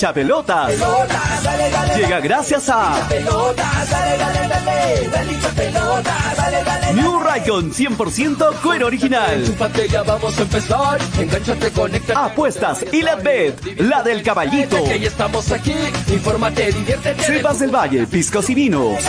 hincha 0.00 0.14
pelotas. 0.14 0.72
Llega 1.94 2.20
gracias 2.20 2.68
a 2.70 3.06
New 6.94 7.20
Raycon 7.20 7.70
100% 7.72 8.60
cuero 8.62 8.86
original. 8.86 9.44
vamos 10.06 10.38
a 10.38 10.42
empezar. 10.42 10.98
Engánchate, 11.18 11.70
conecta. 11.70 12.24
Apuestas 12.24 12.84
y 12.90 13.02
la 13.02 13.16
bet, 13.16 13.78
la 13.78 14.02
del 14.02 14.22
caballito. 14.22 14.82
Que 14.84 15.06
estamos 15.06 15.52
aquí. 15.52 15.74
Infórmate, 16.08 16.72
diviértete. 16.72 17.22
Sebas 17.22 17.58
del 17.58 17.70
Valle, 17.70 18.06
piscos 18.06 18.48
y 18.48 18.54
vinos. 18.54 19.04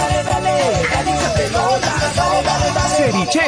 Ceviche. 2.98 3.41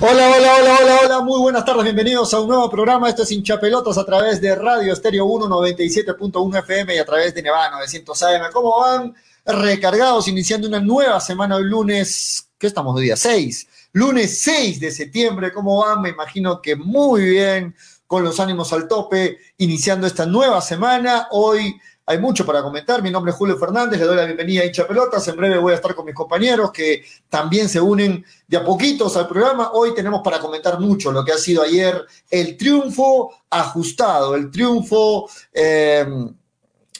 Hola, 0.00 0.30
hola, 0.30 0.56
hola, 0.58 0.78
hola, 0.80 1.00
hola, 1.04 1.20
muy 1.20 1.40
buenas 1.40 1.64
tardes, 1.64 1.84
bienvenidos 1.84 2.32
a 2.32 2.40
un 2.40 2.48
nuevo 2.48 2.70
programa. 2.70 3.08
Esto 3.08 3.24
es 3.24 3.32
Hinchapelotas 3.32 3.98
a 3.98 4.04
través 4.04 4.40
de 4.40 4.54
Radio 4.54 4.92
Estéreo 4.92 5.26
197.1 5.26 6.58
FM 6.60 6.94
y 6.94 6.98
a 6.98 7.04
través 7.04 7.34
de 7.34 7.42
Nevada 7.42 7.72
900 7.72 8.22
AM. 8.22 8.52
¿Cómo 8.52 8.80
van? 8.80 9.14
Recargados, 9.44 10.28
iniciando 10.28 10.66
una 10.66 10.80
nueva 10.80 11.20
semana 11.20 11.56
el 11.56 11.64
lunes, 11.64 12.48
¿qué 12.58 12.68
estamos 12.68 12.98
día? 13.00 13.16
6. 13.16 13.68
Lunes 13.92 14.40
6 14.42 14.80
de 14.80 14.90
septiembre, 14.90 15.52
¿cómo 15.52 15.84
van? 15.84 16.00
Me 16.00 16.10
imagino 16.10 16.62
que 16.62 16.74
muy 16.74 17.24
bien, 17.24 17.74
con 18.06 18.24
los 18.24 18.40
ánimos 18.40 18.72
al 18.72 18.88
tope, 18.88 19.38
iniciando 19.58 20.06
esta 20.06 20.26
nueva 20.26 20.60
semana. 20.60 21.28
Hoy 21.32 21.80
hay 22.06 22.18
mucho 22.18 22.44
para 22.44 22.62
comentar. 22.62 23.02
Mi 23.02 23.10
nombre 23.10 23.30
es 23.30 23.36
Julio 23.36 23.56
Fernández, 23.56 23.98
le 24.00 24.06
doy 24.06 24.16
la 24.16 24.24
bienvenida 24.24 24.62
a 24.62 24.66
Hincha 24.66 24.86
Pelotas. 24.86 25.26
En 25.28 25.36
breve 25.36 25.58
voy 25.58 25.72
a 25.72 25.76
estar 25.76 25.94
con 25.94 26.04
mis 26.04 26.14
compañeros 26.14 26.72
que 26.72 27.04
también 27.28 27.68
se 27.68 27.80
unen 27.80 28.24
de 28.46 28.56
a 28.56 28.64
poquitos 28.64 29.16
al 29.16 29.28
programa. 29.28 29.70
Hoy 29.72 29.94
tenemos 29.94 30.20
para 30.22 30.40
comentar 30.40 30.80
mucho 30.80 31.12
lo 31.12 31.24
que 31.24 31.32
ha 31.32 31.38
sido 31.38 31.62
ayer 31.62 32.04
el 32.30 32.56
triunfo 32.56 33.32
ajustado, 33.50 34.34
el 34.34 34.50
triunfo, 34.50 35.28
eh, 35.52 36.06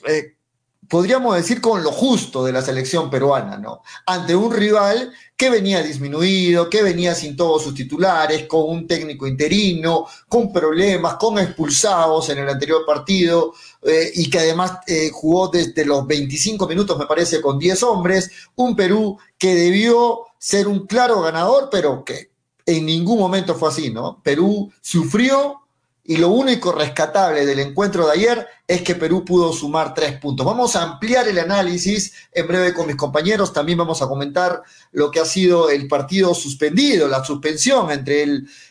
eh, 0.07 0.37
podríamos 0.93 1.35
decir, 1.35 1.63
con 1.63 1.83
lo 1.83 1.91
justo 1.91 2.45
de 2.45 2.53
la 2.53 2.61
selección 2.61 3.09
peruana, 3.09 3.57
¿no? 3.57 3.81
Ante 4.05 4.37
un 4.37 4.53
rival 4.53 5.11
que 5.39 5.49
venía 5.49 5.83
disminuido, 5.83 6.69
que 6.69 6.83
venía 6.83 7.15
sin 7.15 7.35
todos 7.35 7.63
sus 7.63 7.75
titulares, 7.75 8.47
con 8.47 8.69
un 8.69 8.87
técnico 8.87 9.27
interino, 9.27 10.05
con 10.29 10.53
problemas, 10.53 11.15
con 11.15 11.39
expulsados 11.39 12.29
en 12.29 12.41
el 12.41 12.49
anterior 12.51 12.85
partido 12.85 13.55
eh, 13.83 14.11
y 14.17 14.29
que 14.29 14.41
además 14.41 14.81
eh, 14.87 15.09
jugó 15.11 15.49
desde 15.49 15.87
los 15.87 16.07
25 16.07 16.69
minutos, 16.69 16.99
me 16.99 17.07
parece, 17.07 17.41
con 17.41 17.59
10 17.59 17.83
hombres, 17.85 18.31
un 18.57 18.77
Perú 18.77 19.17
que 19.39 19.55
debió 19.55 20.27
ser 20.39 20.69
un 20.69 20.87
claro 20.87 21.23
ganador, 21.23 21.71
pero 21.73 22.05
que 22.05 22.33
en 22.67 22.85
ningún 22.85 23.19
momento 23.19 23.55
fue 23.55 23.71
así, 23.71 23.91
¿no? 23.91 24.21
Perú 24.23 24.71
sufrió, 24.83 25.62
y 26.05 26.17
lo 26.17 26.31
único 26.31 26.73
rescatable 26.73 27.47
del 27.47 27.61
encuentro 27.61 28.07
de 28.07 28.13
ayer 28.13 28.47
es 28.67 28.83
que 28.83 28.97
Perú 28.97 29.25
pudo 29.25 29.53
sumar 29.53 29.95
tres 29.95 30.19
puntos. 30.19 30.45
Vamos 30.45 30.75
a 30.75 30.83
ampliar 30.83 31.29
el 31.29 31.39
análisis 31.39 32.13
en 32.33 32.49
breve 32.49 32.75
con 32.75 32.89
mis 32.89 32.97
compañeros. 32.97 33.53
También 33.53 33.79
vamos 33.79 34.03
a 34.03 34.09
comentar 34.09 34.63
lo 34.91 35.13
que 35.13 35.21
ha 35.21 35.25
sido 35.25 35.71
el 35.71 35.87
partido 35.87 36.35
suspendido, 36.35 37.07
la 37.07 37.25
suspensión 37.25 37.93
entre, 37.93 38.27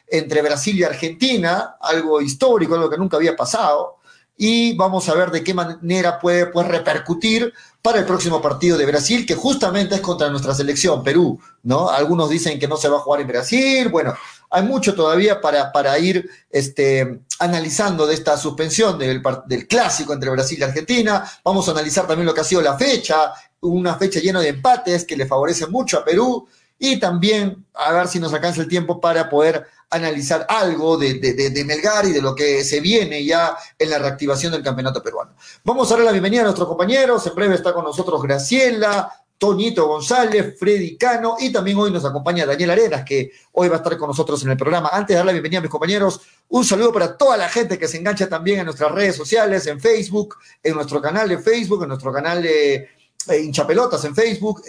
entre 0.08 0.42
Brasil 0.42 0.78
y 0.78 0.84
Argentina, 0.84 1.78
algo 1.80 2.22
histórico, 2.22 2.76
algo 2.76 2.90
que 2.90 2.98
nunca 2.98 3.16
había 3.16 3.36
pasado. 3.36 4.00
Y 4.36 4.76
vamos 4.76 5.08
a 5.08 5.14
ver 5.14 5.32
de 5.32 5.44
qué 5.44 5.54
manera 5.54 6.20
puede 6.20 6.48
pues, 6.48 6.68
repercutir 6.68 7.54
para 7.82 8.00
el 8.00 8.06
próximo 8.06 8.42
partido 8.42 8.78
de 8.78 8.86
Brasil, 8.86 9.26
que 9.26 9.36
justamente 9.36 9.96
es 9.96 10.02
contra 10.02 10.30
nuestra 10.30 10.54
selección, 10.54 11.04
Perú, 11.04 11.40
¿no? 11.64 11.90
Algunos 11.90 12.30
dicen 12.30 12.60
que 12.60 12.68
no 12.68 12.76
se 12.76 12.90
va 12.90 12.98
a 12.98 13.02
jugar 13.02 13.22
en 13.22 13.28
Brasil, 13.28 13.90
bueno, 13.90 14.14
hay 14.52 14.64
mucho 14.64 14.94
todavía 14.94 15.40
para, 15.40 15.72
para 15.72 15.98
ir 15.98 16.30
este, 16.50 17.22
analizando 17.40 18.06
de 18.06 18.14
esta 18.14 18.36
suspensión 18.36 19.00
del, 19.00 19.24
del 19.46 19.68
clásico 19.68 20.14
entre 20.14 20.30
Brasil 20.30 20.60
y 20.60 20.64
Argentina. 20.64 21.26
Vamos 21.44 21.68
a 21.68 21.72
analizar 21.72 22.06
también 22.06 22.26
lo 22.28 22.34
que 22.34 22.42
ha 22.42 22.46
sido 22.46 22.62
la 22.62 22.78
fecha, 22.78 23.34
una 23.62 23.96
fecha 23.96 24.20
llena 24.20 24.42
de 24.42 24.50
empates 24.50 25.06
que 25.06 25.16
le 25.16 25.26
favorece 25.26 25.68
mucho 25.68 25.98
a 25.98 26.04
Perú 26.04 26.48
y 26.78 27.00
también 27.00 27.66
a 27.74 27.94
ver 27.94 28.08
si 28.08 28.20
nos 28.20 28.34
alcanza 28.34 28.62
el 28.62 28.68
tiempo 28.68 29.00
para 29.00 29.30
poder 29.30 29.68
analizar 29.92 30.46
algo 30.50 30.98
de, 30.98 31.16
de, 31.16 31.50
de, 31.50 31.66
Melgar 31.66 32.06
y 32.06 32.12
de 32.12 32.22
lo 32.22 32.34
que 32.34 32.64
se 32.64 32.80
viene 32.80 33.24
ya 33.24 33.56
en 33.78 33.90
la 33.90 34.00
reactivación 34.00 34.52
del 34.52 34.64
campeonato 34.64 35.04
peruano. 35.04 35.36
Vamos 35.64 35.88
a 35.88 35.92
darle 35.92 36.06
la 36.06 36.12
bienvenida 36.12 36.42
a 36.42 36.46
nuestros 36.46 36.68
compañeros. 36.68 37.26
En 37.28 37.36
breve 37.36 37.56
está 37.56 37.74
con 37.74 37.84
nosotros 37.84 38.22
Graciela, 38.24 39.12
Toñito 39.42 39.88
González, 39.88 40.56
Freddy 40.60 40.96
Cano 40.98 41.36
y 41.40 41.52
también 41.52 41.76
hoy 41.76 41.90
nos 41.90 42.06
acompaña 42.06 42.46
Daniel 42.46 42.70
Arenas, 42.70 43.04
que 43.04 43.32
hoy 43.54 43.70
va 43.70 43.78
a 43.78 43.78
estar 43.78 43.98
con 43.98 44.08
nosotros 44.08 44.44
en 44.44 44.52
el 44.52 44.56
programa. 44.56 44.92
Antes 44.94 45.16
de 45.16 45.16
dar 45.16 45.26
la 45.26 45.32
bienvenida 45.32 45.58
a 45.58 45.62
mis 45.64 45.72
compañeros, 45.72 46.22
un 46.50 46.64
saludo 46.64 46.94
para 46.94 47.18
toda 47.18 47.38
la 47.38 47.50
gente 47.50 47.80
que 47.80 47.88
se 47.88 47.98
engancha 47.98 48.30
también 48.30 48.60
en 48.60 48.66
nuestras 48.66 48.92
redes 48.92 49.16
sociales, 49.16 49.66
en 49.66 49.80
Facebook, 49.80 50.36
en 50.62 50.76
nuestro 50.76 51.02
canal 51.02 51.28
de 51.28 51.40
Facebook, 51.40 51.82
en 51.82 51.90
nuestro 51.90 52.14
canal 52.14 52.44
de 52.44 52.88
eh, 53.30 53.42
Hinchapelotas 53.42 54.06
en 54.06 54.14
Facebook, 54.14 54.62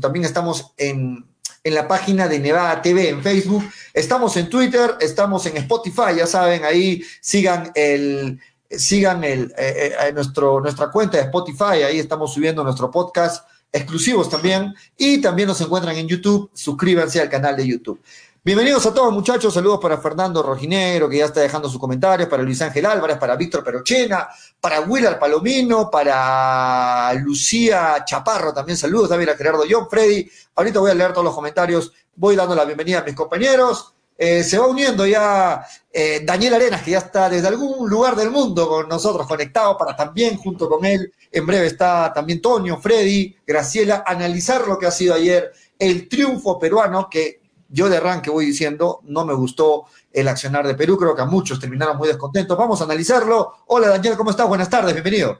también 0.00 0.24
estamos 0.24 0.72
en, 0.76 1.24
en 1.62 1.74
la 1.74 1.86
página 1.86 2.26
de 2.26 2.40
Nevada 2.40 2.82
TV 2.82 3.10
en 3.10 3.22
Facebook, 3.22 3.70
estamos 3.94 4.36
en 4.36 4.50
Twitter, 4.50 4.96
estamos 5.00 5.46
en 5.46 5.58
Spotify, 5.58 6.16
ya 6.16 6.26
saben, 6.26 6.64
ahí 6.64 7.04
sigan 7.20 7.70
el 7.76 8.40
sigan 8.68 9.22
el, 9.22 9.54
eh, 9.56 9.94
eh, 9.96 10.12
nuestro, 10.12 10.60
nuestra 10.60 10.90
cuenta 10.90 11.18
de 11.18 11.22
Spotify, 11.22 11.84
ahí 11.86 12.00
estamos 12.00 12.34
subiendo 12.34 12.64
nuestro 12.64 12.90
podcast 12.90 13.46
exclusivos 13.72 14.28
también. 14.28 14.74
Y 14.96 15.20
también 15.20 15.48
nos 15.48 15.60
encuentran 15.60 15.96
en 15.96 16.08
YouTube. 16.08 16.50
Suscríbanse 16.52 17.20
al 17.20 17.28
canal 17.28 17.56
de 17.56 17.66
YouTube. 17.66 18.00
Bienvenidos 18.44 18.86
a 18.86 18.94
todos, 18.94 19.12
muchachos. 19.12 19.52
Saludos 19.52 19.78
para 19.78 19.98
Fernando 19.98 20.42
Rojinero, 20.42 21.08
que 21.08 21.18
ya 21.18 21.26
está 21.26 21.40
dejando 21.40 21.68
sus 21.68 21.78
comentarios, 21.78 22.30
para 22.30 22.42
Luis 22.42 22.62
Ángel 22.62 22.86
Álvarez, 22.86 23.18
para 23.18 23.36
Víctor 23.36 23.62
Perochena, 23.62 24.28
para 24.58 24.80
Willard 24.80 25.18
Palomino, 25.18 25.90
para 25.90 27.12
Lucía 27.14 28.04
Chaparro, 28.06 28.54
también 28.54 28.78
saludos, 28.78 29.10
también 29.10 29.28
a 29.30 29.34
Gerardo 29.34 29.64
John, 29.68 29.86
Freddy. 29.90 30.30
Ahorita 30.54 30.80
voy 30.80 30.90
a 30.90 30.94
leer 30.94 31.12
todos 31.12 31.24
los 31.24 31.34
comentarios. 31.34 31.92
Voy 32.16 32.36
dando 32.36 32.54
la 32.54 32.64
bienvenida 32.64 33.00
a 33.00 33.04
mis 33.04 33.14
compañeros. 33.14 33.92
Eh, 34.20 34.42
se 34.42 34.58
va 34.58 34.66
uniendo 34.66 35.06
ya 35.06 35.64
eh, 35.92 36.22
Daniel 36.24 36.54
Arenas, 36.54 36.82
que 36.82 36.90
ya 36.90 36.98
está 36.98 37.28
desde 37.28 37.46
algún 37.46 37.88
lugar 37.88 38.16
del 38.16 38.32
mundo 38.32 38.68
con 38.68 38.88
nosotros 38.88 39.28
conectado 39.28 39.78
para 39.78 39.94
también 39.94 40.36
junto 40.36 40.68
con 40.68 40.84
él, 40.84 41.12
en 41.30 41.46
breve 41.46 41.66
está 41.66 42.12
también 42.12 42.42
Tonio, 42.42 42.78
Freddy, 42.78 43.36
Graciela, 43.46 44.02
analizar 44.04 44.66
lo 44.66 44.76
que 44.76 44.86
ha 44.86 44.90
sido 44.90 45.14
ayer 45.14 45.52
el 45.78 46.08
triunfo 46.08 46.58
peruano, 46.58 47.08
que 47.08 47.40
yo 47.68 47.88
de 47.88 47.98
arranque 47.98 48.28
voy 48.28 48.46
diciendo, 48.46 48.98
no 49.04 49.24
me 49.24 49.34
gustó 49.34 49.84
el 50.12 50.26
accionar 50.26 50.66
de 50.66 50.74
Perú, 50.74 50.98
creo 50.98 51.14
que 51.14 51.22
a 51.22 51.26
muchos 51.26 51.60
terminaron 51.60 51.96
muy 51.96 52.08
descontentos. 52.08 52.58
Vamos 52.58 52.80
a 52.80 52.84
analizarlo. 52.84 53.52
Hola 53.66 53.88
Daniel, 53.88 54.16
¿cómo 54.16 54.30
estás? 54.30 54.48
Buenas 54.48 54.68
tardes, 54.68 54.94
bienvenido. 54.94 55.38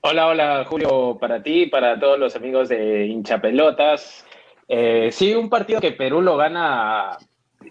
Hola, 0.00 0.26
hola 0.26 0.66
Julio, 0.68 1.18
para 1.20 1.40
ti, 1.40 1.66
para 1.66 2.00
todos 2.00 2.18
los 2.18 2.34
amigos 2.34 2.68
de 2.68 3.06
hinchapelotas. 3.06 4.24
Eh, 4.66 5.10
sí, 5.12 5.34
un 5.34 5.50
partido 5.50 5.80
que 5.80 5.92
Perú 5.92 6.20
lo 6.22 6.36
gana 6.36 7.18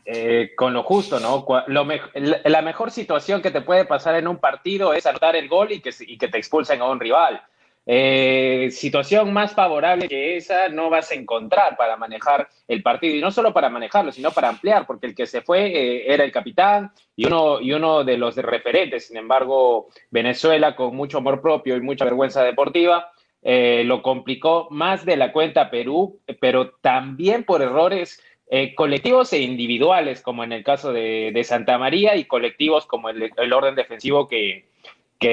eh, 0.05 0.51
con 0.55 0.73
lo 0.73 0.83
justo, 0.83 1.19
¿no? 1.19 1.45
la 1.67 2.61
mejor 2.61 2.91
situación 2.91 3.41
que 3.41 3.51
te 3.51 3.61
puede 3.61 3.85
pasar 3.85 4.15
en 4.15 4.27
un 4.27 4.37
partido 4.37 4.93
es 4.93 5.05
anotar 5.05 5.35
el 5.35 5.47
gol 5.47 5.71
y 5.71 5.81
que, 5.81 5.91
que 5.91 6.27
te 6.27 6.37
expulsen 6.37 6.81
a 6.81 6.85
un 6.85 6.99
rival. 6.99 7.41
Eh, 7.85 8.69
situación 8.71 9.33
más 9.33 9.53
favorable 9.53 10.07
que 10.07 10.37
esa 10.37 10.69
no 10.69 10.89
vas 10.89 11.11
a 11.11 11.15
encontrar 11.15 11.75
para 11.75 11.97
manejar 11.97 12.47
el 12.67 12.83
partido 12.83 13.15
y 13.15 13.21
no 13.21 13.31
solo 13.31 13.51
para 13.51 13.69
manejarlo, 13.69 14.11
sino 14.11 14.31
para 14.31 14.49
ampliar, 14.49 14.85
porque 14.85 15.07
el 15.07 15.15
que 15.15 15.25
se 15.25 15.41
fue 15.41 15.67
eh, 15.67 16.13
era 16.13 16.23
el 16.23 16.31
capitán 16.31 16.91
y 17.15 17.25
uno, 17.25 17.59
y 17.59 17.73
uno 17.73 18.03
de 18.03 18.17
los 18.17 18.35
referentes. 18.35 19.07
Sin 19.07 19.17
embargo, 19.17 19.87
Venezuela, 20.11 20.75
con 20.75 20.95
mucho 20.95 21.17
amor 21.17 21.41
propio 21.41 21.75
y 21.77 21.81
mucha 21.81 22.05
vergüenza 22.05 22.43
deportiva, 22.43 23.11
lo 23.41 24.01
complicó 24.01 24.67
más 24.69 25.05
de 25.05 25.15
la 25.15 25.31
cuenta 25.31 25.71
Perú, 25.71 26.19
pero 26.41 26.71
también 26.81 27.45
por 27.45 27.61
errores 27.61 28.21
eh, 28.51 28.73
colectivos 28.73 29.31
e 29.31 29.41
individuales, 29.41 30.21
como 30.21 30.43
en 30.43 30.51
el 30.51 30.63
caso 30.63 30.91
de, 30.91 31.39
Santa 31.43 31.77
María, 31.77 32.15
y 32.15 32.25
colectivos 32.25 32.87
como 32.87 33.09
el, 33.09 33.53
orden 33.53 33.75
defensivo 33.75 34.27
que, 34.27 34.65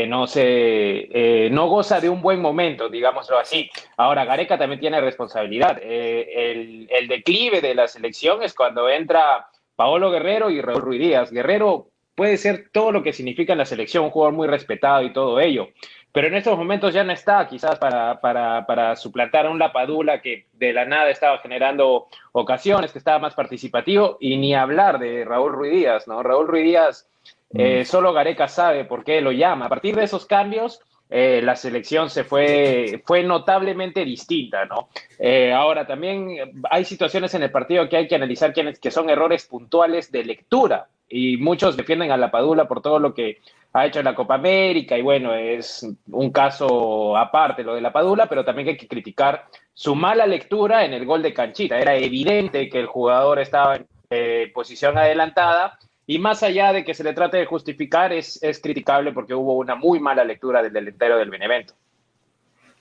no, 0.06 0.26
se, 0.26 0.44
eh, 0.44 1.48
no 1.50 1.66
goza 1.68 1.98
de 2.00 2.10
un 2.10 2.20
buen 2.20 2.42
momento, 2.42 2.90
digámoslo 2.90 3.38
así. 3.38 3.70
Ahora, 3.96 4.26
Gareca 4.26 4.58
también 4.58 4.80
tiene 4.80 5.00
responsabilidad. 5.00 5.80
Eh, 5.82 6.86
el, 6.90 7.08
declive 7.08 7.62
de 7.62 7.74
la 7.74 7.88
selección 7.88 8.42
es 8.42 8.52
cuando 8.52 8.88
entra 8.90 9.48
Paolo 9.76 10.10
Guerrero 10.10 10.50
y 10.50 10.60
Raúl 10.60 10.82
Ruiz 10.82 11.00
Díaz. 11.00 11.30
Guerrero 11.30 11.88
puede 12.14 12.36
ser 12.36 12.68
todo 12.70 12.92
lo 12.92 13.02
que 13.02 13.14
significa 13.14 13.52
en 13.52 13.58
la 13.58 13.64
selección, 13.64 14.04
un 14.04 14.10
jugador 14.10 14.34
muy 14.34 14.46
respetado 14.46 15.02
y 15.02 15.12
todo 15.14 15.40
ello 15.40 15.68
pero 16.16 16.28
en 16.28 16.34
estos 16.34 16.56
momentos 16.56 16.94
ya 16.94 17.04
no 17.04 17.12
está 17.12 17.46
quizás 17.46 17.78
para, 17.78 18.18
para, 18.22 18.64
para, 18.64 18.96
suplantar 18.96 19.44
a 19.44 19.50
un 19.50 19.58
Lapadula 19.58 20.22
que 20.22 20.46
de 20.54 20.72
la 20.72 20.86
nada 20.86 21.10
estaba 21.10 21.36
generando 21.40 22.06
ocasiones, 22.32 22.90
que 22.90 22.96
estaba 22.96 23.18
más 23.18 23.34
participativo, 23.34 24.16
y 24.18 24.38
ni 24.38 24.54
hablar 24.54 24.98
de 24.98 25.26
Raúl 25.26 25.52
Ruiz 25.52 25.72
Díaz, 25.72 26.08
¿no? 26.08 26.22
Raúl 26.22 26.48
Ruiz 26.48 26.64
Díaz, 26.64 27.06
eh, 27.52 27.82
mm. 27.82 27.84
solo 27.84 28.14
Gareca 28.14 28.48
sabe 28.48 28.86
por 28.86 29.04
qué 29.04 29.20
lo 29.20 29.30
llama. 29.30 29.66
A 29.66 29.68
partir 29.68 29.94
de 29.94 30.04
esos 30.04 30.24
cambios, 30.24 30.80
eh, 31.08 31.40
la 31.42 31.54
selección 31.54 32.10
se 32.10 32.24
fue, 32.24 33.02
fue 33.04 33.22
notablemente 33.22 34.04
distinta, 34.04 34.64
¿no? 34.64 34.88
Eh, 35.18 35.52
ahora, 35.52 35.86
también 35.86 36.36
hay 36.70 36.84
situaciones 36.84 37.32
en 37.34 37.44
el 37.44 37.50
partido 37.50 37.88
que 37.88 37.96
hay 37.96 38.08
que 38.08 38.16
analizar 38.16 38.52
que, 38.52 38.74
que 38.74 38.90
son 38.90 39.08
errores 39.08 39.46
puntuales 39.46 40.10
de 40.10 40.24
lectura 40.24 40.88
y 41.08 41.36
muchos 41.36 41.76
defienden 41.76 42.10
a 42.10 42.16
la 42.16 42.30
Padula 42.30 42.66
por 42.66 42.82
todo 42.82 42.98
lo 42.98 43.14
que 43.14 43.38
ha 43.72 43.86
hecho 43.86 44.00
en 44.00 44.06
la 44.06 44.14
Copa 44.14 44.34
América 44.34 44.96
y 44.98 45.02
bueno, 45.02 45.34
es 45.34 45.86
un 46.10 46.30
caso 46.30 47.16
aparte 47.16 47.62
lo 47.62 47.74
de 47.74 47.80
la 47.80 47.92
Padula, 47.92 48.26
pero 48.28 48.44
también 48.44 48.68
hay 48.68 48.76
que 48.76 48.88
criticar 48.88 49.46
su 49.74 49.94
mala 49.94 50.26
lectura 50.26 50.84
en 50.84 50.94
el 50.94 51.04
gol 51.04 51.22
de 51.22 51.34
Canchita. 51.34 51.78
Era 51.78 51.94
evidente 51.94 52.68
que 52.68 52.80
el 52.80 52.86
jugador 52.86 53.38
estaba 53.38 53.76
en 53.76 53.86
eh, 54.10 54.50
posición 54.54 54.96
adelantada 54.96 55.78
y 56.06 56.18
más 56.18 56.42
allá 56.42 56.72
de 56.72 56.84
que 56.84 56.94
se 56.94 57.04
le 57.04 57.12
trate 57.12 57.36
de 57.36 57.46
justificar, 57.46 58.12
es, 58.12 58.38
es 58.42 58.60
criticable 58.60 59.12
porque 59.12 59.34
hubo 59.34 59.54
una 59.54 59.74
muy 59.74 60.00
mala 60.00 60.24
lectura 60.24 60.62
del 60.62 60.72
delantero 60.72 61.18
del 61.18 61.30
Benevento. 61.30 61.74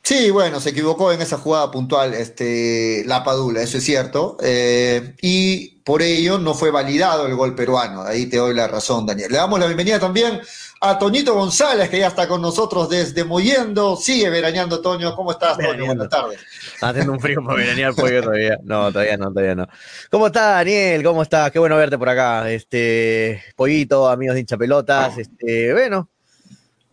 Sí, 0.06 0.30
bueno, 0.30 0.60
se 0.60 0.70
equivocó 0.70 1.12
en 1.12 1.20
esa 1.24 1.40
jugada 1.40 1.72
puntual 1.72 2.14
este, 2.14 3.02
la 3.08 3.24
Padula, 3.24 3.64
eso 3.64 3.80
es 3.80 3.84
cierto. 3.84 4.38
Eh, 4.44 5.16
y 5.20 5.78
por 5.84 6.04
ello 6.04 6.38
no 6.38 6.54
fue 6.54 6.70
validado 6.70 7.26
el 7.26 7.34
gol 7.34 7.56
peruano. 7.56 8.04
Ahí 8.04 8.28
te 8.28 8.38
doy 8.38 8.54
la 8.54 8.68
razón, 8.68 9.08
Daniel. 9.08 9.32
Le 9.32 9.38
damos 9.38 9.60
la 9.60 9.66
bienvenida 9.66 10.00
también 10.00 10.40
a 10.82 11.00
Toñito 11.00 11.34
González, 11.34 11.90
que 11.90 11.98
ya 11.98 12.08
está 12.08 12.28
con 12.28 12.40
nosotros 12.40 12.88
desde 12.88 13.24
Moyendo. 13.24 13.96
Sigue 13.96 14.30
veraneando, 14.30 14.80
Toño. 14.80 15.16
¿Cómo 15.16 15.32
estás, 15.32 15.58
Toño? 15.58 15.88
Buenas 15.88 16.10
tardes. 16.10 16.40
Haciendo 16.90 17.14
un 17.14 17.20
frío 17.20 17.44
para 17.44 17.58
veranear 17.58 17.96
pollo 17.96 18.22
todavía. 18.22 18.58
No, 18.64 18.92
todavía 18.92 19.18
no, 19.18 19.30
todavía 19.30 19.56
no. 19.56 19.68
¿Cómo 20.10 20.28
estás, 20.28 20.56
Daniel? 20.56 21.04
¿Cómo 21.04 21.24
estás? 21.24 21.52
Qué 21.52 21.60
bueno 21.60 21.78
verte 21.78 21.98
por 21.98 22.10
acá. 22.10 22.50
Este, 22.52 23.42
Pollito, 23.56 24.08
amigos 24.08 24.36
de 24.36 24.42
hincha 24.42 24.58
pelotas. 24.58 25.18
Este, 25.18 25.74
bueno, 25.74 26.10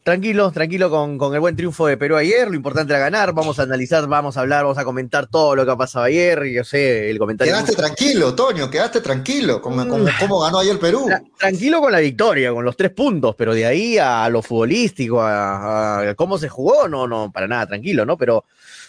Tranquilo, 0.05 0.51
tranquilo 0.51 0.91
con, 0.91 1.17
con, 1.17 1.33
el 1.33 1.39
buen 1.39 1.55
triunfo 1.55 1.87
de 1.87 1.97
Perú 1.97 2.17
ayer. 2.17 2.49
Lo 2.49 2.57
importante 2.57 2.93
era 2.93 2.99
ganar. 2.99 3.33
Vamos 3.33 3.61
a 3.61 3.63
analizar, 3.63 4.09
vamos 4.09 4.37
a 4.37 4.41
hablar, 4.41 4.65
vamos 4.65 4.79
a 4.79 4.85
comentar 4.85 5.29
todo 5.29 5.55
lo 5.55 5.65
que 5.65 5.71
ha 5.71 5.77
pasado 5.77 6.05
ayer. 6.05 6.45
Yo 6.47 6.65
sé, 6.65 7.09
el 7.09 7.21
comentario. 7.21 7.53
Quedaste 7.53 7.77
tranquilo, 7.77 8.35
Toño, 8.35 8.69
quedaste 8.69 9.01
tranquilo. 9.01 9.63
con, 9.63 9.77
mm. 9.77 10.09
cómo 10.19 10.41
ganó 10.41 10.59
ayer 10.59 10.77
Perú. 10.81 11.09
tranquilo 11.39 11.81
con 11.81 11.93
la 11.93 12.01
victoria, 12.01 12.53
con 12.53 12.65
los 12.65 12.77
tres 12.77 12.91
puntos, 12.91 13.37
pero 13.39 13.55
de 13.55 13.65
ahí 13.65 13.97
a 13.97 14.29
lo 14.29 14.43
futbolístico, 14.43 15.23
a, 15.23 16.13
cómo 16.17 16.37
se 16.37 16.49
jugó, 16.49 16.89
no, 16.89 17.07
no, 17.07 17.31
para 17.31 17.47
nada, 17.47 17.69
tranquilo, 17.69 18.05
¿no? 18.05 18.19
Pero, 18.19 18.45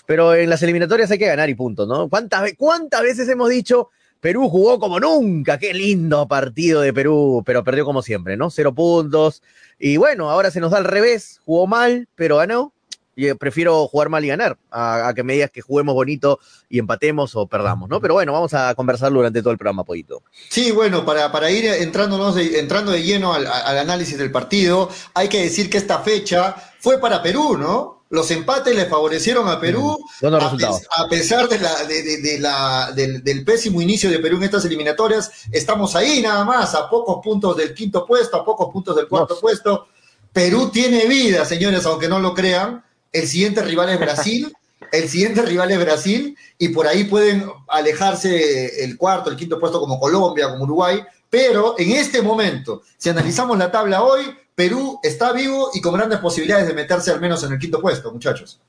pero 0.05 0.35
en 0.35 0.50
las 0.50 0.61
eliminatorias 0.63 1.11
hay 1.11 1.19
que 1.19 1.27
ganar 1.27 1.50
y 1.50 1.55
punto, 1.55 1.85
¿no? 1.85 2.09
¿Cuántas, 2.09 2.53
cuántas 2.57 3.01
veces 3.01 3.27
hemos 3.29 3.50
dicho 3.50 3.89
Perú 4.23 4.47
jugó 4.47 4.79
como 4.79 5.01
nunca, 5.01 5.57
qué 5.57 5.73
lindo 5.73 6.25
partido 6.29 6.79
de 6.79 6.94
Perú, 6.94 7.44
pero 7.45 7.61
perdió 7.61 7.83
como 7.83 8.01
siempre, 8.01 8.38
¿no? 8.38 8.50
Cero 8.50 8.73
puntos. 8.73 9.44
Y 9.77 9.97
bueno, 9.97 10.29
ahora 10.31 10.50
se 10.50 10.61
nos 10.61 10.71
da 10.71 10.77
al 10.77 10.85
revés, 10.85 11.41
jugó 11.45 11.67
mal, 11.67 12.07
pero 12.15 12.38
ganó. 12.38 12.71
Y 13.17 13.27
eh, 13.27 13.35
prefiero 13.35 13.85
jugar 13.85 14.07
mal 14.07 14.23
y 14.23 14.29
ganar, 14.29 14.57
a, 14.71 15.11
que 15.13 15.23
me 15.23 15.33
digas 15.33 15.51
que 15.51 15.59
juguemos 15.59 15.94
bonito 15.94 16.39
y 16.69 16.79
empatemos 16.79 17.35
o 17.35 17.47
perdamos, 17.47 17.89
¿no? 17.89 18.00
Pero 18.00 18.13
bueno, 18.13 18.31
vamos 18.31 18.53
a 18.53 18.73
conversarlo 18.75 19.19
durante 19.19 19.41
todo 19.41 19.51
el 19.51 19.57
programa, 19.57 19.83
Pollito. 19.83 20.23
Sí, 20.47 20.71
bueno, 20.71 21.05
para, 21.05 21.29
para 21.29 21.51
ir 21.51 21.65
entrándonos 21.65 22.38
entrando 22.38 22.94
de 22.94 23.03
lleno 23.03 23.33
al, 23.33 23.45
al 23.45 23.77
análisis 23.77 24.17
del 24.17 24.31
partido, 24.31 24.89
hay 25.13 25.27
que 25.27 25.41
decir 25.44 25.69
que 25.69 25.77
esta 25.77 26.00
fecha 26.00 26.55
fue 26.79 26.97
para 27.01 27.21
Perú, 27.21 27.57
¿no? 27.57 28.02
Los 28.13 28.30
empates 28.30 28.75
le 28.75 28.86
favorecieron 28.86 29.50
a 29.50 29.60
Perú, 29.60 29.98
a, 30.21 31.07
pesar 31.10 31.50
de 31.50 31.57
la, 31.57 31.83
de, 31.86 32.38
la, 32.39 32.92
del, 32.92 33.44
pésimo 33.44 33.81
inicio 33.81 34.07
de 34.07 34.19
Perú 34.19 34.38
en 34.38 34.44
estas 34.44 34.63
eliminatorias. 34.65 35.31
Estamos 35.51 35.95
ahí 35.95 36.21
nada 36.21 36.44
más, 36.44 36.75
a 36.75 36.88
pocos 36.88 37.24
puntos 37.24 37.57
del 37.57 37.74
quinto 37.74 38.06
puesto, 38.06 38.38
a 38.38 38.45
pocos 38.45 38.71
puntos 38.71 38.95
del 38.95 39.07
cuarto 39.07 39.39
puesto. 39.39 39.88
Perú 40.31 40.69
tiene 40.71 41.07
vida, 41.07 41.44
señores, 41.44 41.88
aunque 41.88 42.07
no 42.07 42.19
lo 42.19 42.36
crean. 42.36 42.83
El 43.12 43.27
siguiente 43.27 43.63
rival 43.63 43.89
es 43.89 44.00
Brasil. 44.00 44.56
El 44.92 45.10
siguiente 45.10 45.42
rival 45.42 45.71
es 45.71 45.80
Brasil 45.80 46.38
y 46.60 46.69
por 46.69 46.86
ahí 46.86 47.06
pueden 47.06 47.50
alejarse 47.68 48.83
el 48.83 48.95
cuarto, 48.95 49.31
el 49.31 49.38
quinto 49.38 49.60
puesto 49.60 49.80
como 49.80 50.00
Colombia, 50.00 50.51
como 50.51 50.65
Uruguay. 50.65 51.04
Pero 51.31 51.74
en 51.80 51.94
este 51.94 52.21
momento, 52.21 52.83
si 52.95 53.10
analizamos 53.10 53.57
la 53.57 53.71
tabla 53.71 54.04
hoy, 54.04 54.38
Perú 54.55 55.00
está 55.01 55.33
vivo 55.33 55.71
y 55.73 55.81
con 55.81 55.94
grandes 55.94 56.19
posibilidades 56.19 56.67
de 56.67 56.73
meterse 56.73 57.11
al 57.11 57.19
menos 57.19 57.44
en 57.44 57.53
el 57.53 57.59
quinto 57.59 57.81
puesto, 57.81 58.11
muchachos. 58.11 58.59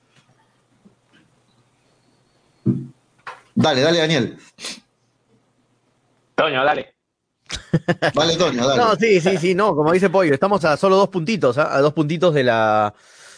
Dale, 3.54 3.80
dale, 3.82 3.98
Daniel. 3.98 4.38
Toño, 6.34 6.64
dale. 6.64 6.94
Vale, 8.14 8.36
Toño, 8.36 8.66
dale. 8.66 8.82
No, 8.82 8.96
sí, 8.96 9.20
sí, 9.20 9.36
sí, 9.36 9.54
no, 9.54 9.76
como 9.76 9.92
dice 9.92 10.10
Pollo, 10.10 10.34
estamos 10.34 10.64
a 10.64 10.76
solo 10.76 10.96
dos 10.96 11.08
puntitos, 11.08 11.58
¿ah? 11.58 11.76
a 11.76 11.80
dos 11.80 11.92
puntitos 11.92 12.34
de 12.34 12.42
la 12.42 12.94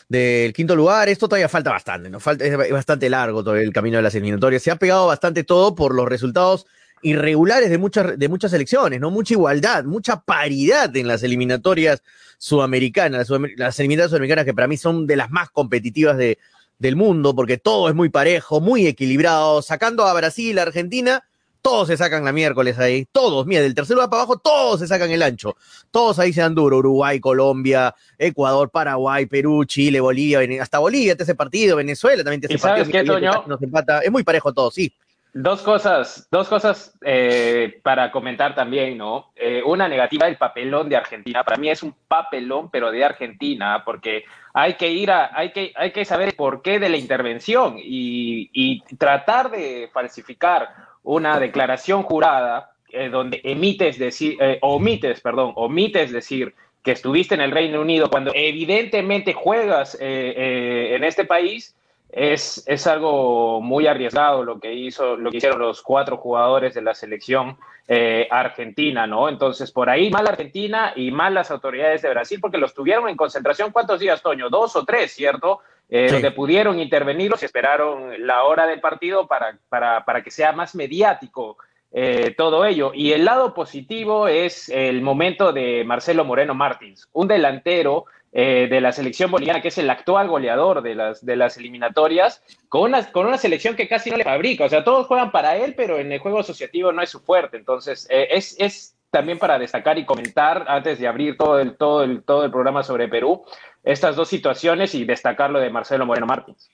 del 0.08 0.52
quinto 0.52 0.74
lugar. 0.76 1.08
Esto 1.08 1.28
todavía 1.28 1.48
falta 1.48 1.70
bastante, 1.70 2.08
¿no? 2.08 2.20
Falta, 2.20 2.44
es 2.44 2.72
bastante 2.72 3.10
largo 3.10 3.42
todo 3.42 3.56
el 3.56 3.72
camino 3.72 3.96
de 3.96 4.02
las 4.02 4.14
eliminatorias. 4.14 4.62
Se 4.62 4.70
ha 4.70 4.76
pegado 4.76 5.06
bastante 5.06 5.44
todo 5.44 5.74
por 5.74 5.94
los 5.94 6.08
resultados 6.08 6.66
irregulares 7.06 7.70
de 7.70 7.78
muchas, 7.78 8.18
de 8.18 8.28
muchas 8.28 8.52
elecciones, 8.52 9.00
¿no? 9.00 9.12
Mucha 9.12 9.34
igualdad, 9.34 9.84
mucha 9.84 10.20
paridad 10.20 10.94
en 10.96 11.06
las 11.06 11.22
eliminatorias 11.22 12.02
sudamericanas, 12.36 13.30
las, 13.56 13.78
eliminatorias 13.78 14.10
sudamericanas 14.10 14.44
que 14.44 14.54
para 14.54 14.66
mí 14.66 14.76
son 14.76 15.06
de 15.06 15.14
las 15.14 15.30
más 15.30 15.50
competitivas 15.50 16.16
de, 16.16 16.38
del 16.80 16.96
mundo, 16.96 17.34
porque 17.34 17.58
todo 17.58 17.88
es 17.88 17.94
muy 17.94 18.08
parejo, 18.08 18.60
muy 18.60 18.88
equilibrado, 18.88 19.62
sacando 19.62 20.04
a 20.04 20.14
Brasil, 20.14 20.58
a 20.58 20.62
Argentina, 20.62 21.22
todos 21.62 21.86
se 21.86 21.96
sacan 21.96 22.24
la 22.24 22.32
miércoles 22.32 22.76
ahí, 22.80 23.06
todos, 23.12 23.46
mira, 23.46 23.60
del 23.60 23.74
tercer 23.74 23.94
lugar 23.94 24.10
para 24.10 24.22
abajo, 24.22 24.38
todos 24.38 24.80
se 24.80 24.88
sacan 24.88 25.12
el 25.12 25.22
ancho, 25.22 25.56
todos 25.92 26.18
ahí 26.18 26.32
se 26.32 26.40
dan 26.40 26.56
duro, 26.56 26.78
Uruguay, 26.78 27.20
Colombia, 27.20 27.94
Ecuador, 28.18 28.68
Paraguay, 28.68 29.26
Perú, 29.26 29.64
Chile, 29.64 30.00
Bolivia, 30.00 30.40
hasta 30.60 30.80
Bolivia 30.80 31.16
te 31.16 31.22
hace 31.22 31.36
partido, 31.36 31.76
Venezuela 31.76 32.24
también 32.24 32.40
te 32.40 32.48
hace 32.48 32.58
partido. 32.58 32.84
Sabes 32.84 33.60
qué, 33.60 34.06
Es 34.06 34.10
muy 34.10 34.24
parejo 34.24 34.52
todo, 34.52 34.72
sí. 34.72 34.92
Dos 35.38 35.60
cosas, 35.60 36.28
dos 36.30 36.48
cosas 36.48 36.96
eh, 37.04 37.78
para 37.82 38.10
comentar 38.10 38.54
también, 38.54 38.96
¿no? 38.96 39.32
Eh, 39.36 39.62
una 39.62 39.86
negativa, 39.86 40.26
el 40.26 40.38
papelón 40.38 40.88
de 40.88 40.96
Argentina. 40.96 41.44
Para 41.44 41.58
mí 41.58 41.68
es 41.68 41.82
un 41.82 41.94
papelón, 42.08 42.70
pero 42.70 42.90
de 42.90 43.04
Argentina, 43.04 43.82
porque 43.84 44.24
hay 44.54 44.76
que 44.76 44.88
ir 44.88 45.10
a, 45.10 45.38
hay 45.38 45.52
que, 45.52 45.74
hay 45.76 45.92
que 45.92 46.06
saber 46.06 46.34
por 46.36 46.62
qué 46.62 46.78
de 46.78 46.88
la 46.88 46.96
intervención 46.96 47.76
y, 47.76 48.82
tratar 48.96 49.50
de 49.50 49.90
falsificar 49.92 50.70
una 51.02 51.38
declaración 51.38 52.02
jurada 52.02 52.70
eh, 52.88 53.10
donde 53.10 53.42
emites 53.44 53.98
decir, 53.98 54.38
omites, 54.62 55.20
perdón, 55.20 55.52
omites 55.56 56.12
decir 56.12 56.54
que 56.82 56.92
estuviste 56.92 57.34
en 57.34 57.42
el 57.42 57.50
Reino 57.50 57.82
Unido 57.82 58.08
cuando 58.08 58.32
evidentemente 58.34 59.34
juegas 59.34 59.98
en 60.00 61.04
este 61.04 61.26
país 61.26 61.76
es, 62.16 62.64
es, 62.66 62.86
algo 62.86 63.60
muy 63.60 63.86
arriesgado 63.86 64.42
lo 64.42 64.58
que 64.58 64.72
hizo, 64.72 65.16
lo 65.16 65.30
que 65.30 65.36
hicieron 65.36 65.58
los 65.58 65.82
cuatro 65.82 66.16
jugadores 66.16 66.72
de 66.72 66.80
la 66.80 66.94
selección 66.94 67.58
eh, 67.86 68.26
argentina, 68.30 69.06
¿no? 69.06 69.28
Entonces, 69.28 69.70
por 69.70 69.90
ahí 69.90 70.08
mal 70.08 70.26
Argentina 70.26 70.94
y 70.96 71.10
mal 71.10 71.34
las 71.34 71.50
autoridades 71.50 72.00
de 72.00 72.08
Brasil, 72.08 72.38
porque 72.40 72.56
los 72.56 72.72
tuvieron 72.72 73.10
en 73.10 73.18
concentración, 73.18 73.70
¿cuántos 73.70 74.00
días, 74.00 74.22
Toño? 74.22 74.48
Dos 74.48 74.76
o 74.76 74.84
tres, 74.86 75.12
¿cierto? 75.12 75.60
Eh, 75.90 76.08
Donde 76.10 76.30
pudieron 76.30 76.80
intervenirlos 76.80 77.42
y 77.42 77.44
esperaron 77.44 78.26
la 78.26 78.44
hora 78.44 78.66
del 78.66 78.80
partido 78.80 79.26
para, 79.26 79.58
para, 79.68 80.06
para 80.06 80.22
que 80.22 80.30
sea 80.30 80.52
más 80.52 80.74
mediático 80.74 81.58
eh, 81.92 82.34
todo 82.34 82.64
ello. 82.64 82.92
Y 82.94 83.12
el 83.12 83.26
lado 83.26 83.52
positivo 83.52 84.26
es 84.26 84.70
el 84.70 85.02
momento 85.02 85.52
de 85.52 85.84
Marcelo 85.84 86.24
Moreno 86.24 86.54
Martins, 86.54 87.08
un 87.12 87.28
delantero 87.28 88.06
eh, 88.38 88.66
de 88.68 88.82
la 88.82 88.92
selección 88.92 89.30
boliviana, 89.30 89.62
que 89.62 89.68
es 89.68 89.78
el 89.78 89.88
actual 89.88 90.28
goleador 90.28 90.82
de 90.82 90.94
las, 90.94 91.24
de 91.24 91.36
las 91.36 91.56
eliminatorias, 91.56 92.42
con 92.68 92.82
una, 92.82 93.10
con 93.10 93.24
una 93.24 93.38
selección 93.38 93.74
que 93.76 93.88
casi 93.88 94.10
no 94.10 94.18
le 94.18 94.24
fabrica. 94.24 94.66
O 94.66 94.68
sea, 94.68 94.84
todos 94.84 95.06
juegan 95.06 95.30
para 95.30 95.56
él, 95.56 95.72
pero 95.74 95.98
en 95.98 96.12
el 96.12 96.18
juego 96.18 96.40
asociativo 96.40 96.92
no 96.92 97.00
es 97.00 97.08
su 97.08 97.20
fuerte. 97.20 97.56
Entonces, 97.56 98.06
eh, 98.10 98.28
es, 98.32 98.54
es 98.58 98.94
también 99.10 99.38
para 99.38 99.58
destacar 99.58 99.96
y 99.96 100.04
comentar, 100.04 100.66
antes 100.68 100.98
de 100.98 101.08
abrir 101.08 101.38
todo 101.38 101.58
el, 101.58 101.78
todo, 101.78 102.04
el, 102.04 102.22
todo 102.24 102.44
el 102.44 102.50
programa 102.50 102.82
sobre 102.82 103.08
Perú, 103.08 103.42
estas 103.82 104.16
dos 104.16 104.28
situaciones 104.28 104.94
y 104.94 105.06
destacar 105.06 105.48
lo 105.48 105.58
de 105.58 105.70
Marcelo 105.70 106.04
Moreno 106.04 106.26
Martins. 106.26 106.68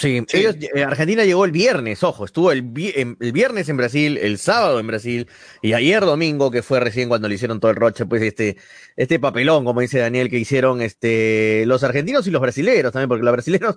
Sí, 0.00 0.24
Ellos, 0.32 0.56
eh, 0.74 0.82
Argentina 0.82 1.24
llegó 1.26 1.44
el 1.44 1.52
viernes, 1.52 2.02
ojo, 2.02 2.24
estuvo 2.24 2.50
el, 2.52 2.72
el, 2.94 3.32
viernes 3.32 3.68
en 3.68 3.76
Brasil, 3.76 4.16
el 4.16 4.38
sábado 4.38 4.80
en 4.80 4.86
Brasil 4.86 5.28
y 5.60 5.74
ayer 5.74 6.00
domingo, 6.00 6.50
que 6.50 6.62
fue 6.62 6.80
recién 6.80 7.10
cuando 7.10 7.28
le 7.28 7.34
hicieron 7.34 7.60
todo 7.60 7.70
el 7.70 7.76
roche, 7.76 8.06
pues 8.06 8.22
este, 8.22 8.56
este 8.96 9.18
papelón, 9.18 9.66
como 9.66 9.82
dice 9.82 9.98
Daniel, 9.98 10.30
que 10.30 10.38
hicieron 10.38 10.80
este, 10.80 11.64
los 11.66 11.84
argentinos 11.84 12.26
y 12.26 12.30
los 12.30 12.40
brasileños 12.40 12.92
también, 12.92 13.10
porque 13.10 13.24
los 13.24 13.32
brasileños... 13.32 13.76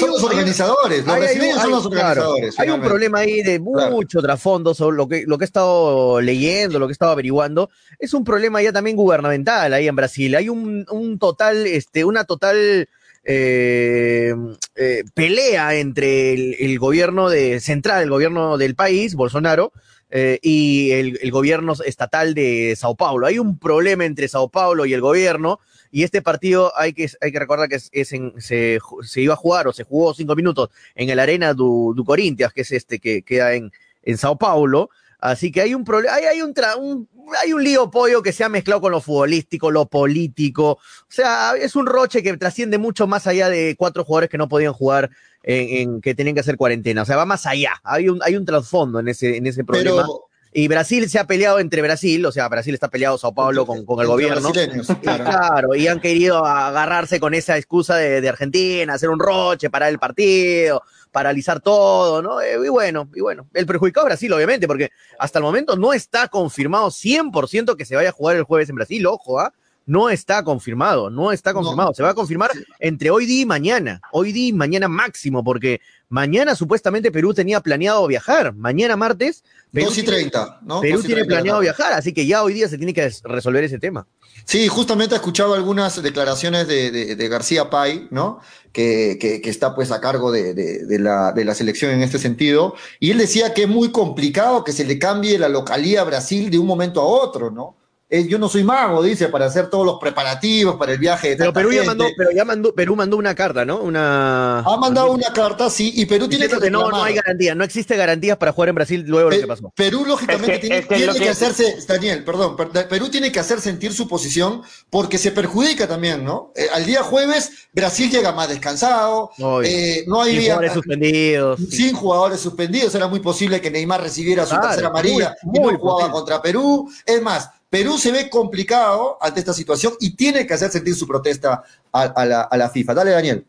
son 0.00 0.10
los 0.10 0.24
organizadores, 0.24 1.06
los 1.06 1.16
brasileños 1.16 1.62
son 1.62 1.70
los 1.70 1.86
organizadores. 1.86 2.58
hay 2.58 2.70
un 2.70 2.80
problema 2.80 3.18
ahí 3.20 3.42
de 3.42 3.60
mucho 3.60 4.20
trasfondo 4.20 4.74
sobre 4.74 4.96
lo 4.96 5.06
que, 5.06 5.24
lo 5.28 5.38
que 5.38 5.44
he 5.44 5.46
estado 5.46 6.20
leyendo, 6.20 6.80
lo 6.80 6.88
que 6.88 6.90
he 6.90 6.94
estado 6.94 7.12
averiguando, 7.12 7.70
es 8.00 8.14
un 8.14 8.24
problema 8.24 8.60
ya 8.60 8.72
también 8.72 8.96
gubernamental 8.96 9.72
ahí 9.72 9.86
en 9.86 9.94
Brasil, 9.94 10.34
hay 10.34 10.48
un, 10.48 10.86
un 10.90 11.20
total, 11.20 11.68
este, 11.68 12.04
una 12.04 12.24
total 12.24 12.88
eh, 13.24 14.34
eh, 14.74 15.04
pelea 15.14 15.74
entre 15.76 16.32
el, 16.32 16.78
gobierno 16.78 17.28
de, 17.28 17.60
central, 17.60 18.02
el 18.02 18.10
gobierno 18.10 18.58
del 18.58 18.74
país, 18.74 19.14
Bolsonaro, 19.14 19.72
eh, 20.10 20.38
y 20.42 20.90
el, 20.92 21.30
gobierno 21.30 21.74
estatal 21.84 22.34
de 22.34 22.74
Sao 22.76 22.96
Paulo. 22.96 23.26
Hay 23.26 23.38
un 23.38 23.58
problema 23.58 24.04
entre 24.04 24.28
Sao 24.28 24.48
Paulo 24.48 24.86
y 24.86 24.92
el 24.92 25.00
gobierno, 25.00 25.60
y 25.90 26.02
este 26.02 26.22
partido 26.22 26.72
hay 26.76 26.94
que, 26.94 27.08
hay 27.20 27.32
que 27.32 27.38
recordar 27.38 27.68
que 27.68 27.78
se, 27.78 28.78
iba 29.16 29.34
a 29.34 29.36
jugar 29.36 29.68
o 29.68 29.72
se 29.72 29.84
jugó 29.84 30.14
cinco 30.14 30.34
minutos 30.34 30.70
en 30.94 31.10
el 31.10 31.18
Arena 31.18 31.54
du, 31.54 31.94
Corinthians, 32.06 32.52
que 32.52 32.62
es 32.62 32.72
este 32.72 32.98
que 32.98 33.22
queda 33.22 33.54
en, 33.54 33.72
en 34.02 34.18
Sao 34.18 34.36
Paulo 34.36 34.90
Así 35.22 35.52
que 35.52 35.60
hay 35.60 35.72
un 35.72 35.84
problema, 35.84 36.16
hay, 36.16 36.24
hay 36.24 36.42
un, 36.42 36.52
un, 36.80 37.08
hay 37.40 37.52
un 37.52 37.62
lío 37.62 37.88
pollo 37.92 38.22
que 38.22 38.32
se 38.32 38.42
ha 38.42 38.48
mezclado 38.48 38.80
con 38.80 38.90
lo 38.90 39.00
futbolístico, 39.00 39.70
lo 39.70 39.86
político. 39.86 40.72
O 40.72 40.78
sea, 41.06 41.52
es 41.56 41.76
un 41.76 41.86
roche 41.86 42.24
que 42.24 42.36
trasciende 42.36 42.76
mucho 42.76 43.06
más 43.06 43.28
allá 43.28 43.48
de 43.48 43.76
cuatro 43.78 44.04
jugadores 44.04 44.28
que 44.28 44.36
no 44.36 44.48
podían 44.48 44.72
jugar 44.72 45.10
en, 45.44 46.00
que 46.00 46.16
tenían 46.16 46.34
que 46.34 46.40
hacer 46.40 46.56
cuarentena. 46.56 47.02
O 47.02 47.04
sea, 47.04 47.16
va 47.16 47.24
más 47.24 47.46
allá. 47.46 47.80
Hay 47.84 48.08
un, 48.08 48.20
hay 48.24 48.34
un 48.34 48.44
trasfondo 48.44 48.98
en 48.98 49.06
ese, 49.06 49.36
en 49.36 49.46
ese 49.46 49.62
problema. 49.62 50.04
y 50.52 50.66
Brasil 50.66 51.08
se 51.08 51.20
ha 51.20 51.26
peleado 51.28 51.60
entre 51.60 51.82
Brasil, 51.82 52.26
o 52.26 52.32
sea, 52.32 52.48
Brasil 52.48 52.74
está 52.74 52.88
peleado 52.88 53.16
Sao 53.16 53.32
Paulo 53.32 53.64
con, 53.64 53.86
con 53.86 54.00
el 54.00 54.08
gobierno. 54.08 54.50
Claro. 54.50 55.24
claro. 55.24 55.74
y 55.76 55.86
han 55.86 56.00
querido 56.00 56.44
agarrarse 56.44 57.20
con 57.20 57.32
esa 57.34 57.56
excusa 57.56 57.94
de, 57.94 58.20
de 58.20 58.28
Argentina, 58.28 58.94
hacer 58.94 59.08
un 59.08 59.20
roche, 59.20 59.70
parar 59.70 59.90
el 59.90 60.00
partido 60.00 60.82
paralizar 61.12 61.60
todo, 61.60 62.22
¿no? 62.22 62.40
Eh, 62.40 62.56
y 62.64 62.68
bueno, 62.68 63.08
y 63.14 63.20
bueno, 63.20 63.46
el 63.52 63.66
perjudicado 63.66 64.06
es 64.06 64.12
Brasil, 64.12 64.32
obviamente, 64.32 64.66
porque 64.66 64.90
hasta 65.18 65.38
el 65.38 65.44
momento 65.44 65.76
no 65.76 65.92
está 65.92 66.26
confirmado 66.28 66.90
100% 66.90 67.76
que 67.76 67.84
se 67.84 67.94
vaya 67.94 68.08
a 68.08 68.12
jugar 68.12 68.36
el 68.36 68.42
jueves 68.42 68.68
en 68.70 68.76
Brasil, 68.76 69.06
ojo, 69.06 69.38
¿ah? 69.38 69.52
No 69.84 70.10
está 70.10 70.44
confirmado, 70.44 71.10
no 71.10 71.32
está 71.32 71.52
confirmado. 71.52 71.92
Se 71.92 72.04
va 72.04 72.10
a 72.10 72.14
confirmar 72.14 72.50
entre 72.78 73.10
hoy 73.10 73.26
día 73.26 73.42
y 73.42 73.46
mañana. 73.46 74.00
Hoy 74.12 74.30
día 74.30 74.48
y 74.48 74.52
mañana 74.52 74.86
máximo, 74.86 75.42
porque 75.42 75.80
mañana 76.12 76.54
supuestamente 76.54 77.10
Perú 77.10 77.32
tenía 77.32 77.60
planeado 77.60 78.06
viajar. 78.06 78.54
Mañana 78.54 78.96
martes. 78.96 79.42
Perú 79.72 79.86
2 79.86 79.98
y 79.98 80.02
30, 80.02 80.60
¿no? 80.62 80.80
Perú 80.82 81.02
tiene 81.02 81.24
planeado 81.24 81.60
viajar, 81.60 81.94
así 81.94 82.12
que 82.12 82.26
ya 82.26 82.42
hoy 82.42 82.52
día 82.52 82.68
se 82.68 82.76
tiene 82.76 82.92
que 82.92 83.10
resolver 83.24 83.64
ese 83.64 83.78
tema. 83.78 84.06
Sí, 84.44 84.68
justamente 84.68 85.14
he 85.14 85.18
escuchado 85.18 85.54
algunas 85.54 86.02
declaraciones 86.02 86.68
de, 86.68 87.28
García 87.28 87.70
Pay, 87.70 88.08
¿no? 88.10 88.40
Que, 88.72 89.16
que, 89.18 89.48
está 89.48 89.74
pues 89.74 89.90
a 89.90 90.00
cargo 90.00 90.30
de, 90.30 90.52
de, 90.52 90.98
la, 90.98 91.32
de 91.32 91.44
la 91.46 91.54
selección 91.54 91.92
en 91.92 92.02
este 92.02 92.18
sentido. 92.18 92.74
Y 93.00 93.10
él 93.10 93.18
decía 93.18 93.54
que 93.54 93.62
es 93.62 93.68
muy 93.68 93.90
complicado 93.90 94.64
que 94.64 94.72
se 94.72 94.84
le 94.84 94.98
cambie 94.98 95.38
la 95.38 95.48
localía 95.48 96.02
a 96.02 96.04
Brasil 96.04 96.50
de 96.50 96.58
un 96.58 96.66
momento 96.66 97.00
a 97.00 97.06
otro, 97.06 97.50
¿no? 97.50 97.76
Eh, 98.14 98.26
yo 98.28 98.38
no 98.38 98.46
soy 98.46 98.62
mago, 98.62 99.02
dice, 99.02 99.28
para 99.28 99.46
hacer 99.46 99.70
todos 99.70 99.86
los 99.86 99.98
preparativos 99.98 100.76
para 100.76 100.92
el 100.92 100.98
viaje 100.98 101.30
de 101.30 101.36
Pero 101.36 101.52
Perú 101.54 101.72
ya 101.72 101.82
mandó, 101.82 102.04
pero 102.14 102.30
ya 102.30 102.44
mandó, 102.44 102.74
Perú 102.74 102.94
mandó 102.94 103.16
una 103.16 103.34
carta, 103.34 103.64
¿no? 103.64 103.78
Una. 103.78 104.58
Ha 104.58 104.76
mandado 104.76 105.12
una 105.12 105.32
carta, 105.32 105.70
sí, 105.70 105.94
y 105.96 106.04
Perú 106.04 106.28
tiene 106.28 106.46
que, 106.46 106.70
no, 106.70 106.90
no 106.90 107.02
hay 107.02 107.14
garantía, 107.14 107.54
no 107.54 107.64
existe 107.64 107.96
garantías 107.96 108.36
para 108.36 108.52
jugar 108.52 108.68
en 108.68 108.74
Brasil 108.74 109.04
luego 109.06 109.30
de 109.30 109.36
lo 109.36 109.40
que 109.40 109.48
pasó. 109.48 109.72
Perú 109.74 110.04
lógicamente 110.06 110.58
tiene, 110.58 110.86
que, 110.86 111.28
hacerse, 111.30 111.78
Daniel, 111.88 112.22
perdón, 112.22 112.54
Perú 112.54 113.08
tiene 113.08 113.32
que 113.32 113.40
hacer 113.40 113.62
sentir 113.62 113.94
su 113.94 114.06
posición 114.06 114.60
porque 114.90 115.16
se 115.16 115.32
perjudica 115.32 115.88
también, 115.88 116.22
¿no? 116.22 116.52
Eh, 116.54 116.66
al 116.70 116.84
día 116.84 117.02
jueves 117.02 117.50
Brasil 117.72 118.10
llega 118.10 118.32
más 118.32 118.50
descansado, 118.50 119.30
eh, 119.64 120.04
no 120.06 120.20
hay 120.20 120.32
sin 120.32 120.42
jugadores 120.42 120.72
suspendidos, 120.74 121.60
sin 121.70 121.94
jugadores 121.94 122.40
suspendidos, 122.40 122.94
era 122.94 123.08
muy 123.08 123.20
posible 123.20 123.58
que 123.62 123.70
Neymar 123.70 124.02
recibiera 124.02 124.44
su 124.44 124.54
tercera 124.60 124.88
amarilla 124.88 125.34
y 125.50 125.58
no 125.58 125.78
jugaba 125.78 126.12
contra 126.12 126.42
Perú, 126.42 126.92
es 127.06 127.22
más 127.22 127.48
Perú 127.72 127.96
se 127.96 128.12
ve 128.12 128.28
complicado 128.28 129.16
ante 129.18 129.40
esta 129.40 129.54
situación 129.54 129.94
y 129.98 130.14
tiene 130.14 130.46
que 130.46 130.52
hacer 130.52 130.68
sentir 130.68 130.94
su 130.94 131.08
protesta 131.08 131.62
a, 131.90 132.26
la, 132.26 132.68
FIFA. 132.68 132.92
Dale, 132.92 133.12
Daniel. 133.12 133.46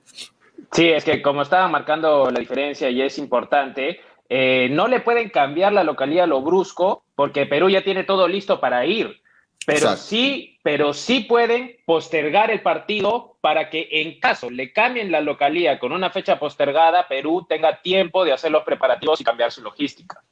Sí, 0.71 0.87
es 0.87 1.03
que 1.03 1.21
como 1.21 1.41
estaba 1.41 1.67
marcando 1.67 2.31
la 2.31 2.39
diferencia 2.39 2.89
y 2.89 3.01
es 3.01 3.17
importante, 3.17 3.99
eh, 4.29 4.69
no 4.71 4.87
le 4.87 5.01
pueden 5.01 5.29
cambiar 5.29 5.73
la 5.73 5.83
localidad 5.83 6.23
a 6.23 6.27
lo 6.27 6.41
brusco 6.41 7.03
porque 7.15 7.47
Perú 7.47 7.69
ya 7.69 7.83
tiene 7.83 8.05
todo 8.05 8.29
listo 8.29 8.61
para 8.61 8.85
ir. 8.85 9.21
Pero 9.65 9.97
sí, 9.97 10.57
pero 10.63 10.93
sí 10.93 11.25
pueden 11.27 11.75
postergar 11.85 12.49
el 12.49 12.61
partido 12.61 13.35
para 13.41 13.69
que 13.69 13.89
en 13.91 14.21
caso 14.21 14.49
le 14.49 14.71
cambien 14.71 15.11
la 15.11 15.19
localidad 15.19 15.79
con 15.79 15.91
una 15.91 16.11
fecha 16.11 16.39
postergada, 16.39 17.09
Perú 17.09 17.45
tenga 17.49 17.81
tiempo 17.81 18.23
de 18.23 18.31
hacer 18.31 18.51
los 18.51 18.63
preparativos 18.63 19.19
y 19.19 19.25
cambiar 19.25 19.51
su 19.51 19.61
logística 19.61 20.23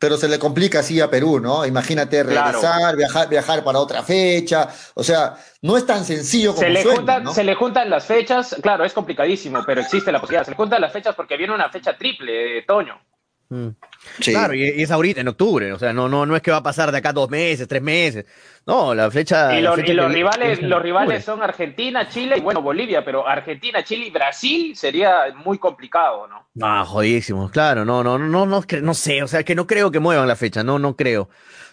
pero 0.00 0.16
se 0.16 0.28
le 0.28 0.38
complica 0.38 0.78
así 0.80 0.98
a 0.98 1.10
Perú, 1.10 1.40
¿no? 1.40 1.66
Imagínate 1.66 2.22
regresar, 2.22 2.96
viajar, 2.96 3.28
viajar 3.28 3.62
para 3.62 3.78
otra 3.78 4.02
fecha, 4.02 4.66
o 4.94 5.04
sea, 5.04 5.36
no 5.60 5.76
es 5.76 5.84
tan 5.84 6.06
sencillo 6.06 6.54
como 6.54 6.66
se 6.66 6.70
le, 6.70 6.82
juntan, 6.82 7.32
se 7.32 7.44
le 7.44 7.54
juntan 7.54 7.90
las 7.90 8.06
fechas, 8.06 8.56
claro, 8.62 8.84
es 8.86 8.94
complicadísimo, 8.94 9.62
pero 9.66 9.82
existe 9.82 10.10
la 10.10 10.18
posibilidad, 10.18 10.44
se 10.44 10.52
le 10.52 10.56
juntan 10.56 10.80
las 10.80 10.92
fechas 10.92 11.14
porque 11.14 11.36
viene 11.36 11.54
una 11.54 11.68
fecha 11.68 11.98
triple, 11.98 12.62
Toño. 12.62 12.98
Mm. 13.50 13.70
Claro, 14.20 14.54
y, 14.54 14.62
es 14.62 14.90
ahorita 14.92 15.20
en 15.20 15.28
octubre, 15.28 15.72
o 15.72 15.78
sea, 15.78 15.92
no, 15.92 16.08
no, 16.08 16.24
no 16.24 16.36
es 16.36 16.42
que 16.42 16.52
va 16.52 16.58
a 16.58 16.62
pasar 16.62 16.92
de 16.92 16.98
acá 16.98 17.12
dos 17.12 17.28
meses, 17.28 17.66
tres 17.66 17.82
meses. 17.82 18.24
No, 18.64 18.94
la 18.94 19.10
fecha. 19.10 19.58
Y, 19.58 19.60
los 19.60 19.76
rivales, 19.76 20.62
los 20.62 20.80
rivales 20.80 21.24
son 21.24 21.42
Argentina, 21.42 22.08
Chile 22.08 22.36
y 22.38 22.40
bueno, 22.40 22.62
Bolivia, 22.62 23.04
pero 23.04 23.26
Argentina, 23.26 23.82
Chile 23.82 24.06
y 24.06 24.10
Brasil 24.10 24.76
sería 24.76 25.34
muy 25.44 25.58
complicado, 25.58 26.28
¿no? 26.28 26.46
Ah, 26.64 26.84
jodidísimo, 26.86 27.50
claro, 27.50 27.84
no, 27.84 28.04
no, 28.04 28.18
no, 28.18 28.46
no, 28.46 28.64
no, 28.82 28.94
sé, 28.94 29.22
o 29.22 29.28
sea, 29.28 29.42
que 29.42 29.56
no 29.56 29.66
creo 29.66 29.90
que 29.90 29.98
muevan 29.98 30.28
la 30.28 30.36
fecha, 30.36 30.62
no, 30.62 30.78
no 30.78 30.94
creo, 30.94 31.28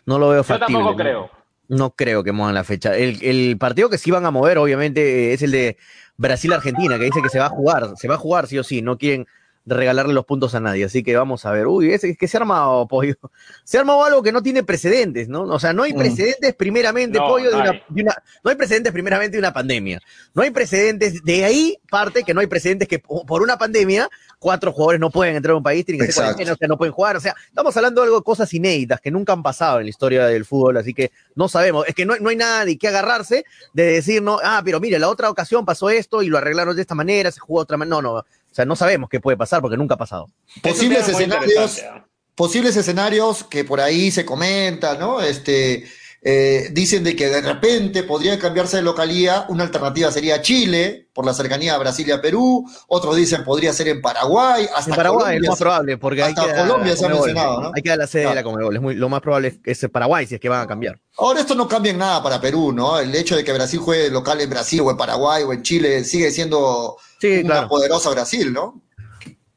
no 0.05 0.17
lo 0.17 0.29
veo 0.29 0.43
factible. 0.43 0.73
Yo 0.73 0.79
tampoco 0.79 0.97
creo. 0.97 1.29
No 1.69 1.91
creo 1.91 2.23
que 2.23 2.31
muevan 2.31 2.55
la 2.55 2.63
fecha. 2.63 2.95
El, 2.95 3.23
el 3.23 3.57
partido 3.57 3.89
que 3.89 3.97
sí 3.97 4.09
van 4.09 4.25
a 4.25 4.31
mover, 4.31 4.57
obviamente, 4.57 5.33
es 5.33 5.41
el 5.43 5.51
de 5.51 5.77
Brasil-Argentina, 6.15 6.97
que 6.97 7.05
dice 7.05 7.21
que 7.21 7.29
se 7.29 7.39
va 7.39 7.47
a 7.47 7.49
jugar, 7.49 7.91
se 7.97 8.07
va 8.07 8.15
a 8.15 8.17
jugar 8.17 8.47
sí 8.47 8.57
o 8.57 8.63
sí, 8.63 8.81
no 8.81 8.97
quieren 8.97 9.27
de 9.67 9.75
regalarle 9.75 10.13
los 10.13 10.25
puntos 10.25 10.55
a 10.55 10.61
nadie. 10.61 10.85
Así 10.85 11.03
que 11.03 11.13
vamos 11.17 11.45
a 11.45 11.51
ver. 11.51 11.67
Uy, 11.67 11.91
es, 11.91 12.01
que 12.17 12.27
se 12.27 12.37
ha 12.37 12.39
armado, 12.39 12.87
Pollo. 12.87 13.15
Se 13.65 13.75
ha 13.75 13.81
armado 13.81 14.05
algo 14.05 14.23
que 14.23 14.31
no 14.31 14.41
tiene 14.41 14.63
precedentes, 14.63 15.27
¿no? 15.27 15.41
O 15.41 15.59
sea, 15.59 15.73
no 15.73 15.83
hay 15.83 15.93
mm. 15.93 15.97
precedentes 15.97 16.55
primeramente, 16.55 17.19
Pollo, 17.19 17.49
de 17.49 17.57
una, 17.57 18.13
No 18.43 18.49
hay 18.49 18.55
precedentes 18.55 18.93
primeramente 18.93 19.35
de 19.35 19.39
una 19.39 19.51
pandemia. 19.51 19.99
No 20.33 20.41
hay 20.41 20.51
precedentes, 20.51 21.21
de 21.21 21.43
ahí 21.43 21.77
parte 21.91 22.23
que 22.23 22.33
no 22.33 22.39
hay 22.39 22.47
precedentes 22.47 22.87
que 22.87 22.99
por 22.99 23.41
una 23.41 23.57
pandemia 23.57 24.09
cuatro 24.39 24.71
jugadores 24.71 25.01
no 25.01 25.09
pueden 25.09 25.35
entrar 25.35 25.53
a 25.53 25.57
un 25.57 25.63
país, 25.63 25.85
tienen 25.85 26.05
que 26.05 26.13
ser 26.13 26.23
o 26.31 26.55
sea, 26.55 26.67
no 26.67 26.77
pueden 26.77 26.93
jugar. 26.93 27.17
O 27.17 27.19
sea, 27.19 27.35
estamos 27.49 27.75
hablando 27.75 28.01
de 28.01 28.07
algo, 28.07 28.23
cosas 28.23 28.53
inéditas 28.53 29.01
que 29.01 29.11
nunca 29.11 29.33
han 29.33 29.43
pasado 29.43 29.79
en 29.79 29.85
la 29.85 29.89
historia 29.89 30.27
del 30.27 30.45
fútbol, 30.45 30.77
así 30.77 30.93
que 30.93 31.11
no 31.35 31.49
sabemos. 31.49 31.85
Es 31.87 31.95
que 31.95 32.05
no, 32.05 32.15
no 32.17 32.29
hay 32.29 32.37
nada 32.37 32.63
de 32.63 32.77
qué 32.77 32.87
agarrarse 32.87 33.43
de 33.73 33.83
decir, 33.83 34.21
no, 34.21 34.39
ah, 34.41 34.61
pero 34.63 34.79
mire, 34.79 34.97
la 34.97 35.09
otra 35.09 35.29
ocasión 35.29 35.65
pasó 35.65 35.89
esto 35.89 36.23
y 36.23 36.27
lo 36.27 36.37
arreglaron 36.37 36.73
de 36.73 36.83
esta 36.83 36.95
manera, 36.95 37.31
se 37.31 37.41
jugó 37.41 37.59
de 37.59 37.63
otra 37.63 37.75
manera. 37.75 37.97
No, 37.97 38.01
no 38.01 38.25
sea, 38.57 38.65
no 38.65 38.75
sabemos 38.75 39.09
qué 39.09 39.19
puede 39.19 39.37
pasar 39.37 39.61
porque 39.61 39.77
nunca 39.77 39.95
ha 39.95 39.97
pasado. 39.97 40.27
Posibles 40.61 41.07
escenarios, 41.07 41.79
¿eh? 41.79 41.89
posibles 42.35 42.75
escenarios 42.75 43.43
que 43.43 43.63
por 43.63 43.79
ahí 43.79 44.11
se 44.11 44.25
comentan, 44.25 44.99
¿no? 44.99 45.21
Este, 45.21 45.85
eh, 46.21 46.69
dicen 46.71 47.03
de 47.03 47.15
que 47.15 47.27
de 47.29 47.41
repente 47.41 48.03
podría 48.03 48.37
cambiarse 48.37 48.77
de 48.77 48.83
localía, 48.83 49.45
una 49.49 49.63
alternativa 49.63 50.11
sería 50.11 50.41
Chile, 50.41 51.07
por 51.13 51.25
la 51.25 51.33
cercanía 51.33 51.75
a 51.75 51.77
Brasil 51.77 52.07
y 52.07 52.11
a 52.11 52.21
Perú, 52.21 52.69
otros 52.87 53.15
dicen 53.15 53.43
podría 53.43 53.71
ser 53.71 53.87
en 53.87 54.01
Paraguay, 54.01 54.67
hasta 54.75 54.91
en 54.91 54.95
Paraguay 54.97 55.35
es 55.37 55.43
lo 55.43 55.49
más 55.49 55.59
probable, 55.59 55.97
porque 55.97 56.23
hasta 56.23 56.53
Colombia 56.53 56.97
se 56.97 57.05
ha 57.05 57.09
mencionado, 57.09 57.61
¿no? 57.61 57.71
Hay 57.73 57.81
que 57.81 57.89
dar 57.89 57.99
la 57.99 58.07
sede 58.07 58.27
de 58.27 58.35
la 58.35 58.43
Comebol, 58.43 58.75
es 58.75 58.81
muy, 58.81 58.95
lo 58.95 59.09
más 59.09 59.21
probable 59.21 59.59
es, 59.63 59.83
es 59.83 59.89
Paraguay, 59.89 60.25
si 60.25 60.35
es 60.35 60.41
que 60.41 60.49
van 60.49 60.61
a 60.61 60.67
cambiar. 60.67 60.99
Ahora 61.17 61.39
esto 61.39 61.55
no 61.55 61.67
cambia 61.67 61.91
en 61.91 61.99
nada 61.99 62.21
para 62.21 62.41
Perú, 62.41 62.71
¿no? 62.71 62.99
El 62.99 63.15
hecho 63.15 63.35
de 63.35 63.43
que 63.43 63.53
Brasil 63.53 63.79
juegue 63.79 64.09
local 64.09 64.41
en 64.41 64.49
Brasil 64.49 64.81
o 64.81 64.91
en 64.91 64.97
Paraguay 64.97 65.43
o 65.43 65.53
en 65.53 65.61
Chile 65.63 66.03
sigue 66.03 66.31
siendo 66.31 66.97
una 67.43 67.67
poderosa 67.67 68.09
Brasil, 68.11 68.53
¿no? 68.53 68.81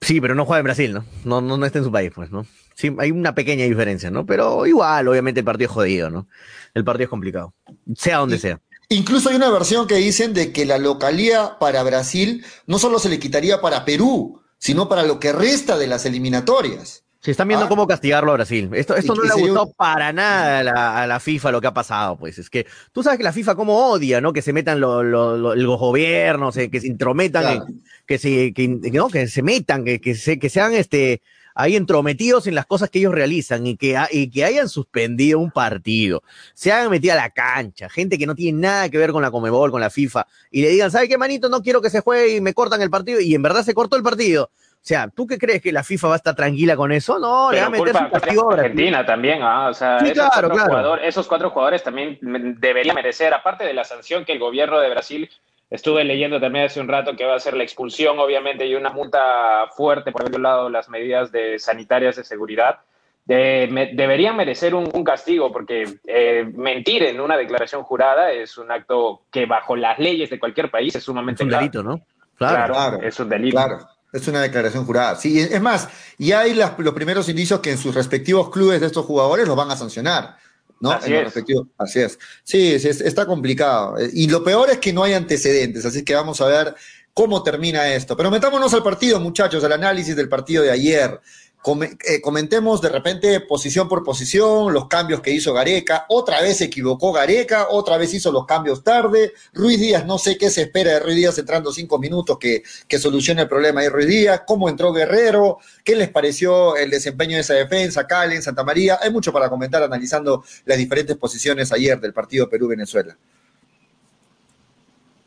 Sí, 0.00 0.21
pero 0.21 0.35
no 0.35 0.47
juega 0.47 0.61
en 0.61 0.64
Brasil, 0.64 0.93
¿no? 0.95 1.05
No, 1.25 1.40
no, 1.40 1.57
no 1.57 1.67
está 1.67 1.79
en 1.79 1.85
su 1.85 1.93
país, 1.93 2.11
pues, 2.14 2.31
¿no? 2.31 2.47
Sí, 2.75 2.95
hay 2.99 3.11
una 3.11 3.35
pequeña 3.35 3.64
diferencia, 3.64 4.11
¿no? 4.11 4.25
Pero 4.25 4.67
igual, 4.67 5.07
obviamente 5.09 5.40
el 5.40 5.45
partido 5.45 5.69
es 5.69 5.75
jodido, 5.75 6.11
¿no? 6.11 6.26
El 6.73 6.85
partido 6.85 7.05
es 7.05 7.11
complicado, 7.11 7.55
sea 7.95 8.19
donde 8.19 8.38
sea. 8.38 8.61
Incluso 8.88 9.29
hay 9.29 9.37
una 9.37 9.50
versión 9.50 9.87
que 9.87 9.97
dicen 9.97 10.33
de 10.33 10.52
que 10.52 10.64
la 10.64 10.79
localía 10.79 11.59
para 11.61 11.83
Brasil 11.83 12.45
no 12.67 12.79
solo 12.79 12.99
se 12.99 13.09
le 13.09 13.21
quitaría 13.21 13.61
para 13.61 13.85
Perú, 13.85 14.40
sino 14.59 14.88
para 14.88 15.05
lo 15.05 15.21
que 15.21 15.33
resta 15.33 15.79
de 15.79 15.87
las 15.87 16.07
eliminatorias. 16.07 17.05
Se 17.20 17.32
están 17.32 17.48
viendo 17.48 17.66
ah. 17.66 17.68
cómo 17.68 17.86
castigarlo 17.86 18.32
a 18.32 18.36
Brasil. 18.36 18.70
Esto, 18.72 18.96
esto 18.96 19.14
no 19.14 19.22
le 19.22 19.30
ha 19.30 19.34
gustado 19.34 19.72
para 19.72 20.12
nada 20.12 21.02
a 21.02 21.06
la, 21.06 21.20
FIFA 21.20 21.52
lo 21.52 21.60
que 21.60 21.66
ha 21.66 21.74
pasado, 21.74 22.16
pues. 22.16 22.38
Es 22.38 22.48
que 22.48 22.66
tú 22.92 23.02
sabes 23.02 23.18
que 23.18 23.24
la 23.24 23.32
FIFA 23.32 23.54
como 23.54 23.76
odia, 23.90 24.22
¿no? 24.22 24.32
Que 24.32 24.40
se 24.40 24.54
metan 24.54 24.80
los 24.80 25.78
gobiernos, 25.78 26.56
eh, 26.56 26.70
que 26.70 26.80
se 26.80 26.86
intrometan, 26.86 27.82
que, 28.06 28.16
se, 28.16 28.54
que, 28.54 28.68
¿no? 28.68 29.08
que 29.08 29.26
se 29.26 29.42
metan, 29.42 29.84
que, 29.84 30.00
que, 30.00 30.14
se, 30.14 30.38
que 30.38 30.48
sean 30.48 30.72
este, 30.72 31.20
ahí 31.54 31.76
entrometidos 31.76 32.46
en 32.46 32.54
las 32.54 32.64
cosas 32.64 32.88
que 32.88 33.00
ellos 33.00 33.14
realizan 33.14 33.66
y 33.66 33.76
que, 33.76 33.98
y 34.10 34.30
que 34.30 34.44
hayan 34.44 34.70
suspendido 34.70 35.38
un 35.38 35.50
partido, 35.50 36.22
se 36.54 36.72
hayan 36.72 36.90
metido 36.90 37.12
a 37.12 37.16
la 37.16 37.30
cancha, 37.30 37.90
gente 37.90 38.16
que 38.16 38.26
no 38.26 38.34
tiene 38.34 38.60
nada 38.60 38.88
que 38.88 38.96
ver 38.96 39.12
con 39.12 39.20
la 39.20 39.30
Comebol, 39.30 39.70
con 39.70 39.80
la 39.80 39.90
FIFA, 39.90 40.26
y 40.50 40.62
le 40.62 40.70
digan, 40.70 40.90
¿sabe 40.90 41.08
qué, 41.08 41.18
manito? 41.18 41.50
No 41.50 41.62
quiero 41.62 41.82
que 41.82 41.90
se 41.90 42.00
juegue 42.00 42.36
y 42.36 42.40
me 42.40 42.54
cortan 42.54 42.80
el 42.80 42.88
partido, 42.88 43.20
y 43.20 43.34
en 43.34 43.42
verdad 43.42 43.62
se 43.62 43.74
cortó 43.74 43.96
el 43.96 44.02
partido 44.02 44.50
o 44.82 44.87
sea, 44.90 45.08
¿tú 45.08 45.26
qué 45.26 45.38
crees 45.38 45.60
que 45.60 45.72
la 45.72 45.84
FIFA 45.84 46.08
va 46.08 46.14
a 46.14 46.16
estar 46.16 46.34
tranquila 46.34 46.75
con 46.75 46.90
eso? 46.90 47.18
No, 47.18 47.52
le 47.52 47.60
va 47.60 47.66
a 47.66 47.70
meter 47.70 47.94
su 47.94 48.10
castigo 48.10 48.52
Argentina 48.52 49.04
también, 49.04 49.42
¿ah? 49.42 49.68
o 49.68 49.75
sea, 49.75 49.99
esos, 49.99 50.28
cuatro 50.32 50.50
Jugadores, 50.50 51.06
esos 51.06 51.26
cuatro 51.28 51.50
jugadores 51.50 51.82
también 51.82 52.18
deberían 52.58 52.94
merecer, 52.94 53.34
aparte 53.34 53.64
de 53.64 53.75
la 53.75 53.84
sanción 53.84 54.25
que 54.25 54.32
el 54.32 54.38
gobierno 54.38 54.80
de 54.80 54.88
Brasil 54.88 55.30
Estuve 55.70 56.02
leyendo 56.02 56.40
también 56.40 56.64
hace 56.64 56.80
un 56.80 56.88
rato 56.88 57.14
que 57.14 57.25
va 57.25 57.37
a 57.37 57.40
ser 57.40 57.54
la 57.54 57.62
expulsión, 57.62 58.18
obviamente, 58.18 58.66
y 58.66 58.75
una 58.75 58.90
multa 58.90 59.68
fuerte 59.76 60.10
por 60.10 60.22
haber 60.22 60.32
violado 60.32 60.68
las 60.68 60.88
medidas 60.88 61.30
de 61.30 61.60
sanitarias 61.60 62.16
de 62.16 62.25
seguridad. 62.25 62.80
deberían 63.25 64.37
merecer 64.37 64.75
un, 64.75 65.04
castigo 65.04 65.52
porque 65.52 66.00
eh, 66.08 66.50
mentir 66.56 67.04
en 67.04 67.20
una 67.20 67.37
declaración 67.37 67.84
jurada 67.84 68.32
es 68.32 68.58
un 68.58 68.72
acto 68.72 69.22
que 69.30 69.46
bajo 69.46 69.76
las 69.76 70.00
leyes 70.00 70.28
de 70.28 70.40
cualquier 70.40 70.72
país 70.72 70.96
es 70.96 71.04
sumamente 71.04 71.44
es 71.44 71.46
un 71.46 71.56
delito, 71.56 71.84
¿no? 71.84 72.00
Claro, 72.37 72.75
claro, 72.75 73.02
es 73.02 73.20
un 73.20 73.28
delito. 73.28 73.56
Claro. 73.56 73.78
Es 74.12 74.26
una 74.29 74.43
declaración 74.43 74.85
jurada. 74.85 75.17
Sí, 75.17 75.38
es 75.40 75.61
más, 75.61 75.88
y 76.19 76.33
hay 76.33 76.55
las, 76.55 76.73
los 76.79 76.95
primeros 76.95 77.29
indicios 77.29 77.61
que 77.61 77.71
en 77.73 77.79
sus 77.79 77.95
respectivos 77.95 78.50
clubes 78.50 78.81
de 78.81 78.87
estos 78.88 79.05
jugadores 79.07 79.47
los 79.47 79.57
van 79.57 79.71
a 79.71 79.76
sancionar. 79.76 80.37
¿no? 80.81 80.93
Así 80.93 81.09
en 81.09 81.12
los 81.12 81.21
es. 81.21 81.26
respectivos- 81.35 81.67
así 81.79 82.00
es. 82.00 82.19
Sí, 82.43 82.79
sí, 82.81 82.88
es- 82.88 83.02
está 83.02 83.26
complicado. 83.26 83.99
Eh, 83.99 84.09
Y 84.14 84.29
lo 84.29 84.43
peor 84.43 84.71
es 84.71 84.79
que 84.79 84.93
no 84.93 85.02
hay 85.05 85.12
antecedentes, 85.12 85.85
así 85.85 86.02
que 86.05 86.14
vamos 86.14 86.40
a 86.40 86.47
ver 86.47 86.75
cómo 87.12 87.43
termina 87.43 87.87
esto. 87.93 88.17
Pero 88.17 88.31
metámonos 88.31 88.73
al 88.73 88.83
partido, 88.83 89.21
muchachos, 89.21 89.62
al 89.62 89.73
análisis 89.73 90.17
del 90.17 90.29
partido 90.29 90.62
de 90.62 90.71
ayer. 90.71 91.21
Eh, 91.62 92.23
comentemos 92.23 92.81
de 92.81 92.88
repente 92.88 93.38
posición 93.40 93.87
por 93.87 94.02
posición, 94.02 94.73
los 94.73 94.88
cambios 94.88 95.21
que 95.21 95.31
hizo 95.31 95.52
Gareca. 95.52 96.07
Otra 96.09 96.40
vez 96.40 96.57
se 96.57 96.64
equivocó 96.64 97.12
Gareca, 97.12 97.67
otra 97.69 97.99
vez 97.99 98.14
hizo 98.14 98.33
los 98.33 98.47
cambios 98.47 98.83
tarde. 98.83 99.35
Ruiz 99.52 99.79
Díaz, 99.79 100.07
no 100.07 100.19
sé 100.19 100.38
qué 100.38 100.49
se 100.49 100.62
espera 100.62 100.95
de 100.95 101.00
Ruiz 101.00 101.17
Díaz 101.17 101.38
entrando 101.38 101.71
cinco 101.71 101.99
minutos 101.99 102.38
que, 102.38 102.62
que 102.88 102.99
solucione 102.99 103.43
el 103.43 103.49
problema 103.49 103.83
ahí 103.83 103.88
Ruiz 103.88 104.07
Díaz. 104.07 104.43
¿Cómo 104.47 104.71
entró 104.71 104.90
Guerrero? 104.90 105.59
¿Qué 105.85 105.97
les 105.97 106.09
pareció 106.09 106.76
el 106.76 106.88
desempeño 106.88 107.37
de 107.37 107.43
esa 107.43 107.55
defensa? 107.55 108.07
Calen, 108.07 108.43
Santa 108.43 108.64
María. 108.64 108.99
Hay 109.02 109.11
mucho 109.11 109.31
para 109.31 109.50
comentar 109.50 109.83
analizando 109.83 110.43
las 110.64 110.79
diferentes 110.79 111.17
posiciones 111.19 111.73
ayer 111.73 112.00
del 112.00 112.14
partido 112.14 112.49
Perú-Venezuela. 112.49 113.19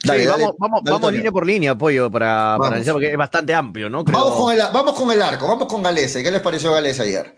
Dale, 0.04 0.20
Sí, 0.22 0.26
dale, 0.28 0.44
vamos, 0.44 0.56
vamos, 0.60 0.82
dale, 0.84 0.92
vamos 0.94 1.02
Toño. 1.08 1.18
línea 1.18 1.32
por 1.32 1.46
línea, 1.46 1.72
apoyo, 1.72 2.12
para, 2.12 2.56
analizar, 2.56 2.94
porque 2.94 3.12
es 3.12 3.18
bastante 3.18 3.54
amplio, 3.56 3.90
¿no? 3.90 4.04
Creo- 4.04 4.20
Vamos, 4.20 4.36
con 4.38 4.54
el, 4.54 4.60
vamos 4.74 4.94
con 5.00 5.12
el 5.12 5.22
arco, 5.22 5.48
vamos 5.48 5.68
con 5.68 5.82
Galese. 5.82 6.22
¿Qué 6.22 6.30
les 6.32 6.42
pareció 6.42 6.72
Galese 6.74 7.04
ayer? 7.04 7.36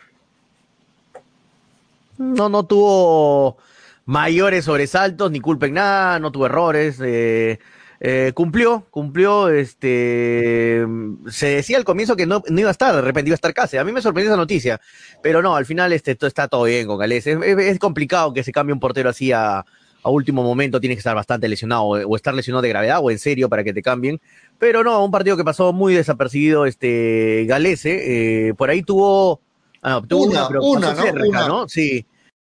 No, 2.17 2.49
no 2.49 2.63
tuvo 2.65 3.57
mayores 4.05 4.65
sobresaltos, 4.65 5.31
ni 5.31 5.39
culpa 5.41 5.65
en 5.67 5.73
nada, 5.73 6.19
no 6.19 6.31
tuvo 6.31 6.45
errores. 6.45 6.97
eh, 7.03 7.59
eh, 8.01 8.31
cumplió, 8.35 8.85
cumplió, 8.91 9.47
este, 9.49 10.85
se 11.29 11.47
decía 11.47 11.77
al 11.77 11.85
comienzo 11.85 12.15
que 12.15 12.25
no, 12.25 12.43
no 12.47 12.59
iba 12.59 12.69
a 12.69 12.71
estar, 12.71 12.93
de 12.93 13.01
repente 13.01 13.29
iba 13.29 13.33
a 13.35 13.35
estar 13.35 13.53
casi. 13.53 13.77
A 13.77 13.83
mí 13.83 13.91
me 13.91 14.01
sorprendió 14.01 14.31
esa 14.31 14.37
noticia, 14.37 14.79
pero 15.23 15.41
no, 15.41 15.55
al 15.55 15.65
final 15.65 15.91
este, 15.93 16.13
todo, 16.15 16.27
está 16.27 16.47
todo 16.47 16.63
bien 16.63 16.87
con. 16.87 17.01
Es, 17.11 17.25
es- 17.25 17.37
es 17.41 17.79
complicado 17.79 18.33
que 18.33 18.43
se 18.43 18.51
cambie 18.51 18.73
un 18.73 18.79
portero 18.79 19.09
así 19.09 19.31
a, 19.31 19.65
a 20.05 20.09
último 20.11 20.43
momento, 20.43 20.79
tiene 20.79 20.93
que 20.93 20.99
estar 20.99 21.15
bastante 21.15 21.47
lesionado 21.49 21.81
o, 21.83 22.15
estar 22.15 22.31
lesionado 22.31 22.61
de 22.61 22.69
gravedad 22.69 22.99
o 23.01 23.09
en 23.09 23.17
serio 23.17 23.49
para 23.49 23.63
que 23.63 23.73
te 23.73 23.81
cambien. 23.81 24.21
Pero 24.59 24.83
no, 24.83 25.03
un 25.03 25.09
partido 25.09 25.35
que 25.35 25.43
pasó 25.43 25.73
muy 25.73 25.95
desapercibido, 25.95 26.67
este, 26.67 27.45
Galese, 27.47 28.49
eh, 28.49 28.53
por 28.53 28.69
ahí 28.69 28.83
tuvo, 28.83 29.41
ah, 29.81 29.89
no, 29.89 30.07
tuvo 30.07 30.25
Una, 30.25 30.41
una, 30.41 30.47
pero 30.47 30.61
una, 30.63 30.87
pasó 30.89 31.01
¿no? 31.01 31.07
cerca, 31.07 31.27
Una. 31.27 31.47
¿no? 31.47 31.67
Sí, 31.67 32.05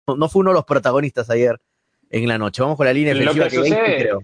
no, 0.05 0.17
no 0.17 0.27
fue 0.27 0.41
uno 0.41 0.49
de 0.49 0.55
los 0.55 0.65
protagonistas 0.65 1.29
ayer 1.29 1.57
en 2.09 2.27
la 2.27 2.37
noche. 2.37 2.61
Vamos 2.61 2.75
con 2.75 2.87
la 2.87 2.93
línea 2.93 3.13
defensiva 3.13 3.45
que 3.45 3.51
que, 3.51 3.55
sucede- 3.63 3.97
creo. 3.99 4.23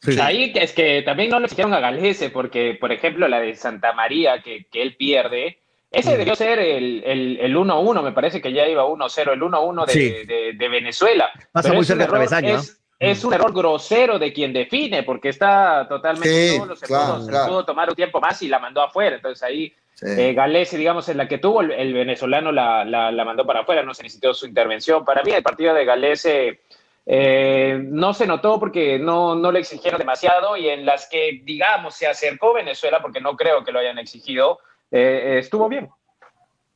Sí. 0.00 0.18
Ahí 0.20 0.52
es 0.56 0.72
que 0.72 1.02
también 1.02 1.30
no 1.30 1.38
le 1.38 1.44
exigieron 1.44 1.72
a 1.74 1.78
Galese, 1.78 2.30
porque, 2.30 2.76
por 2.80 2.90
ejemplo, 2.90 3.28
la 3.28 3.38
de 3.38 3.54
Santa 3.54 3.92
María 3.92 4.42
que, 4.42 4.66
que 4.72 4.82
él 4.82 4.96
pierde, 4.96 5.61
ese 5.92 6.16
debió 6.16 6.34
ser 6.34 6.58
el, 6.58 7.02
el, 7.04 7.38
el 7.40 7.56
1-1, 7.56 8.02
me 8.02 8.12
parece 8.12 8.40
que 8.40 8.52
ya 8.52 8.66
iba 8.66 8.84
1-0, 8.84 9.32
el 9.32 9.40
1-1 9.42 9.86
de, 9.86 9.92
Sí. 9.92 10.10
de, 10.26 10.52
de 10.54 10.68
Venezuela. 10.68 11.28
Pasa 11.52 11.68
Pero 11.68 11.76
muy 11.76 11.84
cerca 11.84 12.04
del 12.04 12.14
error- 12.14 12.28
travesaño, 12.28 12.58
Es, 12.58 12.78
es 12.98 13.24
un 13.24 13.34
error 13.34 13.52
grosero 13.52 14.18
de 14.18 14.32
quien 14.32 14.52
define, 14.52 15.02
porque 15.02 15.28
está 15.30 15.86
totalmente 15.88 16.50
Sí, 16.50 16.56
solo, 16.56 16.76
se, 16.76 16.86
claro, 16.86 17.16
pudo, 17.16 17.24
se 17.26 17.48
pudo 17.48 17.64
tomar 17.64 17.88
un 17.90 17.94
tiempo 17.96 18.20
más 18.20 18.40
y 18.42 18.48
la 18.48 18.58
mandó 18.58 18.80
afuera. 18.82 19.16
Entonces 19.16 19.42
ahí 19.42 19.72
Sí. 19.94 20.06
eh, 20.18 20.32
Galese, 20.32 20.78
digamos, 20.78 21.08
en 21.10 21.16
la 21.18 21.28
que 21.28 21.38
tuvo 21.38 21.60
el, 21.60 21.70
el 21.70 21.92
venezolano 21.92 22.50
la, 22.50 22.84
la, 22.84 23.12
la 23.12 23.24
mandó 23.24 23.44
para 23.46 23.60
afuera, 23.60 23.82
no 23.82 23.92
se 23.94 24.02
necesitó 24.02 24.32
su 24.34 24.46
intervención. 24.46 25.04
Para 25.04 25.22
mí, 25.22 25.30
el 25.32 25.42
partido 25.42 25.74
de 25.74 25.84
Galese 25.84 26.60
eh, 27.06 27.78
no 27.84 28.14
se 28.14 28.26
notó 28.26 28.58
porque 28.58 28.98
no, 28.98 29.34
no 29.34 29.52
le 29.52 29.58
exigieron 29.60 29.98
demasiado 29.98 30.56
y 30.56 30.68
en 30.68 30.86
las 30.86 31.08
que, 31.08 31.40
digamos, 31.44 31.94
se 31.94 32.06
acercó 32.06 32.54
Venezuela, 32.54 33.00
porque 33.02 33.20
no 33.20 33.36
creo 33.36 33.62
que 33.64 33.72
lo 33.72 33.80
hayan 33.80 33.98
exigido, 33.98 34.58
eh, 34.92 35.38
estuvo 35.40 35.68
bien. 35.68 35.88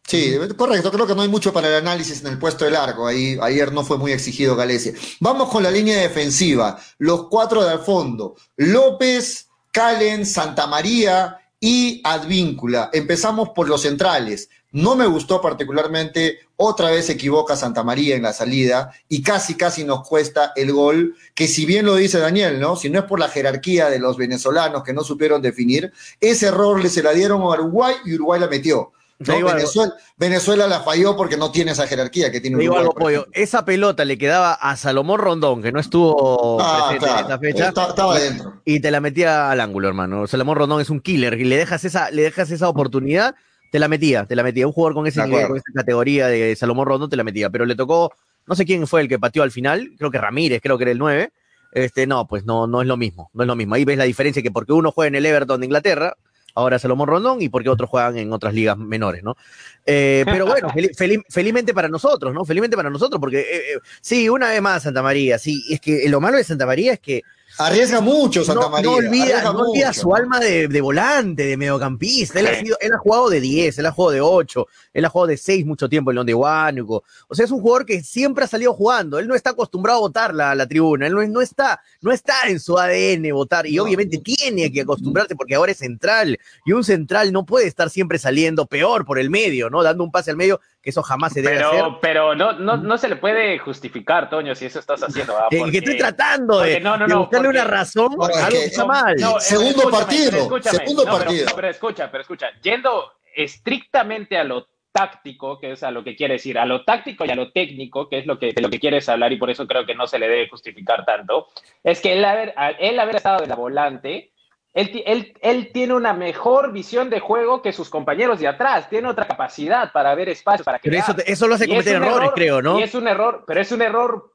Sí, 0.07 0.37
correcto. 0.57 0.93
Creo 0.93 1.07
que 1.07 1.15
no 1.15 1.23
hay 1.23 1.29
mucho 1.29 1.53
para 1.53 1.69
el 1.69 1.75
análisis 1.75 2.21
en 2.21 2.29
el 2.29 2.39
puesto 2.39 2.65
de 2.65 2.71
largo. 2.71 3.07
Ahí, 3.07 3.37
ayer 3.43 3.73
no 3.73 3.83
fue 3.85 3.99
muy 3.99 4.13
exigido 4.13 4.55
Galecia. 4.55 4.93
Vamos 5.21 5.51
con 5.51 5.63
la 5.63 5.71
línea 5.71 6.01
defensiva. 6.01 6.79
Los 6.99 7.29
cuatro 7.29 7.65
de 7.65 7.71
al 7.71 7.81
fondo. 7.81 8.37
López, 8.57 9.49
Calen, 9.73 10.25
Santa 10.25 10.69
María 10.69 11.39
y 11.59 12.01
Advíncula. 12.05 12.91
Empezamos 12.93 13.49
por 13.51 13.69
los 13.69 13.83
centrales. 13.83 14.49
No 14.77 14.95
me 14.95 15.07
gustó 15.07 15.41
particularmente. 15.41 16.39
Otra 16.57 16.91
vez 16.91 17.07
se 17.07 17.13
equivoca 17.13 17.57
Santa 17.57 17.83
María 17.83 18.15
en 18.17 18.23
la 18.23 18.33
salida 18.33 18.93
y 19.09 19.23
casi, 19.23 19.55
casi 19.55 19.85
nos 19.85 20.07
cuesta 20.07 20.53
el 20.57 20.73
gol. 20.73 21.15
Que 21.35 21.49
si 21.49 21.65
bien 21.67 21.87
lo 21.87 21.95
dice 21.97 22.19
Daniel, 22.19 22.61
¿no? 22.61 22.77
Si 22.77 22.91
no 22.91 22.99
es 22.99 23.05
por 23.07 23.19
la 23.19 23.29
jerarquía 23.29 23.89
de 23.91 23.99
los 23.99 24.17
venezolanos 24.17 24.83
que 24.83 24.93
no 24.93 25.03
supieron 25.03 25.41
definir, 25.43 25.93
ese 26.21 26.47
error 26.49 26.83
le 26.83 26.89
se 26.89 27.03
la 27.03 27.13
dieron 27.13 27.43
a 27.43 27.47
Uruguay 27.47 27.95
y 28.05 28.15
Uruguay 28.15 28.41
la 28.41 28.49
metió. 28.49 28.93
Venezuela, 29.19 29.95
Venezuela 30.19 30.67
la 30.67 30.81
falló 30.81 31.17
porque 31.17 31.39
no 31.39 31.51
tiene 31.51 31.73
esa 31.73 31.87
jerarquía 31.87 32.31
que 32.31 32.43
tiene 32.43 32.57
Te 32.59 32.61
digo 32.61 32.75
Uruguay. 32.75 32.91
algo, 32.91 33.01
Pollo. 33.01 33.27
Esa 33.33 33.65
pelota 33.65 34.05
le 34.05 34.19
quedaba 34.19 34.53
a 34.53 34.77
Salomón 34.77 35.19
Rondón, 35.21 35.63
que 35.63 35.73
no 35.73 35.81
estuvo 35.81 36.59
Ah, 36.61 36.89
presente 36.91 37.19
en 37.21 37.25
esa 37.27 37.39
fecha. 37.39 37.69
Estaba, 37.69 37.89
estaba 37.89 38.15
adentro. 38.17 38.61
y 38.67 38.79
te 38.81 38.91
la 38.91 39.01
metía 39.01 39.51
al 39.51 39.61
ángulo, 39.61 39.89
hermano. 39.89 40.27
Salomón 40.27 40.57
Rondón 40.57 40.83
es 40.83 40.91
un 40.91 41.01
killer 41.01 41.41
y 41.41 41.45
le 41.45 41.57
dejas 41.57 41.85
esa, 41.87 42.11
le 42.11 42.21
dejas 42.23 42.51
esa 42.51 42.69
oportunidad, 42.69 43.35
te 43.77 43.81
la 43.81 43.89
metía, 43.89 44.25
te 44.25 44.35
la 44.35 44.43
metía. 44.43 44.67
Un 44.67 44.73
jugador 44.73 44.95
con 44.95 45.07
ese 45.07 45.21
De 45.21 45.27
nivel, 45.27 45.45
acuerdo. 45.45 45.63
con 45.63 45.71
esa 45.71 45.81
categoría 45.83 46.29
de 46.29 46.57
Salomón 46.57 46.87
Rondón 46.87 47.11
te 47.11 47.17
la 47.17 47.25
metía, 47.25 47.51
pero 47.51 47.67
le 47.67 47.75
tocó, 47.75 48.11
no 48.47 48.55
sé 48.55 48.65
quién 48.65 48.87
fue 48.87 49.03
el 49.03 49.09
que 49.09 49.19
pateó 49.19 49.43
al 49.43 49.51
final, 49.51 49.91
creo 49.99 50.11
que 50.11 50.17
Ramírez, 50.19 50.61
creo 50.63 50.79
que 50.79 50.85
era 50.85 50.93
el 50.93 50.99
9. 50.99 51.31
Este, 51.73 52.07
no, 52.07 52.27
pues 52.27 52.47
no, 52.47 52.67
no 52.67 52.81
es 52.81 52.89
lo 52.89 52.97
mismo, 52.97 53.31
no 53.35 53.43
es 53.43 53.47
lo 53.47 53.55
mismo. 53.55 53.75
Ahí 53.75 53.85
ves 53.85 53.99
la 53.99 54.05
diferencia 54.05 54.43
que 54.43 54.51
porque 54.51 54.73
uno 54.73 54.93
juega 54.93 55.09
en 55.09 55.15
el 55.17 55.27
Everton 55.27 55.61
de 55.61 55.67
Inglaterra, 55.67 56.17
ahora 56.55 56.79
Salomón 56.79 57.07
Rondón, 57.09 57.43
y 57.43 57.51
porque 57.51 57.69
otros 57.69 57.91
juegan 57.91 58.17
en 58.17 58.33
otras 58.33 58.55
ligas 58.55 58.79
menores, 58.79 59.23
¿no? 59.23 59.37
Eh, 59.85 60.23
pero 60.25 60.47
bueno, 60.47 60.71
fel- 60.71 60.97
fel- 60.97 61.23
felizmente 61.29 61.75
para 61.75 61.89
nosotros, 61.89 62.33
¿no? 62.33 62.47
Felizmente 62.47 62.79
para 62.79 62.89
nosotros, 62.89 63.21
porque 63.21 63.41
eh, 63.41 63.45
eh, 63.75 63.79
sí, 64.01 64.31
una 64.31 64.49
vez 64.49 64.63
más 64.63 64.85
Santa 64.85 65.03
María, 65.03 65.39
sí, 65.39 65.63
es 65.69 65.81
que 65.83 66.09
lo 66.09 66.19
malo 66.19 66.39
de 66.39 66.45
Santa 66.45 66.65
María 66.65 66.95
es 66.95 67.01
que 67.01 67.23
Arriesga 67.59 68.01
mucho 68.01 68.45
Santa 68.45 68.63
no, 68.65 68.71
María. 68.71 68.91
no 68.91 68.97
olvida, 68.97 69.43
no 69.53 69.93
su 69.93 70.15
alma 70.15 70.39
de, 70.41 70.69
de 70.69 70.81
volante, 70.81 71.45
de 71.47 71.57
mediocampista. 71.57 72.39
Él, 72.41 72.47
ha 72.49 72.55
sido- 72.61 72.77
él 72.81 72.93
ha 72.93 72.99
jugado 72.99 73.31
de 73.31 73.41
10, 73.41 73.79
él 73.79 73.87
ha 73.87 73.93
jugado 73.93 74.13
de 74.13 74.21
8, 74.21 74.67
él 74.93 75.05
ha 75.05 75.09
jugado 75.09 75.27
de 75.29 75.37
6 75.37 75.65
mucho 75.65 75.89
tiempo 75.89 76.11
en 76.11 76.17
León 76.17 76.27
de 76.27 76.35
Huánuco. 76.35 77.05
O 77.29 77.35
sea, 77.35 77.45
es 77.45 77.51
un 77.51 77.61
jugador 77.61 77.87
que 77.87 78.03
siempre 78.03 78.45
ha 78.45 78.49
salido 78.49 78.75
jugando. 78.75 79.19
Él 79.19 79.27
no 79.27 79.35
está 79.35 79.51
acostumbrado 79.51 79.99
a 79.99 80.01
votar 80.03 80.35
la, 80.35 80.55
la 80.55 80.67
tribuna. 80.67 81.07
Él 81.07 81.15
no, 81.15 81.27
no 81.27 81.41
está, 81.41 81.81
no 82.03 82.13
está 82.13 82.35
en 82.49 82.61
su 82.61 82.79
ADN 82.79 83.33
votar. 83.33 83.67
Y 83.67 83.77
No. 83.77 83.85
obviamente 83.85 84.19
tiene 84.19 84.71
que 84.73 84.83
acostumbrarse 84.83 85.35
porque 85.35 85.55
ahora 85.55 85.73
es 85.73 85.79
central. 85.79 86.39
Y 86.65 86.73
un 86.73 86.85
central 86.85 87.33
no 87.33 87.47
puede 87.47 87.67
estar 87.67 87.89
siempre 87.91 88.19
saliendo 88.19 88.67
peor 88.67 89.05
por 89.05 89.19
el 89.19 89.31
medio, 89.31 89.71
¿no? 89.71 89.83
Dando 89.83 90.05
un 90.05 90.11
pase 90.11 90.31
al 90.31 90.37
medio, 90.37 90.61
que 90.87 90.91
eso 90.91 91.03
jamás 91.03 91.33
se 91.33 91.43
debe 91.43 91.57
hacer. 91.59 91.71
Pero, 91.73 91.99
pero 92.01 92.35
no, 92.37 92.53
no, 92.53 92.77
no 92.77 92.97
se 92.97 93.09
le 93.09 93.17
puede 93.17 93.59
justificar, 93.59 94.31
Toño, 94.31 94.55
si 94.55 94.67
eso 94.67 94.79
estás 94.79 95.03
haciendo. 95.03 95.37
¿ah? 95.37 95.49
Eh, 95.51 95.59
Porque- 95.59 95.73
que 95.73 95.79
estoy 95.79 95.99
tratando 95.99 96.61
de, 96.61 96.79
no, 96.79 96.97
no, 96.97 97.09
de 97.09 97.13
no, 97.15 97.21
buscarle 97.23 97.49
porque- 97.49 97.61
una 97.61 97.69
razón 97.69 98.13
algo 98.13 98.57
está 98.57 98.87
mal. 98.87 99.17
no, 99.19 99.41
Segundo 99.41 99.71
escúchame, 99.71 99.91
partido, 100.05 100.31
pero 100.31 100.43
escúchame, 100.45 100.79
segundo 100.79 101.05
no, 101.05 101.11
pero- 101.13 101.25
partido. 101.25 101.47
Pero, 101.57 101.69
escucha, 101.69 102.09
pero 102.13 102.21
escucha, 102.23 102.47
yendo 102.63 103.13
estrictamente 103.35 104.39
a 104.39 104.45
lo 104.45 104.69
táctico, 104.93 105.59
que 105.59 105.73
es 105.73 105.83
a 105.83 105.91
lo 105.91 106.05
que 106.05 106.15
quiere 106.15 106.35
decir, 106.35 106.57
a 106.57 106.65
lo 106.65 106.85
táctico 106.85 107.25
y 107.25 107.31
a 107.31 107.35
lo 107.35 107.51
técnico, 107.51 108.09
que 108.09 108.19
es 108.21 108.27
lo 108.27 108.39
que, 108.39 108.53
de 108.53 108.63
lo 108.63 108.71
que 108.71 108.79
quieres 108.79 109.09
hablar 109.09 109.33
y 109.33 109.37
por 109.39 109.51
eso 109.51 109.67
creo 109.67 109.85
que 109.85 109.95
no 109.97 110.07
se 110.07 110.19
le 110.21 110.29
debe 110.29 110.49
justificar 110.49 111.05
tanto, 111.05 111.49
es 111.83 112.01
que 112.01 112.13
él 112.13 112.25
haber, 112.25 112.55
él 112.79 112.99
haber 113.01 113.17
estado 113.17 113.41
de 113.41 113.47
la 113.49 113.57
volante, 113.57 114.31
él, 114.77 115.03
él, 115.07 115.35
él 115.41 115.71
tiene 115.73 115.95
una 115.95 116.13
mejor 116.13 116.71
visión 116.73 117.11
de 117.11 117.19
juego 117.19 117.63
que 117.63 117.73
sus 117.73 117.89
compañeros 117.89 118.39
de 118.39 118.47
atrás, 118.47 118.89
tiene 118.89 119.09
otra 119.09 119.27
capacidad 119.27 119.91
para 119.91 120.15
ver 120.15 120.29
espacios, 120.29 120.65
para 120.65 120.79
Pero 120.79 120.97
eso, 120.99 121.15
eso 121.25 121.49
lo 121.49 121.55
hace 121.57 121.67
cometer 121.67 121.97
errores, 121.97 122.17
error- 122.19 122.33
creo, 122.35 122.63
¿no? 122.63 122.79
Y 122.79 122.83
es 122.83 122.95
un 122.95 123.09
error, 123.09 123.43
pero 123.47 123.61
es 123.61 123.73
un 123.73 123.81
error 123.83 124.33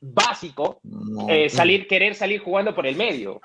básico 0.00 0.78
No. 0.84 1.26
eh, 1.28 1.48
salir, 1.48 1.86
querer 1.88 2.14
salir 2.14 2.40
jugando 2.40 2.74
por 2.74 2.86
el 2.86 2.96
medio. 2.96 3.40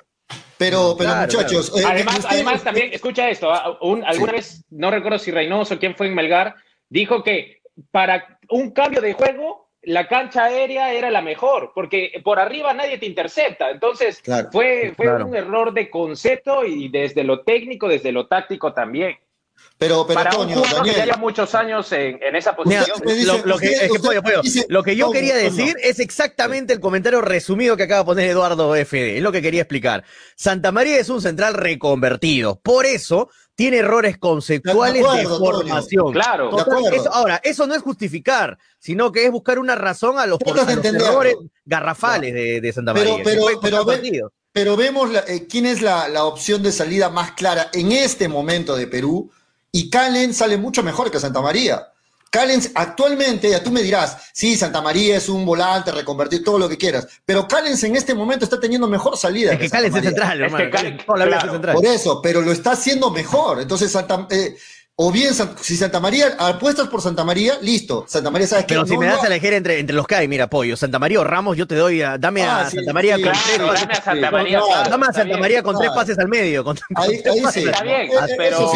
Pero, 0.57 0.95
pero 0.97 1.09
Claro, 1.11 1.31
muchachos. 1.33 1.73
eh, 1.79 1.83
Además, 1.85 2.17
usted- 2.19 2.29
además 2.29 2.63
también, 2.63 2.89
escucha 2.93 3.29
esto, 3.29 3.51
ah, 3.51 3.77
un- 3.81 4.03
alguna 4.03 4.31
Sí. 4.33 4.35
vez, 4.37 4.65
no 4.69 4.91
recuerdo 4.91 5.17
si 5.19 5.31
Reynoso, 5.31 5.79
quién 5.79 5.95
fue 5.95 6.07
en 6.07 6.15
Melgar, 6.15 6.55
dijo 6.89 7.23
que 7.23 7.61
para 7.91 8.37
un 8.49 8.71
cambio 8.71 9.01
de 9.01 9.13
juego, 9.13 9.69
la 9.83 10.07
cancha 10.07 10.45
aérea 10.45 10.93
era 10.93 11.11
la 11.11 11.21
mejor, 11.21 11.71
porque 11.75 12.11
por 12.23 12.39
arriba 12.39 12.73
nadie 12.73 12.97
te 12.97 13.05
intercepta. 13.05 13.69
Entonces, 13.69 14.21
Claro. 14.21 14.49
fue, 14.51 14.93
fue 14.95 15.05
Claro. 15.07 15.27
un 15.27 15.35
error 15.35 15.73
de 15.73 15.89
concepto 15.89 16.63
y 16.65 16.89
desde 16.89 17.23
lo 17.23 17.41
técnico, 17.41 17.87
desde 17.87 18.11
lo 18.11 18.27
táctico 18.27 18.73
también. 18.73 19.17
Pero, 19.77 20.05
pero 20.07 20.23
para 20.23 20.37
un 20.37 20.49
jugador 20.49 20.83
que 20.83 20.89
Daniel. 20.91 21.05
lleva 21.05 21.17
muchos 21.17 21.53
años 21.55 21.91
en, 21.91 22.21
en 22.23 22.35
esa 22.35 22.55
posición. 22.55 22.85
dice- 23.05 23.25
lo, 23.25 23.37
lo 23.45 23.57
que, 23.57 23.67
usted- 23.67 23.81
es 23.83 23.87
que, 23.87 23.91
usted 23.91 24.07
pollo, 24.07 24.23
pollo, 24.23 24.41
dice- 24.41 24.65
lo 24.69 24.83
que 24.83 24.95
yo 24.95 25.11
quería 25.11 25.35
decir 25.35 25.75
es 25.81 25.99
exactamente 25.99 26.73
el 26.73 26.79
comentario 26.79 27.21
resumido 27.21 27.77
que 27.77 27.83
acaba 27.83 27.99
de 28.01 28.05
poner 28.05 28.29
Eduardo 28.29 28.75
FD. 28.75 29.17
Es 29.17 29.21
lo 29.23 29.31
que 29.31 29.41
quería 29.41 29.61
explicar. 29.61 30.03
Santa 30.35 30.71
María 30.71 30.97
es 30.99 31.09
un 31.09 31.21
central 31.21 31.53
reconvertido. 31.53 32.59
Por 32.61 32.85
eso 32.85 33.29
tiene 33.55 33.77
errores 33.77 34.17
conceptuales 34.17 35.01
De 35.03 35.07
acuerdo, 35.07 35.39
formación. 35.39 36.11
Claro. 36.13 36.49
Total, 36.49 36.93
eso- 36.93 37.13
ahora, 37.13 37.39
eso 37.43 37.67
no 37.67 37.75
es 37.75 37.81
justificar, 37.81 38.57
sino 38.79 39.11
que 39.11 39.25
es 39.25 39.31
buscar 39.31 39.59
una 39.59 39.75
razón 39.75 40.17
a 40.17 40.25
los, 40.25 40.39
a 40.45 40.53
los 40.73 40.85
errores 40.85 41.35
garrafales 41.65 42.33
de, 42.33 42.61
de 42.61 42.73
Santa 42.73 42.93
María. 42.93 43.17
pero- 43.23 43.45
pero 43.61 43.85
ve- 43.85 44.21
pero 44.51 44.75
vemos 44.77 45.09
eh, 45.27 45.47
quién 45.49 45.65
es 45.65 45.81
la, 45.81 46.07
la, 46.07 46.25
opción 46.25 46.61
de 46.61 46.71
salida 46.71 47.09
más 47.09 47.31
clara 47.31 47.69
en 47.73 47.91
este 47.91 48.27
momento 48.27 48.75
de 48.75 48.85
Perú 48.87 49.31
y 49.71 49.89
Calen 49.89 50.33
sale 50.33 50.57
mucho 50.57 50.83
mejor 50.83 51.09
que 51.09 51.19
Santa 51.19 51.41
María. 51.41 51.87
Callens 52.33 52.71
actualmente, 52.73 53.47
ya 53.47 53.61
tú 53.61 53.69
me 53.69 53.83
dirás, 53.83 54.31
sí, 54.33 54.57
Santa 54.57 54.81
María 54.81 55.17
es 55.17 55.29
un 55.29 55.45
volante, 55.45 55.91
reconvertir 55.91 56.43
todo 56.43 56.57
lo 56.57 56.67
que 56.67 56.79
quieras, 56.79 57.07
pero 57.23 57.47
Callens 57.47 57.83
en 57.83 57.95
este 57.95 58.15
momento 58.15 58.43
está 58.43 58.59
teniendo 58.59 58.87
mejor 58.87 59.15
salida. 59.17 59.53
Es 59.53 59.59
que, 59.59 59.69
Callens 59.69 59.95
es 59.97 60.03
central, 60.03 60.41
hermano. 60.41 60.71
Por 61.73 61.85
eso, 61.85 62.23
pero 62.23 62.41
lo 62.41 62.51
está 62.51 62.71
haciendo 62.71 63.11
mejor. 63.11 63.61
Entonces, 63.61 63.91
Santa, 63.91 64.25
eh, 64.31 64.55
o 64.95 65.11
bien, 65.11 65.31
si 65.61 65.77
Santa 65.77 65.99
María, 65.99 66.35
apuestas 66.39 66.87
por 66.87 67.03
Santa 67.03 67.23
María, 67.23 67.59
listo. 67.61 68.05
Santa 68.07 68.31
María, 68.31 68.47
¿sabes 68.47 68.65
qué? 68.65 68.73
Pero 68.73 68.87
si 68.87 68.97
me 68.97 69.05
das 69.05 69.23
a 69.23 69.27
elegir 69.27 69.53
entre, 69.53 69.77
entre 69.77 69.95
los 69.95 70.07
que 70.07 70.15
hay, 70.15 70.27
mira, 70.27 70.47
pollo, 70.47 70.75
Santa 70.75 70.97
María 70.97 71.19
o 71.19 71.23
Ramos, 71.23 71.55
yo 71.55 71.67
te 71.67 71.75
doy 71.75 72.01
a, 72.01 72.17
dame 72.17 72.41
a 72.41 72.61
ah, 72.61 72.69
Santa 72.71 72.93
María 72.93 73.13
con 73.21 73.31
tres 73.31 73.59
pases. 73.59 73.77
Dame 73.77 73.93
a 73.93 74.01
Santa 74.01 74.31
María, 74.31 74.61
dame 74.89 75.05
a 75.05 75.13
Santa 75.13 75.37
María 75.37 75.61
con 75.61 75.77
tres 75.77 75.91
pases 75.91 76.17
al 76.17 76.29
medio. 76.29 76.65
ahí, 76.95 77.21
sí. 77.51 77.65
Está 77.65 77.83
bien, 77.83 78.09
pero. 78.39 78.73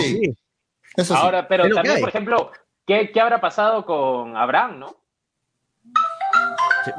Eso 0.95 1.13
sí. 1.13 1.13
Ahora, 1.15 1.47
pero 1.47 1.67
también, 1.73 1.99
por 1.99 2.09
ejemplo, 2.09 2.51
¿Qué, 2.87 3.11
¿Qué, 3.11 3.19
habrá 3.19 3.41
pasado 3.41 3.85
con 3.85 4.37
Abraham, 4.37 4.79
no? 4.79 4.95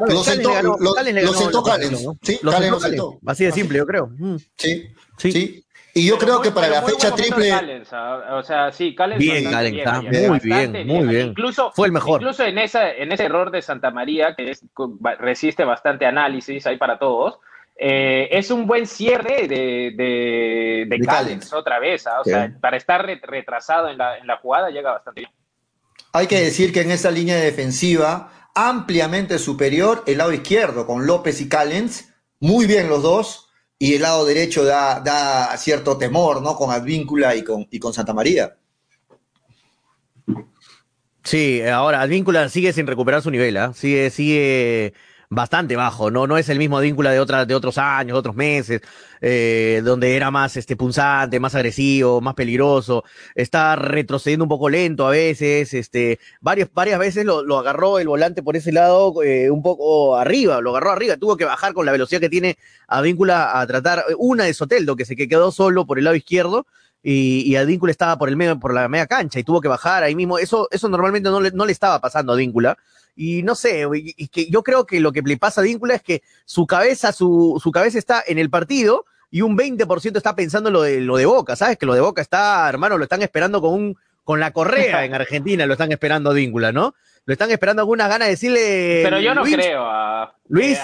lo 0.06 0.22
sentó, 0.22 0.52
ganó, 0.52 0.76
lo, 0.78 0.94
lo 0.94 1.32
sentó 1.32 1.62
Callens. 1.62 2.04
¿no? 2.04 2.14
Sí, 2.20 2.38
lo 2.42 2.52
Callens 2.52 2.82
sentó. 2.82 3.18
Así 3.26 3.46
de 3.46 3.52
simple, 3.52 3.78
yo 3.78 3.86
creo. 3.86 4.08
Mm. 4.18 4.36
Sí, 4.54 4.86
sí, 5.16 5.32
sí. 5.32 5.64
Y 5.94 6.06
yo 6.06 6.18
creo 6.18 6.42
que 6.42 6.50
para 6.50 6.68
la 6.68 6.82
fecha 6.82 7.14
triple. 7.14 7.48
Callens, 7.48 7.90
o 7.90 8.42
sea, 8.42 8.70
sí, 8.70 8.94
Callens. 8.94 9.18
Bien, 9.18 9.50
Callens, 9.50 9.78
está 9.78 10.02
muy 10.02 10.38
bien, 10.40 10.86
muy 10.86 11.06
bien. 11.06 11.28
Incluso, 11.28 11.72
Fue 11.72 11.86
el 11.86 11.92
mejor. 11.92 12.20
Incluso 12.20 12.44
en, 12.44 12.58
esa, 12.58 12.92
en 12.92 13.10
ese 13.10 13.24
error 13.24 13.50
de 13.50 13.62
Santa 13.62 13.90
María, 13.90 14.34
que 14.36 14.50
es, 14.50 14.62
resiste 15.18 15.64
bastante 15.64 16.04
análisis 16.04 16.66
ahí 16.66 16.76
para 16.76 16.98
todos, 16.98 17.38
eh, 17.76 18.28
es 18.30 18.50
un 18.50 18.66
buen 18.66 18.86
cierre 18.86 19.48
de, 19.48 19.94
de, 19.96 20.84
de, 20.86 21.00
Callens 21.00 21.50
otra 21.54 21.78
vez. 21.78 22.06
¿ah? 22.06 22.20
O 22.20 22.24
sea, 22.24 22.52
para 22.60 22.76
estar 22.76 23.06
retrasado 23.06 23.88
en 23.88 23.96
la, 23.96 24.18
en 24.18 24.26
la 24.26 24.36
jugada 24.36 24.68
llega 24.68 24.92
bastante 24.92 25.22
bien. 25.22 25.32
Hay 26.12 26.26
que 26.26 26.40
decir 26.40 26.72
que 26.72 26.80
en 26.80 26.90
esa 26.90 27.10
línea 27.10 27.36
defensiva, 27.36 28.50
ampliamente 28.54 29.38
superior, 29.38 30.02
el 30.06 30.18
lado 30.18 30.32
izquierdo, 30.32 30.86
con 30.86 31.06
López 31.06 31.40
y 31.40 31.48
Callens, 31.48 32.08
muy 32.40 32.66
bien 32.66 32.88
los 32.88 33.02
dos, 33.02 33.48
y 33.78 33.94
el 33.94 34.02
lado 34.02 34.24
derecho 34.24 34.64
da, 34.64 35.00
da 35.00 35.56
cierto 35.56 35.96
temor, 35.96 36.42
¿no? 36.42 36.56
Con 36.56 36.70
Advíncula 36.70 37.36
y 37.36 37.44
con, 37.44 37.66
y 37.70 37.78
con 37.78 37.92
Santa 37.92 38.12
María. 38.12 38.56
Sí, 41.22 41.60
ahora 41.62 42.00
Advíncula 42.00 42.48
sigue 42.48 42.72
sin 42.72 42.86
recuperar 42.86 43.22
su 43.22 43.30
nivel, 43.30 43.56
¿eh? 43.56 43.68
sigue, 43.74 44.10
sigue 44.10 44.94
bastante 45.30 45.76
bajo, 45.76 46.10
no, 46.10 46.26
no 46.26 46.38
es 46.38 46.48
el 46.48 46.58
mismo 46.58 46.78
Advíncula 46.78 47.10
de, 47.10 47.46
de 47.46 47.54
otros 47.54 47.78
años, 47.78 48.16
otros 48.16 48.34
meses, 48.34 48.80
eh, 49.20 49.82
donde 49.84 50.16
era 50.16 50.30
más 50.30 50.56
este, 50.56 50.74
punzante, 50.74 51.38
más 51.38 51.54
agresivo, 51.54 52.20
más 52.20 52.34
peligroso, 52.34 53.04
está 53.34 53.76
retrocediendo 53.76 54.44
un 54.44 54.48
poco 54.48 54.70
lento 54.70 55.06
a 55.06 55.10
veces, 55.10 55.74
este, 55.74 56.18
varias, 56.40 56.70
varias 56.72 56.98
veces 56.98 57.26
lo, 57.26 57.58
agarró 57.58 57.98
el 57.98 58.08
volante 58.08 58.42
por 58.42 58.56
ese 58.56 58.72
lado 58.72 59.22
eh, 59.22 59.50
un 59.50 59.62
poco 59.62 60.16
arriba, 60.16 60.60
lo 60.60 60.70
agarró 60.70 60.92
arriba, 60.92 61.16
tuvo 61.16 61.36
que 61.36 61.44
bajar 61.44 61.74
con 61.74 61.84
la 61.84 61.92
velocidad 61.92 62.20
que 62.20 62.30
tiene 62.30 62.56
Advíncula 62.86 63.60
a 63.60 63.66
tratar, 63.66 64.04
una 64.18 64.44
de 64.44 64.54
Soteldo, 64.54 64.96
que 64.96 65.04
se 65.04 65.14
quedó 65.16 65.52
solo 65.52 65.86
por 65.86 65.98
el 65.98 66.04
lado 66.04 66.16
izquierdo, 66.16 66.66
y, 67.02 67.42
y 67.46 67.56
Advíncula 67.56 67.92
estaba 67.92 68.18
por 68.18 68.28
el 68.28 68.36
medio, 68.36 68.58
por 68.58 68.74
la 68.74 68.88
media 68.88 69.06
cancha 69.06 69.38
y 69.38 69.44
tuvo 69.44 69.60
que 69.60 69.68
bajar 69.68 70.02
ahí 70.02 70.14
mismo. 70.14 70.38
Eso, 70.38 70.68
eso 70.70 70.88
normalmente 70.88 71.30
no 71.30 71.40
le, 71.40 71.52
no 71.52 71.64
le 71.64 71.72
estaba 71.72 72.00
pasando 72.00 72.32
a 72.32 72.34
Advíncula. 72.34 72.76
Y 73.20 73.42
no 73.42 73.56
sé, 73.56 73.84
y 73.94 74.28
que 74.28 74.48
yo 74.48 74.62
creo 74.62 74.86
que 74.86 75.00
lo 75.00 75.10
que 75.10 75.22
le 75.22 75.36
pasa 75.36 75.60
a 75.60 75.64
Víncula 75.64 75.96
es 75.96 76.02
que 76.04 76.22
su 76.44 76.68
cabeza, 76.68 77.10
su, 77.10 77.60
su 77.60 77.72
cabeza 77.72 77.98
está 77.98 78.22
en 78.24 78.38
el 78.38 78.48
partido 78.48 79.06
y 79.28 79.40
un 79.40 79.58
20% 79.58 80.16
está 80.16 80.36
pensando 80.36 80.68
en 80.68 80.72
lo 80.72 80.82
de, 80.82 81.00
lo 81.00 81.16
de 81.16 81.26
Boca, 81.26 81.56
¿sabes? 81.56 81.78
Que 81.78 81.84
lo 81.84 81.94
de 81.94 82.00
Boca 82.00 82.22
está, 82.22 82.68
hermano, 82.68 82.96
lo 82.96 83.02
están 83.02 83.20
esperando 83.22 83.60
con 83.60 83.74
un, 83.74 83.96
con 84.22 84.38
la 84.38 84.52
correa 84.52 85.04
en 85.04 85.14
Argentina, 85.14 85.66
lo 85.66 85.72
están 85.72 85.90
esperando 85.90 86.30
a 86.30 86.32
Víncula, 86.32 86.70
¿no? 86.70 86.94
Lo 87.24 87.32
están 87.32 87.50
esperando 87.50 87.82
algunas 87.82 88.08
ganas 88.08 88.28
de 88.28 88.34
decirle. 88.34 89.00
Pero 89.02 89.18
yo 89.18 89.34
no 89.34 89.42
creo 89.42 89.82
a. 89.84 90.32
Luis, 90.46 90.78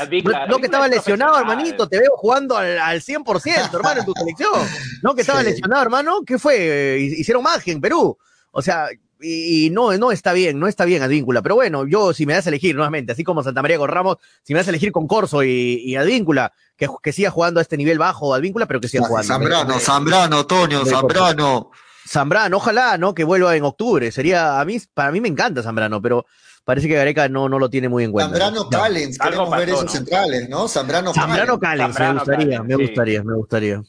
no, 0.49 0.59
que 0.59 0.67
estaba 0.67 0.89
lesionado, 0.89 1.39
hermanito, 1.39 1.89
te 1.89 2.01
veo 2.01 2.17
jugando 2.17 2.57
al, 2.57 2.81
al 2.81 3.01
100%, 3.01 3.73
hermano, 3.73 4.01
en 4.01 4.07
tu 4.07 4.13
selección. 4.13 4.61
No 5.03 5.15
que 5.15 5.21
estaba 5.21 5.45
lesionado, 5.45 5.83
hermano, 5.83 6.23
¿qué 6.27 6.37
fue? 6.37 6.99
Hicieron 7.01 7.45
magia 7.45 7.73
en 7.73 7.81
Perú. 7.81 8.19
O 8.51 8.61
sea, 8.61 8.89
y, 9.21 9.71
no, 9.71 9.97
no 9.97 10.13
está 10.13 10.33
bien, 10.33 10.59
no 10.59 10.69
está 10.69 10.85
bien 10.85 11.03
Advíncula. 11.03 11.43
Pero 11.43 11.55
bueno, 11.55 11.87
yo 11.87 12.13
si 12.13 12.27
me 12.27 12.35
das 12.35 12.47
a 12.47 12.51
elegir 12.51 12.75
nuevamente, 12.75 13.13
así 13.13 13.25
como 13.25 13.43
Santa 13.43 13.63
María 13.63 13.79
con 13.79 13.89
Ramos, 13.89 14.19
si 14.43 14.53
me 14.53 14.61
das 14.61 14.67
a 14.69 14.71
elegir 14.71 14.93
con 14.93 15.07
Corso 15.07 15.43
y, 15.43 15.83
y 15.85 15.97
Advíncula, 15.97 16.53
que, 16.77 16.89
que, 17.03 17.13
siga 17.13 17.31
jugando 17.31 17.61
a 17.61 17.63
este 17.63 17.77
nivel 17.77 17.99
bajo 17.99 18.35
Advíncula, 18.35 18.67
pero 18.67 18.81
que 18.81 18.89
siga 18.89 19.07
jugando. 19.07 19.27
Zambrano, 19.27 19.79
Zambrano, 19.79 20.47
Toño, 20.47 20.85
Zambrano. 20.85 21.71
Zambrano, 22.07 22.59
ojalá, 22.59 22.99
¿no? 22.99 23.15
Que 23.15 23.25
vuelva 23.25 23.57
en 23.57 23.65
octubre. 23.65 24.13
Sería, 24.13 24.61
a 24.61 24.65
mí, 24.65 24.79
para 24.93 25.11
mí 25.11 25.21
me 25.21 25.29
encanta 25.29 25.63
Zambrano, 25.63 26.03
pero 26.03 26.27
parece 26.65 26.89
que 26.89 26.95
Gareca 26.95 27.29
no, 27.29 27.49
no 27.49 27.59
lo 27.59 27.71
tiene 27.71 27.89
muy 27.89 28.05
en 28.05 28.13
cuenta. 28.13 28.39
Zambrano 28.39 28.69
Callens, 28.69 29.19
queremos 29.19 29.51
ver 29.51 29.69
esos 29.71 29.91
centrales, 29.91 30.49
¿no? 30.49 30.69
Zambrano, 30.69 31.15
Zambrano 31.15 31.59
Callens, 31.59 31.99
me 31.99 32.13
gustaría, 32.13 32.63
me 32.63 32.77
gustaría, 32.77 33.23
me 33.23 33.35
gustaría. 33.35 33.83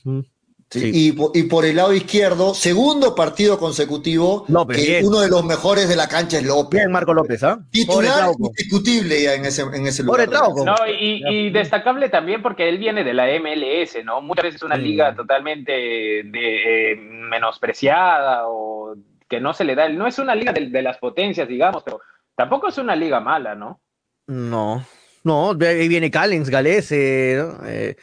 Y, 0.75 1.43
por 1.43 1.65
el 1.65 1.75
lado 1.75 1.93
izquierdo, 1.93 2.53
segundo 2.53 3.15
partido 3.15 3.57
consecutivo, 3.57 4.45
que 4.69 5.01
uno 5.03 5.21
de 5.21 5.29
los 5.29 5.43
mejores 5.45 5.87
de 5.87 5.95
la 5.95 6.07
cancha 6.07 6.37
es 6.37 6.43
López. 6.43 6.79
Bien, 6.79 6.91
Marco 6.91 7.13
López, 7.13 7.43
¿ah? 7.43 7.59
Titular 7.71 8.31
indiscutible 8.37 9.21
ya 9.21 9.33
en 9.33 9.45
ese, 9.45 9.61
en 9.61 9.87
ese 9.87 10.03
lugar. 10.03 10.29
No, 10.29 10.75
y, 10.87 11.49
destacable 11.49 12.09
también 12.09 12.41
porque 12.41 12.67
él 12.69 12.77
viene 12.77 13.03
de 13.03 13.13
la 13.13 13.27
MLS, 13.39 14.03
¿no? 14.03 14.21
Muchas 14.21 14.43
veces 14.43 14.55
es 14.61 14.63
una 14.63 14.77
liga 14.77 15.15
totalmente 15.15 15.71
de, 15.71 16.91
eh, 16.91 16.95
menospreciada 16.95 18.47
o 18.47 18.95
que 19.29 19.39
no 19.39 19.53
se 19.53 19.63
le 19.63 19.75
da. 19.75 19.89
No 19.89 20.07
es 20.07 20.19
una 20.19 20.35
liga 20.35 20.53
de, 20.53 20.81
las 20.81 20.97
potencias, 20.97 21.47
digamos, 21.47 21.83
pero 21.83 22.01
tampoco 22.35 22.67
es 22.67 22.77
una 22.77 22.95
liga 22.95 23.19
mala, 23.19 23.55
¿no? 23.55 23.81
No, 24.27 24.83
no, 25.23 25.51
ahí 25.61 25.87
viene 25.87 26.11
Callens, 26.11 26.49
Galés, 26.49 26.91
eh, 26.91 27.43
eh, 27.65 27.95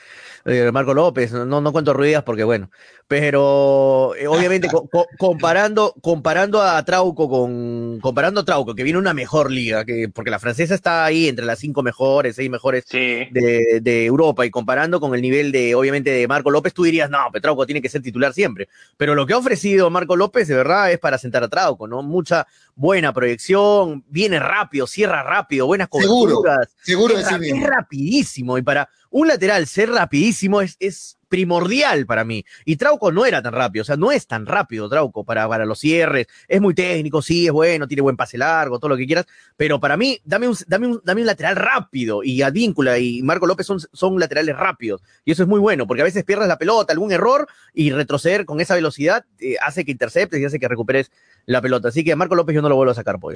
Marco 0.72 0.94
López, 0.94 1.32
no, 1.32 1.60
no 1.60 1.72
cuento 1.72 1.92
ruidas 1.94 2.24
porque 2.24 2.44
bueno, 2.44 2.70
pero 3.12 4.14
eh, 4.16 4.26
obviamente 4.26 4.70
comparando, 5.18 5.94
comparando 6.00 6.62
a 6.62 6.82
Trauco 6.82 7.28
con, 7.28 8.00
comparando 8.00 8.40
a 8.40 8.44
Trauco, 8.46 8.74
que 8.74 8.84
viene 8.84 8.98
una 8.98 9.12
mejor 9.12 9.50
liga, 9.50 9.84
que, 9.84 10.08
porque 10.08 10.30
la 10.30 10.38
francesa 10.38 10.74
está 10.74 11.04
ahí 11.04 11.28
entre 11.28 11.44
las 11.44 11.58
cinco 11.58 11.82
mejores, 11.82 12.36
seis 12.36 12.48
mejores 12.48 12.86
de, 12.86 13.80
de, 13.82 14.06
Europa, 14.06 14.46
y 14.46 14.50
comparando 14.50 14.98
con 14.98 15.14
el 15.14 15.20
nivel 15.20 15.52
de, 15.52 15.74
obviamente, 15.74 16.08
de 16.08 16.26
Marco 16.26 16.50
López, 16.50 16.72
tú 16.72 16.84
dirías, 16.84 17.10
no, 17.10 17.18
pero 17.30 17.42
Trauco 17.42 17.66
tiene 17.66 17.82
que 17.82 17.90
ser 17.90 18.00
titular 18.00 18.32
siempre. 18.32 18.70
Pero 18.96 19.14
lo 19.14 19.26
que 19.26 19.34
ha 19.34 19.36
ofrecido 19.36 19.90
Marco 19.90 20.16
López, 20.16 20.48
de 20.48 20.54
verdad, 20.54 20.90
es 20.90 20.98
para 20.98 21.18
sentar 21.18 21.44
a 21.44 21.48
Trauco, 21.48 21.86
¿no? 21.86 22.02
Mucha 22.02 22.46
buena 22.74 23.12
proyección, 23.12 24.04
viene 24.08 24.38
rápido, 24.38 24.86
cierra 24.86 25.22
rápido, 25.22 25.66
buenas 25.66 25.88
coberturas. 25.88 26.70
Seguro, 26.80 27.18
seguro 27.18 27.44
es, 27.44 27.52
es 27.52 27.62
rapidísimo, 27.62 28.56
y 28.56 28.62
para 28.62 28.88
un 29.10 29.28
lateral 29.28 29.66
ser 29.66 29.90
rapidísimo 29.90 30.62
es, 30.62 30.76
es 30.80 31.18
primordial 31.32 32.04
para 32.04 32.24
mí. 32.24 32.44
Y 32.66 32.76
Trauco 32.76 33.10
no 33.10 33.24
era 33.24 33.40
tan 33.40 33.54
rápido, 33.54 33.80
o 33.80 33.84
sea, 33.86 33.96
no 33.96 34.12
es 34.12 34.26
tan 34.26 34.44
rápido 34.44 34.86
Trauco 34.90 35.24
para, 35.24 35.48
para 35.48 35.64
los 35.64 35.78
cierres. 35.78 36.26
Es 36.46 36.60
muy 36.60 36.74
técnico, 36.74 37.22
sí, 37.22 37.46
es 37.46 37.52
bueno, 37.52 37.88
tiene 37.88 38.02
buen 38.02 38.18
pase 38.18 38.36
largo, 38.36 38.78
todo 38.78 38.90
lo 38.90 38.98
que 38.98 39.06
quieras, 39.06 39.24
pero 39.56 39.80
para 39.80 39.96
mí, 39.96 40.20
dame 40.26 40.46
un, 40.46 40.54
dame 40.66 40.98
dame 41.02 41.22
un 41.22 41.26
lateral 41.26 41.56
rápido. 41.56 42.22
Y 42.22 42.42
Advíncula 42.42 42.98
y 42.98 43.22
Marco 43.22 43.46
López 43.46 43.66
son, 43.66 43.80
son 43.80 44.20
laterales 44.20 44.54
rápidos. 44.54 45.00
Y 45.24 45.32
eso 45.32 45.42
es 45.42 45.48
muy 45.48 45.58
bueno, 45.58 45.86
porque 45.86 46.02
a 46.02 46.04
veces 46.04 46.22
pierdes 46.22 46.48
la 46.48 46.58
pelota, 46.58 46.92
algún 46.92 47.12
error, 47.12 47.48
y 47.72 47.92
retroceder 47.92 48.44
con 48.44 48.60
esa 48.60 48.74
velocidad 48.74 49.24
eh, 49.40 49.56
hace 49.62 49.86
que 49.86 49.92
interceptes 49.92 50.38
y 50.38 50.44
hace 50.44 50.60
que 50.60 50.68
recuperes 50.68 51.10
la 51.46 51.62
pelota. 51.62 51.88
Así 51.88 52.04
que 52.04 52.14
Marco 52.14 52.34
López 52.34 52.54
yo 52.54 52.60
no 52.60 52.68
lo 52.68 52.76
vuelvo 52.76 52.92
a 52.92 52.94
sacar, 52.94 53.18
por 53.18 53.32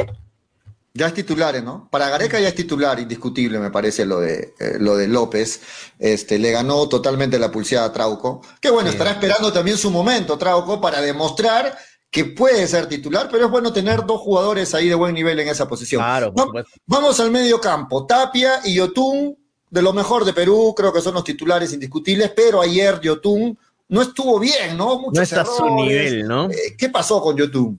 ya 0.97 1.07
es 1.07 1.15
titular, 1.15 1.63
¿no? 1.63 1.89
Para 1.91 2.09
Gareca 2.09 2.41
ya 2.41 2.49
es 2.49 2.55
titular, 2.55 2.99
indiscutible, 2.99 3.59
me 3.59 3.71
parece, 3.71 4.05
lo 4.05 4.21
de, 4.21 4.55
eh, 4.59 4.77
lo 4.79 4.97
de 4.97 5.09
López. 5.09 5.61
Este, 5.99 6.39
le 6.39 6.51
ganó 6.51 6.89
totalmente 6.89 7.39
la 7.39 7.51
pulseada 7.51 7.87
a 7.87 7.93
Trauco. 7.93 8.41
Que 8.61 8.71
bueno, 8.71 8.91
estará 8.91 9.11
esperando 9.13 9.53
también 9.53 9.77
su 9.77 9.91
momento, 9.91 10.39
Trauco, 10.39 10.81
para 10.81 11.01
demostrar 11.01 11.77
que 12.11 12.25
puede 12.25 12.67
ser 12.67 12.87
titular, 12.87 13.29
pero 13.31 13.45
es 13.45 13.51
bueno 13.51 13.73
tener 13.73 14.07
dos 14.07 14.21
jugadores 14.21 14.75
ahí 14.75 14.89
de 14.89 14.95
buen 14.95 15.15
nivel 15.15 15.39
en 15.41 15.49
esa 15.49 15.69
posición. 15.69 16.01
Claro, 16.01 16.33
Vamos 16.87 17.21
al 17.21 17.31
medio 17.31 17.61
campo. 17.61 18.07
Tapia 18.07 18.61
y 18.65 18.75
Yotun, 18.75 19.37
de 19.69 19.83
lo 19.83 19.93
mejor 19.93 20.25
de 20.25 20.33
Perú, 20.33 20.73
creo 20.77 20.93
que 20.93 21.03
son 21.03 21.15
los 21.15 21.25
titulares 21.25 21.73
indiscutibles, 21.73 22.33
pero 22.35 22.63
ayer 22.63 23.01
Yotun 23.01 23.59
no 23.89 24.03
estuvo 24.03 24.39
bien, 24.39 24.77
¿no? 24.77 24.99
Muchos 24.99 25.15
no 25.15 25.23
está 25.23 25.43
a 25.43 25.45
su 25.45 25.69
nivel, 25.75 26.27
¿no? 26.27 26.51
Eh, 26.51 26.75
¿Qué 26.79 26.89
pasó 26.89 27.21
con 27.21 27.37
Yotun? 27.37 27.79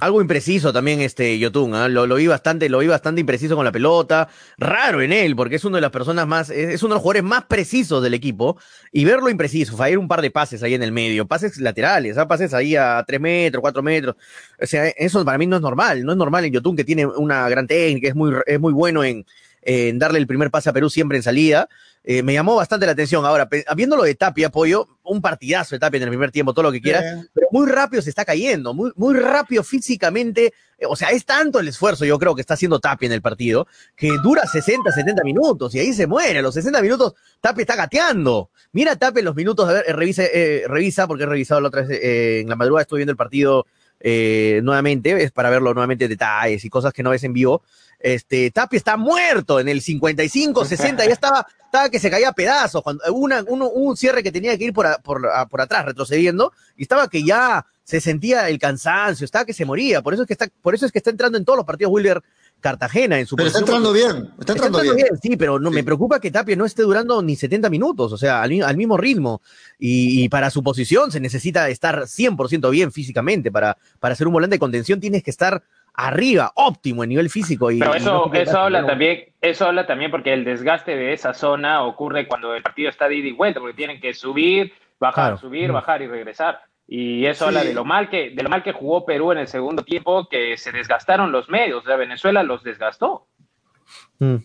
Algo 0.00 0.20
impreciso 0.20 0.72
también 0.72 1.00
este 1.00 1.38
Yotun, 1.38 1.74
¿eh? 1.74 1.88
lo, 1.88 2.14
vi 2.14 2.26
bastante, 2.26 2.68
lo 2.68 2.78
vi 2.78 2.86
bastante 2.86 3.20
impreciso 3.20 3.56
con 3.56 3.64
la 3.64 3.72
pelota, 3.72 4.28
raro 4.56 5.02
en 5.02 5.12
él, 5.12 5.34
porque 5.34 5.56
es 5.56 5.64
una 5.64 5.78
de 5.78 5.80
las 5.82 5.90
personas 5.90 6.26
más, 6.26 6.50
es 6.50 6.82
uno 6.82 6.94
de 6.94 6.96
los 6.96 7.02
jugadores 7.02 7.24
más 7.24 7.44
precisos 7.44 8.02
del 8.02 8.14
equipo, 8.14 8.56
y 8.92 9.04
verlo 9.04 9.28
impreciso, 9.28 9.76
fallar 9.76 9.98
un 9.98 10.08
par 10.08 10.22
de 10.22 10.30
pases 10.30 10.62
ahí 10.62 10.74
en 10.74 10.82
el 10.82 10.92
medio, 10.92 11.26
pases 11.26 11.58
laterales, 11.58 12.16
¿ah? 12.16 12.28
pases 12.28 12.54
ahí 12.54 12.76
a 12.76 13.04
tres 13.06 13.20
metros, 13.20 13.60
cuatro 13.60 13.82
metros, 13.82 14.16
o 14.60 14.66
sea, 14.66 14.88
eso 14.88 15.24
para 15.24 15.38
mí 15.38 15.46
no 15.46 15.56
es 15.56 15.62
normal, 15.62 16.04
no 16.04 16.12
es 16.12 16.18
normal 16.18 16.44
en 16.44 16.52
Yotun 16.52 16.76
que 16.76 16.84
tiene 16.84 17.06
una 17.06 17.48
gran 17.48 17.66
técnica, 17.66 18.08
es 18.08 18.14
muy, 18.14 18.32
es 18.46 18.60
muy 18.60 18.72
bueno 18.72 19.02
en, 19.02 19.26
en 19.68 19.98
darle 19.98 20.18
el 20.18 20.26
primer 20.26 20.50
pase 20.50 20.70
a 20.70 20.72
Perú 20.72 20.88
siempre 20.88 21.18
en 21.18 21.22
salida. 21.22 21.68
Eh, 22.02 22.22
me 22.22 22.32
llamó 22.32 22.56
bastante 22.56 22.86
la 22.86 22.92
atención. 22.92 23.26
Ahora, 23.26 23.50
viéndolo 23.76 24.02
de 24.02 24.14
Tapia, 24.14 24.46
apoyo, 24.46 24.88
un 25.04 25.20
partidazo 25.20 25.74
de 25.74 25.78
Tapia 25.78 25.98
en 25.98 26.04
el 26.04 26.08
primer 26.08 26.30
tiempo, 26.30 26.54
todo 26.54 26.62
lo 26.62 26.72
que 26.72 26.80
quieras, 26.80 27.26
pero 27.34 27.48
muy 27.50 27.70
rápido 27.70 28.00
se 28.00 28.08
está 28.08 28.24
cayendo, 28.24 28.72
muy, 28.72 28.92
muy 28.96 29.14
rápido 29.18 29.62
físicamente. 29.62 30.54
Eh, 30.78 30.86
o 30.88 30.96
sea, 30.96 31.10
es 31.10 31.26
tanto 31.26 31.60
el 31.60 31.68
esfuerzo, 31.68 32.06
yo 32.06 32.18
creo, 32.18 32.34
que 32.34 32.40
está 32.40 32.54
haciendo 32.54 32.80
Tapia 32.80 33.08
en 33.08 33.12
el 33.12 33.20
partido, 33.20 33.66
que 33.94 34.10
dura 34.22 34.46
60, 34.46 34.90
70 34.90 35.22
minutos 35.22 35.74
y 35.74 35.80
ahí 35.80 35.92
se 35.92 36.06
muere. 36.06 36.38
A 36.38 36.42
los 36.42 36.54
60 36.54 36.80
minutos, 36.80 37.12
Tapia 37.42 37.60
está 37.60 37.76
gateando. 37.76 38.48
Mira 38.72 38.96
Tapia 38.96 39.18
en 39.18 39.26
los 39.26 39.36
minutos, 39.36 39.68
a 39.68 39.72
ver, 39.72 39.84
revisa, 39.94 40.22
revisa, 40.66 41.06
porque 41.06 41.24
he 41.24 41.26
revisado 41.26 41.60
la 41.60 41.68
otra 41.68 41.82
vez, 41.82 42.00
en 42.02 42.48
la 42.48 42.56
madrugada 42.56 42.82
estoy 42.82 43.00
viendo 43.00 43.12
el 43.12 43.18
partido 43.18 43.66
nuevamente, 44.02 45.22
es 45.22 45.32
para 45.32 45.50
verlo 45.50 45.74
nuevamente 45.74 46.08
detalles 46.08 46.64
y 46.64 46.70
cosas 46.70 46.92
que 46.92 47.02
no 47.02 47.10
ves 47.10 47.24
en 47.24 47.32
vivo. 47.32 47.62
Este, 48.00 48.52
Tapia 48.52 48.76
está 48.76 48.96
muerto 48.96 49.58
en 49.58 49.68
el 49.68 49.80
55, 49.80 50.64
60, 50.64 51.04
ya 51.04 51.12
estaba, 51.12 51.46
estaba 51.64 51.90
que 51.90 51.98
se 51.98 52.10
caía 52.10 52.28
a 52.28 52.32
pedazos. 52.32 52.82
Cuando, 52.82 53.02
una, 53.12 53.44
uno, 53.48 53.68
un 53.68 53.96
cierre 53.96 54.22
que 54.22 54.30
tenía 54.30 54.56
que 54.56 54.64
ir 54.64 54.72
por, 54.72 55.02
por, 55.02 55.28
por, 55.50 55.60
atrás, 55.60 55.84
retrocediendo, 55.84 56.52
y 56.76 56.82
estaba 56.82 57.08
que 57.08 57.24
ya 57.24 57.66
se 57.82 58.00
sentía 58.00 58.48
el 58.48 58.58
cansancio, 58.58 59.24
estaba 59.24 59.44
que 59.44 59.52
se 59.52 59.64
moría. 59.64 60.00
Por 60.02 60.14
eso 60.14 60.22
es 60.22 60.26
que 60.28 60.34
está, 60.34 60.46
por 60.62 60.74
eso 60.74 60.86
es 60.86 60.92
que 60.92 60.98
está 60.98 61.10
entrando 61.10 61.38
en 61.38 61.44
todos 61.44 61.56
los 61.56 61.66
partidos 61.66 61.92
Wilder 61.92 62.22
Cartagena 62.60 63.18
en 63.18 63.26
su 63.26 63.36
Pero 63.36 63.48
está 63.48 63.60
entrando 63.60 63.92
bien, 63.92 64.30
está 64.38 64.52
entrando, 64.52 64.80
bien. 64.80 65.16
Sí, 65.22 65.36
pero 65.36 65.58
no, 65.58 65.70
me 65.70 65.84
preocupa 65.84 66.20
que 66.20 66.30
Tapia 66.30 66.56
no 66.56 66.64
esté 66.64 66.82
durando 66.82 67.22
ni 67.22 67.36
70 67.36 67.70
minutos, 67.70 68.12
o 68.12 68.16
sea, 68.16 68.42
al, 68.42 68.76
mismo 68.76 68.96
ritmo. 68.96 69.40
Y, 69.78 70.24
y, 70.24 70.28
para 70.28 70.50
su 70.50 70.62
posición 70.62 71.12
se 71.12 71.20
necesita 71.20 71.68
estar 71.68 72.02
100% 72.02 72.70
bien 72.70 72.92
físicamente. 72.92 73.52
Para, 73.52 73.76
para 74.00 74.14
ser 74.14 74.26
un 74.26 74.32
volante 74.32 74.56
de 74.56 74.60
contención 74.60 75.00
tienes 75.00 75.22
que 75.22 75.30
estar 75.30 75.62
arriba, 75.98 76.52
óptimo 76.54 77.02
en 77.02 77.10
nivel 77.10 77.28
físico. 77.28 77.70
Y, 77.70 77.80
Pero 77.80 77.94
eso, 77.94 78.32
eso 78.32 78.58
habla 78.58 78.86
también, 78.86 79.24
eso 79.40 79.66
habla 79.66 79.86
también 79.86 80.10
porque 80.10 80.32
el 80.32 80.44
desgaste 80.44 80.94
de 80.94 81.12
esa 81.12 81.34
zona 81.34 81.82
ocurre 81.82 82.28
cuando 82.28 82.54
el 82.54 82.62
partido 82.62 82.88
está 82.88 83.08
de 83.08 83.16
ida 83.16 83.28
y 83.28 83.32
vuelta, 83.32 83.58
porque 83.58 83.74
tienen 83.74 84.00
que 84.00 84.14
subir, 84.14 84.72
bajar, 85.00 85.38
subir, 85.38 85.70
mm. 85.70 85.72
bajar 85.74 86.02
y 86.02 86.06
regresar. 86.06 86.60
Y 86.90 87.26
eso 87.26 87.46
habla 87.46 87.62
de 87.62 87.74
lo 87.74 87.84
mal 87.84 88.08
que, 88.08 88.30
de 88.30 88.42
lo 88.42 88.48
mal 88.48 88.62
que 88.62 88.72
jugó 88.72 89.04
Perú 89.04 89.32
en 89.32 89.38
el 89.38 89.46
segundo 89.46 89.84
tiempo, 89.84 90.26
que 90.26 90.56
se 90.56 90.72
desgastaron 90.72 91.30
los 91.30 91.50
medios. 91.50 91.82
O 91.84 91.86
sea, 91.86 91.96
Venezuela 91.96 92.42
los 92.42 92.64
desgastó. 92.64 93.26
Mm. 94.18 94.36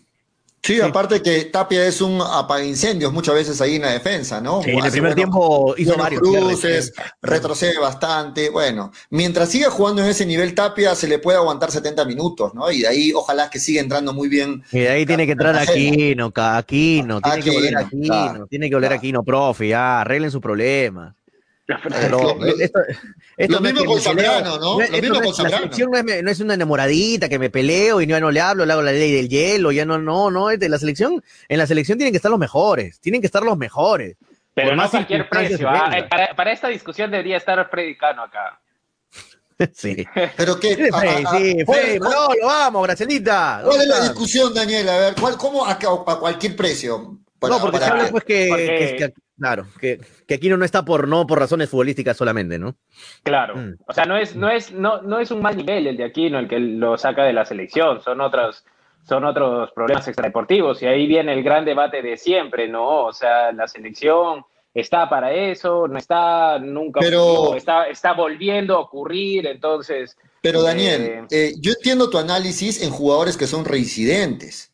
Sí, 0.64 0.80
aparte 0.80 1.20
que 1.20 1.44
Tapia 1.44 1.86
es 1.86 2.00
un 2.00 2.22
apagincendios 2.22 3.12
muchas 3.12 3.34
veces 3.34 3.60
ahí 3.60 3.76
en 3.76 3.82
la 3.82 3.92
defensa, 3.92 4.40
¿no? 4.40 4.62
en 4.64 4.82
el 4.82 4.90
primer 4.90 5.14
tiempo 5.14 5.74
hizo 5.76 5.94
varios 5.94 6.22
cruces, 6.22 6.94
retrocede 7.20 7.78
bastante. 7.78 8.48
Bueno, 8.48 8.90
mientras 9.10 9.50
siga 9.50 9.68
jugando 9.68 10.02
en 10.02 10.08
ese 10.08 10.24
nivel 10.24 10.54
Tapia, 10.54 10.94
se 10.94 11.06
le 11.06 11.18
puede 11.18 11.36
aguantar 11.36 11.70
70 11.70 12.06
minutos, 12.06 12.54
¿no? 12.54 12.70
Y 12.70 12.80
de 12.80 12.88
ahí 12.88 13.12
ojalá 13.14 13.50
que 13.50 13.58
siga 13.58 13.82
entrando 13.82 14.14
muy 14.14 14.30
bien. 14.30 14.62
Y 14.72 14.78
de 14.80 14.88
ahí 14.88 15.04
tiene 15.04 15.26
que 15.26 15.32
entrar 15.32 15.54
Aquino, 15.54 16.32
Aquino, 16.34 17.20
tiene 17.20 17.42
que 17.42 17.50
volver 17.50 17.76
Aquino, 17.76 18.46
tiene 18.46 18.68
que 18.70 18.74
volver 18.74 18.92
Aquino, 18.94 19.22
profe, 19.22 19.68
ya, 19.68 20.00
arreglen 20.00 20.30
sus 20.30 20.40
problemas. 20.40 21.14
Pero 21.66 22.36
lo 23.48 23.60
mismo 23.60 23.84
con 23.86 24.00
Zambrano, 24.00 24.58
¿no? 24.58 24.80
Lo 24.80 25.00
mismo 25.00 25.32
con 25.32 25.44
La 25.44 25.58
selección 25.58 25.90
no 25.90 26.30
es, 26.30 26.40
una 26.40 26.54
enamoradita 26.54 27.28
que 27.28 27.38
me 27.38 27.48
peleo 27.48 28.02
y 28.02 28.06
no, 28.06 28.20
no 28.20 28.30
le 28.30 28.40
hablo, 28.40 28.66
le 28.66 28.72
hago 28.72 28.82
la 28.82 28.92
ley 28.92 29.12
del 29.12 29.28
hielo, 29.28 29.72
ya 29.72 29.86
no, 29.86 29.98
no, 29.98 30.30
no, 30.30 30.50
es 30.50 30.60
de 30.60 30.68
la 30.68 30.78
selección, 30.78 31.22
en 31.48 31.58
la 31.58 31.66
selección 31.66 31.96
tienen 31.96 32.12
que 32.12 32.18
estar 32.18 32.30
los 32.30 32.40
mejores, 32.40 33.00
tienen 33.00 33.22
que 33.22 33.26
estar 33.26 33.42
los 33.42 33.56
mejores. 33.56 34.16
Pero 34.52 34.76
no 34.76 34.82
a 34.82 34.90
cualquier 34.90 35.28
precio. 35.28 35.68
¿ah? 35.68 35.90
Para, 36.36 36.52
esta 36.52 36.68
discusión 36.68 37.10
debería 37.10 37.38
estar 37.38 37.68
Freddy 37.70 37.96
Cano 37.96 38.22
acá. 38.22 38.60
Sí. 39.72 40.04
Pero 40.36 40.58
qué. 40.58 40.74
Sí, 40.74 40.82
sí, 40.82 41.64
Freddy, 41.64 42.00
no, 42.00 42.28
lo 42.34 42.46
vamos, 42.46 42.82
Gracielita. 42.82 43.60
¿Cuál 43.64 43.82
es 43.82 43.86
la 43.86 44.00
discusión, 44.00 44.52
Daniel? 44.52 44.88
A 44.88 44.98
ver, 44.98 45.14
¿cuál, 45.14 45.36
¿cómo 45.36 45.64
a, 45.64 45.72
a 45.72 46.18
cualquier 46.18 46.56
precio? 46.56 47.20
no, 47.48 47.60
porque 47.60 47.78
se 47.78 47.84
habla 47.84 48.08
pues 48.10 48.24
que, 48.24 49.14
claro, 49.38 49.66
que, 49.80 50.00
que 50.26 50.34
Aquino 50.34 50.56
no 50.56 50.64
está 50.64 50.84
por 50.84 51.08
no 51.08 51.26
por 51.26 51.38
razones 51.38 51.70
futbolísticas 51.70 52.16
solamente, 52.16 52.58
¿no? 52.58 52.76
Claro. 53.22 53.56
Mm. 53.56 53.74
O 53.86 53.92
sea, 53.92 54.04
no 54.04 54.16
es, 54.16 54.36
no 54.36 54.50
es, 54.50 54.72
no, 54.72 55.02
no 55.02 55.18
es 55.18 55.30
un 55.30 55.42
mal 55.42 55.56
nivel 55.56 55.86
el 55.86 55.96
de 55.96 56.04
Aquino 56.04 56.38
el 56.38 56.48
que 56.48 56.58
lo 56.58 56.96
saca 56.98 57.24
de 57.24 57.32
la 57.32 57.44
selección, 57.44 58.00
son 58.00 58.20
otros, 58.20 58.64
son 59.02 59.24
otros 59.24 59.70
problemas 59.72 60.06
extradeportivos, 60.08 60.82
y 60.82 60.86
ahí 60.86 61.06
viene 61.06 61.32
el 61.32 61.42
gran 61.42 61.64
debate 61.64 62.02
de 62.02 62.16
siempre, 62.16 62.68
¿no? 62.68 63.04
O 63.04 63.12
sea, 63.12 63.52
la 63.52 63.68
selección 63.68 64.44
está 64.74 65.08
para 65.08 65.32
eso, 65.32 65.86
no 65.86 65.96
está, 65.98 66.58
nunca 66.58 67.00
pero, 67.00 67.54
está, 67.54 67.86
está 67.86 68.12
volviendo 68.12 68.74
a 68.76 68.80
ocurrir, 68.80 69.46
entonces. 69.46 70.16
Pero 70.42 70.62
Daniel, 70.62 71.02
eh, 71.02 71.26
eh, 71.30 71.52
yo 71.60 71.72
entiendo 71.72 72.10
tu 72.10 72.18
análisis 72.18 72.82
en 72.82 72.90
jugadores 72.90 73.36
que 73.36 73.46
son 73.46 73.64
reincidentes. 73.64 74.73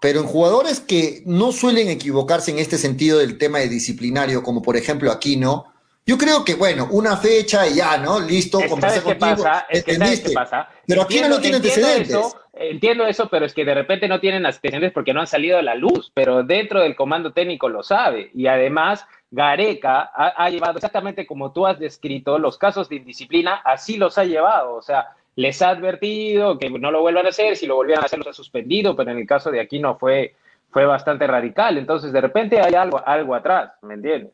Pero 0.00 0.20
en 0.20 0.26
jugadores 0.26 0.80
que 0.80 1.22
no 1.26 1.52
suelen 1.52 1.88
equivocarse 1.88 2.50
en 2.50 2.58
este 2.58 2.78
sentido 2.78 3.18
del 3.18 3.36
tema 3.36 3.58
de 3.58 3.68
disciplinario, 3.68 4.42
como 4.42 4.62
por 4.62 4.76
ejemplo 4.76 5.10
Aquino, 5.10 5.72
yo 6.06 6.16
creo 6.16 6.42
que, 6.42 6.54
bueno, 6.54 6.88
una 6.90 7.18
fecha 7.18 7.66
y 7.68 7.74
ya, 7.74 7.98
¿no? 7.98 8.18
Listo, 8.18 8.60
contigo. 8.60 9.14
Pasa? 9.18 9.66
Es 9.68 9.84
que 9.84 9.92
¿entendiste? 9.92 10.28
Qué 10.30 10.34
pasa? 10.34 10.68
Pero 10.86 11.02
Aquino 11.02 11.28
no 11.28 11.38
tiene 11.38 11.56
antecedentes. 11.56 12.08
Eso, 12.08 12.40
entiendo 12.54 13.06
eso, 13.06 13.28
pero 13.28 13.44
es 13.44 13.52
que 13.52 13.64
de 13.64 13.74
repente 13.74 14.08
no 14.08 14.18
tienen 14.18 14.46
antecedentes 14.46 14.92
porque 14.92 15.12
no 15.12 15.20
han 15.20 15.26
salido 15.26 15.58
a 15.58 15.62
la 15.62 15.74
luz, 15.74 16.10
pero 16.14 16.42
dentro 16.44 16.80
del 16.80 16.96
comando 16.96 17.32
técnico 17.32 17.68
lo 17.68 17.82
sabe. 17.82 18.30
Y 18.34 18.46
además, 18.46 19.04
Gareca 19.30 20.10
ha, 20.14 20.28
ha 20.28 20.48
llevado 20.48 20.78
exactamente 20.78 21.26
como 21.26 21.52
tú 21.52 21.66
has 21.66 21.78
descrito 21.78 22.38
los 22.38 22.56
casos 22.56 22.88
de 22.88 22.96
indisciplina, 22.96 23.56
así 23.56 23.98
los 23.98 24.16
ha 24.16 24.24
llevado. 24.24 24.76
O 24.76 24.80
sea, 24.82 25.08
les 25.38 25.62
ha 25.62 25.68
advertido 25.68 26.58
que 26.58 26.68
no 26.68 26.90
lo 26.90 27.00
vuelvan 27.00 27.26
a 27.26 27.28
hacer, 27.28 27.56
si 27.56 27.64
lo 27.64 27.76
volvieran 27.76 28.02
a 28.02 28.06
hacer 28.06 28.18
los 28.18 28.26
ha 28.26 28.32
suspendido, 28.32 28.96
pero 28.96 29.12
en 29.12 29.18
el 29.18 29.26
caso 29.26 29.52
de 29.52 29.60
aquí 29.60 29.78
no 29.78 29.96
fue, 29.96 30.34
fue 30.72 30.84
bastante 30.84 31.28
radical. 31.28 31.78
Entonces, 31.78 32.10
de 32.10 32.20
repente 32.20 32.60
hay 32.60 32.74
algo, 32.74 33.00
algo 33.06 33.36
atrás, 33.36 33.70
¿me 33.82 33.94
entiendes? 33.94 34.32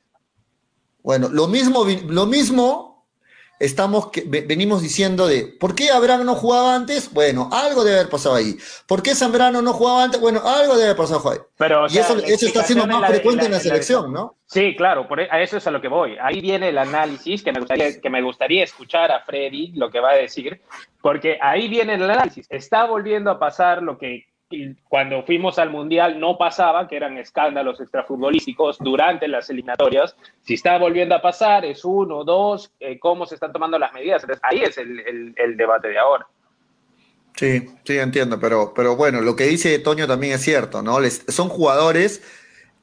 Bueno, 1.02 1.28
lo 1.28 1.46
mismo, 1.46 1.84
lo 2.08 2.24
mismo 2.24 2.93
estamos 3.60 4.10
que, 4.10 4.22
venimos 4.22 4.82
diciendo 4.82 5.26
de 5.26 5.46
¿por 5.58 5.74
qué 5.74 5.90
Abraham 5.90 6.24
no 6.24 6.34
jugaba 6.34 6.74
antes? 6.74 7.12
Bueno, 7.12 7.48
algo 7.52 7.84
debe 7.84 7.98
haber 8.00 8.10
pasado 8.10 8.34
ahí. 8.34 8.56
¿Por 8.86 9.02
qué 9.02 9.14
Zambrano 9.14 9.62
no 9.62 9.72
jugaba 9.72 10.04
antes? 10.04 10.20
Bueno, 10.20 10.40
algo 10.44 10.74
debe 10.74 10.90
haber 10.90 10.96
pasado 10.96 11.30
ahí. 11.30 11.38
Pero, 11.56 11.86
y 11.88 11.98
eso, 11.98 12.16
está 12.18 12.62
siendo 12.64 12.86
más 12.86 13.08
frecuente 13.08 13.46
en 13.46 13.52
la, 13.52 13.60
selección, 13.60 14.12
¿no? 14.12 14.36
Sí, 14.46 14.74
claro, 14.76 15.08
por, 15.08 15.20
e, 15.20 15.28
a 15.30 15.40
eso 15.40 15.56
es 15.56 15.66
a 15.66 15.70
lo 15.70 15.80
que 15.80 15.88
voy. 15.88 16.16
Ahí 16.20 16.40
viene 16.40 16.68
el 16.68 16.78
análisis 16.78 17.42
que 17.42 17.52
me 17.52 17.60
gustaría, 17.60 18.00
que 18.00 18.10
me 18.10 18.22
gustaría 18.22 18.64
escuchar 18.64 19.10
a 19.12 19.20
Freddy 19.20 19.72
lo 19.74 19.90
que 19.90 20.00
va 20.00 20.10
a 20.10 20.16
decir, 20.16 20.60
porque 21.00 21.38
ahí 21.40 21.68
viene 21.68 21.94
el 21.94 22.02
análisis. 22.02 22.46
Está 22.50 22.84
volviendo 22.84 23.30
a 23.30 23.38
pasar 23.38 23.82
lo 23.82 23.98
que 23.98 24.26
cuando 24.88 25.22
fuimos 25.22 25.58
al 25.58 25.70
Mundial 25.70 26.18
no 26.18 26.36
pasaba, 26.38 26.88
que 26.88 26.96
eran 26.96 27.16
escándalos 27.18 27.80
extrafutbolísticos 27.80 28.78
durante 28.78 29.28
las 29.28 29.50
eliminatorias. 29.50 30.16
Si 30.42 30.54
está 30.54 30.78
volviendo 30.78 31.14
a 31.14 31.22
pasar, 31.22 31.64
es 31.64 31.84
uno, 31.84 32.24
dos, 32.24 32.72
eh, 32.80 32.98
cómo 32.98 33.26
se 33.26 33.34
están 33.34 33.52
tomando 33.52 33.78
las 33.78 33.92
medidas. 33.92 34.26
Ahí 34.42 34.62
es 34.62 34.78
el, 34.78 35.56
debate 35.56 35.88
de 35.88 35.98
ahora. 35.98 36.26
Sí, 37.36 37.66
sí, 37.84 37.98
entiendo, 37.98 38.38
pero, 38.38 38.72
pero 38.74 38.96
bueno, 38.96 39.20
lo 39.20 39.34
que 39.34 39.44
dice 39.44 39.78
Toño 39.80 40.06
también 40.06 40.34
es 40.34 40.42
cierto, 40.42 40.82
¿no? 40.82 40.98
son 41.28 41.48
jugadores 41.48 42.22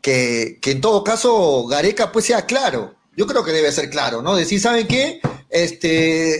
que, 0.02 0.58
que 0.62 0.72
en 0.72 0.82
todo 0.82 1.06
caso 1.06 1.66
Gareca 1.68 2.12
pues 2.12 2.26
sea 2.26 2.46
claro. 2.46 2.96
Yo 3.16 3.28
creo 3.28 3.44
que 3.44 3.52
debe 3.52 3.72
ser 3.72 3.90
claro, 3.90 4.22
¿no? 4.22 4.36
Decir, 4.36 4.60
¿saben 4.60 4.88
qué? 4.88 5.20
Este, 5.50 6.38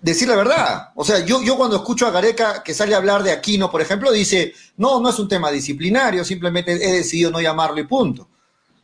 decir 0.00 0.28
la 0.28 0.36
verdad. 0.36 0.90
O 0.94 1.04
sea, 1.04 1.24
yo, 1.24 1.42
yo 1.42 1.56
cuando 1.56 1.76
escucho 1.76 2.06
a 2.06 2.10
Gareca 2.10 2.62
que 2.62 2.74
sale 2.74 2.94
a 2.94 2.98
hablar 2.98 3.22
de 3.22 3.32
Aquino, 3.32 3.70
por 3.70 3.80
ejemplo, 3.80 4.10
dice, 4.10 4.54
no, 4.76 5.00
no 5.00 5.10
es 5.10 5.18
un 5.18 5.28
tema 5.28 5.50
disciplinario, 5.50 6.24
simplemente 6.24 6.72
he 6.72 6.92
decidido 6.92 7.30
no 7.30 7.40
llamarlo 7.40 7.80
y 7.80 7.86
punto. 7.86 8.28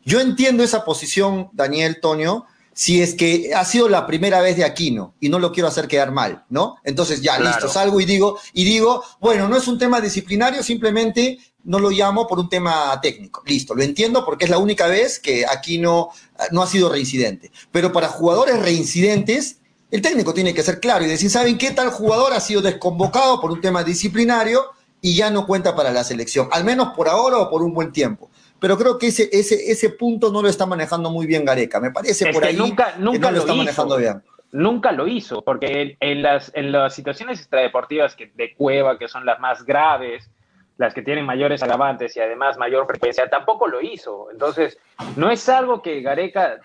Yo 0.04 0.20
entiendo 0.20 0.62
esa 0.62 0.84
posición, 0.84 1.50
Daniel, 1.52 1.98
Tonio, 2.00 2.46
si 2.72 3.00
es 3.00 3.14
que 3.14 3.54
ha 3.54 3.64
sido 3.64 3.88
la 3.88 4.06
primera 4.06 4.40
vez 4.42 4.56
de 4.56 4.64
Aquino 4.64 5.14
y 5.18 5.30
no 5.30 5.38
lo 5.38 5.50
quiero 5.50 5.66
hacer 5.66 5.88
quedar 5.88 6.12
mal, 6.12 6.44
¿no? 6.50 6.76
Entonces 6.84 7.22
ya, 7.22 7.38
listo, 7.40 7.68
salgo 7.68 8.00
y 8.00 8.04
digo, 8.04 8.38
y 8.52 8.64
digo, 8.64 9.02
bueno, 9.18 9.48
no 9.48 9.56
es 9.56 9.66
un 9.66 9.78
tema 9.78 10.00
disciplinario, 10.00 10.62
simplemente 10.62 11.38
no 11.64 11.78
lo 11.78 11.90
llamo 11.90 12.28
por 12.28 12.38
un 12.38 12.50
tema 12.50 13.00
técnico. 13.00 13.42
Listo, 13.46 13.74
lo 13.74 13.82
entiendo 13.82 14.24
porque 14.24 14.44
es 14.44 14.50
la 14.50 14.58
única 14.58 14.86
vez 14.86 15.18
que 15.18 15.46
Aquino 15.46 16.10
no 16.52 16.62
ha 16.62 16.66
sido 16.66 16.90
reincidente. 16.90 17.50
Pero 17.72 17.92
para 17.92 18.08
jugadores 18.08 18.60
reincidentes, 18.60 19.58
el 19.90 20.02
técnico 20.02 20.34
tiene 20.34 20.52
que 20.52 20.62
ser 20.62 20.80
claro 20.80 21.04
y 21.04 21.08
decir, 21.08 21.30
¿saben 21.30 21.58
qué 21.58 21.70
tal 21.70 21.90
jugador 21.90 22.32
ha 22.32 22.40
sido 22.40 22.60
desconvocado 22.60 23.40
por 23.40 23.52
un 23.52 23.60
tema 23.60 23.84
disciplinario 23.84 24.64
y 25.00 25.16
ya 25.16 25.30
no 25.30 25.46
cuenta 25.46 25.76
para 25.76 25.92
la 25.92 26.04
selección? 26.04 26.48
Al 26.52 26.64
menos 26.64 26.88
por 26.96 27.08
ahora 27.08 27.38
o 27.38 27.50
por 27.50 27.62
un 27.62 27.72
buen 27.72 27.92
tiempo. 27.92 28.30
Pero 28.58 28.76
creo 28.78 28.98
que 28.98 29.08
ese, 29.08 29.28
ese, 29.32 29.70
ese 29.70 29.90
punto 29.90 30.32
no 30.32 30.42
lo 30.42 30.48
está 30.48 30.66
manejando 30.66 31.10
muy 31.10 31.26
bien 31.26 31.44
Gareca. 31.44 31.78
Me 31.78 31.90
parece 31.90 32.32
por 32.32 32.44
ahí 32.44 32.56
nunca, 32.56 32.94
nunca 32.98 33.18
que 33.18 33.24
no 33.26 33.30
lo, 33.30 33.38
está 33.38 33.54
manejando 33.54 33.96
bien. 33.96 34.22
Nunca 34.52 34.92
lo 34.92 35.06
hizo, 35.06 35.42
porque 35.42 35.96
en, 36.00 36.22
las, 36.22 36.50
en 36.54 36.72
las 36.72 36.94
situaciones 36.94 37.38
extradeportivas 37.40 38.16
que, 38.16 38.32
de 38.34 38.54
Cueva, 38.54 38.98
que 38.98 39.08
son 39.08 39.26
las 39.26 39.38
más 39.40 39.64
graves, 39.64 40.30
las 40.78 40.92
que 40.92 41.02
tienen 41.02 41.24
mayores 41.24 41.62
agravantes 41.62 42.16
y 42.16 42.20
además 42.20 42.58
mayor 42.58 42.86
frecuencia, 42.86 43.28
tampoco 43.28 43.66
lo 43.66 43.80
hizo. 43.80 44.28
Entonces, 44.30 44.78
no 45.16 45.30
es 45.30 45.48
algo 45.48 45.80
que 45.80 46.02
Gareca 46.02 46.58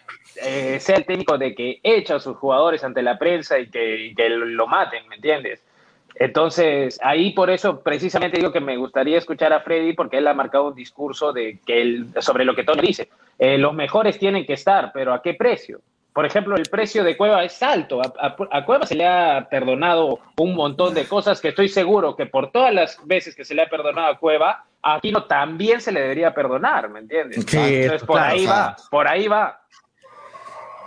eh, 0.44 0.80
sea 0.80 0.98
el 0.98 1.06
técnico 1.06 1.38
de 1.38 1.56
que 1.56 1.80
echa 1.84 2.16
a 2.16 2.20
sus 2.20 2.38
jugadores 2.38 2.84
ante 2.84 3.02
la 3.02 3.18
prensa 3.18 3.58
y 3.60 3.70
que, 3.70 4.14
lo 4.30 4.68
maten, 4.68 5.08
¿me 5.08 5.16
entiendes? 5.16 5.64
Entonces, 6.16 7.00
ahí 7.02 7.32
por 7.32 7.50
eso 7.50 7.80
precisamente 7.80 8.38
digo 8.38 8.52
que 8.52 8.60
me 8.60 8.76
gustaría 8.76 9.18
escuchar 9.18 9.54
a 9.54 9.62
Freddy 9.62 9.94
porque 9.94 10.18
él 10.18 10.28
ha 10.28 10.34
marcado 10.34 10.68
un 10.68 10.76
discurso 10.76 11.32
de 11.32 11.60
que 11.66 11.82
él, 11.82 12.08
sobre 12.20 12.44
lo 12.44 12.54
que 12.54 12.64
Tony 12.64 12.82
dice. 12.82 13.10
Eh, 13.40 13.58
los 13.58 13.74
mejores 13.74 14.20
tienen 14.20 14.46
que 14.46 14.54
estar, 14.54 14.92
pero 14.94 15.14
¿a 15.14 15.22
qué 15.22 15.34
precio? 15.34 15.80
Por 16.14 16.26
ejemplo, 16.26 16.56
el 16.58 16.64
precio 16.64 17.04
de 17.04 17.16
Cueva 17.16 17.44
es 17.44 17.64
alto. 17.64 18.02
A, 18.02 18.66
Cueva 18.66 18.86
se 18.86 18.96
le 18.96 19.08
ha 19.08 19.48
perdonado 19.50 20.20
un 20.38 20.56
montón 20.56 20.94
de 20.94 21.06
cosas 21.06 21.40
que 21.40 21.50
estoy 21.50 21.70
seguro 21.70 22.16
que 22.16 22.26
por 22.26 22.52
todas 22.52 22.74
las 22.74 23.00
veces 23.06 23.34
que 23.34 23.46
se 23.46 23.56
le 23.56 23.62
ha 23.62 23.70
perdonado 23.70 24.08
a 24.08 24.18
Cueva, 24.18 24.66
a 24.82 24.96
Aquino 24.96 25.24
también 25.24 25.80
se 25.80 25.92
le 25.92 26.02
debería 26.02 26.34
perdonar, 26.34 26.90
¿me 26.90 27.00
entiendes? 27.00 27.38
Entonces, 27.38 28.04
por 28.04 28.20
ahí 28.20 28.46
va, 28.46 28.76
por 28.90 29.08
ahí 29.08 29.28
va. 29.28 29.61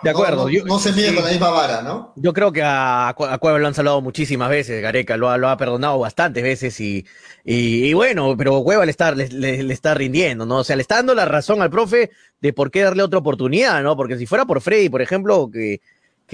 De 0.05 0.11
acuerdo. 0.11 0.47
No, 0.67 0.79
se 0.79 0.93
mide 0.93 1.15
con 1.15 1.25
la 1.25 1.31
misma 1.31 1.51
vara, 1.51 1.83
¿no? 1.83 2.13
Yo 2.17 2.33
creo 2.33 2.53
que 2.53 2.63
a, 2.63 3.15
Cueva 3.17 3.59
lo 3.59 3.67
han 3.67 3.75
salvado 3.75 4.03
muchísimas 4.03 4.51
veces, 4.51 4.83
Gareca, 4.83 5.17
lo 5.17 5.31
ha, 5.31 5.57
perdonado 5.57 5.99
bastantes 5.99 6.43
veces 6.43 6.79
y, 6.81 7.07
y, 7.43 7.93
bueno, 7.95 8.37
pero 8.37 8.63
Cueva 8.63 8.85
le 8.85 8.91
está, 8.91 9.13
le, 9.13 9.73
está 9.73 9.95
rindiendo, 9.95 10.45
¿no? 10.45 10.59
O 10.59 10.65
sea, 10.65 10.77
le 10.77 10.83
está 10.83 10.97
dando 10.97 11.15
la 11.15 11.25
razón 11.25 11.63
al 11.63 11.71
profe 11.71 12.11
de 12.41 12.53
por 12.53 12.71
qué 12.71 12.83
darle 12.83 13.03
otra 13.03 13.19
oportunidad, 13.19 13.83
¿no? 13.83 13.97
Porque 13.97 14.19
si 14.19 14.27
fuera 14.27 14.45
por 14.45 14.61
Freddy, 14.61 14.91
por 14.91 15.01
ejemplo, 15.01 15.49
que 15.51 15.81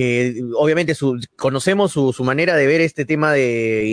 que 0.00 0.42
obviamente 0.56 0.96
conocemos 1.36 1.92
su, 1.92 2.24
manera 2.24 2.56
de 2.56 2.66
ver 2.66 2.80
este 2.80 3.04
tema 3.04 3.34
de, 3.34 3.84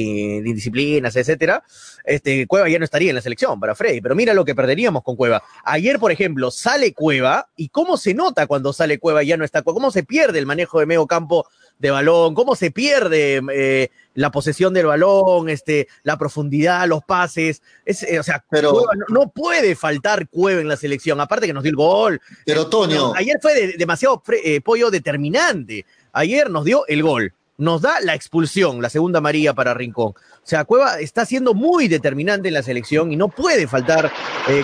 indisciplinas, 0.46 1.17
etcétera, 1.17 1.63
este, 2.06 2.48
Cueva 2.48 2.70
ya 2.70 2.80
no 2.80 2.86
estaría 2.86 3.10
en 3.10 3.15
la 3.15 3.22
selección 3.22 3.60
para 3.60 3.76
Freddy, 3.76 4.00
pero 4.00 4.15
mira 4.15 4.34
lo 4.34 4.46
que 4.46 4.56
perderíamos 4.56 5.04
con 5.04 5.17
Cueva. 5.17 5.43
Ayer, 5.65 6.00
por 6.00 6.13
ejemplo, 6.13 6.50
sale 6.50 6.93
Cueva, 6.93 7.50
y 7.58 7.67
cómo 7.67 7.98
se 7.98 8.13
nota 8.13 8.48
cuando 8.48 8.72
sale 8.72 9.00
Cueva 9.00 9.22
y 9.22 9.28
ya 9.28 9.36
no 9.36 9.43
está, 9.43 9.63
cómo 9.63 9.91
se 9.91 10.04
pierde 10.04 10.39
el 10.39 10.46
manejo 10.46 10.80
de 10.80 10.86
medio 10.86 11.08
campo 11.08 11.46
de 11.80 11.92
balón, 11.92 12.34
cómo 12.34 12.56
se 12.56 12.72
pierde 12.72 13.42
eh, 13.54 13.90
la 14.16 14.32
posesión 14.32 14.74
del 14.74 14.88
balón, 14.88 15.50
este, 15.50 15.88
la 16.04 16.18
profundidad, 16.18 16.88
los 16.88 17.04
pases. 17.04 17.62
Es, 17.86 18.04
eh, 18.04 18.20
o 18.20 18.24
sea, 18.24 18.44
pero, 18.50 18.84
no, 19.10 19.30
puede 19.30 19.76
faltar 19.76 20.28
Cueva 20.28 20.62
en 20.62 20.68
la 20.68 20.78
selección, 20.78 21.20
aparte 21.20 21.48
que 21.48 21.54
nos 21.54 21.63
dio 21.63 21.72
el 21.72 21.76
gol. 21.76 22.22
Pero 22.46 22.68
Toño. 22.68 23.13
Ayer 23.16 23.38
fue 23.42 23.76
demasiado 23.78 24.22
eh, 24.44 24.62
pollo 24.62 24.90
determinante. 24.90 25.86
Ayer 26.13 26.50
nos 26.50 26.66
dio 26.66 26.86
el 26.88 27.04
gol. 27.04 27.34
Nos 27.60 27.82
da 27.82 28.00
la 28.02 28.13
expulsión, 28.13 28.84
la 28.84 28.90
segunda 28.90 29.20
María 29.20 29.52
para 29.54 29.74
Rincón. 29.74 30.10
O 30.10 30.50
sea, 30.50 30.63
Cueva 30.63 31.00
está 31.00 31.26
siendo 31.26 31.56
muy 31.56 31.88
determinante 31.88 32.50
en 32.50 32.54
la 32.54 32.62
selección 32.62 33.12
y 33.12 33.16
no 33.16 33.30
puede 33.30 33.68
faltar 33.68 34.12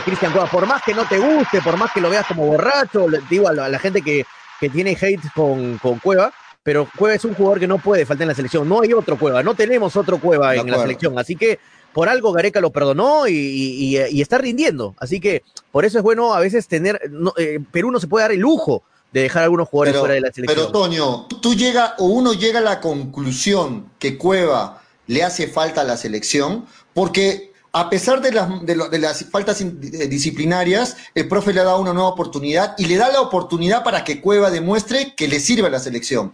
Cristian 0.06 0.32
Cueva. 0.32 0.48
Por 0.48 0.68
más 0.68 0.84
que 0.84 0.94
no 0.94 1.08
te 1.08 1.18
guste, 1.18 1.60
por 1.62 1.76
más 1.76 1.92
que 1.92 2.02
lo 2.02 2.12
veas 2.12 2.28
como 2.28 2.46
borracho, 2.46 3.08
digo 3.32 3.48
a 3.48 3.54
la, 3.54 3.80
gente 3.80 4.04
que, 4.04 4.26
que 4.60 4.70
tiene 4.70 4.96
hate 5.00 5.24
con, 5.34 5.80
con 5.80 5.98
Cueva, 5.98 6.32
pero 6.64 6.88
Cueva 6.98 7.16
es 7.16 7.26
un 7.26 7.34
jugador 7.34 7.60
que 7.60 7.68
no 7.68 7.78
puede 7.78 8.06
faltar 8.06 8.24
en 8.24 8.30
la 8.30 8.36
selección. 8.36 8.68
No 8.68 8.82
hay 8.82 8.94
otro 8.94 9.20
Cueva, 9.20 9.44
no 9.44 9.54
tenemos 9.54 9.96
otro 9.98 10.20
Cueva 10.20 10.56
en 10.56 10.72
la 10.72 10.80
selección. 10.80 11.20
Así 11.20 11.36
que 11.36 11.60
por 11.92 12.10
algo 12.10 12.32
Gareca 12.32 12.62
lo 12.62 12.72
perdonó 12.72 13.28
y, 13.28 13.98
está 13.98 14.38
rindiendo. 14.38 14.96
Así 14.98 15.20
que 15.20 15.44
por 15.72 15.86
eso 15.86 15.98
es 15.98 16.04
bueno 16.04 16.34
a 16.34 16.40
veces 16.40 16.68
tener. 16.68 17.00
Eh, 17.38 17.60
Perú 17.72 17.92
no 17.92 18.00
se 18.00 18.08
puede 18.08 18.24
dar 18.24 18.32
el 18.32 18.40
lujo 18.40 18.84
de 19.12 19.22
dejar 19.22 19.42
a 19.42 19.46
algunos 19.46 19.68
jugadores 19.68 20.00
fuera 20.00 20.16
de 20.16 20.22
la 20.22 20.32
selección. 20.32 20.58
Pero 20.58 20.72
Toño, 20.72 21.28
tú 21.28 21.54
llega 21.54 21.96
o 22.00 22.06
uno 22.06 22.34
llega 22.34 22.60
a 22.60 22.64
la 22.64 22.80
conclusión 22.80 23.90
que 24.00 24.18
Cueva 24.18 24.82
le 25.08 25.22
hace 25.22 25.48
falta 25.48 25.82
a 25.82 25.84
la 25.84 25.98
selección, 25.98 26.66
porque 26.94 27.52
a 27.74 27.90
pesar 27.90 28.22
de 28.22 28.32
las, 28.32 28.66
de, 28.66 29.00
las 29.00 29.26
faltas 29.26 29.60
eh, 29.60 29.66
disciplinarias, 30.08 30.96
el 31.14 31.28
profe 31.28 31.54
le 31.54 31.60
ha 31.60 31.64
dado 31.64 31.82
una 31.82 31.94
nueva 31.94 32.10
oportunidad 32.10 32.74
y 32.78 32.86
le 32.86 32.96
da 32.96 33.12
la 33.12 33.20
oportunidad 33.20 33.84
para 33.84 34.04
que 34.04 34.22
Cueva 34.22 34.50
demuestre 34.50 35.14
que 35.16 35.28
le 35.28 35.40
sirve 35.40 35.68
a 35.68 35.72
la 35.72 35.80
selección. 35.80 36.34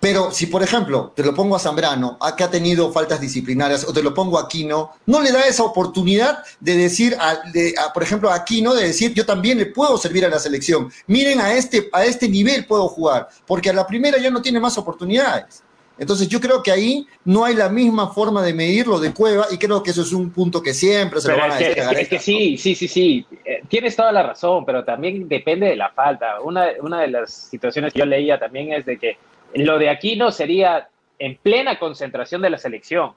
Pero 0.00 0.30
si, 0.30 0.46
por 0.46 0.62
ejemplo, 0.62 1.12
te 1.14 1.22
lo 1.22 1.34
pongo 1.34 1.54
a 1.54 1.58
Zambrano, 1.58 2.16
a 2.20 2.34
que 2.34 2.42
ha 2.42 2.50
tenido 2.50 2.90
faltas 2.90 3.20
disciplinarias, 3.20 3.86
o 3.86 3.92
te 3.92 4.02
lo 4.02 4.14
pongo 4.14 4.38
a 4.38 4.44
Aquino, 4.44 4.92
no 5.04 5.20
le 5.20 5.30
da 5.30 5.46
esa 5.46 5.62
oportunidad 5.62 6.38
de 6.58 6.76
decir, 6.76 7.14
a, 7.20 7.92
por 7.92 8.02
ejemplo, 8.02 8.30
a 8.30 8.34
Aquino, 8.34 8.74
de 8.74 8.86
decir, 8.86 9.12
yo 9.12 9.26
también 9.26 9.58
le 9.58 9.66
puedo 9.66 9.98
servir 9.98 10.24
a 10.24 10.30
la 10.30 10.38
selección. 10.38 10.90
Miren, 11.06 11.38
a 11.40 11.52
este, 11.52 11.90
a 11.92 12.04
este 12.06 12.28
nivel 12.28 12.64
puedo 12.64 12.88
jugar, 12.88 13.28
porque 13.46 13.68
a 13.68 13.74
la 13.74 13.86
primera 13.86 14.16
ya 14.18 14.30
no 14.30 14.40
tiene 14.40 14.58
más 14.58 14.78
oportunidades. 14.78 15.62
Entonces 16.00 16.28
yo 16.28 16.40
creo 16.40 16.62
que 16.62 16.72
ahí 16.72 17.06
no 17.26 17.44
hay 17.44 17.54
la 17.54 17.68
misma 17.68 18.08
forma 18.08 18.42
de 18.42 18.54
medirlo 18.54 18.98
de 18.98 19.12
Cueva 19.12 19.48
y 19.50 19.58
creo 19.58 19.82
que 19.82 19.90
eso 19.90 20.00
es 20.00 20.14
un 20.14 20.30
punto 20.30 20.62
que 20.62 20.72
siempre 20.72 21.20
se 21.20 21.30
lo 21.30 21.36
van 21.36 21.50
a 21.52 21.56
decir. 21.56 21.78
Es, 21.78 22.08
que 22.08 22.18
sí, 22.18 22.56
sí, 22.56 22.74
sí, 22.74 22.88
sí. 22.88 23.26
Eh, 23.44 23.60
tienes 23.68 23.96
toda 23.96 24.10
la 24.10 24.22
razón, 24.22 24.64
pero 24.64 24.82
también 24.82 25.28
depende 25.28 25.66
de 25.66 25.76
la 25.76 25.90
falta. 25.90 26.40
Una, 26.40 26.68
una 26.80 27.02
de 27.02 27.08
las 27.08 27.30
situaciones 27.30 27.92
que 27.92 27.98
yo 27.98 28.06
leía 28.06 28.38
también 28.38 28.72
es 28.72 28.86
de 28.86 28.98
que 28.98 29.18
lo 29.54 29.78
de 29.78 29.90
Aquino 29.90 30.30
sería 30.30 30.88
en 31.18 31.36
plena 31.36 31.78
concentración 31.78 32.42
de 32.42 32.50
la 32.50 32.58
selección. 32.58 33.12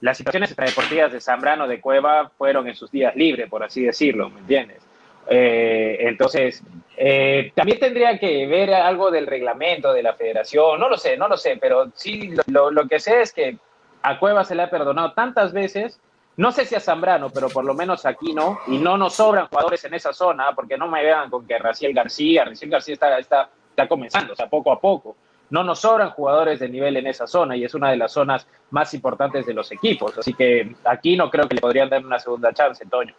Las 0.00 0.18
situaciones 0.18 0.50
extradeportivas 0.50 1.12
de 1.12 1.20
Zambrano 1.20 1.66
de 1.66 1.80
Cueva 1.80 2.30
fueron 2.36 2.68
en 2.68 2.74
sus 2.74 2.90
días 2.90 3.14
libres, 3.16 3.48
por 3.48 3.62
así 3.62 3.82
decirlo, 3.84 4.28
¿me 4.28 4.40
entiendes? 4.40 4.82
Eh, 5.28 5.96
entonces, 6.00 6.62
eh, 6.96 7.52
también 7.54 7.78
tendría 7.78 8.18
que 8.18 8.46
ver 8.46 8.74
algo 8.74 9.10
del 9.10 9.26
reglamento 9.26 9.92
de 9.92 10.02
la 10.02 10.14
federación, 10.14 10.78
no 10.78 10.88
lo 10.88 10.98
sé, 10.98 11.16
no 11.16 11.28
lo 11.28 11.36
sé, 11.36 11.56
pero 11.58 11.90
sí 11.94 12.34
lo, 12.48 12.86
que 12.86 13.00
sé 13.00 13.22
es 13.22 13.32
que 13.32 13.56
a 14.02 14.18
Cueva 14.18 14.44
se 14.44 14.54
le 14.54 14.64
ha 14.64 14.70
perdonado 14.70 15.12
tantas 15.12 15.52
veces, 15.52 15.98
no 16.36 16.52
sé 16.52 16.66
si 16.66 16.74
a 16.74 16.80
Zambrano, 16.80 17.30
pero 17.30 17.48
por 17.48 17.64
lo 17.64 17.72
menos 17.72 18.04
aquí 18.04 18.34
no, 18.34 18.58
y 18.66 18.76
no 18.76 18.98
nos 18.98 19.14
sobran 19.14 19.46
jugadores 19.46 19.84
en 19.84 19.94
esa 19.94 20.12
zona, 20.12 20.54
porque 20.54 20.76
no 20.76 20.88
me 20.88 21.02
vean 21.02 21.30
con 21.30 21.46
que 21.46 21.58
Raciel 21.58 21.94
García, 21.94 22.44
Raciel 22.44 22.70
García 22.70 22.94
está, 22.94 23.18
está, 23.18 23.48
está 23.70 23.88
comenzando, 23.88 24.34
o 24.34 24.36
sea, 24.36 24.48
poco 24.48 24.72
a 24.72 24.80
poco 24.80 25.16
no 25.54 25.62
nos 25.62 25.78
sobran 25.78 26.10
jugadores 26.10 26.58
de 26.58 26.68
nivel 26.68 26.96
en 26.96 27.06
esa 27.06 27.28
zona 27.28 27.56
y 27.56 27.62
es 27.62 27.74
una 27.74 27.88
de 27.92 27.96
las 27.96 28.10
zonas 28.10 28.44
más 28.72 28.92
importantes 28.92 29.46
de 29.46 29.54
los 29.54 29.70
equipos. 29.70 30.18
Así 30.18 30.34
que 30.34 30.74
aquí 30.84 31.16
no 31.16 31.30
creo 31.30 31.48
que 31.48 31.54
le 31.54 31.60
podrían 31.60 31.88
dar 31.88 32.04
una 32.04 32.18
segunda 32.18 32.52
chance, 32.52 32.84
Toño. 32.90 33.14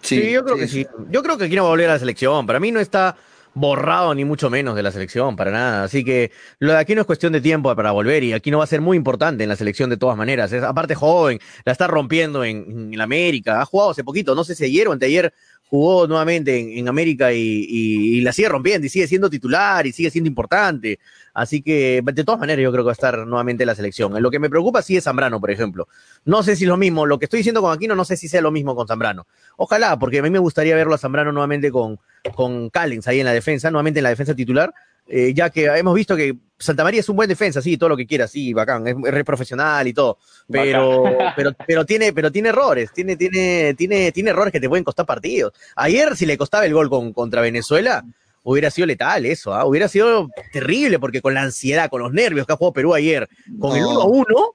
Sí, 0.00 0.32
yo 0.32 0.42
creo 0.42 0.56
que 0.56 0.66
sí. 0.66 0.86
Yo 1.10 1.22
creo 1.22 1.36
que 1.36 1.44
aquí 1.44 1.56
no 1.56 1.64
va 1.64 1.68
a 1.68 1.72
volver 1.72 1.90
a 1.90 1.92
la 1.92 1.98
selección. 1.98 2.46
Para 2.46 2.58
mí 2.58 2.72
no 2.72 2.80
está 2.80 3.16
borrado 3.52 4.14
ni 4.14 4.24
mucho 4.24 4.48
menos 4.48 4.76
de 4.76 4.82
la 4.82 4.92
selección, 4.92 5.36
para 5.36 5.50
nada. 5.50 5.84
Así 5.84 6.04
que 6.04 6.32
lo 6.58 6.72
de 6.72 6.78
aquí 6.78 6.94
no 6.94 7.02
es 7.02 7.06
cuestión 7.06 7.34
de 7.34 7.42
tiempo 7.42 7.74
para 7.76 7.90
volver 7.90 8.24
y 8.24 8.32
aquí 8.32 8.50
no 8.50 8.58
va 8.58 8.64
a 8.64 8.68
ser 8.68 8.80
muy 8.80 8.96
importante 8.96 9.42
en 9.42 9.50
la 9.50 9.56
selección 9.56 9.90
de 9.90 9.98
todas 9.98 10.16
maneras. 10.16 10.50
Es 10.52 10.62
aparte 10.62 10.94
joven, 10.94 11.38
la 11.66 11.72
está 11.72 11.86
rompiendo 11.86 12.44
en, 12.44 12.94
en 12.94 13.00
América, 13.00 13.60
ha 13.60 13.66
jugado 13.66 13.90
hace 13.90 14.04
poquito, 14.04 14.34
no 14.34 14.42
sé 14.42 14.54
si 14.54 14.64
ayer 14.64 14.88
o 14.88 14.92
anteayer 14.92 15.34
jugó 15.68 16.06
nuevamente 16.06 16.78
en, 16.78 16.88
América 16.88 17.32
y, 17.32 18.20
la 18.22 18.32
sigue 18.32 18.48
rompiendo 18.48 18.86
y 18.86 18.90
sigue 18.90 19.06
siendo 19.06 19.28
titular 19.28 19.86
y 19.86 19.92
sigue 19.92 20.10
siendo 20.10 20.28
importante. 20.28 20.98
Así 21.38 21.62
que, 21.62 22.02
de 22.04 22.24
todas 22.24 22.40
maneras, 22.40 22.64
yo 22.64 22.72
creo 22.72 22.82
que 22.82 22.86
va 22.86 22.90
a 22.90 22.98
estar 22.98 23.24
nuevamente 23.24 23.62
en 23.62 23.68
la 23.68 23.76
selección. 23.76 24.20
Lo 24.20 24.28
que 24.28 24.40
me 24.40 24.50
preocupa 24.50 24.82
sí 24.82 24.96
es 24.96 25.04
Zambrano, 25.04 25.40
por 25.40 25.52
ejemplo. 25.52 25.86
No 26.24 26.42
sé 26.42 26.56
si 26.56 26.64
es 26.64 26.68
lo 26.68 26.76
mismo, 26.76 27.06
lo 27.06 27.20
que 27.20 27.26
estoy 27.26 27.38
diciendo 27.38 27.62
con 27.62 27.72
Aquino, 27.72 27.94
no 27.94 28.04
sé 28.04 28.16
si 28.16 28.26
sea 28.26 28.40
lo 28.40 28.50
mismo 28.50 28.74
con 28.74 28.88
Zambrano. 28.88 29.24
Ojalá, 29.56 29.96
porque 30.00 30.18
a 30.18 30.22
mí 30.22 30.30
me 30.30 30.40
gustaría 30.40 30.74
verlo 30.74 30.94
a 30.94 30.98
Zambrano 30.98 31.30
nuevamente 31.30 31.70
con, 31.70 32.00
con 32.34 32.70
Callens 32.70 33.06
ahí 33.06 33.20
en 33.20 33.26
la 33.26 33.32
defensa, 33.32 33.70
nuevamente 33.70 34.00
en 34.00 34.02
la 34.02 34.08
defensa 34.08 34.34
titular, 34.34 34.74
eh, 35.06 35.32
ya 35.32 35.48
que 35.50 35.66
hemos 35.66 35.94
visto 35.94 36.16
que 36.16 36.34
Santa 36.58 36.82
María 36.82 36.98
es 36.98 37.08
un 37.08 37.14
buen 37.14 37.28
defensa, 37.28 37.62
sí, 37.62 37.76
todo 37.76 37.90
lo 37.90 37.96
que 37.96 38.08
quiera, 38.08 38.26
sí, 38.26 38.52
bacán, 38.52 38.88
es, 38.88 38.96
re 39.00 39.24
profesional 39.24 39.86
y 39.86 39.92
todo, 39.92 40.18
pero, 40.50 41.04
pero, 41.36 41.52
pero 41.68 41.86
tiene, 41.86 42.12
pero 42.12 42.32
tiene 42.32 42.48
errores, 42.48 42.92
tiene, 42.92 43.14
tiene, 43.14 43.74
tiene, 43.74 44.10
tiene 44.10 44.30
errores 44.30 44.52
que 44.52 44.58
te 44.58 44.68
pueden 44.68 44.82
costar 44.82 45.06
partidos. 45.06 45.52
Ayer, 45.76 46.16
si 46.16 46.26
le 46.26 46.36
costaba 46.36 46.66
el 46.66 46.74
gol 46.74 46.90
con, 46.90 47.12
contra 47.12 47.42
Venezuela, 47.42 48.04
hubiera 48.52 48.70
sido 48.70 48.86
letal 48.86 49.26
eso, 49.26 49.54
¿ah? 49.54 49.64
hubiera 49.66 49.88
sido 49.88 50.28
terrible, 50.52 50.98
porque 50.98 51.20
con 51.20 51.34
la 51.34 51.42
ansiedad, 51.42 51.90
con 51.90 52.00
los 52.00 52.12
nervios 52.12 52.46
que 52.46 52.52
ha 52.52 52.56
jugado 52.56 52.72
Perú 52.72 52.94
ayer, 52.94 53.28
con 53.58 53.76
el 53.76 53.84
1-1, 53.84 54.54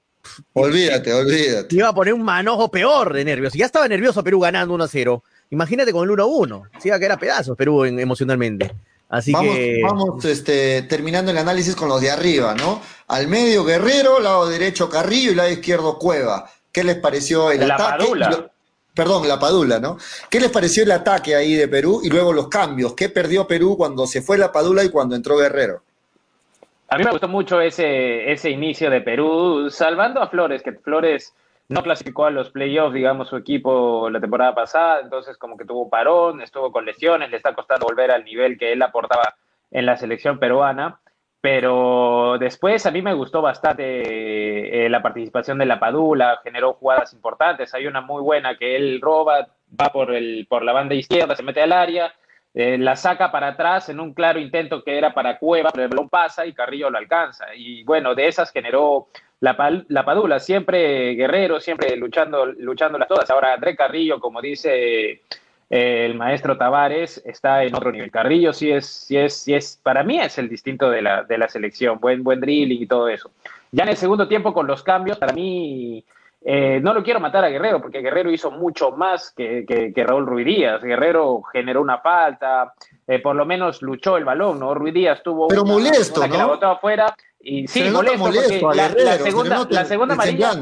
Olvídate, 0.54 1.12
olvídate. 1.12 1.76
Iba 1.76 1.88
a 1.88 1.94
poner 1.94 2.14
un 2.14 2.22
manojo 2.22 2.70
peor 2.70 3.12
de 3.12 3.26
nervios. 3.26 3.52
Ya 3.52 3.66
estaba 3.66 3.86
nervioso 3.86 4.24
Perú 4.24 4.40
ganando 4.40 4.74
1-0. 4.74 5.22
Imagínate 5.50 5.92
con 5.92 6.08
el 6.08 6.16
1-1. 6.16 6.62
Sí, 6.80 6.88
que 6.98 7.04
era 7.04 7.18
pedazos 7.18 7.54
Perú 7.58 7.84
emocionalmente. 7.84 8.74
Así 9.10 9.32
vamos, 9.32 9.54
que. 9.54 9.80
Vamos 9.82 10.24
este, 10.24 10.80
terminando 10.82 11.30
el 11.30 11.36
análisis 11.36 11.76
con 11.76 11.90
los 11.90 12.00
de 12.00 12.10
arriba, 12.10 12.54
¿no? 12.54 12.80
Al 13.08 13.28
medio 13.28 13.64
Guerrero, 13.64 14.18
lado 14.18 14.48
derecho 14.48 14.88
Carrillo 14.88 15.32
y 15.32 15.34
lado 15.34 15.50
izquierdo 15.50 15.98
Cueva. 15.98 16.50
¿Qué 16.72 16.82
les 16.82 16.96
pareció 16.96 17.50
el 17.50 17.68
la 17.68 17.74
ataque? 17.74 18.48
Perdón, 18.94 19.26
la 19.26 19.40
Padula, 19.40 19.80
¿no? 19.80 19.96
¿Qué 20.30 20.38
les 20.38 20.50
pareció 20.50 20.84
el 20.84 20.92
ataque 20.92 21.34
ahí 21.34 21.54
de 21.54 21.66
Perú 21.66 22.00
y 22.04 22.10
luego 22.10 22.32
los 22.32 22.48
cambios? 22.48 22.94
¿Qué 22.94 23.08
perdió 23.08 23.46
Perú 23.46 23.76
cuando 23.76 24.06
se 24.06 24.22
fue 24.22 24.38
la 24.38 24.52
Padula 24.52 24.84
y 24.84 24.90
cuando 24.90 25.16
entró 25.16 25.36
Guerrero? 25.36 25.82
A 26.88 26.96
mí 26.96 27.04
me 27.04 27.10
gustó 27.10 27.26
mucho 27.26 27.60
ese, 27.60 28.30
ese 28.30 28.50
inicio 28.50 28.90
de 28.90 29.00
Perú, 29.00 29.68
salvando 29.68 30.22
a 30.22 30.28
Flores, 30.28 30.62
que 30.62 30.72
Flores 30.72 31.34
no 31.68 31.82
clasificó 31.82 32.26
a 32.26 32.30
los 32.30 32.50
playoffs, 32.50 32.94
digamos, 32.94 33.28
su 33.28 33.36
equipo 33.36 34.08
la 34.10 34.20
temporada 34.20 34.54
pasada, 34.54 35.00
entonces 35.00 35.36
como 35.38 35.56
que 35.56 35.64
tuvo 35.64 35.88
parón, 35.88 36.40
estuvo 36.40 36.70
con 36.70 36.84
lesiones, 36.84 37.30
le 37.30 37.38
está 37.38 37.54
costando 37.54 37.86
volver 37.86 38.10
al 38.10 38.24
nivel 38.24 38.58
que 38.58 38.72
él 38.72 38.82
aportaba 38.82 39.34
en 39.70 39.86
la 39.86 39.96
selección 39.96 40.38
peruana, 40.38 41.00
pero 41.44 42.38
después 42.38 42.86
a 42.86 42.90
mí 42.90 43.02
me 43.02 43.12
gustó 43.12 43.42
bastante 43.42 44.86
eh, 44.86 44.88
la 44.88 45.02
participación 45.02 45.58
de 45.58 45.66
la 45.66 45.78
Padula, 45.78 46.40
generó 46.42 46.72
jugadas 46.72 47.12
importantes, 47.12 47.74
hay 47.74 47.86
una 47.86 48.00
muy 48.00 48.22
buena 48.22 48.56
que 48.56 48.74
él 48.76 48.98
roba, 49.02 49.48
va 49.78 49.92
por, 49.92 50.14
el, 50.14 50.46
por 50.48 50.64
la 50.64 50.72
banda 50.72 50.94
izquierda, 50.94 51.36
se 51.36 51.42
mete 51.42 51.60
al 51.60 51.72
área, 51.72 52.14
eh, 52.54 52.78
la 52.78 52.96
saca 52.96 53.30
para 53.30 53.48
atrás 53.48 53.90
en 53.90 54.00
un 54.00 54.14
claro 54.14 54.40
intento 54.40 54.82
que 54.82 54.96
era 54.96 55.12
para 55.12 55.38
Cueva, 55.38 55.68
pero 55.70 55.84
el 55.84 55.90
balón 55.90 56.08
pasa 56.08 56.46
y 56.46 56.54
Carrillo 56.54 56.88
lo 56.88 56.96
alcanza. 56.96 57.54
Y 57.54 57.84
bueno, 57.84 58.14
de 58.14 58.26
esas 58.26 58.50
generó 58.50 59.08
la, 59.40 59.84
la 59.88 60.02
Padula, 60.02 60.40
siempre 60.40 61.14
guerrero, 61.14 61.60
siempre 61.60 61.94
luchando, 61.98 62.46
luchándolas 62.46 63.06
todas. 63.06 63.28
Ahora 63.28 63.52
André 63.52 63.76
Carrillo, 63.76 64.18
como 64.18 64.40
dice 64.40 65.20
eh, 65.70 66.06
el 66.06 66.14
maestro 66.14 66.56
Tavares, 66.56 67.22
está 67.24 67.64
en 67.64 67.74
otro 67.74 67.90
nivel. 67.90 68.10
Carrillo 68.10 68.52
sí 68.52 68.70
es, 68.70 68.86
sí 68.86 69.16
es, 69.16 69.34
sí 69.34 69.54
es, 69.54 69.78
para 69.82 70.02
mí 70.02 70.20
es 70.20 70.38
el 70.38 70.48
distinto 70.48 70.90
de 70.90 71.02
la, 71.02 71.24
de 71.24 71.38
la 71.38 71.48
selección, 71.48 71.98
buen, 71.98 72.22
buen 72.22 72.40
drilling 72.40 72.82
y 72.82 72.86
todo 72.86 73.08
eso. 73.08 73.30
Ya 73.72 73.84
en 73.84 73.90
el 73.90 73.96
segundo 73.96 74.28
tiempo 74.28 74.52
con 74.52 74.66
los 74.66 74.82
cambios, 74.82 75.18
para 75.18 75.32
mí 75.32 76.04
eh, 76.44 76.78
no 76.82 76.92
lo 76.92 77.02
quiero 77.02 77.20
matar 77.20 77.44
a 77.44 77.48
Guerrero, 77.48 77.80
porque 77.80 78.02
Guerrero 78.02 78.30
hizo 78.30 78.50
mucho 78.50 78.90
más 78.90 79.32
que, 79.32 79.64
que, 79.66 80.04
Raúl 80.04 80.26
Ruiz 80.26 80.46
Díaz. 80.46 80.82
Guerrero 80.82 81.42
generó 81.42 81.80
una 81.80 81.98
falta, 81.98 82.74
eh, 83.06 83.18
por 83.20 83.34
lo 83.34 83.46
menos 83.46 83.80
luchó 83.80 84.18
el 84.18 84.24
balón, 84.24 84.60
¿no? 84.60 84.74
Ruiz 84.74 84.92
Díaz 84.92 85.22
tuvo 85.22 85.48
Pero 85.48 85.64
molesto, 85.64 86.20
¿no? 86.20 86.30
que 86.30 86.38
la 86.38 86.46
botó 86.46 86.66
afuera. 86.68 87.14
Y 87.40 87.66
sí, 87.66 87.90
molesto, 87.90 88.18
porque 88.18 88.60
la, 88.74 89.18
segunda, 89.18 89.66
la 89.68 89.84
segunda 89.84 90.14
amarilla, 90.14 90.52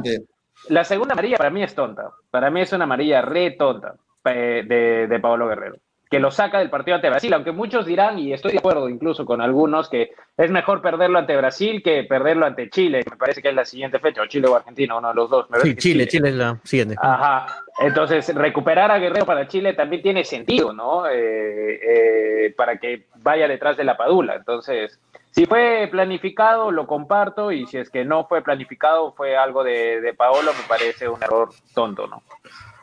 la 0.69 0.85
segunda 0.85 1.13
amarilla 1.15 1.37
para 1.37 1.51
mí 1.51 1.63
es 1.63 1.75
tonta. 1.75 2.11
Para 2.31 2.51
mí 2.51 2.61
es 2.61 2.73
una 2.73 2.85
amarilla 2.85 3.21
re 3.21 3.51
tonta 3.53 3.95
de, 4.25 5.07
de 5.09 5.21
Pablo 5.21 5.49
Guerrero 5.49 5.77
que 6.13 6.21
lo 6.21 6.31
saca 6.31 6.59
del 6.59 6.69
partido 6.69 6.97
ante 6.97 7.09
Brasil, 7.09 7.33
aunque 7.33 7.53
muchos 7.53 7.87
dirán, 7.87 8.19
y 8.19 8.35
estoy 8.35 8.53
de 8.53 8.59
acuerdo 8.59 8.87
incluso 8.91 9.25
con 9.25 9.41
algunos, 9.41 9.89
que 9.89 10.11
es 10.37 10.51
mejor 10.51 10.83
perderlo 10.83 11.19
ante 11.19 11.35
Brasil 11.35 11.83
que 11.83 12.05
perderlo 12.05 12.45
ante 12.45 12.69
Chile, 12.69 13.03
me 13.11 13.17
parece 13.17 13.41
que 13.41 13.49
es 13.49 13.55
la 13.55 13.65
siguiente 13.65 13.99
fecha, 13.99 14.21
o 14.21 14.27
Chile 14.27 14.47
o 14.47 14.55
Argentina, 14.55 14.99
uno 14.99 15.09
de 15.09 15.15
los 15.15 15.31
dos. 15.31 15.47
sí, 15.63 15.75
Chile, 15.75 16.07
Chile, 16.07 16.29
es 16.29 16.35
la 16.35 16.59
siguiente. 16.65 16.97
Ajá, 17.01 17.63
entonces 17.79 18.35
recuperar 18.35 18.91
a 18.91 18.99
Guerrero 18.99 19.25
para 19.25 19.49
Chile 19.49 19.73
también 19.73 20.03
tiene 20.03 20.23
sentido, 20.23 20.75
¿no? 20.75 21.07
Eh, 21.07 21.81
eh, 21.83 22.55
para 22.59 22.77
que 22.77 23.07
vaya 23.23 23.49
detrás 23.49 23.79
de 23.79 23.85
la 23.85 23.97
Padula, 23.97 24.37
entonces... 24.37 25.01
Si 25.31 25.47
fue 25.47 25.89
planificado, 25.91 26.71
lo 26.71 26.87
comparto, 26.87 27.53
y 27.53 27.67
si 27.67 27.79
es 27.79 27.89
que 27.89 28.05
no 28.05 28.27
fue 28.27 28.43
planificado, 28.43 29.15
fue 29.15 29.35
algo 29.35 29.65
de, 29.65 30.03
de 30.03 30.13
Paolo, 30.13 30.53
me 30.53 30.69
parece 30.69 31.09
un 31.09 31.23
error 31.23 31.49
tonto, 31.73 32.07
¿no? 32.07 32.23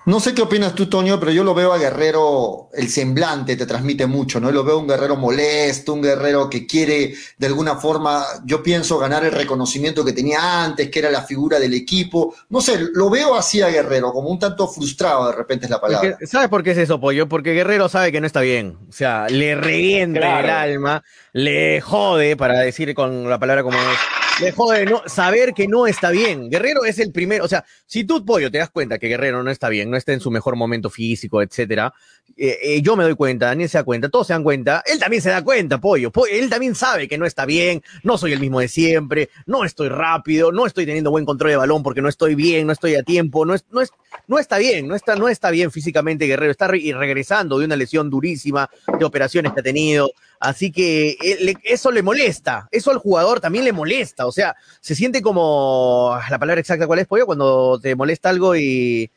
No 0.10 0.20
sé 0.20 0.34
qué 0.34 0.42
opinas 0.42 0.74
tú, 0.74 0.88
Toño, 0.88 1.20
pero 1.20 1.32
yo 1.32 1.44
lo 1.44 1.54
veo 1.54 1.72
a 1.72 1.78
Guerrero, 1.78 2.72
el 2.74 2.90
semblante 2.90 3.56
te 3.56 3.68
transmite 3.68 4.08
mucho, 4.08 4.40
¿no? 4.40 4.52
Lo 4.52 4.64
veo 4.64 4.80
un 4.80 4.88
guerrero 4.88 5.16
molesto, 5.16 5.94
un 5.94 6.02
guerrero 6.02 6.50
que 6.50 6.66
quiere 6.66 7.14
de 7.38 7.46
alguna 7.46 7.76
forma, 7.76 8.26
yo 8.44 8.64
pienso, 8.64 8.98
ganar 8.98 9.24
el 9.24 9.32
reconocimiento 9.32 10.04
que 10.04 10.14
tenía 10.14 10.64
antes, 10.64 10.90
que 10.90 10.98
era 10.98 11.12
la 11.12 11.22
figura 11.22 11.60
del 11.60 11.76
equipo. 11.76 12.34
No 12.50 12.60
sé, 12.60 12.80
lo 12.92 13.12
veo 13.12 13.36
así 13.36 13.62
a 13.62 13.70
Guerrero, 13.70 14.12
como 14.12 14.30
un 14.30 14.40
tanto 14.40 14.68
frustrado 14.68 15.28
de 15.30 15.36
repente 15.36 15.68
es 15.68 15.70
la 15.70 15.80
palabra. 15.80 16.18
¿Sabes 16.26 16.50
por 16.50 16.64
qué 16.64 16.72
es 16.72 16.80
eso, 16.80 17.00
Pollo? 17.00 17.30
Porque 17.30 17.54
Guerrero 17.54 17.88
sabe 17.88 18.12
que 18.12 18.20
no 18.20 18.26
está 18.26 18.42
bien. 18.42 18.80
O 18.90 18.92
sea, 18.92 19.28
le 19.30 19.54
revienta 19.54 20.40
el 20.40 20.50
alma, 20.50 21.04
le 21.34 21.82
jode, 21.82 22.36
para 22.36 22.62
decir 22.62 22.96
con 22.96 23.30
la 23.30 23.38
palabra 23.38 23.62
como 23.62 23.78
es 23.78 24.29
Dejó 24.40 24.72
de 24.72 24.86
no, 24.86 25.02
saber 25.06 25.54
que 25.54 25.68
no 25.68 25.86
está 25.86 26.12
bien. 26.12 26.50
Guerrero 26.50 26.86
es 26.86 26.98
el 27.00 27.12
primero, 27.12 27.44
o 27.44 27.48
sea, 27.48 27.66
si 27.86 28.06
tú, 28.06 28.24
Pollo, 28.24 28.50
te 28.50 28.58
das 28.58 28.70
cuenta 28.70 28.98
que 28.98 29.08
Guerrero 29.08 29.44
no 29.44 29.52
está 29.52 29.68
bien, 29.68 29.92
no 29.92 29.98
está 29.98 30.14
en 30.14 30.22
su 30.22 30.32
mejor 30.32 30.56
momento 30.56 30.90
físico, 30.90 31.42
etcétera, 31.42 31.94
eh, 32.38 32.58
eh, 32.62 32.82
yo 32.82 32.96
me 32.96 33.04
doy 33.04 33.16
cuenta, 33.16 33.48
Daniel 33.48 33.70
se 33.70 33.78
da 33.78 33.84
cuenta, 33.84 34.10
todos 34.10 34.28
se 34.28 34.34
dan 34.34 34.44
cuenta, 34.44 34.84
él 34.86 35.00
también 35.00 35.22
se 35.22 35.30
da 35.30 35.44
cuenta, 35.44 35.80
Pollo, 35.80 36.12
él 36.32 36.50
también 36.50 36.76
sabe 36.76 37.08
que 37.08 37.18
no 37.18 37.26
está 37.26 37.46
bien, 37.46 37.82
no 38.04 38.18
soy 38.18 38.34
el 38.34 38.40
mismo 38.40 38.60
de 38.60 38.68
siempre, 38.68 39.30
no 39.46 39.66
estoy 39.66 39.90
rápido, 39.90 40.52
no 40.52 40.66
estoy 40.66 40.86
teniendo 40.86 41.12
buen 41.12 41.26
control 41.26 41.52
de 41.52 41.58
balón 41.58 41.84
porque 41.84 42.02
no 42.02 42.10
estoy 42.10 42.36
bien, 42.36 42.68
no 42.68 42.74
estoy 42.74 42.96
a 42.96 43.04
tiempo, 43.04 43.46
no, 43.46 43.54
es, 43.54 43.66
no, 43.72 43.82
es, 43.82 43.92
no 44.28 44.40
está 44.40 44.58
bien, 44.58 44.88
no 44.88 44.96
está, 44.96 45.16
no 45.16 45.30
está 45.30 45.52
bien 45.52 45.72
físicamente 45.72 46.26
Guerrero, 46.26 46.52
está 46.52 46.68
regresando 46.68 47.60
de 47.60 47.66
una 47.66 47.76
lesión 47.76 48.10
durísima, 48.10 48.70
de 48.98 49.06
operaciones 49.06 49.54
que 49.54 49.60
ha 49.60 49.64
tenido, 49.64 50.10
Así 50.40 50.72
que 50.72 51.18
eh, 51.22 51.56
eso 51.64 51.92
le 51.92 52.02
molesta, 52.02 52.70
eso 52.72 52.92
al 52.92 52.98
jugador 52.98 53.42
también 53.42 53.66
le 53.66 53.74
molesta, 53.74 54.26
o 54.26 54.32
sea, 54.32 54.56
se 54.80 54.96
siente 54.96 55.22
como, 55.22 56.18
la 56.30 56.40
palabra 56.40 56.62
exacta 56.62 56.88
cuál 56.88 57.00
es, 57.00 57.08
Pollo, 57.08 57.26
cuando 57.26 57.78
te 57.82 57.94
molesta 57.94 58.30
algo 58.30 58.56
y, 58.56 59.12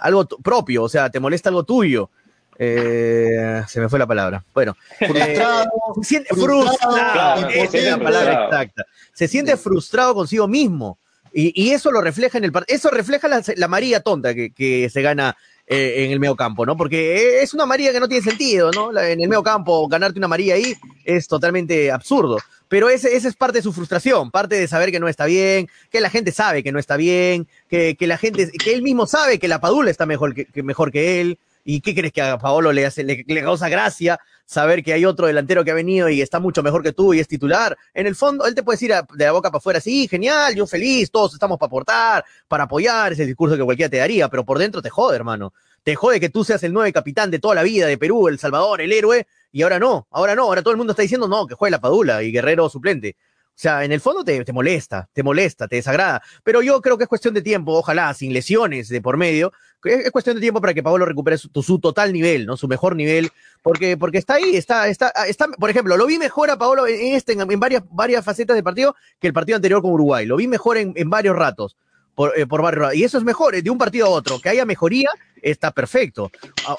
algo 0.00 0.26
propio, 0.26 0.84
o 0.84 0.88
sea, 0.88 1.10
te 1.10 1.20
molesta 1.20 1.48
algo 1.48 1.64
tuyo. 1.64 2.10
Eh, 2.58 3.62
se 3.68 3.80
me 3.80 3.88
fue 3.88 3.98
la 3.98 4.06
palabra. 4.06 4.44
Bueno, 4.52 4.76
frustrado, 4.98 5.70
se 5.96 6.04
siente 6.04 6.34
frustrado, 6.34 7.48
esa 7.48 7.78
es 7.78 7.84
la 7.84 7.98
palabra 7.98 8.44
exacta. 8.44 8.84
Se 9.14 9.28
siente 9.28 9.56
frustrado 9.56 10.14
consigo 10.14 10.46
mismo. 10.46 10.98
Y, 11.32 11.70
eso 11.70 11.92
lo 11.92 12.00
refleja 12.00 12.38
en 12.38 12.44
el 12.44 12.52
eso 12.66 12.90
refleja 12.90 13.28
la, 13.28 13.40
la 13.56 13.68
María 13.68 14.00
tonta 14.00 14.34
que, 14.34 14.52
que 14.52 14.90
se 14.90 15.00
gana 15.00 15.36
eh, 15.72 16.04
en 16.04 16.10
el 16.10 16.18
medio 16.18 16.34
campo, 16.34 16.66
¿no? 16.66 16.76
Porque 16.76 17.44
es 17.44 17.54
una 17.54 17.64
María 17.64 17.92
que 17.92 18.00
no 18.00 18.08
tiene 18.08 18.24
sentido, 18.24 18.72
¿no? 18.72 18.90
En 18.98 19.20
el 19.20 19.28
medio 19.28 19.44
campo, 19.44 19.86
ganarte 19.86 20.18
una 20.18 20.26
María 20.26 20.54
ahí 20.54 20.74
es 21.04 21.28
totalmente 21.28 21.92
absurdo. 21.92 22.38
Pero 22.66 22.90
ese, 22.90 23.14
esa 23.14 23.28
es 23.28 23.36
parte 23.36 23.58
de 23.58 23.62
su 23.62 23.72
frustración, 23.72 24.32
parte 24.32 24.56
de 24.56 24.66
saber 24.66 24.90
que 24.90 24.98
no 24.98 25.06
está 25.06 25.26
bien, 25.26 25.68
que 25.92 26.00
la 26.00 26.10
gente 26.10 26.32
sabe 26.32 26.64
que 26.64 26.72
no 26.72 26.80
está 26.80 26.96
bien, 26.96 27.46
que, 27.68 27.94
que 27.94 28.08
la 28.08 28.18
gente, 28.18 28.50
que 28.50 28.74
él 28.74 28.82
mismo 28.82 29.06
sabe 29.06 29.38
que 29.38 29.46
la 29.46 29.60
Padula 29.60 29.92
está 29.92 30.06
mejor 30.06 30.34
que, 30.34 30.62
mejor 30.64 30.90
que 30.90 31.20
él. 31.20 31.38
¿Y 31.64 31.82
qué 31.82 31.94
crees 31.94 32.12
que 32.12 32.22
a 32.22 32.38
Paolo 32.38 32.72
le, 32.72 32.86
hace, 32.86 33.04
le, 33.04 33.24
le, 33.24 33.42
causa 33.42 33.68
gracia 33.68 34.18
saber 34.50 34.82
que 34.82 34.92
hay 34.92 35.04
otro 35.04 35.28
delantero 35.28 35.64
que 35.64 35.70
ha 35.70 35.74
venido 35.74 36.08
y 36.08 36.20
está 36.20 36.40
mucho 36.40 36.62
mejor 36.62 36.82
que 36.82 36.92
tú 36.92 37.14
y 37.14 37.20
es 37.20 37.28
titular? 37.28 37.78
En 37.94 38.06
el 38.06 38.16
fondo, 38.16 38.46
él 38.46 38.54
te 38.54 38.62
puede 38.64 38.74
decir 38.74 38.92
de 39.14 39.24
la 39.24 39.32
boca 39.32 39.50
para 39.50 39.58
afuera, 39.58 39.80
sí, 39.80 40.08
genial, 40.08 40.54
yo 40.56 40.66
feliz, 40.66 41.10
todos 41.10 41.34
estamos 41.34 41.56
para 41.56 41.68
aportar, 41.68 42.24
para 42.48 42.64
apoyar, 42.64 43.12
es 43.12 43.20
el 43.20 43.28
discurso 43.28 43.56
que 43.56 43.62
cualquiera 43.62 43.88
te 43.88 43.98
daría, 43.98 44.28
pero 44.28 44.44
por 44.44 44.58
dentro 44.58 44.82
te 44.82 44.90
jode, 44.90 45.16
hermano 45.16 45.52
te 45.82 45.94
jode 45.96 46.20
que 46.20 46.28
tú 46.28 46.44
seas 46.44 46.62
el 46.62 46.72
nueve 46.72 46.92
capitán 46.92 47.30
de 47.30 47.38
toda 47.38 47.54
la 47.54 47.62
vida 47.62 47.86
de 47.86 47.96
Perú, 47.96 48.28
El 48.28 48.38
Salvador, 48.38 48.80
el 48.80 48.92
héroe, 48.92 49.26
y 49.52 49.62
ahora 49.62 49.78
no, 49.78 50.06
ahora 50.10 50.34
no, 50.34 50.42
ahora 50.42 50.62
todo 50.62 50.72
el 50.72 50.76
mundo 50.76 50.92
está 50.92 51.02
diciendo 51.02 51.26
no, 51.26 51.46
que 51.46 51.54
juegue 51.54 51.70
la 51.70 51.80
Padula 51.80 52.22
y 52.22 52.30
Guerrero 52.30 52.68
suplente. 52.68 53.16
O 53.60 53.62
sea, 53.62 53.84
en 53.84 53.92
el 53.92 54.00
fondo 54.00 54.24
te, 54.24 54.42
te, 54.42 54.54
molesta, 54.54 55.10
te 55.12 55.22
molesta, 55.22 55.68
te 55.68 55.76
desagrada. 55.76 56.22
Pero 56.42 56.62
yo 56.62 56.80
creo 56.80 56.96
que 56.96 57.04
es 57.04 57.08
cuestión 57.08 57.34
de 57.34 57.42
tiempo, 57.42 57.72
ojalá, 57.72 58.14
sin 58.14 58.32
lesiones 58.32 58.88
de 58.88 59.02
por 59.02 59.18
medio, 59.18 59.52
es, 59.84 60.10
cuestión 60.10 60.36
de 60.36 60.40
tiempo 60.40 60.62
para 60.62 60.72
que 60.72 60.82
Pablo 60.82 61.04
recupere 61.04 61.36
su, 61.36 61.50
su, 61.62 61.78
total 61.78 62.10
nivel, 62.10 62.46
¿no? 62.46 62.56
Su 62.56 62.68
mejor 62.68 62.96
nivel, 62.96 63.28
porque, 63.60 63.98
porque 63.98 64.16
está 64.16 64.36
ahí, 64.36 64.56
está, 64.56 64.88
está, 64.88 65.10
está, 65.28 65.46
por 65.48 65.68
ejemplo, 65.68 65.98
lo 65.98 66.06
vi 66.06 66.16
mejor 66.16 66.50
a 66.50 66.56
Pablo 66.56 66.86
en 66.86 67.14
este, 67.14 67.34
en, 67.34 67.60
varias, 67.60 67.82
varias 67.90 68.24
facetas 68.24 68.54
del 68.54 68.64
partido 68.64 68.96
que 69.20 69.26
el 69.26 69.34
partido 69.34 69.56
anterior 69.56 69.82
con 69.82 69.90
Uruguay. 69.90 70.24
Lo 70.24 70.36
vi 70.36 70.48
mejor 70.48 70.78
en, 70.78 70.94
en 70.96 71.10
varios 71.10 71.36
ratos 71.36 71.76
por, 72.14 72.38
eh, 72.38 72.46
por 72.46 72.62
barrio. 72.62 72.92
Y 72.94 73.04
eso 73.04 73.18
es 73.18 73.24
mejor, 73.24 73.54
eh, 73.54 73.62
de 73.62 73.70
un 73.70 73.78
partido 73.78 74.06
a 74.06 74.10
otro. 74.10 74.40
Que 74.40 74.48
haya 74.48 74.64
mejoría, 74.64 75.10
está 75.42 75.70
perfecto. 75.70 76.30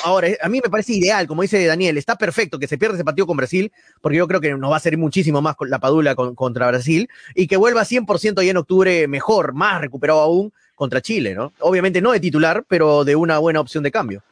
Ahora, 0.04 0.30
a 0.42 0.50
mí 0.50 0.60
me 0.64 0.70
parece 0.70 0.94
ideal, 0.94 1.28
como 1.28 1.42
dice 1.42 1.66
Daniel, 1.66 1.98
está 1.98 2.18
perfecto 2.18 2.60
que 2.60 2.68
se 2.68 2.78
pierda 2.78 2.96
ese 2.96 3.04
partido 3.04 3.28
con 3.28 3.38
Brasil, 3.38 3.72
porque 4.02 4.18
yo 4.18 4.28
creo 4.28 4.42
que 4.42 4.54
nos 4.56 4.72
va 4.72 4.78
a 4.78 4.80
ser 4.80 4.98
muchísimo 4.98 5.42
más 5.42 5.56
la 5.68 5.80
Padula 5.80 6.16
contra 6.16 6.68
Brasil, 6.68 7.10
y 7.36 7.48
que 7.48 7.58
vuelva 7.58 7.84
100% 7.84 8.44
ya 8.44 8.52
en 8.52 8.58
octubre 8.58 9.08
mejor, 9.08 9.54
más 9.54 9.82
recuperado 9.82 10.20
aún 10.20 10.54
contra 10.82 11.00
Chile, 11.00 11.36
¿no? 11.36 11.54
Obviamente 11.60 12.02
no 12.02 12.12
de 12.12 12.20
titular, 12.20 12.64
pero 12.68 13.04
de 13.04 13.16
una 13.16 13.38
buena 13.38 13.60
opción 13.60 13.84
de 13.84 13.92
cambio. 13.92 14.24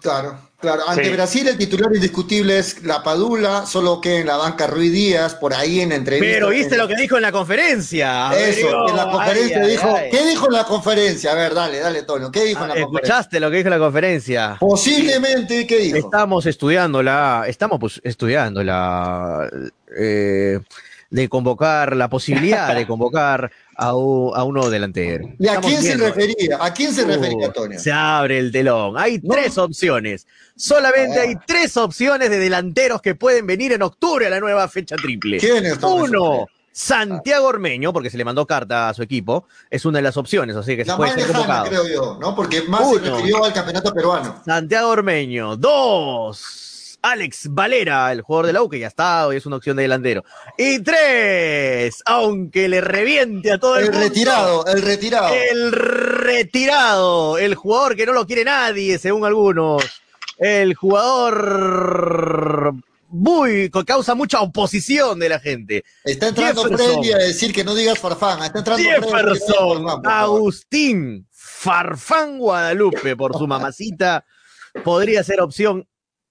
Claro, 0.00 0.38
claro. 0.58 0.82
Ante 0.88 1.10
Brasil 1.12 1.46
el 1.46 1.58
titular 1.58 1.94
indiscutible 1.94 2.58
es 2.58 2.82
la 2.84 3.02
Padula, 3.02 3.66
solo 3.66 4.00
que 4.00 4.20
en 4.20 4.26
la 4.26 4.38
banca 4.38 4.66
Ruiz 4.66 4.92
Díaz, 4.92 5.34
por 5.34 5.52
ahí 5.52 5.80
en 5.80 5.92
entrevista. 5.92 6.32
Pero 6.32 6.48
viste 6.48 6.78
lo 6.78 6.88
que 6.88 6.96
dijo 6.96 7.16
en 7.16 7.22
la 7.22 7.32
conferencia. 7.32 8.30
Eso, 8.32 8.88
en 8.88 8.96
la 8.96 9.10
conferencia 9.10 9.66
dijo. 9.66 9.94
¿Qué 10.10 10.24
dijo 10.24 10.46
en 10.46 10.52
la 10.54 10.64
conferencia? 10.64 11.32
A 11.32 11.34
ver, 11.34 11.52
dale, 11.52 11.80
dale, 11.80 12.02
Toño. 12.04 12.32
¿Qué 12.32 12.44
dijo 12.44 12.62
en 12.62 12.68
la 12.68 12.74
conferencia? 12.76 12.98
¿Escuchaste 13.02 13.40
lo 13.40 13.50
que 13.50 13.56
dijo 13.58 13.66
en 13.66 13.74
la 13.74 13.78
conferencia? 13.78 14.56
Posiblemente, 14.58 15.66
¿qué 15.66 15.78
dijo? 15.80 15.98
Estamos 15.98 16.46
estudiando 16.46 17.02
la. 17.02 17.44
Estamos 17.46 17.78
pues, 17.78 18.00
estudiando 18.02 18.64
la. 18.64 19.50
Eh, 19.98 20.60
de 21.10 21.28
convocar, 21.28 21.96
la 21.96 22.08
posibilidad 22.08 22.74
de 22.74 22.86
convocar 22.86 23.50
a, 23.76 23.94
uno 23.94 24.70
delantero. 24.70 25.28
¿Y 25.38 25.48
a 25.48 25.60
quién 25.60 25.82
se 25.82 25.96
refería? 25.96 26.58
¿A 26.60 26.72
quién 26.72 26.94
se 26.94 27.04
refería, 27.04 27.46
Antonio? 27.46 27.78
Se 27.78 27.90
abre 27.90 28.38
el 28.38 28.52
telón. 28.52 28.96
Hay 28.96 29.18
tres 29.18 29.58
opciones. 29.58 30.26
Solamente 30.56 31.18
hay 31.18 31.34
tres 31.46 31.76
opciones 31.76 32.30
de 32.30 32.38
delanteros 32.38 33.02
que 33.02 33.14
pueden 33.14 33.46
venir 33.46 33.72
en 33.72 33.82
octubre 33.82 34.26
a 34.26 34.30
la 34.30 34.38
nueva 34.38 34.68
fecha 34.68 34.96
triple. 34.96 35.38
¿Quién 35.38 35.66
es? 35.66 35.82
Uno. 35.82 36.46
Santiago 36.72 37.48
Ormeño, 37.48 37.92
porque 37.92 38.10
se 38.10 38.16
le 38.16 38.24
mandó 38.24 38.46
carta 38.46 38.88
a 38.88 38.94
su 38.94 39.02
equipo, 39.02 39.46
es 39.70 39.84
una 39.84 39.98
de 39.98 40.02
las 40.02 40.16
opciones, 40.16 40.54
así 40.54 40.76
que 40.76 40.84
se 40.84 40.94
puede 40.94 41.12
ser 41.12 41.26
convocado. 41.26 41.66
creo 41.66 41.88
yo, 41.88 42.18
¿no? 42.20 42.36
Porque 42.36 42.62
más 42.62 42.88
se 42.88 43.00
refirió 43.00 43.44
al 43.44 43.52
campeonato 43.52 43.92
peruano. 43.92 44.40
Santiago 44.44 44.90
Ormeño. 44.90 45.56
Dos. 45.56 46.69
Alex 47.02 47.48
Valera, 47.50 48.12
el 48.12 48.22
jugador 48.22 48.46
de 48.46 48.52
la 48.52 48.62
U, 48.62 48.68
que 48.68 48.78
ya 48.78 48.86
está, 48.86 49.26
hoy 49.26 49.36
es 49.36 49.46
una 49.46 49.56
opción 49.56 49.76
de 49.76 49.82
delantero. 49.82 50.24
Y 50.58 50.80
tres, 50.80 52.02
aunque 52.04 52.68
le 52.68 52.80
reviente 52.80 53.52
a 53.52 53.58
todo 53.58 53.78
el, 53.78 53.86
el 53.86 53.94
retirado, 53.94 54.66
el 54.66 54.82
retirado. 54.82 55.34
El 55.34 55.72
retirado, 55.72 57.38
el 57.38 57.54
jugador 57.54 57.96
que 57.96 58.06
no 58.06 58.12
lo 58.12 58.26
quiere 58.26 58.44
nadie, 58.44 58.98
según 58.98 59.24
algunos. 59.24 59.84
El 60.38 60.74
jugador 60.74 62.74
muy, 63.10 63.70
causa 63.86 64.14
mucha 64.14 64.40
oposición 64.40 65.18
de 65.18 65.28
la 65.28 65.40
gente. 65.40 65.84
Está 66.04 66.28
entrando 66.28 66.64
Freddy 66.64 67.12
a 67.12 67.18
decir 67.18 67.52
que 67.52 67.64
no 67.64 67.74
digas 67.74 67.98
Farfán. 67.98 68.42
Está 68.42 68.60
entrando 68.60 68.82
Jefferson, 68.82 69.86
Agustín, 70.04 71.26
Farfán 71.30 72.38
Guadalupe, 72.38 73.16
por 73.16 73.36
su 73.36 73.46
mamacita, 73.46 74.24
podría 74.84 75.24
ser 75.24 75.40
opción 75.40 75.86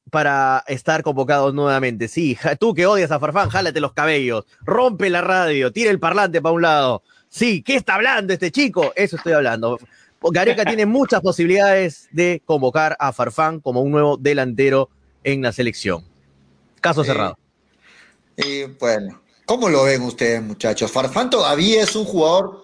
para 0.10 0.64
estar 0.68 1.04
convocado 1.04 1.52
nuevamente. 1.52 2.08
Sí, 2.08 2.38
tú 2.60 2.74
que 2.74 2.86
odias 2.86 3.12
a 3.12 3.20
Farfán, 3.20 3.50
jálate 3.50 3.80
los 3.80 3.94
cabellos, 3.94 4.46
rompe 4.62 5.10
la 5.10 5.22
radio, 5.22 5.72
tira 5.72 5.92
el 5.92 6.00
parlante 6.00 6.42
para 6.42 6.54
un 6.54 6.62
lado. 6.62 7.04
Sí, 7.30 7.62
¿qué 7.62 7.76
está 7.76 7.96
hablando 7.96 8.34
este 8.34 8.52
chico? 8.52 8.92
Eso 8.96 9.16
estoy 9.16 9.34
hablando. 9.34 9.80
Gareca 10.22 10.66
tiene 10.66 10.86
muchas 10.86 11.22
posibilidades 11.22 12.10
de 12.12 12.42
convocar 12.46 12.98
a 13.00 13.14
Farfán 13.14 13.60
como 13.60 13.82
un 13.82 13.92
nuevo 13.92 14.18
delantero 14.18 14.90
en 15.24 15.42
la 15.42 15.52
selección. 15.52 16.04
Caso 16.82 17.04
cerrado. 17.04 17.38
Y 18.36 18.64
bueno, 18.80 19.22
¿cómo 19.46 19.70
lo 19.70 19.84
ven 19.84 20.02
ustedes, 20.02 20.42
muchachos? 20.42 20.92
Farfán 20.92 21.30
todavía 21.30 21.84
es 21.84 21.96
un 21.96 22.06
jugador 22.06 22.64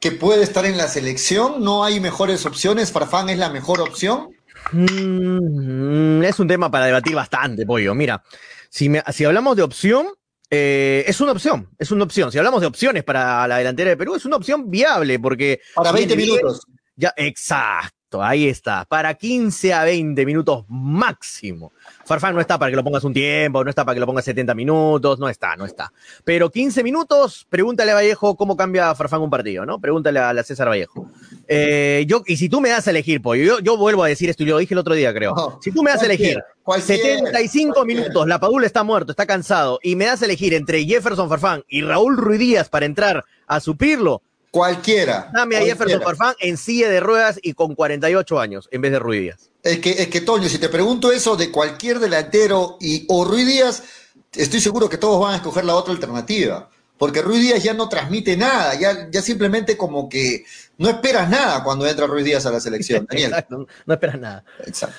que 0.00 0.12
puede 0.12 0.42
estar 0.42 0.66
en 0.66 0.76
la 0.76 0.88
selección. 0.88 1.62
No 1.62 1.84
hay 1.84 2.00
mejores 2.00 2.44
opciones. 2.44 2.90
Farfán 2.92 3.28
es 3.28 3.38
la 3.38 3.50
mejor 3.50 3.80
opción. 3.80 4.31
Mm, 4.72 6.22
es 6.22 6.38
un 6.38 6.48
tema 6.48 6.70
para 6.70 6.86
debatir 6.86 7.14
bastante, 7.14 7.66
Pollo. 7.66 7.94
Mira, 7.94 8.22
si, 8.68 8.90
si 9.12 9.24
hablamos 9.24 9.56
de 9.56 9.62
opción, 9.62 10.08
eh, 10.50 11.04
es 11.06 11.20
una 11.20 11.32
opción, 11.32 11.68
es 11.78 11.90
una 11.90 12.04
opción. 12.04 12.32
Si 12.32 12.38
hablamos 12.38 12.60
de 12.60 12.66
opciones 12.66 13.04
para 13.04 13.46
la 13.46 13.58
delantera 13.58 13.90
de 13.90 13.96
Perú, 13.96 14.14
es 14.14 14.24
una 14.24 14.36
opción 14.36 14.70
viable 14.70 15.18
porque... 15.18 15.60
Para 15.74 15.92
20 15.92 16.16
minutos. 16.16 16.66
Ya, 16.96 17.12
exacto, 17.16 17.96
ahí 18.20 18.48
está. 18.48 18.84
Para 18.84 19.14
15 19.14 19.72
a 19.72 19.84
20 19.84 20.26
minutos 20.26 20.64
máximo. 20.68 21.72
Farfán 22.04 22.34
no 22.34 22.40
está 22.40 22.58
para 22.58 22.70
que 22.70 22.76
lo 22.76 22.82
pongas 22.82 23.04
un 23.04 23.14
tiempo, 23.14 23.62
no 23.62 23.70
está 23.70 23.84
para 23.84 23.94
que 23.94 24.00
lo 24.00 24.06
pongas 24.06 24.24
70 24.24 24.54
minutos, 24.54 25.20
no 25.20 25.28
está, 25.28 25.54
no 25.56 25.64
está. 25.64 25.92
Pero 26.24 26.50
15 26.50 26.82
minutos, 26.82 27.46
pregúntale 27.48 27.92
a 27.92 27.94
Vallejo 27.94 28.36
cómo 28.36 28.56
cambia 28.56 28.94
Farfán 28.94 29.22
un 29.22 29.30
partido, 29.30 29.64
¿no? 29.64 29.80
Pregúntale 29.80 30.18
a, 30.18 30.42
César 30.42 30.68
Vallejo. 30.68 31.08
Eh, 31.46 32.04
yo, 32.08 32.22
y 32.26 32.36
si 32.36 32.48
tú 32.48 32.60
me 32.60 32.70
das 32.70 32.88
a 32.88 32.90
elegir, 32.90 33.22
Pollo, 33.22 33.44
yo, 33.44 33.60
yo 33.60 33.76
vuelvo 33.76 34.02
a 34.02 34.08
decir 34.08 34.28
esto 34.28 34.42
y 34.42 34.46
lo 34.46 34.58
dije 34.58 34.74
el 34.74 34.78
otro 34.78 34.94
día, 34.94 35.14
creo. 35.14 35.58
si 35.62 35.70
tú 35.70 35.82
me 35.82 35.92
das 35.92 36.02
a 36.02 36.06
elegir 36.06 36.42
75 36.66 37.84
minutos, 37.84 38.26
la 38.26 38.40
Padula 38.40 38.66
está 38.66 38.82
muerto, 38.82 39.12
está 39.12 39.26
cansado, 39.26 39.78
y 39.82 39.96
me 39.96 40.06
das 40.06 40.22
a 40.22 40.24
elegir 40.24 40.54
entre 40.54 40.84
Jefferson 40.84 41.28
Farfán 41.28 41.64
y 41.68 41.82
Raúl 41.82 42.16
Ruidíaz 42.16 42.68
para 42.68 42.86
entrar 42.86 43.24
a 43.46 43.60
suplirlo, 43.60 44.22
Cualquiera. 44.52 45.30
Dame 45.32 45.56
a 45.56 45.62
Jefferson 45.62 46.02
Farfán 46.02 46.34
en 46.38 46.58
silla 46.58 46.90
de 46.90 47.00
ruedas 47.00 47.40
y 47.42 47.54
con 47.54 47.74
48 47.74 48.38
años 48.38 48.68
en 48.70 48.82
vez 48.82 48.92
de 48.92 48.98
Ruiz 48.98 49.22
Díaz. 49.22 49.50
Es 49.62 49.78
que, 49.78 49.92
es 49.92 50.08
que, 50.08 50.20
Toño, 50.20 50.46
si 50.46 50.58
te 50.58 50.68
pregunto 50.68 51.10
eso 51.10 51.36
de 51.36 51.50
cualquier 51.50 51.98
delantero 51.98 52.76
y, 52.78 53.06
o 53.08 53.24
Ruiz 53.24 53.46
Díaz, 53.46 53.82
estoy 54.30 54.60
seguro 54.60 54.90
que 54.90 54.98
todos 54.98 55.18
van 55.18 55.32
a 55.32 55.36
escoger 55.36 55.64
la 55.64 55.74
otra 55.74 55.94
alternativa. 55.94 56.68
Porque 56.98 57.22
Ruiz 57.22 57.40
Díaz 57.40 57.62
ya 57.62 57.72
no 57.72 57.88
transmite 57.88 58.36
nada, 58.36 58.74
ya, 58.78 59.08
ya 59.10 59.22
simplemente 59.22 59.74
como 59.74 60.06
que 60.06 60.44
no 60.76 60.90
esperas 60.90 61.30
nada 61.30 61.64
cuando 61.64 61.86
entra 61.86 62.06
Ruiz 62.06 62.26
Díaz 62.26 62.44
a 62.44 62.50
la 62.50 62.60
selección. 62.60 63.06
Daniel. 63.10 63.30
Exacto, 63.30 63.66
no 63.86 63.94
esperas 63.94 64.20
nada. 64.20 64.44
Exacto. 64.66 64.98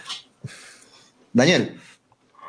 Daniel. 1.32 1.80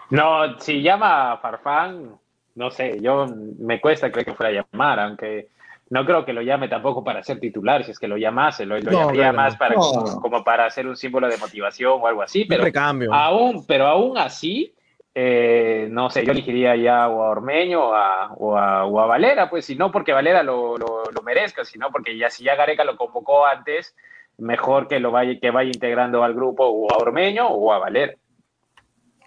No, 0.08 0.58
si 0.58 0.80
llama 0.80 1.32
a 1.32 1.38
Farfán, 1.38 2.18
no 2.54 2.70
sé, 2.70 2.98
yo 3.02 3.26
me 3.58 3.78
cuesta 3.78 4.10
creer 4.10 4.24
que 4.24 4.34
fuera 4.34 4.50
a 4.50 4.64
llamar, 4.72 5.00
aunque 5.00 5.48
no 5.90 6.04
creo 6.04 6.24
que 6.24 6.32
lo 6.32 6.42
llame 6.42 6.68
tampoco 6.68 7.04
para 7.04 7.22
ser 7.22 7.40
titular, 7.40 7.84
si 7.84 7.90
es 7.90 7.98
que 7.98 8.08
lo 8.08 8.16
llamase, 8.16 8.64
lo, 8.64 8.78
lo 8.78 8.90
llamaría 8.90 9.32
más 9.32 9.56
para 9.56 9.74
como, 9.74 10.42
para 10.42 10.66
hacer 10.66 10.86
un 10.86 10.96
símbolo 10.96 11.28
de 11.28 11.36
motivación 11.36 12.00
o 12.00 12.06
algo 12.06 12.22
así, 12.22 12.44
pero 12.44 12.64
aún, 13.12 13.66
pero 13.66 13.86
aún 13.86 14.16
así, 14.16 14.74
eh, 15.14 15.86
no 15.90 16.10
sé, 16.10 16.24
yo 16.24 16.32
elegiría 16.32 16.74
ya 16.74 17.08
o 17.08 17.22
a 17.22 17.30
Ormeño 17.30 17.90
o 17.90 17.94
a, 17.94 18.32
o 18.32 18.58
a, 19.00 19.06
Valera, 19.06 19.48
pues 19.50 19.66
si 19.66 19.76
no 19.76 19.92
porque 19.92 20.12
Valera 20.12 20.42
lo, 20.42 20.76
lo, 20.76 21.22
merezca, 21.24 21.64
sino 21.64 21.90
porque 21.90 22.16
ya 22.18 22.30
si 22.30 22.44
ya 22.44 22.56
Gareca 22.56 22.84
lo 22.84 22.96
convocó 22.96 23.46
antes, 23.46 23.94
mejor 24.38 24.88
que 24.88 25.00
lo 25.00 25.10
vaya, 25.10 25.38
que 25.38 25.50
vaya 25.50 25.70
integrando 25.72 26.24
al 26.24 26.34
grupo 26.34 26.66
o 26.66 26.92
a 26.92 26.96
Ormeño 26.96 27.46
o 27.46 27.72
a 27.72 27.78
Valera. 27.78 28.14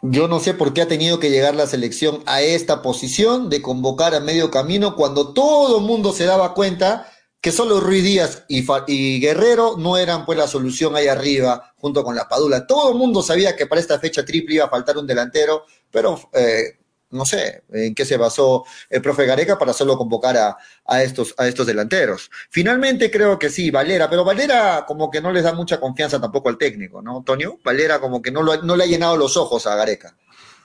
Yo 0.01 0.27
no 0.27 0.39
sé 0.39 0.53
por 0.53 0.73
qué 0.73 0.81
ha 0.81 0.87
tenido 0.87 1.19
que 1.19 1.31
llegar 1.31 1.55
la 1.55 1.65
selección 1.65 2.21
a 2.27 2.41
esta 2.41 2.81
posición 2.81 3.49
de 3.49 3.61
convocar 3.61 4.13
a 4.13 4.19
medio 4.19 4.51
camino 4.51 4.95
cuando 4.95 5.33
todo 5.33 5.79
el 5.79 5.85
mundo 5.85 6.13
se 6.13 6.25
daba 6.25 6.53
cuenta 6.53 7.09
que 7.41 7.51
solo 7.51 7.79
Ruiz 7.79 8.03
Díaz 8.03 8.43
y, 8.47 9.19
Guerrero 9.19 9.75
no 9.77 9.97
eran 9.97 10.25
pues 10.25 10.37
la 10.37 10.47
solución 10.47 10.95
ahí 10.95 11.07
arriba 11.07 11.73
junto 11.77 12.03
con 12.03 12.15
la 12.15 12.27
Padula. 12.27 12.67
Todo 12.67 12.91
el 12.91 12.97
mundo 12.97 13.21
sabía 13.23 13.55
que 13.55 13.65
para 13.65 13.81
esta 13.81 13.99
fecha 13.99 14.25
triple 14.25 14.55
iba 14.55 14.65
a 14.65 14.69
faltar 14.69 14.97
un 14.97 15.07
delantero, 15.07 15.65
pero 15.91 16.19
eh, 16.33 16.77
no 17.09 17.25
sé 17.25 17.63
en 17.71 17.95
qué 17.95 18.05
se 18.05 18.17
basó 18.17 18.65
el 18.89 19.01
profe 19.01 19.25
Gareca 19.25 19.57
para 19.57 19.73
solo 19.73 19.97
convocar 19.97 20.37
a, 20.85 21.03
estos, 21.03 21.33
a 21.37 21.47
estos 21.47 21.65
delanteros. 21.65 22.29
Finalmente 22.49 23.09
creo 23.09 23.39
que 23.39 23.49
sí, 23.49 23.71
Valera, 23.71 24.09
pero 24.09 24.25
Valera 24.25 24.85
como 24.87 25.09
que 25.09 25.21
no 25.21 25.31
les 25.31 25.43
da 25.43 25.53
mucha 25.53 25.79
confianza 25.79 26.19
tampoco 26.19 26.49
al 26.49 26.57
técnico, 26.57 27.01
¿no, 27.01 27.17
Antonio? 27.17 27.59
Valera 27.63 27.99
como 27.99 28.21
que 28.21 28.31
no, 28.31 28.43
no 28.43 28.75
le 28.75 28.83
ha 28.83 28.87
llenado 28.87 29.17
los 29.17 29.37
ojos 29.37 29.67
a 29.67 29.75
Gareca. 29.75 30.15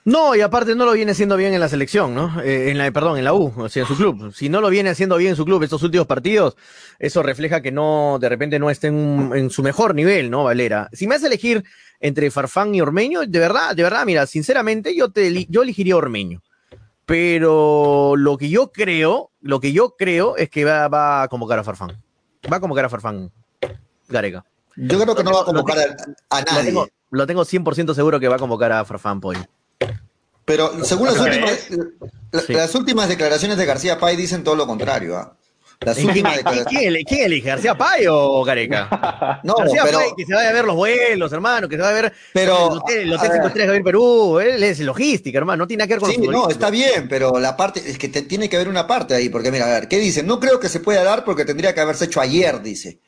No, 0.05 0.35
y 0.35 0.41
aparte 0.41 0.75
no 0.75 0.85
lo 0.85 0.91
viene 0.91 1.13
haciendo 1.13 1.37
bien 1.37 1.53
en 1.53 1.61
la 1.61 1.69
selección, 1.69 2.13
¿no? 2.13 2.41
Eh, 2.41 2.71
en 2.71 2.77
la, 2.77 2.91
perdón, 2.91 3.17
en 3.17 3.23
la 3.23 3.33
U, 3.33 3.53
o 3.55 3.69
sea, 3.69 3.83
en 3.83 3.87
su 3.87 3.95
club. 3.95 4.33
Si 4.33 4.49
no 4.49 4.59
lo 4.59 4.69
viene 4.69 4.89
haciendo 4.89 5.15
bien 5.15 5.29
en 5.29 5.35
su 5.37 5.45
club 5.45 5.63
estos 5.63 5.81
últimos 5.81 6.07
partidos, 6.07 6.57
eso 6.99 7.23
refleja 7.23 7.61
que 7.61 7.71
no, 7.71 8.17
de 8.19 8.27
repente 8.27 8.59
no 8.59 8.69
esté 8.69 8.87
en, 8.87 9.31
en 9.33 9.49
su 9.49 9.63
mejor 9.63 9.95
nivel, 9.95 10.29
¿no, 10.29 10.43
Valera? 10.43 10.89
Si 10.91 11.07
me 11.07 11.15
hace 11.15 11.27
elegir 11.27 11.63
entre 12.03 12.29
Farfán 12.31 12.75
y 12.75 12.81
Ormeño, 12.81 13.21
de 13.25 13.39
verdad, 13.39 13.73
de 13.73 13.81
verdad, 13.81 14.05
mira, 14.05 14.27
sinceramente 14.27 14.93
yo 14.93 15.09
te 15.09 15.45
yo 15.49 15.63
elegiría 15.63 15.95
Ormeño. 15.95 16.43
Pero 17.05 18.15
lo 18.17 18.37
que 18.37 18.49
yo 18.49 18.73
creo, 18.73 19.31
lo 19.39 19.61
que 19.61 19.71
yo 19.71 19.95
creo 19.97 20.35
es 20.35 20.49
que 20.49 20.65
va, 20.65 20.89
va 20.89 21.23
a 21.23 21.27
convocar 21.29 21.59
a 21.59 21.63
Farfán. 21.63 22.03
Va 22.51 22.57
a 22.57 22.59
convocar 22.59 22.83
a 22.85 22.89
Farfán 22.89 23.31
Gareca. 24.09 24.43
Yo 24.75 24.99
creo 24.99 25.15
que 25.15 25.23
no 25.23 25.31
va 25.31 25.41
a 25.41 25.45
convocar 25.45 25.77
a, 26.29 26.41
nadie. 26.41 26.73
Lo 27.09 27.25
tengo, 27.25 27.45
100% 27.45 27.93
seguro 27.93 28.19
que 28.19 28.27
va 28.27 28.35
a 28.35 28.39
convocar 28.39 28.73
a 28.73 28.83
Farfán 28.83 29.21
Poy. 29.21 29.37
Pero 30.43 30.83
según 30.83 31.07
las 31.07 31.17
últimas, 31.17 31.69
las 32.49 32.75
últimas 32.75 33.07
declaraciones 33.07 33.57
de 33.57 33.65
García 33.65 33.97
Pay 33.97 34.17
dicen 34.17 34.43
todo 34.43 34.57
lo 34.57 34.67
contrario. 34.67 35.37
¿Ah? 35.87 36.65
¿Quién, 36.69 37.23
elige? 37.25 37.47
¿García 37.49 37.75
Pay 37.75 38.05
o 38.09 38.43
Gareca? 38.43 39.39
No, 39.43 39.55
García 39.55 39.81
pero, 39.85 39.99
que 40.15 40.25
se 40.25 40.33
vaya 40.33 40.49
a 40.49 40.53
ver 40.53 40.65
los 40.65 40.75
vuelos, 40.75 41.31
hermano, 41.33 41.67
que 41.67 41.75
se 41.75 41.81
vaya 41.81 41.97
a 41.97 42.01
ver 42.01 42.13
pero, 42.33 42.71
el 42.71 42.77
hotel, 42.77 42.99
el 43.01 43.13
hotel 43.13 43.31
5 43.33 43.47
estrellas 43.47 43.73
de 43.73 43.83
Perú. 43.83 44.39
Él 44.39 44.63
es 44.63 44.79
logística, 44.79 45.37
hermano, 45.37 45.63
no 45.63 45.67
tiene 45.67 45.81
nada 45.81 45.87
que 45.87 45.93
ver 45.93 45.99
con 46.01 46.11
Sí, 46.11 46.17
no, 46.17 46.49
está 46.49 46.69
bien, 46.69 47.07
pero 47.07 47.39
la 47.39 47.57
parte, 47.57 47.83
es 47.85 47.97
que 47.97 48.07
tiene 48.07 48.49
que 48.49 48.55
haber 48.55 48.69
una 48.69 48.87
parte 48.87 49.13
ahí, 49.13 49.29
porque 49.29 49.51
mira, 49.51 49.65
a 49.65 49.79
ver, 49.79 49.87
¿qué 49.87 49.99
dicen? 49.99 50.25
No 50.27 50.39
creo 50.39 50.59
que 50.59 50.69
se 50.69 50.79
pueda 50.79 51.03
dar 51.03 51.25
porque 51.25 51.45
tendría 51.45 51.73
que 51.73 51.81
haberse 51.81 52.05
hecho 52.05 52.21
ayer, 52.21 52.61
dice. 52.61 52.99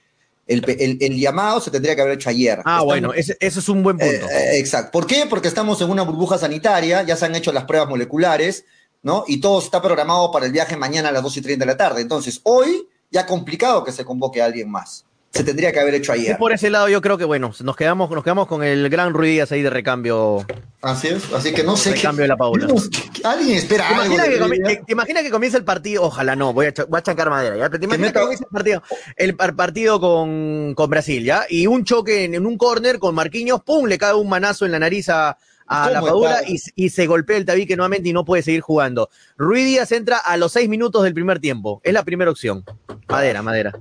El, 0.47 0.63
el, 1.01 1.19
llamado 1.19 1.59
se 1.59 1.71
tendría 1.71 1.95
que 1.95 2.01
haber 2.01 2.15
hecho 2.15 2.29
ayer. 2.29 2.59
Ah, 2.65 2.83
bueno, 2.83 3.13
ese, 3.13 3.35
es 3.39 3.67
un 3.67 3.81
buen 3.81 3.97
punto. 3.97 4.29
Eh, 4.29 4.59
exacto. 4.59 4.91
¿Por 4.91 5.07
qué? 5.07 5.25
Porque 5.27 5.47
estamos 5.47 5.81
en 5.81 5.89
una 5.89 6.03
burbuja 6.03 6.37
sanitaria, 6.37 7.01
ya 7.01 7.15
se 7.15 7.25
han 7.25 7.35
hecho 7.35 7.51
las 7.51 7.63
pruebas 7.63 7.89
moleculares, 7.89 8.65
¿no? 9.05 9.23
Y 9.27 9.39
todo 9.39 9.59
está 9.59 9.83
programado 9.83 10.31
para 10.31 10.47
el 10.47 10.51
viaje 10.51 10.75
mañana 10.75 11.09
a 11.09 11.11
las 11.11 11.21
2 11.21 11.37
y 11.37 11.41
30 11.41 11.63
de 11.63 11.71
la 11.71 11.77
tarde. 11.77 12.01
Entonces, 12.01 12.41
hoy 12.41 12.87
ya 13.11 13.27
complicado 13.27 13.83
que 13.83 13.91
se 13.91 14.03
convoque 14.03 14.41
a 14.41 14.45
alguien 14.45 14.69
más. 14.69 15.05
Se 15.29 15.43
tendría 15.43 15.71
que 15.71 15.79
haber 15.79 15.93
hecho 15.93 16.11
ayer. 16.11 16.37
por 16.37 16.53
ese 16.53 16.69
lado 16.69 16.87
yo 16.89 17.01
creo 17.01 17.17
que, 17.17 17.25
bueno, 17.25 17.51
nos 17.59 17.75
quedamos, 17.75 18.09
nos 18.09 18.23
quedamos 18.23 18.47
con 18.47 18.63
el 18.63 18.89
gran 18.89 19.13
Ruiz 19.13 19.51
ahí 19.51 19.61
de 19.61 19.69
recambio. 19.69 20.45
Así 20.81 21.09
es, 21.09 21.31
así 21.33 21.53
que 21.53 21.63
no 21.63 21.77
sé. 21.77 21.91
Recambio 21.91 22.23
de 22.23 22.29
la 22.29 22.37
Paula. 22.37 22.67
alguien 23.23 23.57
espera 23.57 23.87
¿Te 23.89 23.93
algo. 23.93 24.49
Que, 24.49 24.81
¿Te 24.87 24.93
imaginas 24.93 25.23
que 25.23 25.29
comienza 25.29 25.57
el 25.57 25.65
partido? 25.65 26.01
Ojalá 26.03 26.35
no, 26.35 26.51
voy 26.51 26.67
a, 26.67 26.73
voy 26.87 26.97
a 26.97 27.03
chancar 27.03 27.29
madera, 27.29 27.57
¿ya? 27.57 27.69
¿Te 27.69 27.85
imaginas 27.85 28.11
que 28.11 28.19
comienza 28.19 28.45
el 28.45 28.51
partido, 28.51 28.83
el 29.17 29.35
partido 29.35 29.99
con, 29.99 30.73
con 30.73 30.89
Brasil, 30.89 31.23
¿ya? 31.23 31.45
Y 31.47 31.67
un 31.67 31.83
choque 31.83 32.23
en, 32.23 32.33
en 32.33 32.45
un 32.47 32.57
córner 32.57 32.97
con 32.97 33.13
Marquinhos, 33.13 33.61
¡pum! 33.61 33.85
Le 33.85 33.99
cae 33.99 34.15
un 34.15 34.29
manazo 34.29 34.65
en 34.65 34.71
la 34.71 34.79
nariz 34.79 35.09
a, 35.09 35.37
a 35.67 35.89
la 35.89 36.01
Padula 36.01 36.41
y, 36.47 36.89
se 36.89 37.07
golpea 37.07 37.37
el 37.37 37.45
tabique 37.45 37.75
nuevamente 37.75 38.09
y 38.09 38.13
no 38.13 38.25
puede 38.25 38.43
seguir 38.43 38.61
jugando. 38.61 39.09
Ruiz 39.37 39.65
Díaz 39.65 39.91
entra 39.91 40.17
a 40.17 40.37
los 40.37 40.51
seis 40.51 40.69
minutos 40.69 41.03
del 41.03 41.13
primer 41.13 41.39
tiempo. 41.39 41.81
Es 41.83 41.93
la 41.93 42.03
primera 42.03 42.31
opción. 42.31 42.63
Madera, 43.09 43.41
madera. 43.41 43.73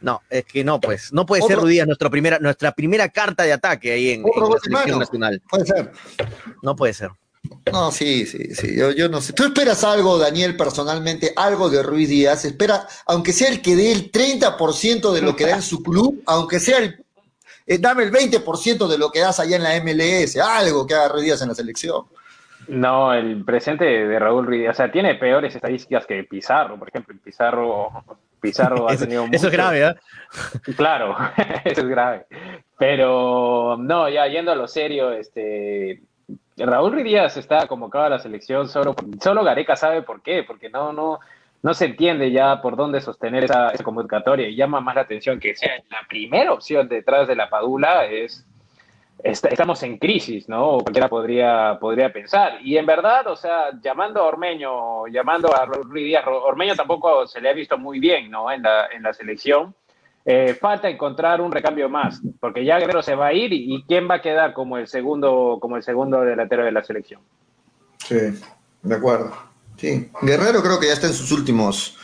No, 0.00 0.22
es 0.30 0.44
que 0.46 0.64
no, 0.64 0.80
pues. 0.80 1.12
No 1.12 1.26
puede 1.26 1.42
ser 1.42 1.58
Ruiz 1.58 1.72
Díaz 1.72 1.86
nuestra 1.86 2.08
primera, 2.08 2.38
nuestra 2.38 2.72
primera 2.72 3.08
carta 3.08 3.42
de 3.42 3.52
ataque 3.52 3.92
ahí 3.92 4.10
en, 4.10 4.22
la 4.22 4.58
selección 4.62 4.98
nacional. 4.98 5.42
Puede 5.50 5.66
ser. 5.66 5.92
No 6.62 6.74
puede 6.74 6.94
ser. 6.94 7.10
No, 7.72 7.90
sí, 7.90 8.26
sí, 8.26 8.54
sí. 8.54 8.76
Yo, 8.76 8.90
yo, 8.92 9.08
no 9.08 9.20
sé. 9.20 9.32
¿Tú 9.32 9.44
esperas 9.44 9.84
algo, 9.84 10.18
Daniel, 10.18 10.56
personalmente, 10.56 11.32
algo 11.36 11.70
de 11.70 11.82
Ruiz 11.82 12.08
Díaz? 12.08 12.44
Espera, 12.44 12.86
aunque 13.06 13.32
sea 13.32 13.48
el 13.48 13.62
que 13.62 13.76
dé 13.76 13.92
el 13.92 14.10
30% 14.10 15.12
de 15.12 15.22
lo 15.22 15.36
que 15.36 15.46
da 15.46 15.56
en 15.56 15.62
su 15.62 15.82
club, 15.82 16.22
aunque 16.26 16.60
sea 16.60 16.78
el 16.78 17.04
eh, 17.70 17.78
dame 17.78 18.02
el 18.02 18.10
20% 18.10 18.88
de 18.88 18.98
lo 18.98 19.12
que 19.12 19.20
das 19.20 19.38
allá 19.38 19.54
en 19.54 19.62
la 19.62 19.80
MLS, 19.80 20.36
algo 20.38 20.84
que 20.84 20.94
haga 20.94 21.06
Ruiz 21.06 21.40
en 21.40 21.48
la 21.48 21.54
selección. 21.54 22.04
No, 22.66 23.14
el 23.14 23.44
presente 23.44 23.84
de 23.84 24.18
Raúl 24.18 24.44
Ruiz 24.44 24.70
o 24.70 24.74
sea, 24.74 24.90
tiene 24.90 25.14
peores 25.14 25.54
estadísticas 25.54 26.04
que 26.04 26.24
Pizarro, 26.24 26.76
por 26.76 26.88
ejemplo. 26.88 27.14
Pizarro, 27.22 28.04
Pizarro 28.40 28.90
ha 28.90 28.96
tenido 28.98 29.24
Eso 29.30 29.46
es 29.46 29.52
grave, 29.52 29.86
¿eh? 29.86 29.94
Claro, 30.76 31.16
eso 31.64 31.82
es 31.82 31.88
grave. 31.88 32.26
Pero 32.76 33.76
no, 33.78 34.08
ya 34.08 34.26
yendo 34.26 34.50
a 34.50 34.56
lo 34.56 34.66
serio, 34.66 35.12
este 35.12 36.02
Raúl 36.56 36.90
Ruiz 36.90 37.36
está 37.36 37.68
convocado 37.68 38.06
a 38.06 38.10
la 38.10 38.18
selección 38.18 38.68
solo, 38.68 38.96
solo 39.22 39.44
Gareca 39.44 39.76
sabe 39.76 40.02
por 40.02 40.22
qué, 40.22 40.42
porque 40.42 40.70
no, 40.70 40.92
no, 40.92 41.20
no 41.62 41.74
se 41.74 41.86
entiende 41.86 42.30
ya 42.32 42.60
por 42.62 42.76
dónde 42.76 43.00
sostener 43.00 43.44
esa, 43.44 43.72
convocatoria 43.82 44.48
y 44.48 44.56
llama 44.56 44.80
más 44.80 44.94
la 44.94 45.02
atención 45.02 45.38
que 45.38 45.54
sea 45.54 45.76
la 45.90 46.06
primera 46.08 46.52
opción 46.52 46.88
detrás 46.88 47.28
de 47.28 47.36
la 47.36 47.48
Padula 47.48 48.06
es 48.06 48.46
estamos 49.22 49.82
en 49.82 49.98
crisis, 49.98 50.48
¿no? 50.48 50.78
Cualquiera 50.78 51.08
podría, 51.08 51.78
podría 51.78 52.12
pensar. 52.12 52.58
Y 52.62 52.78
en 52.78 52.86
verdad, 52.86 53.26
o 53.26 53.36
sea, 53.36 53.70
llamando 53.82 54.20
a 54.20 54.26
Ormeño, 54.26 55.06
llamando 55.08 55.54
a 55.54 55.66
Ruiz 55.66 56.04
Díaz, 56.04 56.24
Ormeño 56.26 56.74
tampoco 56.74 57.26
se 57.26 57.40
le 57.40 57.50
ha 57.50 57.52
visto 57.52 57.76
muy 57.76 58.00
bien, 58.00 58.30
¿no? 58.30 58.50
En 58.50 58.62
la, 58.62 58.86
en 58.86 59.02
la 59.02 59.12
selección. 59.12 59.74
Eh, 60.24 60.54
falta 60.54 60.88
encontrar 60.88 61.40
un 61.40 61.50
recambio 61.50 61.88
más, 61.88 62.20
porque 62.40 62.64
ya 62.64 62.78
Guerrero 62.78 63.02
se 63.02 63.14
va 63.14 63.28
a 63.28 63.32
ir 63.32 63.52
y, 63.52 63.82
quién 63.88 64.08
va 64.08 64.16
a 64.16 64.22
quedar 64.22 64.52
como 64.52 64.76
el 64.76 64.86
segundo, 64.86 65.58
como 65.60 65.76
el 65.76 65.82
segundo 65.82 66.20
delantero 66.20 66.64
de 66.64 66.72
la 66.72 66.84
selección. 66.84 67.20
Sí, 67.98 68.16
de 68.82 68.94
acuerdo. 68.94 69.49
Sí, 69.80 70.10
Guerrero 70.20 70.62
creo 70.62 70.78
que 70.78 70.88
ya 70.88 70.92
está 70.92 71.06
en 71.06 71.14
sus 71.14 71.32
últimos, 71.32 71.96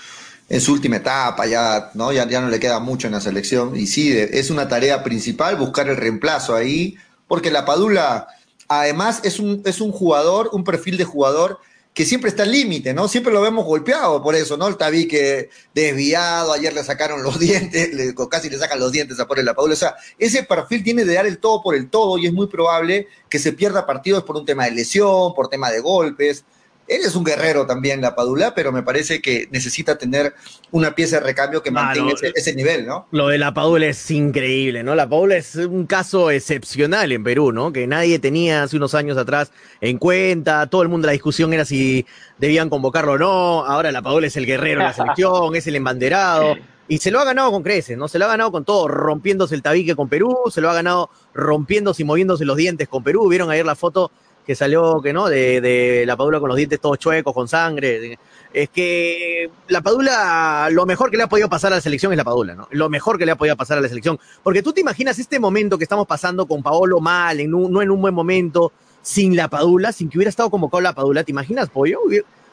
en 0.49 0.63
su 0.63 0.73
última 0.73 0.97
etapa, 0.97 1.45
ya 1.47 1.91
no, 1.93 2.11
ya, 2.11 2.25
no 2.25 2.49
le 2.49 2.59
queda 2.59 2.81
mucho 2.81 3.07
en 3.07 3.13
la 3.13 3.21
selección. 3.21 3.77
Y 3.77 3.87
sí, 3.87 4.17
es 4.17 4.49
una 4.49 4.67
tarea 4.67 5.05
principal 5.05 5.57
buscar 5.57 5.87
el 5.89 5.99
reemplazo 5.99 6.55
ahí, 6.55 6.97
porque 7.29 7.51
la 7.51 7.67
Padula, 7.67 8.29
además, 8.69 9.21
es 9.25 9.39
un, 9.39 9.61
es 9.67 9.83
un 9.83 9.93
jugador, 9.93 10.49
un 10.55 10.65
perfil 10.65 10.97
de 10.97 11.05
jugador 11.05 11.59
que 11.93 12.07
siempre 12.07 12.31
está 12.31 12.45
al 12.45 12.53
límite, 12.53 12.95
¿no? 12.95 13.09
Siempre 13.09 13.33
lo 13.33 13.43
vemos 13.43 13.67
golpeado 13.67 14.23
por 14.23 14.35
eso, 14.35 14.57
¿no? 14.57 14.69
El 14.69 14.77
tabique 14.79 15.51
desviado, 15.75 16.53
ayer 16.53 16.73
le 16.73 16.83
sacaron 16.83 17.23
los 17.23 17.39
dientes, 17.41 17.91
casi 18.31 18.49
le 18.49 18.59
sacan 18.59 18.81
los 18.81 18.93
dientes 18.93 19.21
a 19.21 19.27
por 19.27 19.43
la 19.43 19.53
Padula. 19.53 19.75
O 19.75 19.77
sea, 19.77 19.97
ese 20.19 20.45
perfil 20.45 20.83
tiene 20.83 21.05
de 21.05 21.13
dar 21.13 21.27
el 21.27 21.39
todo 21.39 21.63
por 21.63 21.75
el 21.75 21.91
todo 21.91 22.17
y 22.17 22.27
es 22.27 22.33
muy 22.33 22.47
probable 22.47 23.09
que 23.29 23.39
se 23.39 23.53
pierda 23.53 23.85
partidos 23.85 24.25
por 24.25 24.37
un 24.37 24.47
tema 24.47 24.65
de 24.65 24.71
lesión, 24.71 25.35
por 25.35 25.49
tema 25.49 25.71
de 25.71 25.81
golpes. 25.81 26.45
Él 26.89 27.03
es 27.05 27.15
un 27.17 27.25
guerrero 27.25 27.67
también, 27.67 28.01
la 28.01 28.15
Padula, 28.15 28.55
pero 28.55 28.73
me 28.73 28.83
parece 28.83 29.21
que 29.21 29.49
necesita 29.51 29.99
tener 29.99 30.35
una 30.71 30.95
pieza 30.95 31.17
de 31.17 31.27
recambio 31.27 31.63
que 31.63 31.71
mantenga 31.71 32.15
ese, 32.35 32.55
nivel, 32.55 32.87
¿no? 32.87 33.07
Lo 33.11 33.29
de 33.29 33.39
la 33.39 33.53
Padula 33.53 33.87
es 33.87 34.11
increíble, 34.11 34.83
¿no? 34.83 34.95
La 34.95 35.09
Padula 35.09 35.37
es 35.37 35.57
un 35.57 35.87
caso 35.87 36.31
excepcional 36.31 37.11
en 37.13 37.25
Perú, 37.25 37.53
¿no? 37.53 37.73
Que 37.73 37.87
nadie 37.87 38.19
tenía 38.19 38.63
hace 38.63 38.77
unos 38.77 38.95
años 38.95 39.19
atrás 39.19 39.51
en 39.81 39.99
cuenta. 39.99 40.67
Todo 40.69 40.83
el 40.83 40.89
mundo, 40.89 41.07
la 41.07 41.13
discusión 41.13 41.53
era 41.53 41.65
si 41.65 42.07
debían 42.39 42.71
convocarlo 42.71 43.13
o 43.13 43.19
no. 43.19 43.67
Ahora 43.67 43.91
la 43.91 44.03
Padula 44.03 44.29
es 44.29 44.37
el 44.37 44.47
guerrero 44.47 44.81
de 44.81 44.87
la 44.87 44.93
selección, 44.93 45.57
es 45.57 45.67
el 45.67 45.77
embanderado. 45.77 46.55
Y 46.89 46.99
se 46.99 47.11
lo 47.11 47.19
ha 47.19 47.25
ganado 47.25 47.51
con 47.51 47.65
creces, 47.65 47.99
¿no? 47.99 48.07
Se 48.07 48.19
lo 48.19 48.27
ha 48.27 48.29
ganado 48.29 48.53
con 48.53 48.65
todo, 48.65 48.87
rompiéndose 48.87 49.57
el 49.57 49.63
tabique 49.63 49.97
con 49.97 50.09
Perú, 50.09 50.37
se 50.51 50.61
lo 50.61 50.71
ha 50.71 50.75
ganado 50.75 51.11
rompiéndose 51.35 52.03
y 52.03 52.05
moviéndose 52.05 52.45
los 52.45 52.57
dientes 52.57 52.87
con 52.87 53.03
Perú. 53.03 53.29
Vieron 53.29 53.51
ayer 53.51 53.67
la 53.67 53.75
foto 53.75 54.13
que 54.47 54.55
salió, 54.55 55.01
que 55.03 55.13
no, 55.13 55.29
de, 55.29 56.05
la 56.07 56.17
Padula 56.17 56.39
con 56.39 56.49
los 56.49 56.57
dientes 56.57 56.81
todos 56.81 56.99
chuecos, 56.99 57.35
con 57.35 57.49
sangre. 57.49 58.19
Es 58.53 58.69
que 58.71 59.51
la 59.69 59.81
Padula, 59.81 60.69
lo 60.71 60.87
mejor 60.87 61.11
que 61.11 61.17
le 61.17 61.25
ha 61.25 61.29
podido 61.29 61.49
pasar 61.49 61.73
a 61.73 61.77
la 61.77 61.83
selección 61.83 62.13
es 62.13 62.17
la 62.17 62.25
Padula, 62.25 62.55
¿no? 62.55 62.69
Lo 62.71 62.89
mejor 62.89 63.19
que 63.19 63.27
le 63.27 63.33
ha 63.33 63.37
podido 63.37 63.57
pasar 63.57 63.79
a 63.79 63.81
la 63.81 63.89
selección. 63.89 64.21
Porque 64.45 64.63
tú 64.63 64.73
te 64.73 64.81
imaginas 64.81 65.19
este 65.19 65.41
momento 65.41 65.79
que 65.79 65.85
estamos 65.85 66.07
pasando 66.07 66.47
con 66.47 66.63
Paolo 66.63 67.01
mal, 67.01 67.41
en 67.41 67.51
no 67.51 67.83
en 67.83 67.91
un 67.91 68.01
buen 68.01 68.15
momento, 68.15 68.73
sin 69.03 69.35
la 69.35 69.49
Padula, 69.49 69.91
sin 69.91 70.09
que 70.09 70.19
hubiera 70.19 70.31
estado 70.31 70.49
convocado 70.49 70.81
la 70.81 70.95
Padula. 70.95 71.25
¿Te 71.25 71.33
imaginas, 71.33 71.69
Pollo? 71.69 71.99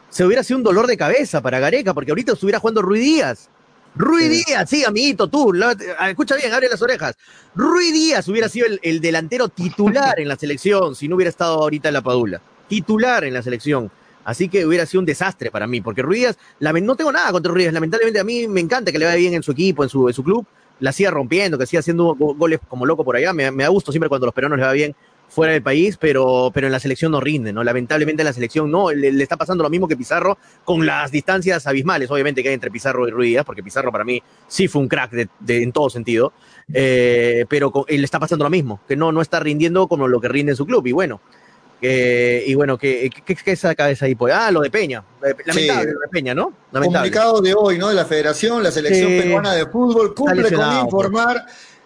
Se 0.10 0.26
hubiera 0.26 0.44
sido 0.44 0.58
un 0.58 0.64
dolor 0.64 0.88
de 0.88 0.98
cabeza 0.98 1.42
para 1.42 1.60
Gareca, 1.60 1.94
porque 1.94 2.12
ahorita 2.12 2.34
estuviera 2.34 2.60
jugando 2.60 2.82
Rui 2.82 3.00
Díaz. 3.00 3.50
Rui 3.96 4.28
Díaz, 4.28 4.70
sí, 4.70 4.84
amiguito, 4.84 5.28
tú, 5.28 5.54
escucha 6.10 6.36
bien, 6.36 6.52
abre 6.52 6.68
las 6.68 6.82
orejas. 6.82 7.16
Rui 7.54 7.92
Díaz 7.92 8.28
hubiera 8.28 8.50
sido 8.50 8.66
el, 8.82 9.02
delantero 9.02 9.50
titular 9.50 10.20
en 10.20 10.28
la 10.28 10.36
selección 10.36 10.96
si 10.96 11.08
no 11.08 11.16
hubiera 11.16 11.30
estado 11.30 11.62
ahorita 11.62 11.90
en 11.90 11.94
la 11.94 12.02
Padula. 12.02 12.42
Titular 12.68 13.24
en 13.24 13.34
la 13.34 13.44
selección. 13.44 13.92
Así 14.26 14.50
que 14.50 14.66
hubiera 14.66 14.86
sido 14.86 15.02
un 15.02 15.06
desastre 15.06 15.52
para 15.52 15.68
mí, 15.68 15.82
porque 15.82 16.02
Rui 16.02 16.20
Díaz, 16.20 16.38
no 16.60 16.96
tengo 16.96 17.12
nada 17.12 17.32
contra 17.32 17.52
Rui 17.52 17.64
Díaz, 17.64 17.74
lamentablemente 17.74 18.20
a 18.20 18.24
mí 18.24 18.48
me 18.48 18.62
encanta 18.62 18.92
que 18.92 18.98
le 18.98 19.06
vaya 19.06 19.18
bien 19.18 19.36
en 19.36 19.44
su 19.44 19.52
equipo, 19.52 19.84
en 19.84 19.90
su, 19.90 20.08
en 20.08 20.14
su 20.14 20.24
club, 20.24 20.46
la 20.80 20.92
siga 20.92 21.12
rompiendo, 21.12 21.58
que 21.58 21.68
siga 21.68 21.82
haciendo 21.82 22.16
goles 22.16 22.60
como 22.68 22.86
loco 22.86 23.04
por 23.04 23.16
allá, 23.16 23.32
me, 23.32 23.52
me 23.52 23.64
da 23.64 23.70
gusto 23.70 23.92
siempre 23.92 24.10
cuando 24.10 24.26
los 24.26 24.34
peruanos 24.34 24.58
le 24.58 24.66
va 24.66 24.72
bien 24.72 24.96
fuera 25.30 25.54
del 25.54 25.64
país, 25.64 25.98
pero, 25.98 26.52
pero 26.54 26.68
en 26.68 26.72
la 26.72 26.80
selección 26.80 27.12
no 27.12 27.20
rinde, 27.20 27.52
¿no? 27.52 27.64
Lamentablemente 27.64 28.22
en 28.22 28.26
la 28.26 28.34
selección 28.34 28.70
no, 28.70 28.92
le, 28.92 29.10
está 29.22 29.36
pasando 29.36 29.64
lo 29.64 29.70
mismo 29.70 29.88
que 29.88 29.98
Pizarro 29.98 30.38
con 30.64 30.86
las 30.86 31.12
distancias 31.12 31.66
abismales, 31.66 32.10
obviamente, 32.12 32.44
que 32.44 32.50
hay 32.50 32.54
entre 32.54 32.70
Pizarro 32.70 33.08
y 33.08 33.12
Ruiz, 33.12 33.40
porque 33.46 33.64
Pizarro 33.64 33.92
para 33.92 34.04
mí 34.04 34.22
sí 34.48 34.68
fue 34.68 34.82
un 34.82 34.88
crack 34.88 35.12
de, 35.12 35.64
en 35.64 35.72
todo 35.72 35.90
sentido, 35.90 36.34
eh, 36.72 37.46
pero 37.50 37.72
le 37.88 38.04
está 38.04 38.20
pasando 38.20 38.44
lo 38.44 38.50
mismo, 38.50 38.82
que 38.88 38.96
no, 38.96 39.12
no 39.12 39.22
está 39.22 39.40
rindiendo 39.40 39.88
como 39.88 40.08
lo 40.08 40.22
que 40.22 40.28
rinde 40.28 40.52
en 40.52 40.56
su 40.56 40.66
club, 40.66 40.86
y 40.86 40.92
bueno. 40.92 41.20
y 41.82 42.54
bueno, 42.54 42.78
¿qué, 42.78 43.10
qué, 43.26 43.36
qué 43.36 43.56
saca 43.56 43.90
esa 43.90 44.06
ahí? 44.06 44.14
Pues, 44.14 44.34
ah, 44.36 44.52
lo 44.52 44.62
de 44.62 44.70
Peña. 44.70 45.04
Lamentable 45.46 45.94
lo 45.94 46.00
de 46.00 46.08
Peña, 46.12 46.36
¿no? 46.36 46.54
Lamentable. 46.72 47.10
Comunicado 47.10 47.42
de 47.42 47.56
hoy, 47.56 47.80
¿no? 47.80 47.90
De 47.90 47.96
la 47.96 48.06
Federación, 48.06 48.62
la 48.62 48.72
Selección 48.72 49.10
Peruana 49.10 49.54
de 49.54 49.66
Fútbol 49.66 50.14
cumple 50.14 50.52
con 50.52 50.86
informar 50.86 51.44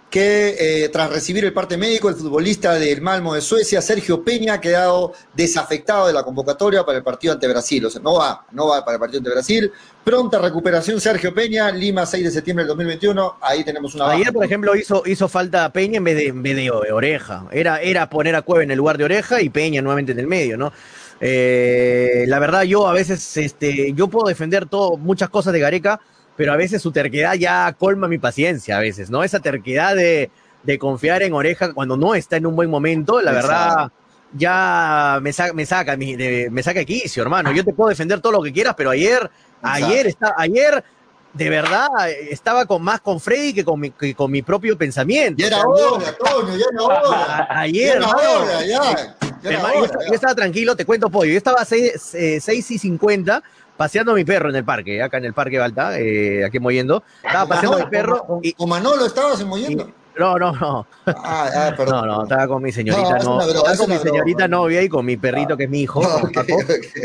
que 0.10 0.56
eh, 0.86 0.90
tras 0.90 1.10
recibir 1.12 1.44
el 1.44 1.54
parte 1.54 1.76
médico, 1.76 2.08
el 2.08 2.16
futbolista 2.16 2.74
del 2.76 3.02
Malmo 3.02 3.34
de 3.34 3.42
Suecia, 3.42 3.82
Sergio 3.82 4.24
Peña, 4.24 4.54
ha 4.54 4.62
quedado 4.62 5.14
desafectado 5.34 6.08
de 6.08 6.14
la 6.14 6.24
convocatoria 6.24 6.86
para 6.86 7.00
el 7.00 7.04
partido 7.04 7.34
ante 7.34 7.48
Brasil. 7.48 7.86
O 7.86 7.90
sea, 7.90 8.02
no 8.02 8.14
va, 8.14 8.46
no 8.52 8.68
va 8.68 8.86
para 8.86 8.96
el 8.96 9.00
partido 9.00 9.20
ante 9.20 9.32
Brasil. 9.32 9.72
Pronta 10.06 10.40
recuperación, 10.40 11.02
Sergio 11.02 11.34
Peña, 11.34 11.70
Lima, 11.72 12.06
6 12.06 12.24
de 12.24 12.32
septiembre 12.32 12.64
del 12.64 12.70
2021. 12.70 13.38
Ahí 13.42 13.66
tenemos 13.66 13.94
una. 13.96 14.12
Ayer, 14.12 14.32
por 14.32 14.46
ejemplo, 14.46 14.76
hizo, 14.78 15.04
hizo 15.06 15.28
falta 15.28 15.72
Peña 15.74 15.98
en 15.98 16.06
vez 16.06 16.16
de, 16.16 16.28
en 16.28 16.42
vez 16.42 16.56
de 16.56 16.72
Oreja. 16.72 17.46
Era, 17.52 17.82
era 17.82 18.10
poner 18.10 18.36
a 18.36 18.44
Cueva 18.44 18.64
en 18.64 18.72
el 18.72 18.78
lugar 18.78 18.98
de 18.98 19.04
Oreja 19.04 19.42
y 19.42 19.50
Peña 19.50 19.82
nuevamente 19.82 20.14
en 20.14 20.20
el 20.20 20.28
medio, 20.28 20.58
¿no? 20.58 20.72
Eh, 21.20 22.26
la 22.28 22.40
verdad, 22.40 22.64
yo 22.64 22.88
a 22.88 22.94
veces, 22.94 23.36
este, 23.38 23.92
yo 23.94 24.08
puedo 24.08 24.28
defender 24.28 24.68
todo, 24.68 24.98
muchas 24.98 25.30
cosas 25.30 25.52
de 25.52 25.60
Gareca 25.60 26.00
pero 26.38 26.54
a 26.54 26.56
veces 26.56 26.82
su 26.82 26.92
terquedad 26.92 27.34
ya 27.34 27.76
colma 27.78 28.08
mi 28.08 28.20
paciencia, 28.20 28.78
a 28.78 28.80
veces, 28.80 29.10
¿no? 29.10 29.24
Esa 29.24 29.40
terquedad 29.40 29.96
de, 29.96 30.30
confiar 30.80 31.24
en 31.24 31.34
Oreja 31.34 31.74
cuando 31.74 31.98
no 31.98 32.14
está 32.14 32.38
en 32.38 32.46
un 32.46 32.56
buen 32.56 32.70
momento, 32.70 33.22
la 33.22 33.32
verdad, 33.32 33.92
ya 34.34 35.20
me, 35.22 35.34
saca, 35.34 35.54
me 35.54 35.66
saca, 35.66 35.96
de, 35.96 36.50
me 36.52 36.62
saca 36.62 36.84
quicio, 36.84 37.24
hermano. 37.24 37.52
Yo 37.54 37.64
te 37.64 37.74
puedo 37.74 37.90
defender 37.90 38.22
todo 38.22 38.34
lo 38.34 38.44
que 38.44 38.54
quieras, 38.54 38.76
pero 38.78 38.92
ayer, 38.92 39.32
ayer, 39.62 40.08
está, 40.08 40.36
ayer, 40.38 40.84
de 41.34 41.50
verdad, 41.50 41.88
estaba 42.30 42.66
con, 42.66 42.84
más 42.84 43.00
con 43.00 43.20
Freddy 43.20 43.54
que 43.54 43.66
con 43.66 43.80
mi, 43.80 43.92
con 43.92 44.30
mi 44.30 44.42
propio 44.42 44.78
pensamiento. 44.78 45.42
Ya 45.42 45.48
era 45.48 45.62
hora, 45.66 46.10
Antonio, 46.10 46.58
ya 46.58 46.66
era 46.72 46.84
hora. 46.84 47.48
Ayer, 47.50 48.00
ya 48.00 49.74
yo, 49.74 50.14
estaba 50.14 50.36
tranquilo, 50.36 50.76
te 50.76 50.86
cuento 50.86 51.10
pollo. 51.10 51.32
Yo 51.32 51.38
estaba 51.38 51.62
a 51.62 51.66
6, 51.66 52.14
eh, 52.14 52.40
y 52.54 52.62
50 52.62 53.42
paseando 53.78 54.12
a 54.12 54.16
mi 54.16 54.26
perro 54.26 54.50
en 54.50 54.56
el 54.56 54.66
parque, 54.66 55.02
acá 55.02 55.18
en 55.18 55.26
el 55.26 55.34
parque 55.34 55.60
Balta, 55.60 56.00
eh, 56.00 56.44
aquí 56.44 56.60
moviendo. 56.60 57.04
Estaba 57.24 57.48
paseando 57.48 57.78
a 57.78 57.86
mi 57.86 57.90
perro. 57.90 58.24
¿Con, 58.26 58.40
y, 58.42 58.54
con 58.54 58.70
Manolo 58.70 59.06
estabas 59.06 59.44
moviendo? 59.46 59.92
No, 60.18 60.38
no, 60.38 60.52
no. 60.52 60.88
Ah, 61.06 61.50
ah, 61.56 61.74
perdón. 61.78 62.08
No, 62.08 62.16
no, 62.18 62.24
estaba 62.24 62.48
con 62.48 62.64
mi 62.64 62.72
señorita, 62.72 63.20
no. 63.20 63.40
estaba 63.40 63.78
con 63.78 63.90
mi 63.90 63.98
señorita 63.98 64.48
novia 64.48 64.82
y 64.82 64.90
con 64.90 65.06
mi 65.06 65.16
perrito, 65.16 65.56
que 65.56 65.66
es 65.66 65.70
mi 65.70 65.82
hijo. 65.82 66.02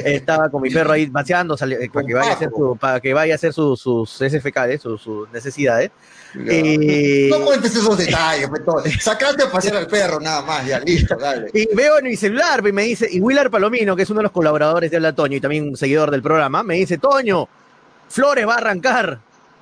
Estaba 0.05 0.49
con 0.49 0.63
mi 0.63 0.71
perro 0.71 0.93
ahí 0.93 1.07
paseando 1.09 1.55
eh, 1.55 1.91
para, 1.93 2.07
que 2.07 2.15
vaya 2.15 2.31
a 2.31 2.35
hacer 2.35 2.51
su, 2.51 2.77
para 2.81 3.01
que 3.01 3.13
vaya 3.13 3.35
a 3.35 3.37
hacer 3.37 3.53
sus, 3.53 3.81
sus 3.81 4.11
SFK, 4.11 4.79
sus, 4.81 5.03
sus 5.03 5.31
necesidades. 5.31 5.91
No, 6.35 7.45
cuentes 7.45 7.77
esos 7.77 7.97
detalles, 7.99 8.49
pues, 8.49 9.03
Sacaste 9.03 9.45
a 9.45 9.51
pasear 9.51 9.77
al 9.77 9.87
perro, 9.87 10.21
nada 10.21 10.43
más, 10.43 10.67
ya, 10.67 10.81
listo, 10.81 11.17
dale. 11.17 11.51
Y 11.53 11.75
veo 11.75 11.99
en 11.99 12.05
mi 12.05 12.17
celular, 12.17 12.63
y 12.67 12.73
me 12.73 12.85
dice, 12.85 13.09
y 13.11 13.21
Willard 13.21 13.51
Palomino, 13.51 13.95
que 13.95 14.03
es 14.03 14.11
uno 14.11 14.21
de 14.21 14.25
los 14.25 14.33
colaboradores 14.33 14.91
de 14.91 14.97
Habla 14.97 15.15
Toño 15.15 15.37
y 15.37 15.41
también 15.41 15.69
un 15.69 15.77
seguidor 15.77 16.11
del 16.11 16.23
programa, 16.23 16.63
me 16.63 16.77
dice, 16.77 16.99
Toño, 16.99 17.49
Flores 18.09 18.47
va 18.47 18.55
a 18.55 18.59
arrancar. 18.59 19.21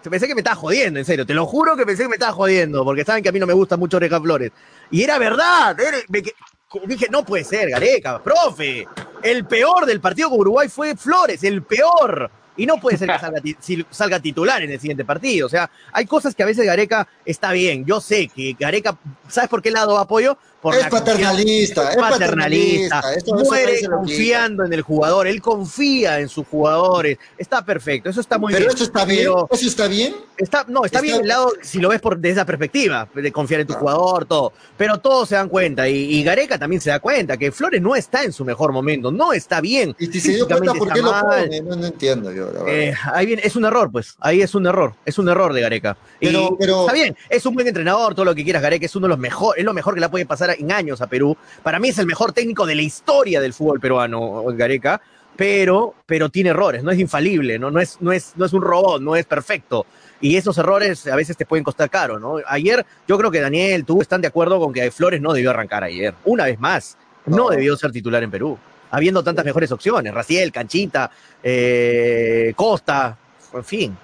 Pensé 0.09 0.27
que 0.27 0.35
me 0.35 0.41
estaba 0.41 0.57
jodiendo, 0.57 0.99
en 0.99 1.05
serio, 1.05 1.27
te 1.27 1.35
lo 1.35 1.45
juro 1.45 1.77
que 1.77 1.85
pensé 1.85 2.05
que 2.05 2.09
me 2.09 2.15
estaba 2.15 2.33
jodiendo, 2.33 2.85
porque 2.85 3.05
saben 3.05 3.23
que 3.23 3.29
a 3.29 3.33
mí 3.33 3.39
no 3.39 3.47
me 3.47 3.53
gusta 3.53 3.77
mucho 3.77 3.99
Oreja 3.99 4.21
Flores. 4.21 4.51
Y 4.91 5.03
era 5.03 5.19
verdad, 5.19 5.77
dije, 6.09 7.09
no 7.11 7.25
puede 7.25 7.45
ser, 7.45 7.69
Gareca, 7.71 8.23
profe, 8.23 8.87
el 9.23 9.45
peor 9.45 9.87
del 9.87 10.01
partido 10.01 10.31
con 10.31 10.41
Uruguay 10.41 10.69
fue 10.69 10.97
Flores, 10.97 11.43
el 11.45 11.63
peor. 11.63 12.31
Y 12.57 12.67
no 12.67 12.79
puede 12.79 12.99
ser 12.99 13.09
que 13.09 13.87
salga, 13.91 14.21
titular 14.21 14.63
en 14.63 14.71
el 14.71 14.81
siguiente 14.81 15.05
partido. 15.05 15.47
O 15.47 15.51
sea, 15.51 15.71
hay 15.93 16.07
cosas 16.07 16.35
que 16.35 16.43
a 16.43 16.47
veces 16.47 16.67
Gareca 16.67 17.09
está 17.25 17.53
bien. 17.53 17.85
Yo 17.85 18.01
sé 18.01 18.29
que 18.29 18.57
Gareca, 18.59 18.99
¿sabes 19.29 19.49
por 19.49 19.63
qué 19.63 19.71
lado 19.71 19.99
apoyo? 19.99 20.37
Es, 20.65 20.87
paternalista, 20.89 21.91
es 21.91 21.97
paternalista, 21.97 23.03
muere 23.27 23.81
confiando 23.89 24.65
en 24.65 24.73
el 24.73 24.83
jugador, 24.83 25.27
él 25.27 25.41
confía 25.41 26.21
en 26.21 26.29
sus 26.29 26.47
jugadores, 26.47 27.19
está 27.39 27.65
perfecto, 27.65 28.11
eso 28.11 28.21
está 28.21 28.39
muy 28.39 28.53
bien. 28.53 28.63
Pero 28.63 28.75
eso 28.75 28.85
está 28.85 29.05
bien, 29.07 29.31
eso 29.51 29.67
está 29.67 29.89
bien. 29.89 30.15
Está, 30.37 30.65
no, 30.69 30.85
está, 30.85 31.01
bien 31.01 31.21
el 31.21 31.29
lado, 31.29 31.53
si 31.63 31.79
lo 31.79 31.89
ves 31.89 32.01
por, 32.01 32.19
desde 32.19 32.33
esa 32.33 32.45
perspectiva, 32.45 33.09
de 33.15 33.33
confiar 33.33 33.61
en 33.61 33.67
tu 33.67 33.75
jugador, 33.75 34.25
todo. 34.27 34.53
Pero 34.77 34.99
todos 34.99 35.29
se 35.29 35.35
dan 35.35 35.49
cuenta, 35.49 35.89
y, 35.89 36.23
Gareca 36.23 36.59
también 36.59 36.81
se 36.81 36.91
da 36.91 37.01
cuenta, 37.01 37.37
que 37.37 37.53
Flores 37.53 37.81
no 37.81 37.97
está 37.97 38.23
en 38.23 38.33
su 38.33 38.45
mejor 38.45 38.73
momento, 38.73 39.11
no 39.11 39.33
está 39.33 39.61
bien. 39.61 39.95
Y 39.99 40.07
si 40.07 40.21
se 40.21 40.33
dio 40.35 40.47
cuenta, 40.47 40.75
¿por 40.75 40.93
qué 40.93 41.01
lo 41.01 41.13
pone? 41.21 41.61
No, 41.63 41.87
entiendo 41.87 42.33
yo, 42.33 42.51
eh, 42.67 42.95
ahí 43.13 43.27
viene, 43.27 43.43
es 43.45 43.57
un 43.57 43.65
error, 43.65 43.91
pues, 43.91 44.17
ahí 44.21 44.43
es 44.43 44.55
un 44.55 44.67
error, 44.67 44.95
es 45.07 45.19
un 45.19 45.29
error 45.29 45.53
de 45.55 45.61
Gareca. 45.63 45.97
Pero, 46.21 46.57
pero... 46.59 46.81
Está 46.83 46.93
bien, 46.93 47.17
es 47.31 47.47
un 47.47 47.55
buen 47.55 47.67
entrenador, 47.67 48.15
todo 48.15 48.27
lo 48.27 48.35
que 48.35 48.45
quieras, 48.45 48.63
Gareca, 48.63 48.85
es 48.85 48.95
uno 48.97 49.07
de 49.07 49.11
los 49.11 49.19
mejores, 49.19 49.61
es 49.61 49.65
lo 49.65 49.73
mejor 49.73 49.95
que 49.95 50.01
le 50.01 50.09
puede 50.09 50.27
pasar 50.27 50.50
en 50.53 50.73
años 50.73 51.01
a 51.01 51.07
Perú. 51.07 51.37
Para 51.63 51.79
mí 51.79 51.89
es 51.89 51.99
el 51.99 52.07
mejor 52.07 52.33
técnico 52.33 52.67
de 52.67 52.75
la 52.75 52.83
historia 52.83 53.41
del 53.41 53.53
fútbol 53.53 53.81
peruano, 53.81 54.45
Gareca. 54.55 55.01
pero, 55.37 55.95
pero 56.05 56.29
tiene 56.29 56.51
errores, 56.51 56.83
no 56.83 56.91
es 56.91 56.99
infalible, 56.99 57.59
¿no? 57.59 57.71
No, 57.71 57.81
es, 57.81 57.97
no, 58.01 58.13
es, 58.13 58.35
no 58.37 58.45
es 58.45 58.53
un 58.53 58.61
robot, 58.61 59.01
no 59.01 59.17
es 59.17 59.25
perfecto. 59.25 59.87
Y 60.21 60.37
esos 60.37 60.59
errores 60.59 61.07
a 61.07 61.17
veces 61.17 61.35
te 61.35 61.47
pueden 61.47 61.65
costar 61.65 61.89
caro, 61.89 62.19
¿no? 62.19 62.37
Ayer, 62.47 62.85
yo 63.09 63.17
creo 63.17 63.31
que 63.31 63.41
Daniel, 63.41 63.87
tú 63.87 64.03
están 64.03 64.21
de 64.21 64.29
acuerdo 64.29 64.61
con 64.61 64.71
que 64.73 64.91
Flores 64.91 65.21
no 65.21 65.33
debió 65.33 65.49
arrancar 65.49 65.83
ayer. 65.83 66.13
Una 66.27 66.45
vez 66.45 66.61
más, 66.61 66.99
no, 67.25 67.49
debió 67.49 67.75
ser 67.77 67.91
titular 67.91 68.23
en 68.23 68.31
Perú, 68.31 68.59
habiendo 68.91 69.25
tantas 69.25 69.45
mejores 69.45 69.73
opciones. 69.73 70.13
Raciel, 70.13 70.53
Canchita, 70.53 71.11
eh, 71.43 72.53
Costa, 72.55 73.17
en 73.55 73.65
fin. 73.65 73.97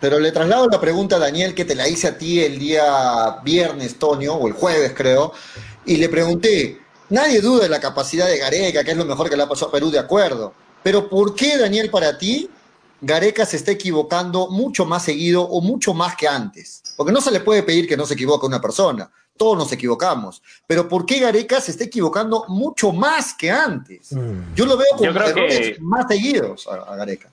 Pero 0.00 0.18
le 0.18 0.32
traslado 0.32 0.68
la 0.68 0.80
pregunta 0.80 1.16
a 1.16 1.20
Daniel 1.20 1.54
que 1.54 1.64
te 1.64 1.74
la 1.74 1.88
hice 1.88 2.08
a 2.08 2.18
ti 2.18 2.42
el 2.42 2.58
día 2.58 3.38
viernes, 3.44 3.98
Tonio, 3.98 4.34
o 4.34 4.48
el 4.48 4.54
jueves 4.54 4.92
creo, 4.94 5.32
y 5.84 5.96
le 5.96 6.08
pregunté, 6.08 6.80
nadie 7.08 7.40
duda 7.40 7.64
de 7.64 7.68
la 7.68 7.80
capacidad 7.80 8.26
de 8.26 8.38
Gareca, 8.38 8.82
que 8.82 8.90
es 8.90 8.96
lo 8.96 9.04
mejor 9.04 9.30
que 9.30 9.36
le 9.36 9.44
ha 9.44 9.48
pasado 9.48 9.68
a 9.68 9.72
Perú, 9.72 9.90
de 9.90 9.98
acuerdo, 9.98 10.52
pero 10.82 11.08
¿por 11.08 11.34
qué, 11.34 11.56
Daniel, 11.56 11.90
para 11.90 12.18
ti, 12.18 12.50
Gareca 13.00 13.46
se 13.46 13.56
está 13.56 13.72
equivocando 13.72 14.48
mucho 14.48 14.84
más 14.84 15.04
seguido 15.04 15.42
o 15.42 15.60
mucho 15.60 15.94
más 15.94 16.16
que 16.16 16.26
antes? 16.26 16.82
Porque 16.96 17.12
no 17.12 17.20
se 17.20 17.30
le 17.30 17.40
puede 17.40 17.62
pedir 17.62 17.88
que 17.88 17.96
no 17.96 18.06
se 18.06 18.14
equivoque 18.14 18.46
una 18.46 18.60
persona, 18.60 19.10
todos 19.36 19.56
nos 19.56 19.70
equivocamos, 19.72 20.42
pero 20.66 20.88
¿por 20.88 21.04
qué 21.04 21.20
Gareca 21.20 21.60
se 21.60 21.70
está 21.70 21.84
equivocando 21.84 22.44
mucho 22.48 22.92
más 22.92 23.34
que 23.34 23.50
antes? 23.50 24.12
Mm. 24.12 24.54
Yo 24.54 24.66
lo 24.66 24.76
veo 24.76 24.88
como 24.96 25.10
errores 25.10 25.80
más 25.80 26.06
seguidos 26.08 26.66
a 26.66 26.96
Gareca. 26.96 27.30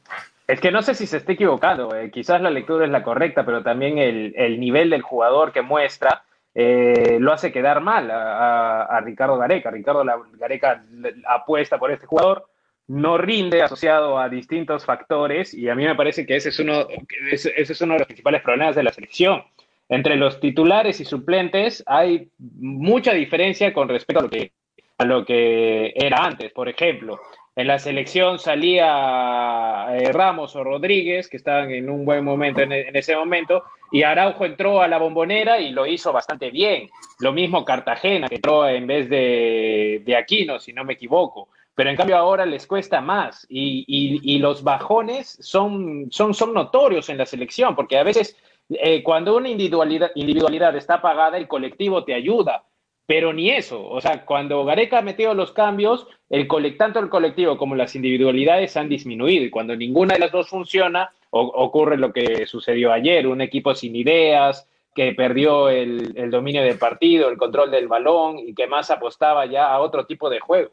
Es 0.47 0.59
que 0.59 0.71
no 0.71 0.81
sé 0.81 0.93
si 0.93 1.07
se 1.07 1.17
está 1.17 1.31
equivocando, 1.31 1.95
eh, 1.95 2.11
quizás 2.11 2.41
la 2.41 2.49
lectura 2.49 2.85
es 2.85 2.91
la 2.91 3.03
correcta, 3.03 3.45
pero 3.45 3.63
también 3.63 3.97
el, 3.97 4.59
nivel 4.59 4.89
del 4.89 5.01
jugador 5.01 5.53
que 5.53 5.61
muestra 5.61 6.23
eh, 6.53 7.17
lo 7.19 7.31
hace 7.31 7.51
quedar 7.51 7.79
mal 7.81 8.11
a, 8.11 8.99
Ricardo 9.03 9.37
Gareca. 9.37 9.71
Ricardo 9.71 10.03
Gareca 10.33 10.83
apuesta 11.27 11.79
por 11.79 11.91
este 11.91 12.05
jugador, 12.05 12.47
no 12.87 13.17
rinde 13.17 13.61
asociado 13.61 14.19
a 14.19 14.27
distintos 14.27 14.85
factores 14.85 15.53
y 15.53 15.69
a 15.69 15.75
mí 15.75 15.85
me 15.85 15.95
parece 15.95 16.25
que 16.25 16.35
ese 16.35 16.49
es 16.49 16.59
uno, 16.59 16.87
ese 17.31 17.53
es 17.55 17.81
uno 17.81 17.93
de 17.93 17.99
los 17.99 18.07
principales 18.07 18.41
problemas 18.41 18.75
de 18.75 18.83
la 18.83 18.91
selección. 18.91 19.43
Entre 19.89 20.15
los 20.15 20.39
titulares 20.39 20.99
y 20.99 21.05
suplentes 21.05 21.83
hay 21.87 22.29
mucha 22.37 23.13
diferencia 23.13 23.73
con 23.73 23.87
respecto 23.87 24.19
a 24.19 24.23
lo 24.23 24.29
que, 24.29 24.51
a 24.97 25.05
lo 25.05 25.25
que 25.25 25.93
era 25.95 26.17
antes. 26.17 26.51
Por 26.51 26.67
ejemplo, 26.67 27.19
en 27.55 27.67
la 27.67 27.77
selección 27.77 28.39
salía 28.39 29.87
eh, 29.91 30.11
Ramos 30.11 30.55
o 30.55 30.63
Rodríguez, 30.63 31.27
que 31.27 31.37
estaban 31.37 31.69
en 31.69 31.89
un 31.89 32.03
buen 32.03 32.23
momento 32.23 32.61
en, 32.61 32.95
ese 32.95 33.15
momento, 33.15 33.63
y 33.91 34.01
Araujo 34.01 34.45
entró 34.45 34.81
a 34.81 34.87
la 34.87 34.97
bombonera 34.97 35.59
y 35.59 35.69
lo 35.69 35.85
hizo 35.85 36.11
bastante 36.11 36.49
bien. 36.49 36.89
Lo 37.19 37.31
mismo 37.31 37.63
Cartagena, 37.63 38.27
que 38.27 38.35
entró 38.35 38.67
en 38.67 38.87
vez 38.87 39.07
de, 39.07 40.15
Aquino, 40.17 40.59
si 40.59 40.73
no 40.73 40.83
me 40.83 40.93
equivoco. 40.93 41.49
Pero 41.75 41.89
en 41.89 41.95
cambio 41.95 42.17
ahora 42.17 42.45
les 42.45 42.65
cuesta 42.67 43.01
más 43.01 43.45
y, 43.49 44.37
los 44.39 44.63
bajones 44.63 45.37
son, 45.39 46.07
son, 46.11 46.33
son 46.33 46.53
notorios 46.53 47.09
en 47.09 47.17
la 47.17 47.25
selección, 47.25 47.75
porque 47.75 47.97
a 47.97 48.03
veces 48.03 48.35
eh, 48.69 49.03
cuando 49.03 49.35
una 49.35 49.49
individualidad, 49.49 50.11
individualidad 50.15 50.75
está 50.75 50.95
apagada, 50.95 51.37
el 51.37 51.47
colectivo 51.47 52.03
te 52.03 52.15
ayuda 52.15 52.63
pero 53.05 53.33
ni 53.33 53.49
eso, 53.49 53.85
o 53.87 53.99
sea, 53.99 54.25
cuando 54.25 54.63
Gareca 54.63 54.99
ha 54.99 55.01
metido 55.01 55.33
los 55.33 55.51
cambios, 55.51 56.07
el 56.29 56.47
tanto 56.77 56.99
el 56.99 57.09
colectivo 57.09 57.57
como 57.57 57.75
las 57.75 57.95
individualidades 57.95 58.77
han 58.77 58.87
disminuido 58.87 59.43
y 59.43 59.49
cuando 59.49 59.75
ninguna 59.75 60.13
de 60.13 60.21
las 60.21 60.31
dos 60.31 60.47
funciona, 60.49 61.11
ocurre 61.31 61.97
lo 61.97 62.13
que 62.13 62.45
sucedió 62.45 62.93
ayer, 62.93 63.27
un 63.27 63.41
equipo 63.41 63.75
sin 63.75 63.95
ideas, 63.95 64.67
que 64.95 65.13
perdió 65.13 65.69
el, 65.69 66.29
dominio 66.29 66.61
del 66.61 66.77
partido, 66.77 67.29
el 67.29 67.37
control 67.37 67.71
del 67.71 67.87
balón 67.87 68.39
y 68.39 68.53
que 68.53 68.67
más 68.67 68.91
apostaba 68.91 69.45
ya 69.47 69.65
a 69.65 69.79
otro 69.79 70.05
tipo 70.05 70.29
de 70.29 70.39
juego. 70.39 70.71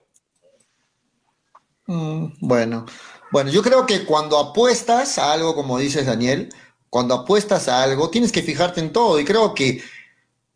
Mm, 1.86 2.26
bueno, 2.40 2.86
bueno, 3.32 3.50
yo 3.50 3.62
creo 3.62 3.86
que 3.86 4.04
cuando 4.04 4.38
apuestas 4.38 5.18
a 5.18 5.32
algo, 5.32 5.54
como 5.54 5.78
dices 5.78 6.06
Daniel, 6.06 6.50
cuando 6.90 7.14
apuestas 7.14 7.68
a 7.68 7.82
algo, 7.82 8.10
tienes 8.10 8.30
que 8.30 8.42
fijarte 8.42 8.80
en 8.80 8.92
todo 8.92 9.18
y 9.18 9.24
creo 9.24 9.54
que 9.54 9.80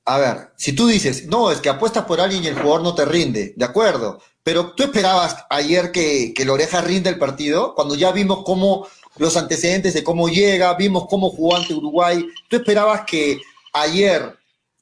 a 0.05 0.19
ver, 0.19 0.51
si 0.57 0.75
tú 0.75 0.87
dices, 0.87 1.27
no, 1.27 1.51
es 1.51 1.61
que 1.61 1.71
apuestas 1.71 2.05
por 2.05 2.21
alguien 2.21 2.45
y 2.45 2.49
el 2.49 2.55
jugador 2.55 2.83
no 2.83 2.95
te 2.95 3.05
rinde, 3.05 3.55
de 3.57 3.65
acuerdo, 3.65 4.21
pero 4.43 4.73
tú 4.73 4.83
esperabas 4.83 5.47
ayer 5.49 5.93
que, 5.93 6.35
que 6.35 6.45
Loreja 6.45 6.83
rinde 6.83 7.09
el 7.09 7.19
partido, 7.19 7.75
cuando 7.75 7.95
ya 7.95 8.13
vimos 8.13 8.43
cómo 8.45 8.87
los 9.17 9.37
antecedentes 9.37 9.95
de 9.95 10.05
cómo 10.05 10.29
llega, 10.29 10.75
vimos 10.75 11.07
cómo 11.09 11.31
jugó 11.31 11.57
ante 11.57 11.75
Uruguay, 11.75 12.27
tú 12.49 12.57
esperabas 12.57 13.03
que 13.07 13.41
ayer 13.73 14.37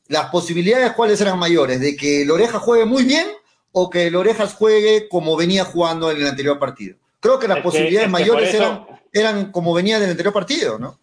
las 0.09 0.31
posibilidades 0.31 0.93
cuáles 0.93 1.21
eran 1.21 1.39
mayores, 1.39 1.81
de 1.81 1.97
que 1.97 2.25
Loreja 2.25 2.59
juegue 2.59 2.85
muy 2.85 3.05
bien 3.05 3.27
o 3.73 3.89
que 3.89 4.11
Lorejas 4.11 4.55
juegue 4.55 5.09
como 5.09 5.37
venía 5.37 5.65
jugando 5.65 6.11
en 6.11 6.19
el 6.19 6.27
anterior 6.27 6.59
partido. 6.59 6.97
Creo 7.21 7.39
que 7.39 7.49
las 7.49 7.61
posibilidades 7.61 8.11
mayores 8.11 8.53
eran, 8.53 8.85
eran 9.13 9.53
como 9.53 9.73
venía 9.73 10.01
del 10.01 10.11
anterior 10.11 10.35
partido, 10.35 10.79
¿no? 10.79 10.99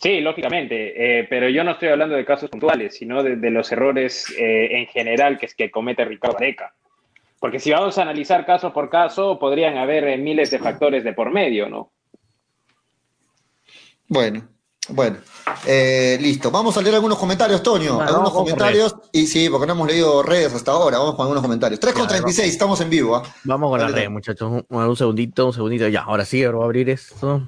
Sí, 0.00 0.20
lógicamente, 0.20 1.20
eh, 1.20 1.26
pero 1.28 1.50
yo 1.50 1.62
no 1.62 1.72
estoy 1.72 1.88
hablando 1.88 2.16
de 2.16 2.24
casos 2.24 2.48
puntuales, 2.48 2.96
sino 2.96 3.22
de, 3.22 3.36
los 3.50 3.70
errores 3.70 4.30
eh, 4.38 4.78
en 4.78 4.86
general 4.86 5.38
que, 5.38 5.46
que 5.48 5.70
comete 5.70 6.06
Ricardo 6.06 6.38
Areca. 6.38 6.72
Porque 7.38 7.58
si 7.58 7.70
vamos 7.70 7.98
a 7.98 8.02
analizar 8.02 8.46
caso 8.46 8.72
por 8.72 8.88
caso, 8.88 9.38
podrían 9.38 9.76
haber 9.76 10.04
eh, 10.04 10.16
miles 10.16 10.50
de 10.50 10.58
factores 10.58 11.04
de 11.04 11.12
por 11.12 11.30
medio, 11.30 11.68
¿no? 11.68 11.92
Bueno, 14.08 14.48
bueno, 14.88 15.18
listo. 16.18 16.50
Vamos 16.50 16.78
a 16.78 16.82
leer 16.82 16.94
algunos 16.94 17.18
comentarios, 17.18 17.62
Toño. 17.62 18.00
algunos 18.00 18.32
comentarios. 18.32 18.96
Y 19.12 19.26
sí, 19.26 19.50
porque 19.50 19.66
no 19.66 19.74
hemos 19.74 19.86
leído 19.86 20.22
redes 20.22 20.54
hasta 20.54 20.72
ahora. 20.72 20.98
Vamos 20.98 21.14
con 21.14 21.24
algunos 21.24 21.42
comentarios. 21.42 21.78
3 21.78 21.92
con 21.92 22.08
36, 22.08 22.50
estamos 22.50 22.80
en 22.80 22.88
vivo. 22.88 23.16
¿ah? 23.16 23.22
Vamos 23.44 23.70
con 23.70 23.78
las 23.78 23.92
redes, 23.92 24.10
muchachos. 24.10 24.64
Un, 24.66 24.96
segundito, 24.96 25.46
un 25.46 25.52
segundito. 25.52 25.88
Ya, 25.88 26.04
ahora 26.04 26.24
sí, 26.24 26.44
voy 26.46 26.62
a 26.62 26.64
abrir 26.64 26.88
esto. 26.88 27.42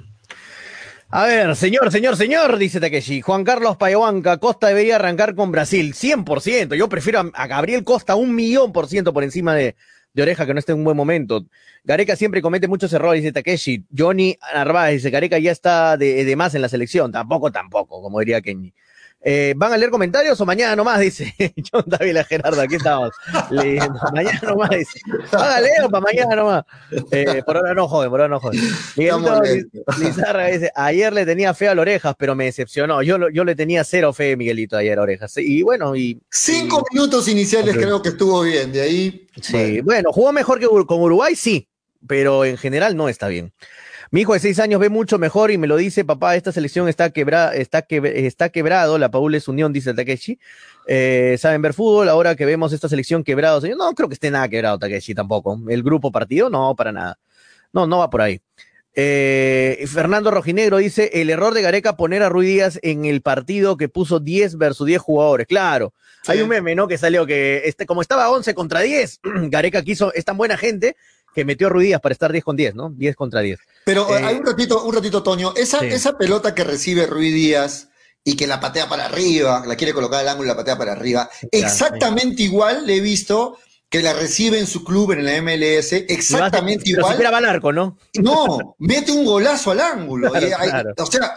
A 1.15 1.27
ver, 1.27 1.55
señor, 1.55 1.91
señor, 1.91 2.17
señor, 2.17 2.57
dice 2.57 2.79
Takeshi. 2.79 3.21
Juan 3.21 3.43
Carlos 3.43 3.77
Payahuanca, 3.77 4.39
Costa 4.39 4.69
debería 4.69 4.95
arrancar 4.95 5.35
con 5.35 5.51
Brasil, 5.51 5.93
100%. 5.93 6.73
Yo 6.73 6.89
prefiero 6.89 7.29
a, 7.35 7.45
Gabriel 7.45 7.83
Costa 7.83 8.15
un 8.15 8.33
millón 8.33 8.73
por 8.73 8.87
ciento 8.87 9.13
por 9.13 9.23
encima 9.23 9.53
de, 9.53 9.75
Oreja, 10.19 10.47
que 10.47 10.55
no 10.55 10.59
esté 10.59 10.71
en 10.71 10.79
un 10.79 10.85
buen 10.85 10.97
momento. 10.97 11.45
Gareca 11.83 12.15
siempre 12.15 12.41
comete 12.41 12.67
muchos 12.67 12.91
errores, 12.93 13.21
dice 13.21 13.31
Takeshi. 13.31 13.85
Johnny 13.95 14.39
Narváez 14.55 14.95
dice, 14.95 15.11
Gareca 15.11 15.37
ya 15.37 15.51
está 15.51 15.97
de, 15.97 16.25
de, 16.25 16.35
más 16.35 16.55
en 16.55 16.63
la 16.63 16.69
selección. 16.69 17.11
Tampoco, 17.11 17.51
tampoco, 17.51 18.01
como 18.01 18.17
diría 18.17 18.41
Kenny. 18.41 18.73
Eh, 19.25 19.53
¿Van 19.55 19.71
a 19.71 19.77
leer 19.77 19.89
comentarios 19.89 20.39
o 20.41 20.45
mañana 20.45 20.75
nomás? 20.75 20.99
Dice 21.03 21.33
John 21.71 21.83
David 21.85 22.17
Gerardo, 22.27 22.61
aquí 22.61 22.75
estamos 22.75 23.11
leyendo. 23.49 23.99
Mañana 24.13 24.39
nomás 24.43 24.69
dice. 24.71 24.99
¿Van 25.31 25.51
a 25.51 25.61
leer 25.61 25.83
o 25.85 25.89
para 25.89 26.01
mañana 26.01 26.35
nomás? 26.35 26.63
Eh, 27.11 27.41
por 27.45 27.57
ahora 27.57 27.73
no 27.73 27.87
joven, 27.87 28.09
por 28.09 28.21
ahora 28.21 28.33
no 28.33 28.39
joven. 28.39 28.59
Miguelito 28.95 29.41
Lizarra 29.99 30.47
dice, 30.47 30.71
ayer 30.75 31.13
le 31.13 31.25
tenía 31.25 31.53
fe 31.53 31.67
a 31.67 31.75
las 31.75 31.81
orejas, 31.81 32.15
pero 32.17 32.35
me 32.35 32.45
decepcionó. 32.45 33.01
Yo, 33.01 33.17
yo 33.29 33.43
le 33.43 33.55
tenía 33.55 33.83
cero 33.83 34.13
fe, 34.13 34.35
Miguelito, 34.35 34.77
ayer 34.77 34.99
a 34.99 35.01
orejas. 35.01 35.37
Y 35.37 35.63
bueno, 35.63 35.95
y... 35.95 36.21
Cinco 36.29 36.83
minutos 36.91 37.27
iniciales 37.27 37.75
creo 37.75 38.01
que 38.01 38.09
estuvo 38.09 38.41
bien, 38.41 38.71
de 38.71 38.81
ahí... 38.81 39.27
Sí, 39.41 39.81
bueno, 39.81 40.11
jugó 40.11 40.31
mejor 40.31 40.59
que 40.59 40.67
con 40.67 41.01
Uruguay, 41.01 41.35
sí, 41.35 41.67
pero 42.07 42.45
en 42.45 42.57
general 42.57 42.95
no 42.95 43.09
está 43.09 43.27
bien. 43.27 43.53
Mi 44.13 44.21
hijo 44.21 44.33
de 44.33 44.39
seis 44.39 44.59
años 44.59 44.79
ve 44.79 44.89
mucho 44.89 45.17
mejor 45.17 45.49
y 45.49 45.57
me 45.57 45.65
lo 45.65 45.75
dice, 45.75 46.05
papá, 46.05 46.35
esta 46.35 46.51
selección 46.51 46.87
está, 46.87 47.09
quebrada, 47.09 47.55
está, 47.55 47.83
está 47.89 48.49
quebrado, 48.49 48.99
la 48.99 49.09
Paul 49.09 49.33
es 49.33 49.47
unión, 49.47 49.73
dice 49.73 49.91
Takeshi. 49.91 50.37
Eh, 50.85 51.35
saben 51.39 51.63
ver 51.63 51.73
fútbol, 51.73 52.07
ahora 52.09 52.35
que 52.35 52.45
vemos 52.45 52.73
esta 52.73 52.87
selección 52.87 53.23
quebrado, 53.23 53.59
señor, 53.59 53.79
no 53.79 53.91
creo 53.95 54.07
que 54.09 54.13
esté 54.13 54.29
nada 54.29 54.47
quebrado 54.49 54.77
Takeshi 54.77 55.15
tampoco. 55.15 55.59
El 55.67 55.81
grupo 55.81 56.11
partido, 56.11 56.51
no, 56.51 56.75
para 56.75 56.91
nada. 56.91 57.17
No, 57.71 57.87
no 57.87 57.97
va 57.97 58.11
por 58.11 58.21
ahí. 58.21 58.39
Eh, 58.93 59.83
Fernando 59.91 60.29
Rojinegro 60.29 60.77
dice, 60.77 61.09
el 61.13 61.31
error 61.31 61.55
de 61.55 61.63
Gareca 61.63 61.97
poner 61.97 62.21
a 62.21 62.29
Ruiz 62.29 62.49
Díaz 62.49 62.79
en 62.83 63.05
el 63.05 63.23
partido 63.23 63.77
que 63.77 63.89
puso 63.89 64.19
10 64.19 64.59
versus 64.59 64.85
10 64.85 65.01
jugadores. 65.01 65.47
Claro, 65.47 65.91
hay 66.27 66.39
un 66.39 66.49
meme, 66.49 66.75
¿no? 66.75 66.87
Que 66.87 66.99
salió 66.99 67.25
que, 67.25 67.63
este, 67.65 67.87
como 67.87 68.03
estaba 68.03 68.29
11 68.29 68.53
contra 68.53 68.81
10, 68.81 69.21
Gareca 69.49 69.81
quiso, 69.81 70.13
es 70.13 70.23
tan 70.23 70.37
buena 70.37 70.55
gente 70.55 70.95
que 71.33 71.45
metió 71.45 71.67
a 71.67 71.69
Ruidías 71.69 72.01
para 72.01 72.13
estar 72.13 72.31
10 72.31 72.43
con 72.43 72.55
10, 72.55 72.75
¿no? 72.75 72.89
10 72.89 73.15
contra 73.15 73.41
10. 73.41 73.59
Pero 73.85 74.09
eh, 74.15 74.23
hay 74.23 74.35
un 74.35 74.45
ratito, 74.45 74.83
un 74.83 74.93
ratito, 74.93 75.23
Toño, 75.23 75.53
esa, 75.55 75.85
esa 75.85 76.17
pelota 76.17 76.55
que 76.55 76.63
recibe 76.63 77.07
Ruiz 77.07 77.33
Díaz 77.33 77.89
y 78.23 78.35
que 78.35 78.47
la 78.47 78.59
patea 78.59 78.87
para 78.87 79.05
arriba, 79.05 79.63
la 79.65 79.75
quiere 79.75 79.93
colocar 79.93 80.21
al 80.21 80.29
ángulo 80.29 80.47
y 80.47 80.49
la 80.49 80.55
patea 80.55 80.77
para 80.77 80.93
arriba, 80.93 81.29
exactamente 81.51 82.43
igual 82.43 82.85
le 82.85 82.97
he 82.97 83.01
visto 83.01 83.57
que 83.93 84.01
la 84.01 84.13
recibe 84.13 84.57
en 84.57 84.65
su 84.65 84.83
club 84.83 85.11
en 85.11 85.23
la 85.23 85.39
MLS, 85.39 85.93
exactamente 85.93 86.89
igual. 86.89 87.13
Pero 87.15 87.35
al 87.35 87.45
arco, 87.45 87.71
¿no? 87.71 87.95
No, 88.19 88.75
mete 88.79 89.11
un 89.11 89.23
golazo 89.23 89.69
al 89.69 89.81
ángulo. 89.81 90.31
O 90.31 91.05
sea, 91.05 91.35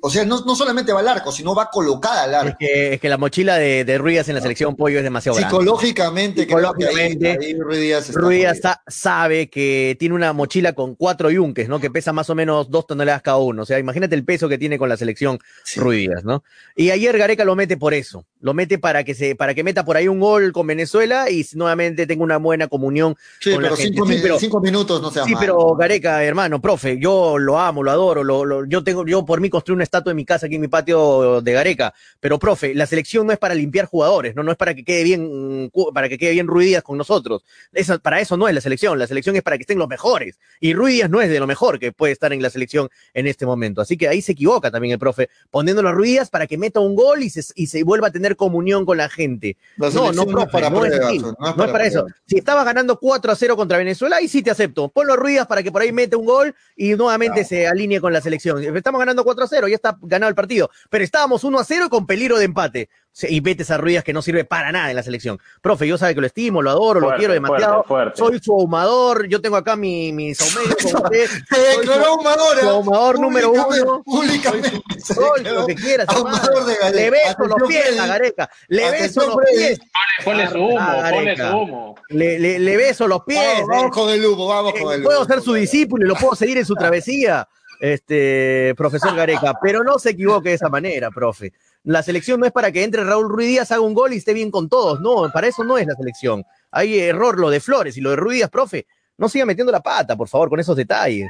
o 0.00 0.08
sea 0.08 0.24
no, 0.24 0.42
no, 0.46 0.56
solamente 0.56 0.94
va 0.94 1.00
al 1.00 1.08
arco, 1.08 1.30
sino 1.30 1.54
va 1.54 1.68
colocada 1.68 2.22
al 2.22 2.34
arco. 2.34 2.56
Es 2.58 2.98
que, 2.98 3.08
la 3.10 3.18
mochila 3.18 3.56
de, 3.56 3.84
de 3.84 3.98
Ruiz 3.98 4.26
en 4.30 4.34
la 4.34 4.40
selección 4.40 4.76
Pollo 4.76 4.96
es 4.96 5.04
demasiado 5.04 5.36
Psicológicamente, 5.36 6.46
grande. 6.46 6.86
Psicológicamente, 6.86 8.12
Ruiz 8.14 8.46
sabe 8.86 9.50
que 9.50 9.94
tiene 10.00 10.14
una 10.14 10.32
mochila 10.32 10.72
con 10.72 10.94
cuatro 10.94 11.30
yunques, 11.30 11.68
¿no? 11.68 11.80
Que 11.80 11.90
pesa 11.90 12.14
más 12.14 12.30
o 12.30 12.34
menos 12.34 12.70
dos 12.70 12.86
toneladas 12.86 13.20
cada 13.20 13.36
uno. 13.36 13.60
O 13.60 13.66
sea, 13.66 13.78
imagínate 13.78 14.14
el 14.14 14.24
peso 14.24 14.48
que 14.48 14.56
tiene 14.56 14.78
con 14.78 14.88
la 14.88 14.96
selección 14.96 15.38
Ruiz, 15.76 16.08
¿no? 16.24 16.44
Y 16.74 16.92
ayer 16.92 17.18
Gareca 17.18 17.44
lo 17.44 17.54
mete 17.54 17.76
por 17.76 17.92
eso 17.92 18.24
lo 18.44 18.52
mete 18.52 18.78
para 18.78 19.04
que 19.04 19.14
se, 19.14 19.34
para 19.34 19.54
que 19.54 19.64
meta 19.64 19.86
por 19.86 19.96
ahí 19.96 20.06
un 20.06 20.20
gol 20.20 20.52
con 20.52 20.66
Venezuela 20.66 21.30
y 21.30 21.46
nuevamente 21.54 22.06
tenga 22.06 22.22
una 22.22 22.36
buena 22.36 22.68
comunión 22.68 23.16
Sí, 23.40 23.54
con 23.54 23.62
la 23.62 23.70
pero 23.70 23.76
gente. 23.76 23.92
cinco, 23.94 24.06
Sí, 24.06 24.18
pero- 24.22 24.38
cinco 24.38 24.60
minutos 24.60 25.00
no 25.00 25.10
sea 25.10 25.24
Sí, 25.24 25.32
mal. 25.32 25.40
pero 25.40 25.74
Gareca, 25.76 26.22
hermano, 26.22 26.60
profe, 26.60 26.98
yo 27.00 27.38
lo 27.38 27.58
amo, 27.58 27.82
lo 27.82 27.90
adoro, 27.90 28.22
lo, 28.22 28.44
lo- 28.44 28.66
yo 28.66 28.84
tengo, 28.84 29.06
yo 29.06 29.24
por 29.24 29.40
mí 29.40 29.48
construí 29.48 29.74
una 29.74 29.82
estatua 29.84 30.10
en 30.10 30.16
mi 30.16 30.26
casa 30.26 30.44
aquí 30.44 30.56
en 30.56 30.60
mi 30.60 30.68
patio 30.68 31.40
de 31.40 31.52
Gareca, 31.54 31.94
pero 32.20 32.38
profe, 32.38 32.74
la 32.74 32.84
selección 32.84 33.26
no 33.26 33.32
es 33.32 33.38
para 33.38 33.54
limpiar 33.54 33.86
jugadores, 33.86 34.36
no, 34.36 34.42
no 34.42 34.50
es 34.52 34.58
para 34.58 34.74
que 34.74 34.84
quede 34.84 35.04
bien, 35.04 35.64
mm, 35.64 35.70
para 35.94 36.10
que 36.10 36.18
quede 36.18 36.32
bien 36.32 36.46
Ruiz 36.46 36.66
Díaz 36.68 36.82
con 36.82 36.98
nosotros. 36.98 37.44
Esa- 37.72 37.96
para 37.98 38.20
eso 38.20 38.36
no 38.36 38.46
es 38.46 38.54
la 38.54 38.60
selección, 38.60 38.98
la 38.98 39.06
selección 39.06 39.36
es 39.36 39.42
para 39.42 39.56
que 39.56 39.62
estén 39.62 39.78
los 39.78 39.88
mejores. 39.88 40.38
Y 40.60 40.74
Ruiz 40.74 40.96
Díaz 40.96 41.08
no 41.08 41.22
es 41.22 41.30
de 41.30 41.40
lo 41.40 41.46
mejor 41.46 41.78
que 41.78 41.92
puede 41.92 42.12
estar 42.12 42.30
en 42.34 42.42
la 42.42 42.50
selección 42.50 42.90
en 43.14 43.26
este 43.26 43.46
momento. 43.46 43.80
Así 43.80 43.96
que 43.96 44.06
ahí 44.06 44.20
se 44.20 44.32
equivoca 44.32 44.70
también 44.70 44.92
el 44.92 44.98
profe, 44.98 45.30
poniéndolo 45.50 45.88
a 45.88 45.92
Ruiz 45.92 46.10
Díaz 46.10 46.28
para 46.28 46.46
que 46.46 46.58
meta 46.58 46.80
un 46.80 46.94
gol 46.94 47.22
y 47.22 47.30
se, 47.30 47.42
y 47.54 47.68
se 47.68 47.82
vuelva 47.84 48.08
a 48.08 48.10
tener 48.10 48.33
comunión 48.36 48.84
con 48.86 48.96
la 48.96 49.08
gente. 49.08 49.56
La 49.76 49.90
No, 49.90 50.12
no, 50.12 50.26
profe, 50.26 50.50
para 50.52 50.70
no 50.70 50.84
es 50.84 50.90
pruebas, 50.92 51.14
no 51.14 51.14
es 51.14 51.22
No 51.22 51.30
es 51.30 51.54
para 51.56 51.72
para 51.72 51.86
eso. 51.86 52.00
pruebas. 52.02 52.22
Si 52.26 52.38
estabas 52.38 52.64
ganando 52.64 52.98
4 52.98 53.32
a 53.32 53.34
0 53.36 53.56
contra 53.56 53.78
Venezuela, 53.78 54.16
ahí 54.16 54.28
sí 54.28 54.42
te 54.42 54.50
acepto. 54.50 54.88
Ponlo 54.88 55.16
Ruidas 55.16 55.46
para 55.46 55.62
que 55.62 55.70
por 55.72 55.82
ahí 55.82 55.92
mete 55.92 56.16
un 56.16 56.24
gol 56.26 56.54
y 56.76 56.94
nuevamente 56.94 57.44
se 57.44 57.66
alinee 57.66 58.00
con 58.00 58.12
la 58.12 58.20
selección. 58.20 58.62
Estamos 58.76 58.98
ganando 58.98 59.24
4 59.24 59.44
a 59.44 59.48
0, 59.48 59.68
ya 59.68 59.74
está 59.76 59.98
ganado 60.02 60.28
el 60.28 60.34
partido. 60.34 60.70
Pero 60.90 61.04
estábamos 61.04 61.44
1 61.44 61.58
a 61.58 61.64
0 61.64 61.88
con 61.90 62.06
peligro 62.06 62.38
de 62.38 62.44
empate. 62.44 62.88
Y 63.22 63.40
metes 63.42 63.70
a 63.70 63.76
Ruidas 63.78 64.02
que 64.02 64.12
no 64.12 64.22
sirve 64.22 64.44
para 64.44 64.72
nada 64.72 64.90
en 64.90 64.96
la 64.96 65.02
selección. 65.04 65.38
Profe, 65.62 65.86
yo 65.86 65.96
sabe 65.96 66.16
que 66.16 66.20
lo 66.20 66.26
estimo, 66.26 66.60
lo 66.62 66.70
adoro, 66.70 66.98
lo 66.98 67.06
Fuerte, 67.06 67.18
quiero 67.20 67.34
demasiado. 67.34 67.84
fuerte, 67.84 68.16
fuerte. 68.16 68.18
Soy 68.18 68.40
su 68.44 68.52
ahumador. 68.54 69.28
Yo 69.28 69.40
tengo 69.40 69.56
acá 69.56 69.76
mi, 69.76 70.12
mi 70.12 70.34
saumerio 70.34 70.76
con 70.82 71.02
usted. 71.04 71.30
Se 71.48 71.60
declaró 71.78 72.06
ahumadora. 72.06 72.60
su 72.60 72.68
ahumador 72.68 73.20
número 73.20 73.52
uno. 73.52 74.02
Públicamente. 74.04 74.82
Soy 75.00 75.44
lo 75.44 75.64
que 75.64 75.76
quieras, 75.76 76.08
ahumador 76.08 76.64
de 76.66 76.74
Gareca. 76.74 76.90
Le 77.00 77.10
beso 77.10 77.44
los 77.46 77.68
pies 77.68 78.00
a 78.00 78.06
Gareca. 78.08 78.50
Le 78.68 78.90
beso 78.90 79.26
los 79.26 79.36
pies. 79.54 79.78
Ponle 80.24 80.48
su 80.50 80.58
humo, 80.58 80.76
ponle 80.78 81.02
Gareca. 81.24 81.50
su 81.52 81.56
humo. 81.56 81.94
Le, 82.08 82.38
le- 82.40 82.58
le 82.58 82.76
beso 82.76 83.06
los 83.06 83.22
pies. 83.22 83.40
Vamos, 83.62 83.68
vamos 83.68 83.86
eh. 83.86 83.90
con 83.92 84.10
el 84.10 84.26
humo, 84.26 84.48
vamos 84.48 84.72
Eh, 84.74 84.82
con 84.82 84.92
el 84.92 85.02
puedo 85.04 85.20
humo. 85.20 85.26
ser 85.28 85.40
su 85.40 85.54
discípulo 85.54 86.04
y 86.04 86.08
lo 86.08 86.16
puedo 86.16 86.34
seguir 86.34 86.58
en 86.58 86.66
su 86.66 86.74
travesía, 86.74 87.46
este 87.80 88.74
profesor 88.76 89.14
Gareca, 89.14 89.54
pero 89.62 89.84
no 89.84 89.98
se 89.98 90.10
equivoque 90.10 90.48
de 90.50 90.54
esa 90.56 90.68
manera, 90.68 91.10
profe. 91.10 91.52
La 91.84 92.02
selección 92.02 92.40
no 92.40 92.46
es 92.46 92.52
para 92.52 92.72
que 92.72 92.82
entre 92.82 93.04
Raúl 93.04 93.28
Ruiz 93.28 93.48
Díaz, 93.48 93.70
haga 93.70 93.82
un 93.82 93.94
gol 93.94 94.14
y 94.14 94.16
esté 94.16 94.32
bien 94.32 94.50
con 94.50 94.68
todos, 94.68 95.00
no, 95.00 95.30
para 95.32 95.46
eso 95.46 95.64
no 95.64 95.76
es 95.76 95.86
la 95.86 95.94
selección. 95.94 96.44
Hay 96.70 96.98
error 96.98 97.38
lo 97.38 97.50
de 97.50 97.60
Flores 97.60 97.96
y 97.96 98.00
lo 98.00 98.10
de 98.10 98.16
Ruiz 98.16 98.36
Díaz, 98.36 98.50
profe. 98.50 98.86
No 99.16 99.28
siga 99.28 99.44
metiendo 99.44 99.70
la 99.70 99.80
pata, 99.80 100.16
por 100.16 100.28
favor, 100.28 100.48
con 100.48 100.58
esos 100.58 100.74
detalles. 100.76 101.28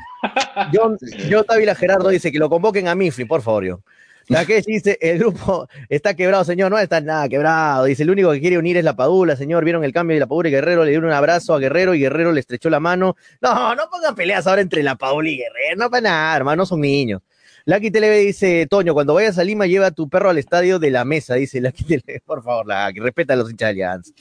John, 0.72 0.96
John 1.30 1.44
Távila 1.44 1.74
Gerardo 1.74 2.08
dice 2.08 2.32
que 2.32 2.38
lo 2.38 2.48
convoquen 2.48 2.88
a 2.88 2.94
Mifri, 2.94 3.24
por 3.24 3.42
favor. 3.42 3.68
John. 3.68 3.82
Takeshi 4.28 4.72
dice, 4.72 4.98
el 5.00 5.18
grupo 5.18 5.68
está 5.88 6.14
quebrado, 6.14 6.44
señor, 6.44 6.70
no 6.70 6.78
está 6.78 7.00
nada 7.00 7.28
quebrado. 7.28 7.84
Dice, 7.84 8.04
el 8.04 8.10
único 8.10 8.32
que 8.32 8.40
quiere 8.40 8.56
unir 8.56 8.76
es 8.76 8.84
la 8.84 8.96
Padula, 8.96 9.36
señor. 9.36 9.64
Vieron 9.64 9.84
el 9.84 9.92
cambio 9.92 10.14
de 10.14 10.20
la 10.20 10.26
Padula 10.26 10.48
y 10.48 10.52
Guerrero, 10.52 10.84
le 10.84 10.90
dieron 10.90 11.06
un 11.06 11.12
abrazo 11.12 11.54
a 11.54 11.58
Guerrero 11.58 11.94
y 11.94 12.00
Guerrero 12.00 12.32
le 12.32 12.40
estrechó 12.40 12.70
la 12.70 12.80
mano. 12.80 13.16
No, 13.40 13.74
no 13.74 13.82
pongan 13.90 14.14
peleas 14.14 14.46
ahora 14.46 14.62
entre 14.62 14.82
la 14.82 14.96
Padula 14.96 15.28
y 15.28 15.36
Guerrero, 15.36 15.76
no 15.76 15.90
para 15.90 16.00
nada, 16.02 16.36
hermano, 16.36 16.56
no 16.62 16.66
son 16.66 16.80
niños. 16.80 17.20
Lucky 17.66 17.90
Televe 17.90 18.18
dice, 18.18 18.66
Toño, 18.68 18.92
cuando 18.92 19.14
vayas 19.14 19.38
a 19.38 19.44
Lima, 19.44 19.66
lleva 19.66 19.90
tu 19.90 20.06
perro 20.10 20.28
al 20.28 20.36
estadio 20.36 20.78
de 20.78 20.90
la 20.90 21.06
mesa, 21.06 21.34
dice 21.34 21.62
Lucky 21.62 21.84
Televe, 21.84 22.20
por 22.26 22.42
favor, 22.42 22.66
Lucky, 22.66 23.00
respeta 23.00 23.32
a 23.32 23.36
los 23.36 23.50
hinchas. 23.50 24.12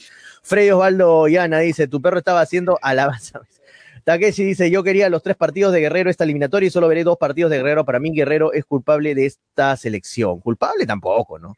Freddy 0.42 0.70
Osvaldo 0.70 1.28
Yana 1.28 1.58
dice, 1.58 1.86
tu 1.86 2.00
perro 2.00 2.18
estaba 2.18 2.40
haciendo 2.40 2.78
alabanza. 2.80 3.42
Takeshi 4.04 4.44
dice, 4.44 4.70
yo 4.70 4.82
quería 4.82 5.08
los 5.08 5.22
tres 5.22 5.34
partidos 5.34 5.72
de 5.72 5.80
Guerrero 5.80 6.10
esta 6.10 6.24
eliminatoria 6.24 6.66
y 6.66 6.70
solo 6.70 6.88
veré 6.88 7.04
dos 7.04 7.16
partidos 7.16 7.50
de 7.50 7.56
Guerrero. 7.56 7.86
Para 7.86 7.98
mí 7.98 8.12
Guerrero 8.14 8.52
es 8.52 8.66
culpable 8.66 9.14
de 9.14 9.24
esta 9.24 9.74
selección. 9.78 10.40
Culpable 10.40 10.84
tampoco, 10.84 11.38
¿no? 11.38 11.56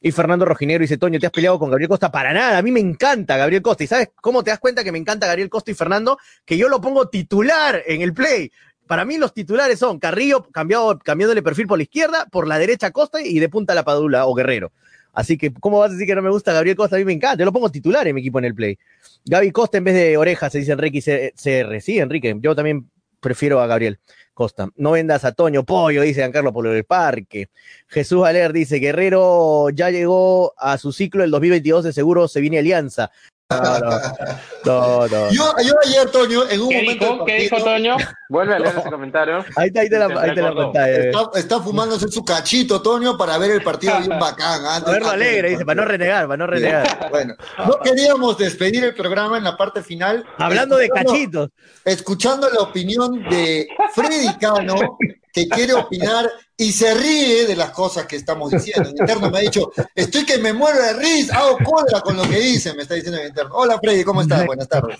Y 0.00 0.12
Fernando 0.12 0.44
Rojinero 0.44 0.82
dice, 0.82 0.96
Toño, 0.96 1.18
¿te 1.18 1.26
has 1.26 1.32
peleado 1.32 1.58
con 1.58 1.70
Gabriel 1.70 1.88
Costa? 1.88 2.12
Para 2.12 2.32
nada, 2.32 2.58
a 2.58 2.62
mí 2.62 2.70
me 2.70 2.78
encanta 2.78 3.36
Gabriel 3.36 3.62
Costa. 3.62 3.82
¿Y 3.82 3.88
sabes 3.88 4.10
cómo 4.20 4.44
te 4.44 4.50
das 4.50 4.60
cuenta 4.60 4.84
que 4.84 4.92
me 4.92 4.98
encanta 4.98 5.26
Gabriel 5.26 5.50
Costa 5.50 5.72
y 5.72 5.74
Fernando? 5.74 6.18
Que 6.44 6.56
yo 6.56 6.68
lo 6.68 6.80
pongo 6.80 7.08
titular 7.08 7.82
en 7.84 8.02
el 8.02 8.14
play. 8.14 8.52
Para 8.88 9.04
mí 9.04 9.18
los 9.18 9.34
titulares 9.34 9.78
son 9.78 9.98
Carrillo 10.00 10.42
cambiado, 10.50 10.98
cambiándole 10.98 11.42
perfil 11.42 11.66
por 11.66 11.78
la 11.78 11.84
izquierda, 11.84 12.26
por 12.32 12.48
la 12.48 12.58
derecha 12.58 12.90
Costa 12.90 13.20
y 13.22 13.38
de 13.38 13.48
punta 13.48 13.74
la 13.74 13.84
Padula 13.84 14.26
o 14.26 14.34
Guerrero. 14.34 14.72
Así 15.12 15.36
que, 15.36 15.52
¿cómo 15.52 15.78
vas 15.78 15.90
a 15.90 15.92
decir 15.92 16.06
que 16.06 16.14
no 16.14 16.22
me 16.22 16.30
gusta 16.30 16.52
Gabriel 16.52 16.76
Costa? 16.76 16.96
A 16.96 16.98
mí 16.98 17.04
me 17.04 17.12
encanta, 17.12 17.44
lo 17.44 17.52
pongo 17.52 17.70
titular 17.70 18.06
en 18.08 18.14
mi 18.14 18.22
equipo 18.22 18.38
en 18.38 18.46
el 18.46 18.54
play. 18.54 18.78
Gaby 19.26 19.50
Costa 19.52 19.78
en 19.78 19.84
vez 19.84 19.94
de 19.94 20.16
orejas, 20.16 20.52
se 20.52 20.58
dice 20.58 20.72
Enrique 20.72 21.32
CR. 21.34 21.80
Sí, 21.80 21.98
Enrique, 21.98 22.34
yo 22.40 22.54
también 22.54 22.88
prefiero 23.20 23.60
a 23.60 23.66
Gabriel 23.66 23.98
Costa. 24.32 24.68
No 24.76 24.92
vendas 24.92 25.24
a 25.24 25.32
Toño 25.32 25.64
Pollo, 25.64 26.02
dice 26.02 26.20
Giancarlo 26.20 26.52
por 26.52 26.66
el 26.66 26.84
parque. 26.84 27.48
Jesús 27.88 28.24
Aler 28.24 28.52
dice, 28.52 28.76
Guerrero 28.76 29.68
ya 29.70 29.90
llegó 29.90 30.54
a 30.56 30.78
su 30.78 30.92
ciclo 30.92 31.24
el 31.24 31.30
2022, 31.30 31.84
de 31.84 31.92
seguro 31.92 32.28
se 32.28 32.40
viene 32.40 32.60
Alianza. 32.60 33.10
No, 33.50 35.06
no. 35.08 35.30
Yo, 35.30 35.54
yo 35.64 35.74
ayer, 35.84 36.10
Toño, 36.10 36.42
en 36.50 36.60
un 36.60 36.68
¿Qué 36.68 36.82
momento. 36.82 37.04
dijo? 37.12 37.24
¿Qué 37.24 37.34
dijo 37.40 37.56
Toño? 37.64 37.96
Vuelve 38.28 38.54
a 38.54 38.58
leer 38.58 38.74
ese 38.78 38.90
comentario. 38.90 39.38
Ahí 39.56 39.68
está, 39.68 39.80
ahí 39.80 39.86
está 39.86 40.06
la, 40.06 40.20
ahí 40.20 40.28
está 40.30 40.42
la 40.42 40.54
pantalla. 40.54 40.96
Está, 40.98 41.30
está 41.38 41.60
fumándose 41.60 42.08
su 42.08 42.22
cachito, 42.24 42.82
Toño, 42.82 43.16
para 43.16 43.38
ver 43.38 43.52
el 43.52 43.62
partido 43.62 43.98
bien 44.00 44.10
bacán. 44.20 44.66
A 44.66 44.76
antes- 44.76 44.92
verlo 44.92 45.08
antes 45.08 45.20
del 45.20 45.28
alegre, 45.30 45.50
dice, 45.50 45.64
para 45.64 45.80
no 45.80 45.88
renegar, 45.88 46.26
para 46.26 46.36
no 46.36 46.46
renegar. 46.46 47.08
Bueno, 47.10 47.34
no 47.66 47.78
queríamos 47.82 48.36
despedir 48.36 48.84
el 48.84 48.94
programa 48.94 49.38
en 49.38 49.44
la 49.44 49.56
parte 49.56 49.82
final. 49.82 50.26
Hablando 50.36 50.76
de 50.76 50.90
cachitos. 50.90 51.48
Escuchando 51.86 52.50
la 52.50 52.60
opinión 52.60 53.22
de 53.30 53.66
Freddy 53.94 54.34
Cano, 54.38 54.74
quiere 55.46 55.74
opinar 55.74 56.28
y 56.56 56.72
se 56.72 56.94
ríe 56.94 57.46
de 57.46 57.54
las 57.54 57.70
cosas 57.70 58.06
que 58.06 58.16
estamos 58.16 58.50
diciendo. 58.50 58.88
En 58.88 58.96
interno 58.96 59.30
me 59.30 59.38
ha 59.38 59.42
dicho, 59.42 59.70
estoy 59.94 60.24
que 60.24 60.38
me 60.38 60.52
muero 60.52 60.78
de 60.82 60.94
risa, 60.94 61.38
hago 61.38 61.58
cólera 61.58 62.00
con 62.00 62.16
lo 62.16 62.22
que 62.22 62.40
dice, 62.40 62.74
me 62.74 62.82
está 62.82 62.94
diciendo 62.94 63.20
en 63.20 63.28
interno. 63.28 63.54
Hola 63.54 63.78
Freddy, 63.78 64.02
¿cómo 64.04 64.22
estás? 64.22 64.46
Buenas 64.46 64.68
tardes. 64.68 64.96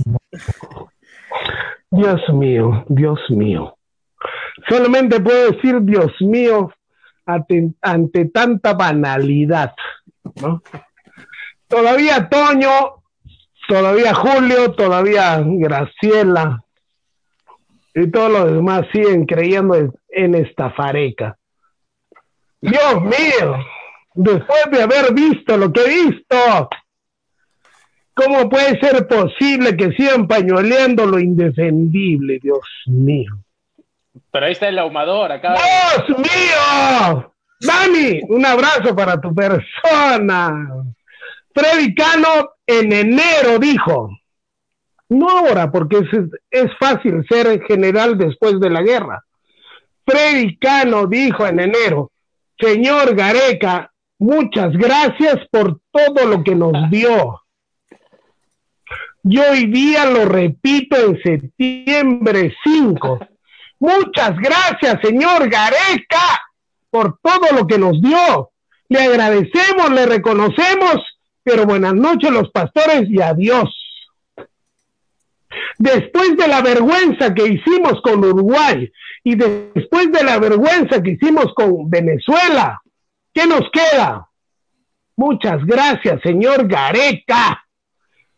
Dios 1.91 2.21
mío, 2.35 2.85
Dios 2.89 3.19
mío. 3.31 3.77
Solamente 4.69 5.21
puedo 5.21 5.53
decir 5.53 5.81
Dios 5.81 6.13
mío 6.21 6.71
ante, 7.25 7.73
ante 7.81 8.27
tanta 8.27 8.75
banalidad. 8.75 9.73
¿no? 10.43 10.63
Todavía 11.67 12.29
Toño, 12.29 13.03
todavía 13.67 14.15
Julio, 14.15 14.73
todavía 14.73 15.43
Graciela 15.45 16.63
y 17.95 18.11
todos 18.11 18.31
los 18.31 18.53
demás 18.53 18.87
siguen 18.93 19.27
creyendo 19.27 19.75
en, 20.19 20.35
en 20.35 20.47
esta 20.47 20.71
fareca. 20.71 21.37
Dios 22.61 23.03
mío, 23.03 23.65
después 24.15 24.65
de 24.71 24.83
haber 24.83 25.15
visto 25.15 25.57
lo 25.57 25.73
que 25.73 25.81
he 25.81 25.89
visto, 26.07 26.69
¿Cómo 28.19 28.49
puede 28.49 28.81
ser 28.81 29.07
posible 29.07 29.77
que 29.77 29.93
sigan 29.93 30.27
pañueleando 30.27 31.07
lo 31.07 31.21
indefendible, 31.21 32.41
Dios 32.43 32.67
mío? 32.87 33.31
Pero 34.33 34.47
ahí 34.47 34.53
está 34.53 34.69
el 34.69 34.79
ahumador, 34.81 35.31
acá. 35.31 35.55
¡Dios 35.55 36.19
mío! 36.19 37.33
Dani, 37.61 38.21
un 38.29 38.45
abrazo 38.45 38.97
para 38.97 39.21
tu 39.21 39.33
persona. 39.33 40.69
Freddy 41.55 41.95
Cano 41.95 42.51
en 42.67 42.93
enero 42.93 43.61
dijo, 43.61 44.11
no 45.11 45.29
ahora, 45.29 45.71
porque 45.71 45.99
es, 45.99 46.09
es 46.51 46.77
fácil 46.81 47.25
ser 47.31 47.63
general 47.69 48.19
después 48.19 48.59
de 48.59 48.71
la 48.71 48.83
guerra. 48.83 49.25
Freddy 50.09 50.57
Cano 50.57 51.07
dijo 51.07 51.47
en 51.47 51.61
enero, 51.61 52.13
señor 52.59 53.15
Gareca, 53.15 53.93
muchas 54.19 54.73
gracias 54.73 55.47
por 55.51 55.81
todo 55.91 56.25
lo 56.27 56.43
que 56.43 56.55
nos 56.55 56.91
dio. 56.91 57.43
Y 59.23 59.39
hoy 59.39 59.67
día 59.67 60.07
lo 60.07 60.25
repito 60.25 60.97
en 60.97 61.23
septiembre 61.23 62.55
5. 62.65 63.19
Muchas 63.81 64.39
gracias, 64.39 64.99
señor 65.03 65.51
Gareca, 65.51 66.41
por 66.89 67.19
todo 67.21 67.53
lo 67.55 67.67
que 67.67 67.77
nos 67.77 68.01
dio. 68.01 68.51
Le 68.89 69.01
agradecemos, 69.01 69.91
le 69.91 70.07
reconocemos, 70.07 70.97
pero 71.43 71.67
buenas 71.67 71.93
noches 71.93 72.31
los 72.31 72.51
pastores 72.51 73.11
y 73.11 73.21
adiós. 73.21 73.69
Después 75.77 76.35
de 76.39 76.49
la 76.49 76.63
vergüenza 76.63 77.35
que 77.35 77.47
hicimos 77.47 78.01
con 78.01 78.25
Uruguay 78.25 78.91
y 79.29 79.35
después 79.35 80.11
de 80.11 80.25
la 80.25 80.39
vergüenza 80.39 81.03
que 81.03 81.11
hicimos 81.11 81.53
con 81.55 81.91
Venezuela, 81.91 82.81
¿qué 83.35 83.47
nos 83.47 83.71
queda? 83.71 84.27
Muchas 85.17 85.67
gracias, 85.67 86.23
señor 86.23 86.67
Gareca. 86.67 87.63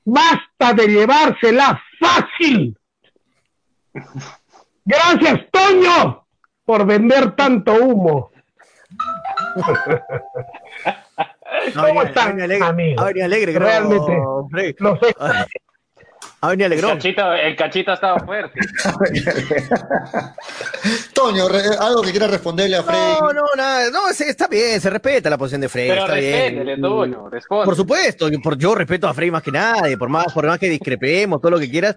Basta 0.05 0.73
de 0.75 0.89
llevársela 0.89 1.81
fácil. 2.01 2.77
Gracias, 4.85 5.49
Toño, 5.53 6.27
por 6.65 6.85
vender 6.85 7.37
tanto 7.37 7.73
humo. 7.73 8.33
¿Cómo 11.73 12.03
están, 12.03 12.41
alegre, 12.41 12.67
amigos? 12.67 13.07
alegre, 13.07 13.57
Realmente. 13.57 14.19
Los 14.81 15.01
he, 15.05 15.15
Ha 16.43 16.49
venido 16.49 16.67
El 16.67 16.73
Alegrón. 16.73 16.93
cachito, 16.97 17.33
el 17.35 17.55
cachito 17.57 17.93
estaba 17.93 18.19
fuerte. 18.21 18.59
Toño, 21.13 21.49
re- 21.49 21.77
algo 21.79 22.03
que 22.03 22.11
quiera 22.11 22.27
responderle 22.27 22.77
a 22.77 22.83
Freddy. 22.83 23.21
No, 23.21 23.33
no, 23.33 23.43
nada, 23.57 23.91
no, 23.91 24.09
está 24.09 24.47
bien, 24.49 24.81
se 24.81 24.91
respeta 24.91 25.29
la 25.29 25.39
posición 25.39 25.61
de 25.61 25.69
Frey, 25.69 25.89
Pero 25.89 26.03
está 26.03 26.15
bien. 26.15 26.81
Toño, 26.81 27.29
responde. 27.29 27.65
Por 27.67 27.77
supuesto, 27.77 28.29
yo, 28.29 28.41
por- 28.41 28.57
yo 28.57 28.75
respeto 28.75 29.09
a 29.09 29.15
Frey 29.15 29.31
más 29.31 29.43
que 29.43 29.53
nadie, 29.53 29.99
por 29.99 30.09
más, 30.09 30.33
por 30.33 30.47
más 30.47 30.59
que 30.59 30.69
discrepemos, 30.69 31.41
todo 31.41 31.51
lo 31.53 31.59
que 31.59 31.71
quieras, 31.71 31.97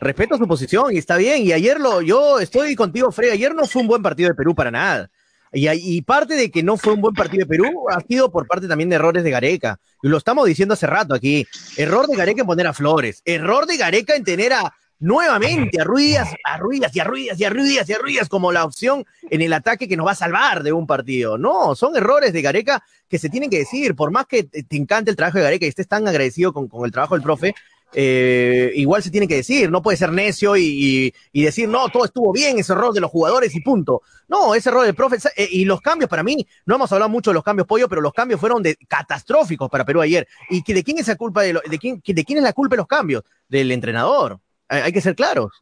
respeto 0.00 0.36
su 0.36 0.48
posición 0.48 0.92
y 0.92 0.98
está 0.98 1.16
bien. 1.16 1.42
Y 1.42 1.52
ayer 1.52 1.78
lo, 1.78 2.00
yo 2.02 2.40
estoy 2.40 2.74
contigo, 2.74 3.12
Frey, 3.12 3.30
ayer 3.30 3.54
no 3.54 3.66
fue 3.66 3.82
un 3.82 3.88
buen 3.88 4.02
partido 4.02 4.28
de 4.30 4.34
Perú 4.34 4.54
para 4.54 4.70
nada. 4.70 5.10
Y, 5.54 6.02
parte 6.02 6.34
de 6.34 6.50
que 6.50 6.64
no 6.64 6.76
fue 6.76 6.94
un 6.94 7.00
buen 7.00 7.14
partido 7.14 7.44
de 7.44 7.46
Perú 7.46 7.86
ha 7.88 8.00
sido 8.00 8.30
por 8.30 8.46
parte 8.48 8.66
también 8.66 8.90
de 8.90 8.96
errores 8.96 9.22
de 9.22 9.30
Gareca. 9.30 9.78
Y 10.02 10.08
lo 10.08 10.18
estamos 10.18 10.46
diciendo 10.46 10.74
hace 10.74 10.88
rato 10.88 11.14
aquí. 11.14 11.46
Error 11.76 12.08
de 12.08 12.16
Gareca 12.16 12.40
en 12.40 12.46
poner 12.46 12.66
a 12.66 12.72
Flores. 12.72 13.22
Error 13.24 13.66
de 13.66 13.76
Gareca 13.76 14.16
en 14.16 14.24
tener 14.24 14.52
a 14.52 14.74
nuevamente 14.98 15.80
a 15.80 15.84
Ruiz, 15.84 16.18
a 16.44 16.56
Ruiz 16.56 16.82
y 16.92 17.00
a 17.00 17.04
Ruiz 17.04 17.38
y 17.38 17.44
a 17.44 17.50
Ruiz 17.50 17.88
y 17.88 17.92
a 17.92 17.98
Ruiz 17.98 18.28
como 18.28 18.52
la 18.52 18.64
opción 18.64 19.04
en 19.30 19.42
el 19.42 19.52
ataque 19.52 19.86
que 19.86 19.96
nos 19.96 20.06
va 20.06 20.12
a 20.12 20.16
salvar 20.16 20.62
de 20.62 20.72
un 20.72 20.86
partido. 20.86 21.38
No, 21.38 21.74
son 21.74 21.96
errores 21.96 22.32
de 22.32 22.42
Gareca 22.42 22.82
que 23.08 23.18
se 23.18 23.28
tienen 23.28 23.50
que 23.50 23.58
decir. 23.58 23.94
Por 23.94 24.10
más 24.10 24.26
que 24.26 24.44
te 24.44 24.76
encante 24.76 25.10
el 25.10 25.16
trabajo 25.16 25.38
de 25.38 25.44
Gareca 25.44 25.66
y 25.66 25.68
estés 25.68 25.88
tan 25.88 26.08
agradecido 26.08 26.52
con, 26.52 26.68
con 26.68 26.84
el 26.84 26.90
trabajo 26.90 27.14
del 27.14 27.22
profe, 27.22 27.54
eh, 27.94 28.72
igual 28.74 29.02
se 29.02 29.10
tiene 29.10 29.26
que 29.28 29.36
decir. 29.36 29.70
No 29.70 29.82
puede 29.82 29.96
ser 29.96 30.12
necio 30.12 30.56
y, 30.56 31.12
y- 31.32 31.44
decir, 31.44 31.68
no, 31.68 31.88
todo 31.88 32.04
estuvo 32.04 32.32
bien, 32.32 32.58
ese 32.58 32.72
error 32.72 32.92
de 32.92 33.00
los 33.00 33.10
jugadores 33.10 33.54
y 33.54 33.60
punto. 33.60 34.02
No, 34.28 34.54
ese 34.54 34.68
error 34.68 34.84
del 34.84 34.94
profe. 34.94 35.16
eh, 35.36 35.48
y 35.50 35.64
los 35.64 35.80
cambios 35.80 36.08
para 36.10 36.22
mí, 36.22 36.46
no 36.66 36.74
hemos 36.74 36.90
hablado 36.92 37.08
mucho 37.08 37.30
de 37.30 37.34
los 37.34 37.44
cambios, 37.44 37.66
Pollo, 37.66 37.88
pero 37.88 38.00
los 38.00 38.12
cambios 38.12 38.40
fueron 38.40 38.62
de, 38.62 38.76
catastróficos 38.88 39.70
para 39.70 39.84
Perú 39.84 40.00
ayer. 40.00 40.26
¿Y 40.50 40.62
que, 40.62 40.74
de 40.74 40.82
quién 40.84 40.98
es 40.98 41.08
la 41.08 41.16
culpa 41.16 41.42
de, 41.42 41.52
lo- 41.54 41.62
de, 41.64 41.78
quién, 41.78 42.02
de 42.04 42.24
quién 42.24 42.38
es 42.38 42.44
la 42.44 42.52
culpa 42.52 42.74
de 42.74 42.78
los 42.78 42.86
cambios? 42.86 43.22
Del 43.48 43.70
entrenador. 43.72 44.40
Hay, 44.68 44.82
hay 44.82 44.92
que 44.92 45.00
ser 45.00 45.14
claros. 45.14 45.52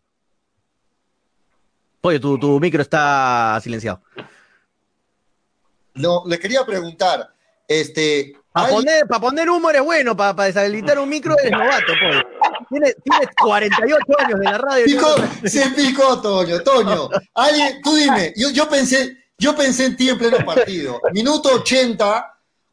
Pollo, 2.01 2.21
tu, 2.21 2.39
tu 2.39 2.59
micro 2.59 2.83
está 2.83 3.61
silenciado. 3.63 4.03
No, 5.95 6.23
le 6.27 6.39
quería 6.39 6.65
preguntar, 6.65 7.33
este, 7.69 8.33
Para 8.53 8.67
¿hay- 8.69 8.75
poner, 8.75 9.07
pa 9.07 9.19
poner 9.21 9.49
humo 9.51 9.71
eres 9.71 9.83
bueno, 9.83 10.17
para 10.17 10.35
deshabilitar 10.45 10.99
un 10.99 11.09
micro 11.09 11.35
eres 11.39 11.53
novato, 11.53 11.93
Pollo. 12.01 12.23
Tienes, 12.69 12.97
tienes 13.03 13.29
48 13.43 14.05
años 14.19 14.39
de 14.41 14.45
la 14.45 14.59
radio. 14.59 14.85
Picó, 14.85 15.15
se 15.45 15.71
picó, 15.71 16.21
Toño, 16.21 16.61
Toño. 16.63 17.09
Alguien, 17.35 17.81
tú 17.83 17.95
dime, 17.95 18.33
yo, 18.37 18.51
yo 18.51 18.69
pensé, 18.69 19.17
yo 19.39 19.55
pensé 19.57 19.87
en 19.87 19.97
ti 19.97 20.09
en 20.11 20.19
pleno 20.19 20.39
partido. 20.45 21.01
Minuto 21.13 21.51
80, 21.55 22.29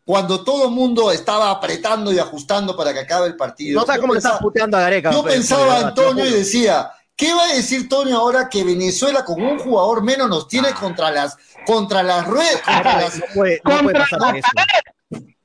cuando 0.05 0.43
todo 0.43 0.65
el 0.65 0.71
mundo 0.71 1.11
estaba 1.11 1.49
apretando 1.51 2.11
y 2.11 2.19
ajustando 2.19 2.75
para 2.75 2.93
que 2.93 2.99
acabe 2.99 3.27
el 3.27 3.35
partido. 3.35 3.79
No 3.79 3.85
sabes 3.85 3.97
Yo 3.97 4.01
cómo 4.01 4.13
le 4.13 4.17
pensaba- 4.17 4.35
estás 4.35 4.43
puteando 4.43 4.77
a 4.77 4.81
Gareca. 4.81 5.11
Yo 5.11 5.23
pensaba 5.23 5.79
en 5.81 5.93
Toño 5.93 6.25
y 6.25 6.31
decía, 6.31 6.91
¿qué 7.15 7.33
va 7.33 7.43
a 7.45 7.53
decir 7.53 7.87
Toño 7.87 8.17
ahora 8.17 8.49
que 8.49 8.63
Venezuela 8.63 9.23
con 9.23 9.41
un 9.41 9.59
jugador 9.59 10.03
menos 10.03 10.27
nos 10.29 10.47
tiene 10.47 10.73
contra 10.73 11.11
las 11.11 11.37
las 11.67 12.03
las 12.03 12.25
ruedas, 12.27 12.61
contra 12.65 13.01
las 13.01 13.17
No 13.17 13.25
puede, 13.35 13.61
no 13.63 13.69
puede 13.71 13.83
Contra 13.83 14.07
pasar 14.19 14.35
eso. 14.37 14.47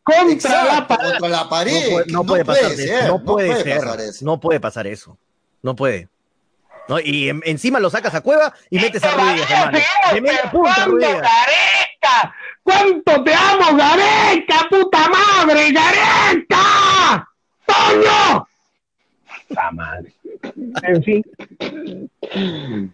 Contra 0.04 0.32
Exacto, 0.32 0.72
la 0.74 0.86
pared. 0.86 1.10
contra 1.12 1.28
la 1.30 1.42
No 1.44 1.48
pared. 1.48 1.90
puede, 1.90 2.06
no 2.12 2.24
puede 2.24 2.44
pasar 2.44 2.70
ser, 2.72 3.06
No 3.08 3.24
puede 3.24 3.62
ser. 3.62 3.78
pasar 3.80 4.00
eso. 4.00 4.24
No 4.24 4.40
puede 4.40 4.60
pasar 4.60 4.86
eso. 4.86 5.18
No 5.62 5.74
puede. 5.74 6.08
¿No? 6.88 7.00
Y 7.00 7.30
en- 7.30 7.40
encima 7.46 7.80
lo 7.80 7.88
sacas 7.88 8.14
a 8.14 8.20
Cueva 8.20 8.52
y 8.68 8.78
metes 8.78 9.02
a 9.02 9.12
Ruiz, 9.12 9.42
hermano. 9.50 9.78
De 10.12 10.20
media 10.20 10.50
punta, 10.52 10.74
¡Cuánto, 10.74 10.90
Ruiz. 10.90 11.06
Gareca! 11.08 12.34
¿Cuánto 12.62 13.24
te 13.24 13.34
amo, 13.34 13.76
Gareca, 13.78 14.66
puta 14.68 15.08
madre, 15.08 15.72
Gareca? 15.72 17.26
¡Toño! 17.66 18.46
La 19.48 19.70
madre. 19.70 20.12
En 20.82 21.02
fin. 21.02 21.24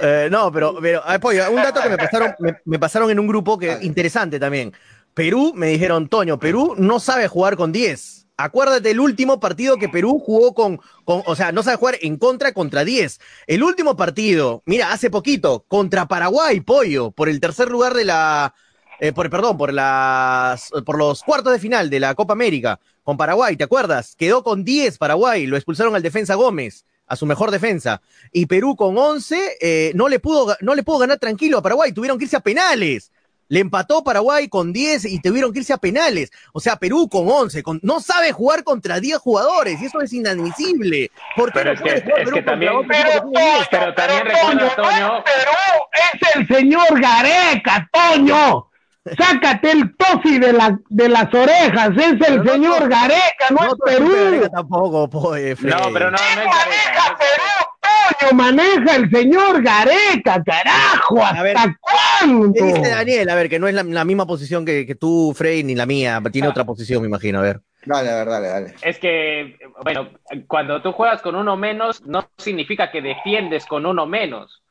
Eh, 0.00 0.28
no, 0.30 0.50
pero, 0.50 0.76
pero 0.80 1.02
ah, 1.04 1.18
Pollo, 1.18 1.50
un 1.50 1.56
dato 1.56 1.82
que 1.82 1.88
me 1.88 1.98
pasaron, 1.98 2.34
me, 2.38 2.56
me 2.64 2.78
pasaron 2.78 3.10
en 3.10 3.18
un 3.18 3.26
grupo 3.26 3.58
que 3.58 3.78
interesante 3.82 4.40
también. 4.40 4.72
Perú, 5.14 5.52
me 5.54 5.68
dijeron, 5.68 6.08
Toño, 6.08 6.38
Perú 6.38 6.74
no 6.76 6.98
sabe 6.98 7.28
jugar 7.28 7.56
con 7.56 7.70
10. 7.72 8.26
Acuérdate 8.36 8.90
el 8.90 8.98
último 8.98 9.38
partido 9.38 9.76
que 9.76 9.88
Perú 9.88 10.18
jugó 10.18 10.54
con, 10.54 10.80
con, 11.04 11.22
o 11.24 11.36
sea, 11.36 11.52
no 11.52 11.62
sabe 11.62 11.76
jugar 11.76 11.98
en 12.02 12.16
contra 12.16 12.52
contra 12.52 12.84
10. 12.84 13.20
El 13.46 13.62
último 13.62 13.96
partido, 13.96 14.62
mira, 14.66 14.92
hace 14.92 15.08
poquito, 15.08 15.64
contra 15.68 16.08
Paraguay, 16.08 16.60
Pollo, 16.60 17.12
por 17.12 17.28
el 17.28 17.38
tercer 17.38 17.70
lugar 17.70 17.94
de 17.94 18.04
la, 18.04 18.52
eh, 18.98 19.12
por, 19.12 19.30
perdón, 19.30 19.56
por 19.56 19.72
las, 19.72 20.70
por 20.84 20.98
los 20.98 21.22
cuartos 21.22 21.52
de 21.52 21.60
final 21.60 21.90
de 21.90 22.00
la 22.00 22.16
Copa 22.16 22.32
América, 22.32 22.80
con 23.04 23.16
Paraguay, 23.16 23.56
¿te 23.56 23.64
acuerdas? 23.64 24.16
Quedó 24.16 24.42
con 24.42 24.64
10 24.64 24.98
Paraguay, 24.98 25.46
lo 25.46 25.56
expulsaron 25.56 25.94
al 25.94 26.02
defensa 26.02 26.34
Gómez, 26.34 26.86
a 27.06 27.16
su 27.16 27.26
mejor 27.26 27.50
defensa. 27.50 28.00
Y 28.32 28.46
Perú 28.46 28.76
con 28.76 28.96
11 28.96 29.58
eh, 29.60 29.92
no, 29.94 30.08
le 30.08 30.18
pudo, 30.20 30.56
no 30.60 30.74
le 30.74 30.82
pudo 30.82 30.98
ganar 30.98 31.18
tranquilo 31.18 31.58
a 31.58 31.62
Paraguay, 31.62 31.92
tuvieron 31.92 32.18
que 32.18 32.24
irse 32.24 32.36
a 32.36 32.40
penales. 32.40 33.10
Le 33.48 33.60
empató 33.60 34.02
Paraguay 34.02 34.48
con 34.48 34.72
10 34.72 35.04
y 35.04 35.20
tuvieron 35.20 35.52
que 35.52 35.58
irse 35.58 35.74
a 35.74 35.76
penales. 35.76 36.32
O 36.54 36.60
sea, 36.60 36.76
Perú 36.76 37.08
con 37.10 37.28
11, 37.28 37.62
con, 37.62 37.78
no 37.82 38.00
sabe 38.00 38.32
jugar 38.32 38.64
contra 38.64 39.00
10 39.00 39.18
jugadores 39.18 39.80
y 39.82 39.84
eso 39.84 40.00
es 40.00 40.12
inadmisible. 40.14 41.10
¿Por 41.36 41.52
qué 41.52 41.60
Pero 41.60 41.64
no 41.66 41.72
es 41.74 41.80
puede 41.82 41.94
que- 41.96 42.00
jugar 42.02 42.18
es 42.20 42.24
Perú 42.24 42.36
que 42.36 42.42
también- 42.42 42.72
tiene 42.88 43.04
10? 43.30 43.68
Pero 43.70 43.94
también 43.94 44.24
recuerda, 44.24 44.74
Toño, 44.76 45.24
Perú 45.24 45.82
es 45.92 46.36
el 46.36 46.48
señor 46.56 47.00
Gareca, 47.00 47.90
Toño. 47.92 48.70
Sácate 49.18 49.70
el 49.70 49.94
tofi 49.96 50.38
de, 50.38 50.52
la, 50.54 50.78
de 50.88 51.08
las 51.10 51.32
orejas, 51.34 51.90
es 51.96 52.26
el 52.28 52.42
no 52.42 52.52
señor 52.52 52.78
to- 52.78 52.88
Gareca, 52.88 53.50
no, 53.50 53.56
No, 53.56 53.72
es 53.86 53.96
Perú. 53.98 54.48
tampoco, 54.50 55.10
po, 55.10 55.36
eh, 55.36 55.54
Fred. 55.54 55.74
No, 55.74 55.92
pero 55.92 56.10
no, 56.10 56.16
no 56.16 56.16
es 56.16 56.36
maneja 56.46 56.64
Gareca, 56.64 57.18
Perú, 57.18 58.20
Toño, 58.20 58.32
maneja 58.34 58.96
el 58.96 59.10
señor 59.10 59.62
Gareca, 59.62 60.42
carajo, 60.42 61.22
A 61.22 61.42
ver, 61.42 61.56
¿hasta 61.56 61.78
cuándo? 61.80 62.52
¿Qué 62.54 62.62
dice 62.64 62.88
Daniel? 62.88 63.28
A 63.28 63.34
ver, 63.34 63.50
que 63.50 63.58
no 63.58 63.68
es 63.68 63.74
la, 63.74 63.82
la 63.82 64.04
misma 64.06 64.26
posición 64.26 64.64
que, 64.64 64.86
que 64.86 64.94
tú, 64.94 65.34
Frey, 65.36 65.62
ni 65.64 65.74
la 65.74 65.84
mía. 65.84 66.22
Tiene 66.32 66.48
otra 66.48 66.64
posición, 66.64 67.02
me 67.02 67.08
imagino. 67.08 67.40
A 67.40 67.42
ver. 67.42 67.60
Dale, 67.84 68.08
a 68.10 68.14
ver, 68.16 68.28
dale, 68.28 68.48
dale. 68.48 68.74
Es 68.80 68.98
que, 68.98 69.58
bueno, 69.82 70.08
cuando 70.46 70.80
tú 70.80 70.92
juegas 70.92 71.20
con 71.20 71.34
uno 71.34 71.54
menos, 71.58 72.02
no 72.06 72.26
significa 72.38 72.90
que 72.90 73.02
defiendes 73.02 73.66
con 73.66 73.84
uno 73.84 74.06
menos. 74.06 74.62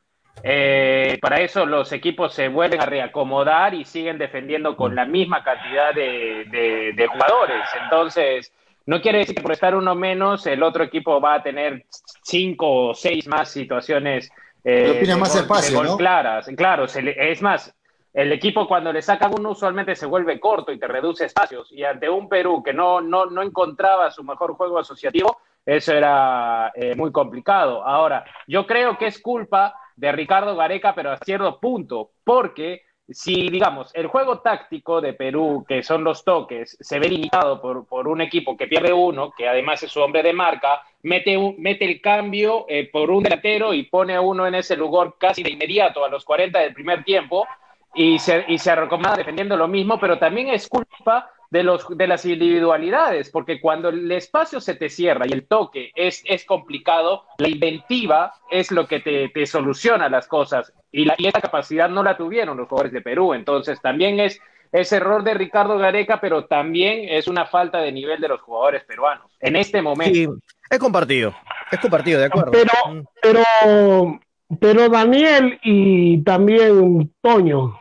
Eh, 0.42 1.18
para 1.22 1.40
eso 1.40 1.64
los 1.64 1.90
equipos 1.92 2.34
se 2.34 2.48
vuelven 2.48 2.80
a 2.80 2.86
reacomodar 2.86 3.72
y 3.74 3.84
siguen 3.84 4.18
defendiendo 4.18 4.76
con 4.76 4.94
la 4.94 5.04
misma 5.06 5.42
cantidad 5.42 5.94
de, 5.94 6.44
de- 6.50 6.92
de 6.94 7.06
jugadores. 7.06 7.64
Entonces, 7.82 8.52
no 8.86 9.00
quiere 9.00 9.18
decir 9.18 9.34
que 9.36 9.42
por 9.42 9.52
estar 9.52 9.74
uno 9.74 9.94
menos, 9.94 10.46
el 10.46 10.62
otro 10.62 10.84
equipo 10.84 11.20
va 11.20 11.34
a 11.34 11.42
tener 11.42 11.86
cinco 12.22 12.88
o 12.88 12.94
seis 12.94 13.26
más 13.26 13.50
situaciones 13.50 14.30
eh, 14.64 15.02
de 15.06 15.16
más 15.16 15.32
gol- 15.32 15.42
espacio, 15.42 15.70
de 15.70 15.76
gol 15.76 15.86
¿no? 15.86 15.96
claras. 15.96 16.46
Claro, 16.56 16.88
se 16.88 17.00
le- 17.02 17.30
es 17.32 17.40
más, 17.40 17.74
el 18.12 18.30
equipo 18.32 18.68
cuando 18.68 18.92
le 18.92 19.00
sacan 19.02 19.32
uno 19.38 19.50
usualmente 19.50 19.96
se 19.96 20.06
vuelve 20.06 20.38
corto 20.38 20.72
y 20.72 20.78
te 20.78 20.86
reduce 20.86 21.24
espacios. 21.24 21.72
Y 21.72 21.84
ante 21.84 22.08
un 22.10 22.28
Perú 22.28 22.62
que 22.62 22.74
no, 22.74 23.00
no, 23.00 23.26
no 23.26 23.40
encontraba 23.42 24.10
su 24.10 24.22
mejor 24.22 24.54
juego 24.54 24.78
asociativo, 24.78 25.38
eso 25.64 25.94
era 25.94 26.70
eh, 26.74 26.94
muy 26.94 27.10
complicado. 27.10 27.82
Ahora, 27.86 28.24
yo 28.46 28.66
creo 28.66 28.98
que 28.98 29.06
es 29.06 29.20
culpa 29.20 29.74
de 29.96 30.12
Ricardo 30.12 30.56
Gareca, 30.56 30.94
pero 30.94 31.12
a 31.12 31.16
cierto 31.18 31.58
punto, 31.60 32.10
porque 32.24 32.82
si, 33.08 33.50
digamos, 33.50 33.90
el 33.94 34.06
juego 34.06 34.38
táctico 34.40 35.00
de 35.00 35.12
Perú, 35.12 35.64
que 35.68 35.82
son 35.82 36.02
los 36.04 36.24
toques, 36.24 36.76
se 36.80 36.98
ve 36.98 37.08
limitado 37.10 37.60
por, 37.60 37.86
por 37.86 38.08
un 38.08 38.22
equipo 38.22 38.56
que 38.56 38.66
pierde 38.66 38.92
uno, 38.94 39.30
que 39.36 39.46
además 39.46 39.82
es 39.82 39.90
su 39.92 40.00
hombre 40.00 40.22
de 40.22 40.32
marca, 40.32 40.80
mete, 41.02 41.36
un- 41.36 41.54
mete 41.58 41.84
el 41.84 42.00
cambio 42.00 42.64
eh, 42.68 42.88
por 42.90 43.10
un 43.10 43.22
delantero 43.22 43.74
y 43.74 43.82
pone 43.84 44.14
a 44.14 44.22
uno 44.22 44.46
en 44.46 44.54
ese 44.54 44.74
lugar 44.76 45.14
casi 45.18 45.42
de 45.42 45.50
inmediato, 45.50 46.02
a 46.04 46.08
los 46.08 46.24
40 46.24 46.60
del 46.60 46.72
primer 46.72 47.04
tiempo, 47.04 47.46
y 47.94 48.18
se, 48.18 48.44
y 48.48 48.58
se 48.58 48.70
acomoda 48.70 49.14
defendiendo 49.16 49.56
lo 49.56 49.68
mismo, 49.68 50.00
pero 50.00 50.18
también 50.18 50.48
es 50.48 50.68
culpa 50.68 51.30
de, 51.54 51.62
los, 51.62 51.86
de 51.96 52.08
las 52.08 52.24
individualidades, 52.24 53.30
porque 53.30 53.60
cuando 53.60 53.88
el 53.88 54.10
espacio 54.10 54.60
se 54.60 54.74
te 54.74 54.88
cierra 54.88 55.24
y 55.24 55.32
el 55.32 55.46
toque 55.46 55.92
es, 55.94 56.20
es 56.26 56.44
complicado, 56.44 57.26
la 57.38 57.48
inventiva 57.48 58.32
es 58.50 58.72
lo 58.72 58.88
que 58.88 58.98
te, 58.98 59.28
te 59.28 59.46
soluciona 59.46 60.08
las 60.08 60.26
cosas, 60.26 60.72
y, 60.90 61.04
la, 61.04 61.14
y 61.16 61.28
esa 61.28 61.40
capacidad 61.40 61.88
no 61.88 62.02
la 62.02 62.16
tuvieron 62.16 62.56
los 62.56 62.68
jugadores 62.68 62.92
de 62.92 63.02
Perú, 63.02 63.34
entonces 63.34 63.80
también 63.80 64.18
es, 64.18 64.40
es 64.72 64.90
error 64.90 65.22
de 65.22 65.34
Ricardo 65.34 65.78
Gareca, 65.78 66.20
pero 66.20 66.46
también 66.46 67.08
es 67.08 67.28
una 67.28 67.46
falta 67.46 67.78
de 67.78 67.92
nivel 67.92 68.20
de 68.20 68.26
los 68.26 68.40
jugadores 68.40 68.82
peruanos, 68.82 69.30
en 69.38 69.54
este 69.54 69.80
momento. 69.80 70.12
Sí, 70.12 70.28
es 70.70 70.78
compartido. 70.80 71.36
Es 71.70 71.78
compartido, 71.78 72.18
de 72.18 72.26
acuerdo. 72.26 72.50
Pero, 72.50 73.04
pero, 73.22 74.20
pero 74.58 74.88
Daniel 74.88 75.60
y 75.62 76.20
también 76.24 77.14
Toño, 77.22 77.78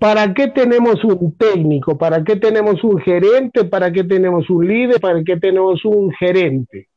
¿para 0.00 0.34
qué 0.34 0.48
tenemos 0.48 1.02
un 1.04 1.36
técnico? 1.36 1.96
¿Para 1.96 2.22
qué 2.24 2.36
tenemos 2.36 2.82
un 2.84 3.00
gerente? 3.00 3.64
¿Para 3.64 3.90
qué 3.92 4.04
tenemos 4.04 4.48
un 4.50 4.66
líder? 4.66 5.00
¿Para 5.00 5.22
qué 5.24 5.36
tenemos 5.36 5.84
un 5.84 6.12
gerente? 6.12 6.88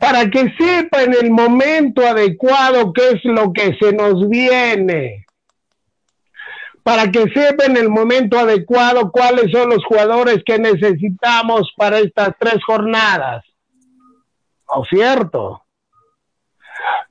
Para 0.00 0.30
que 0.30 0.52
sepa 0.58 1.02
en 1.02 1.14
el 1.14 1.30
momento 1.30 2.02
adecuado 2.06 2.92
qué 2.92 3.10
es 3.10 3.24
lo 3.24 3.52
que 3.52 3.76
se 3.80 3.92
nos 3.92 4.28
viene. 4.28 5.24
para 6.88 7.10
que 7.10 7.28
sepa 7.34 7.66
en 7.66 7.76
el 7.76 7.90
momento 7.90 8.38
adecuado 8.38 9.12
cuáles 9.12 9.50
son 9.52 9.68
los 9.68 9.84
jugadores 9.84 10.42
que 10.42 10.58
necesitamos 10.58 11.70
para 11.76 11.98
estas 11.98 12.30
tres 12.38 12.64
jornadas. 12.64 13.44
¿No 14.74 14.84
cierto? 14.84 15.62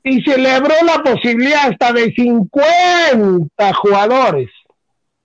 Y 0.09 0.21
celebró 0.23 0.73
la 0.85 1.03
posibilidad 1.03 1.69
hasta 1.69 1.91
de 1.91 2.13
50 2.13 3.73
jugadores. 3.73 4.49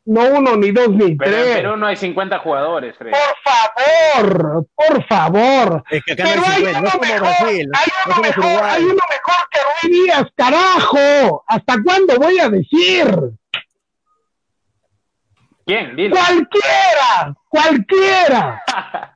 No 0.04 0.22
uno, 0.30 0.56
ni 0.56 0.72
dos, 0.72 0.88
ni 0.90 1.14
Pero 1.14 1.30
tres. 1.30 1.46
en 1.46 1.62
Perú 1.62 1.76
no 1.76 1.86
hay 1.86 1.94
50 1.94 2.38
jugadores, 2.40 2.96
Freddy. 2.98 3.12
Por 3.12 4.24
favor, 4.24 4.66
por 4.74 5.06
favor. 5.06 5.84
Es 5.88 6.02
que 6.04 6.14
acá 6.14 6.24
Pero 6.24 6.40
no 6.40 6.46
hay 6.48 6.64
hay 6.64 6.74
50, 6.74 6.80
uno 6.80 6.90
no 6.92 7.00
mejor, 7.00 7.20
Brasil, 7.20 7.70
hay 7.72 7.86
no 8.06 8.12
uno 8.12 8.22
mejor, 8.22 8.64
hay 8.64 8.82
uno 8.82 8.94
mejor 8.94 9.48
que 9.52 9.60
Rui 9.88 9.92
Díaz, 10.02 10.24
carajo. 10.34 11.44
¿Hasta 11.46 11.74
cuándo 11.84 12.16
voy 12.16 12.38
a 12.40 12.48
decir? 12.48 13.06
¿Quién? 15.64 15.94
Dilo. 15.94 16.16
Cualquiera, 16.16 17.34
cualquiera. 17.48 18.62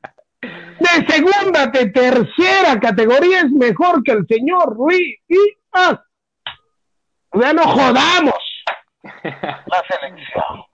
De 0.79 1.07
segunda, 1.09 1.67
de 1.67 1.87
tercera 1.91 2.79
categoría 2.81 3.41
es 3.41 3.51
mejor 3.51 4.03
que 4.03 4.13
el 4.13 4.27
señor 4.27 4.77
Rui 4.77 5.19
Díaz. 5.29 6.01
Ya 7.33 7.53
no 7.53 7.63
jodamos 7.63 8.65
la 9.23 9.85
selección. 9.89 10.65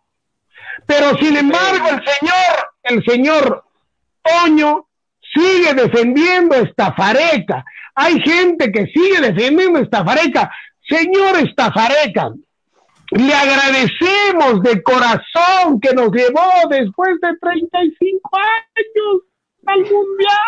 Pero 0.86 1.16
sin 1.18 1.36
embargo, 1.36 1.88
el 1.90 2.04
señor, 2.04 2.72
el 2.82 3.04
señor 3.04 3.64
Toño 4.22 4.86
sigue 5.34 5.74
defendiendo 5.74 6.56
esta 6.56 6.92
fareca. 6.92 7.64
Hay 7.94 8.20
gente 8.20 8.70
que 8.72 8.86
sigue 8.86 9.20
defendiendo 9.20 9.78
esta 9.80 10.04
fareca. 10.04 10.50
Señor 10.88 11.36
Estafareca, 11.38 12.32
le 13.10 13.34
agradecemos 13.34 14.62
de 14.62 14.82
corazón 14.82 15.80
que 15.80 15.94
nos 15.94 16.10
llevó 16.10 16.68
después 16.68 17.20
de 17.20 17.36
35 17.38 18.30
años 18.36 19.22
al 19.66 19.80
mundial. 19.80 20.38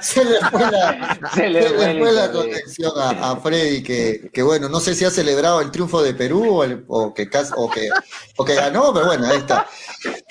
Se 0.00 0.24
le 0.24 0.38
fue 0.50 0.70
la, 0.70 1.18
Se 1.34 1.48
le 1.48 1.62
se 1.62 1.68
fue 1.74 1.84
le 1.86 1.90
el 1.92 1.98
fue 1.98 2.12
la 2.12 2.30
conexión 2.32 2.92
a, 2.96 3.32
a 3.32 3.36
Freddy, 3.36 3.82
que, 3.82 4.30
que 4.32 4.42
bueno, 4.42 4.68
no 4.68 4.80
sé 4.80 4.94
si 4.94 5.04
ha 5.04 5.10
celebrado 5.10 5.60
el 5.60 5.70
triunfo 5.70 6.02
de 6.02 6.14
Perú 6.14 6.48
o, 6.58 6.64
el- 6.64 6.84
o 6.88 7.12
que, 7.12 7.28
cas- 7.28 7.52
o, 7.56 7.68
que, 7.70 7.88
o 8.36 8.44
que 8.44 8.54
ganó, 8.54 8.92
pero 8.94 9.06
bueno, 9.06 9.26
ahí 9.26 9.38
está. 9.38 9.66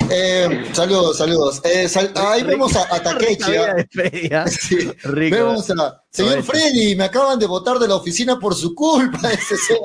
Eh, 0.09 0.65
saludos, 0.73 1.17
saludos. 1.17 1.61
Eh, 1.65 1.87
sal- 1.89 2.11
ahí 2.15 2.43
vemos 2.43 2.75
a, 2.75 2.93
a 2.95 3.01
Takechi. 3.03 3.55
¿ah? 3.55 4.45
Sí. 4.47 4.91
Vemos 5.05 5.69
a, 5.71 6.00
señor. 6.11 6.43
Freddy, 6.43 6.95
me 6.95 7.05
acaban 7.05 7.39
de 7.39 7.47
votar 7.47 7.77
de 7.79 7.87
la 7.87 7.95
oficina 7.95 8.37
por 8.39 8.53
su 8.55 8.73
culpa. 8.75 9.19
Ese 9.31 9.55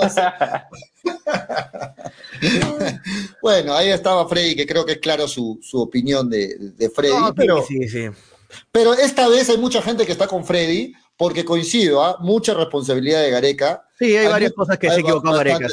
bueno, 3.42 3.74
ahí 3.74 3.90
estaba 3.90 4.28
Freddy, 4.28 4.56
que 4.56 4.66
creo 4.66 4.84
que 4.84 4.92
es 4.92 4.98
claro 4.98 5.28
su, 5.28 5.58
su 5.62 5.80
opinión 5.80 6.28
de, 6.28 6.56
de 6.58 6.90
Freddy. 6.90 7.14
No, 7.18 7.34
pero, 7.34 7.62
sí, 7.62 7.88
sí. 7.88 8.08
pero 8.72 8.94
esta 8.94 9.28
vez 9.28 9.48
hay 9.50 9.58
mucha 9.58 9.82
gente 9.82 10.04
que 10.04 10.12
está 10.12 10.26
con 10.26 10.44
Freddy, 10.44 10.92
porque 11.16 11.44
coincido, 11.44 12.02
¿ah? 12.04 12.16
mucha 12.20 12.54
responsabilidad 12.54 13.22
de 13.22 13.30
Gareca. 13.30 13.84
Sí, 13.98 14.16
hay 14.16 14.26
Hay 14.26 14.32
varias 14.32 14.52
cosas 14.52 14.78
que 14.78 14.90
se 14.90 15.00
equivocó 15.00 15.30
bastante- 15.30 15.50
Gareca. 15.52 15.68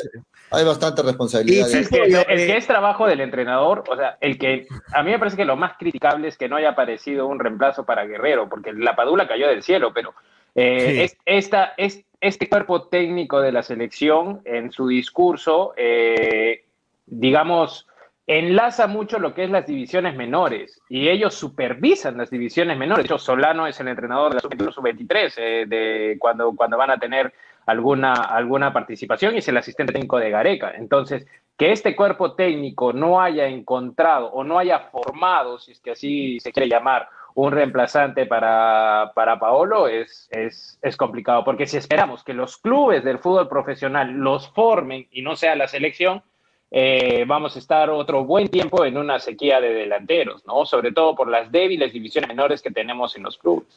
Hay 0.51 0.63
bastante 0.65 1.01
responsabilidad. 1.01 1.67
De- 1.67 1.79
Es 1.79 1.89
que, 1.89 1.97
el 2.03 2.15
eh, 2.15 2.25
que 2.45 2.57
es 2.57 2.67
trabajo 2.67 3.07
del 3.07 3.21
entrenador, 3.21 3.83
o 3.89 3.95
sea, 3.95 4.19
el 4.21 4.37
que 4.37 4.67
a 4.93 5.01
mí 5.01 5.09
me 5.09 5.17
parece 5.17 5.35
que 5.35 5.45
lo 5.45 5.55
más 5.55 5.77
criticable 5.79 6.27
es 6.27 6.37
que 6.37 6.47
no 6.47 6.57
haya 6.57 6.69
aparecido 6.69 7.25
un 7.25 7.39
reemplazo 7.39 7.85
para 7.85 8.05
Guerrero, 8.05 8.47
porque 8.47 8.71
la 8.71 8.95
Padula 8.95 9.27
cayó 9.27 9.47
del 9.47 9.63
cielo, 9.63 9.91
pero 9.95 10.13
eh, 10.55 11.07
Sí. 11.09 11.17
esta, 11.25 11.73
este 12.21 12.49
cuerpo 12.49 12.83
técnico 12.87 13.41
de 13.41 13.51
la 13.51 13.63
selección 13.63 14.41
en 14.45 14.71
su 14.71 14.87
discurso, 14.87 15.73
eh, 15.75 16.65
digamos, 17.05 17.87
enlaza 18.25 18.87
mucho 18.87 19.19
lo 19.19 19.33
que 19.33 19.43
es 19.43 19.49
las 19.49 19.67
divisiones 19.67 20.15
menores 20.15 20.81
y 20.87 21.09
ellos 21.09 21.33
supervisan 21.33 22.17
las 22.17 22.29
divisiones 22.29 22.77
menores. 22.77 23.03
De 23.03 23.07
hecho, 23.07 23.17
Solano 23.17 23.67
es 23.67 23.79
el 23.79 23.89
entrenador 23.89 24.29
de 24.29 24.35
la 24.35 24.41
sub-21, 24.41 24.71
sub-23, 24.71 25.33
eh, 25.37 25.65
de 25.67 26.17
cuando, 26.19 26.53
cuando 26.55 26.77
van 26.77 26.91
a 26.91 26.97
tener 26.97 27.33
alguna, 27.65 28.13
alguna 28.13 28.71
participación 28.71 29.35
y 29.35 29.39
es 29.39 29.47
el 29.47 29.57
asistente 29.57 29.93
técnico 29.93 30.17
de 30.19 30.29
Gareca. 30.29 30.71
Entonces, 30.75 31.27
que 31.57 31.71
este 31.71 31.95
cuerpo 31.95 32.33
técnico 32.33 32.93
no 32.93 33.21
haya 33.21 33.47
encontrado 33.47 34.27
o 34.27 34.43
no 34.43 34.57
haya 34.57 34.79
formado, 34.79 35.59
si 35.59 35.73
es 35.73 35.79
que 35.79 35.91
así 35.91 36.39
se 36.39 36.51
quiere 36.51 36.69
llamar, 36.69 37.09
un 37.35 37.51
reemplazante 37.51 38.25
para, 38.25 39.11
para 39.15 39.39
Paolo 39.39 39.87
es, 39.87 40.27
es, 40.31 40.77
es 40.81 40.95
complicado, 40.97 41.43
porque 41.43 41.65
si 41.67 41.77
esperamos 41.77 42.23
que 42.23 42.33
los 42.33 42.57
clubes 42.57 43.03
del 43.03 43.19
fútbol 43.19 43.47
profesional 43.49 44.11
los 44.11 44.49
formen 44.49 45.07
y 45.11 45.21
no 45.21 45.35
sea 45.35 45.55
la 45.55 45.67
selección, 45.67 46.21
eh, 46.69 47.23
vamos 47.27 47.55
a 47.55 47.59
estar 47.59 47.89
otro 47.89 48.23
buen 48.25 48.47
tiempo 48.49 48.83
en 48.85 48.97
una 48.97 49.19
sequía 49.19 49.59
de 49.61 49.73
delanteros, 49.73 50.45
¿no? 50.45 50.65
Sobre 50.65 50.91
todo 50.91 51.15
por 51.15 51.27
las 51.29 51.51
débiles 51.51 51.93
divisiones 51.93 52.27
menores 52.27 52.61
que 52.61 52.71
tenemos 52.71 53.15
en 53.15 53.23
los 53.23 53.37
clubes. 53.37 53.67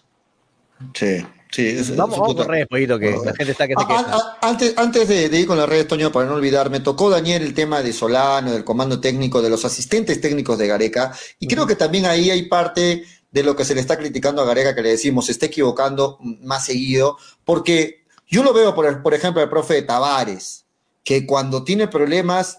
Sí, 0.92 1.24
sí. 1.50 1.66
es- 1.68 1.96
Vamos, 1.96 2.18
vamos 2.18 2.34
correr, 2.36 2.66
poquito, 2.68 2.98
que 2.98 3.10
la 3.24 3.34
gente 3.34 3.52
está 3.52 3.66
que 3.66 3.74
se 3.74 3.82
Ah, 3.82 3.86
queja. 3.86 4.04
ah, 4.12 4.38
antes, 4.42 4.76
antes 4.76 5.08
de, 5.08 5.28
de 5.30 5.40
ir 5.40 5.46
con 5.46 5.56
las 5.56 5.68
redes, 5.68 5.88
Toño, 5.88 6.12
para 6.12 6.26
no 6.26 6.34
olvidar, 6.34 6.68
me 6.70 6.80
tocó 6.80 7.08
Daniel 7.08 7.42
el 7.42 7.54
tema 7.54 7.82
de 7.82 7.92
Solano, 7.94 8.52
del 8.52 8.64
comando 8.64 9.00
técnico, 9.00 9.40
de 9.40 9.48
los 9.50 9.64
asistentes 9.64 10.20
técnicos 10.20 10.58
de 10.58 10.66
Gareca, 10.66 11.12
y 11.38 11.46
creo 11.46 11.66
que 11.66 11.76
también 11.76 12.04
ahí 12.06 12.30
hay 12.30 12.42
parte 12.42 13.04
de 13.36 13.42
lo 13.42 13.54
que 13.54 13.66
se 13.66 13.74
le 13.74 13.82
está 13.82 13.98
criticando 13.98 14.40
a 14.40 14.46
Gareca, 14.46 14.74
que 14.74 14.80
le 14.80 14.88
decimos, 14.88 15.26
se 15.26 15.32
está 15.32 15.44
equivocando 15.44 16.16
más 16.42 16.64
seguido, 16.64 17.18
porque 17.44 18.06
yo 18.26 18.42
lo 18.42 18.54
veo, 18.54 18.74
por, 18.74 19.02
por 19.02 19.12
ejemplo, 19.12 19.42
el 19.42 19.50
profe 19.50 19.74
de 19.74 19.82
Tavares, 19.82 20.64
que 21.04 21.26
cuando 21.26 21.62
tiene 21.62 21.86
problemas, 21.86 22.56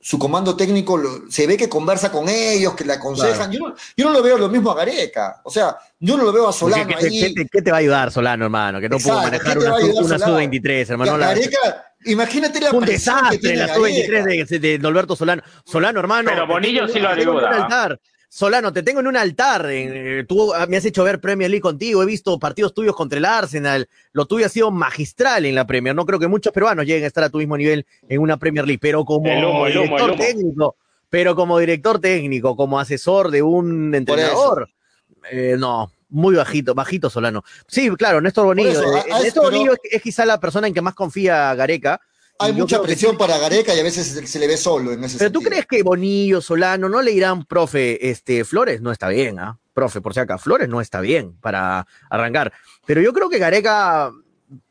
su 0.00 0.18
comando 0.18 0.54
técnico 0.54 0.98
lo- 0.98 1.30
se 1.30 1.46
ve 1.46 1.56
que 1.56 1.70
conversa 1.70 2.12
con 2.12 2.28
ellos, 2.28 2.74
que 2.74 2.84
le 2.84 2.92
aconsejan. 2.92 3.50
Yo, 3.50 3.58
no, 3.60 3.74
yo 3.96 4.04
no 4.04 4.12
lo 4.12 4.22
veo 4.22 4.36
lo 4.36 4.50
mismo 4.50 4.70
a 4.70 4.74
Gareca, 4.74 5.40
o 5.44 5.50
sea, 5.50 5.78
yo 5.98 6.18
no 6.18 6.24
lo 6.24 6.32
veo 6.32 6.46
a 6.46 6.52
¿Qué, 6.52 6.58
Solano 6.58 6.88
qué 6.88 6.94
te, 6.96 7.06
ahí. 7.06 7.20
qué 7.20 7.30
te- 7.34 7.48
qué 7.50 7.62
te 7.62 7.70
va 7.70 7.78
a 7.78 7.80
ayudar 7.80 8.12
Solano, 8.12 8.44
hermano? 8.44 8.80
Que 8.80 8.88
no 8.90 8.98
pudo 8.98 9.14
Exacto, 9.14 9.22
manejar 9.30 9.54
¿qué 9.58 9.64
te 9.64 9.66
una, 9.70 9.76
una 10.04 10.18
Solano? 10.18 10.26
sub-23, 10.38 10.90
hermano. 10.90 11.16
La- 11.16 11.26
Gareca, 11.28 11.94
imagínate 12.04 12.60
la 12.60 12.70
un 12.72 12.84
que 12.84 12.92
desastre 12.92 13.38
tiene 13.38 13.56
la 13.56 13.66
Gareca. 13.68 13.88
sub-23 13.88 14.48
de, 14.48 14.58
de 14.58 14.78
Norberto 14.78 15.16
Solano. 15.16 15.42
Solano, 15.64 15.98
hermano. 16.00 16.30
Pero 16.32 16.46
te 16.46 16.52
Bonillo 16.52 16.86
sí 16.86 16.98
lo 17.00 17.08
ayuda. 17.08 17.66
Solano, 18.30 18.72
te 18.72 18.82
tengo 18.82 19.00
en 19.00 19.06
un 19.06 19.16
altar. 19.16 19.66
eh, 19.70 20.24
tú 20.28 20.52
ah, 20.52 20.66
me 20.66 20.76
has 20.76 20.84
hecho 20.84 21.02
ver 21.02 21.20
Premier 21.20 21.50
League 21.50 21.62
contigo. 21.62 22.02
He 22.02 22.06
visto 22.06 22.38
partidos 22.38 22.74
tuyos 22.74 22.94
contra 22.94 23.18
el 23.18 23.24
Arsenal. 23.24 23.88
Lo 24.12 24.26
tuyo 24.26 24.46
ha 24.46 24.50
sido 24.50 24.70
magistral 24.70 25.46
en 25.46 25.54
la 25.54 25.66
Premier. 25.66 25.94
No 25.94 26.04
creo 26.04 26.18
que 26.18 26.28
muchos 26.28 26.52
peruanos 26.52 26.84
lleguen 26.84 27.04
a 27.04 27.06
estar 27.06 27.24
a 27.24 27.30
tu 27.30 27.38
mismo 27.38 27.56
nivel 27.56 27.86
en 28.08 28.20
una 28.20 28.36
Premier 28.36 28.66
League. 28.66 28.80
Pero 28.80 29.04
como 29.04 29.26
El 29.26 29.72
el 29.72 29.82
director 29.82 30.10
el 30.10 30.16
técnico, 30.18 30.76
pero 31.08 31.34
como 31.34 31.58
director 31.58 31.98
técnico, 32.00 32.54
como 32.54 32.78
asesor 32.78 33.30
de 33.30 33.42
un 33.42 33.94
entrenador, 33.94 34.68
eh, 35.30 35.56
no. 35.58 35.90
Muy 36.10 36.36
bajito, 36.36 36.74
bajito 36.74 37.10
Solano. 37.10 37.44
Sí, 37.66 37.90
claro, 37.90 38.22
Néstor 38.22 38.46
Bonillo. 38.46 38.70
eso, 38.70 38.96
eh, 38.96 39.22
Néstor 39.22 39.44
Bonillo 39.52 39.72
es, 39.72 39.78
es 39.90 40.00
quizá 40.02 40.24
la 40.24 40.40
persona 40.40 40.66
en 40.66 40.72
que 40.72 40.80
más 40.80 40.94
confía 40.94 41.54
Gareca. 41.54 42.00
Hay 42.40 42.52
mucha 42.52 42.78
que 42.78 42.84
presión 42.84 43.16
para 43.16 43.36
Gareca 43.38 43.74
y 43.74 43.80
a 43.80 43.82
veces 43.82 44.06
se, 44.06 44.26
se 44.26 44.38
le 44.38 44.46
ve 44.46 44.56
solo 44.56 44.92
en 44.92 45.02
ese 45.02 45.18
pero 45.18 45.32
tú 45.32 45.40
crees 45.40 45.66
que 45.66 45.82
Bonillo, 45.82 46.40
Solano, 46.40 46.88
no 46.88 47.02
le 47.02 47.10
dirán, 47.10 47.44
profe, 47.44 48.10
este, 48.10 48.44
Flores 48.44 48.80
no 48.80 48.92
está 48.92 49.08
bien, 49.08 49.38
¿ah? 49.40 49.58
Profe, 49.74 50.00
por 50.00 50.14
si 50.14 50.20
acá, 50.20 50.38
Flores 50.38 50.68
no 50.68 50.80
está 50.80 51.00
bien 51.00 51.34
para 51.40 51.86
arrancar. 52.10 52.52
Pero 52.86 53.00
yo 53.00 53.12
creo 53.12 53.28
que 53.28 53.38
Gareca 53.38 54.12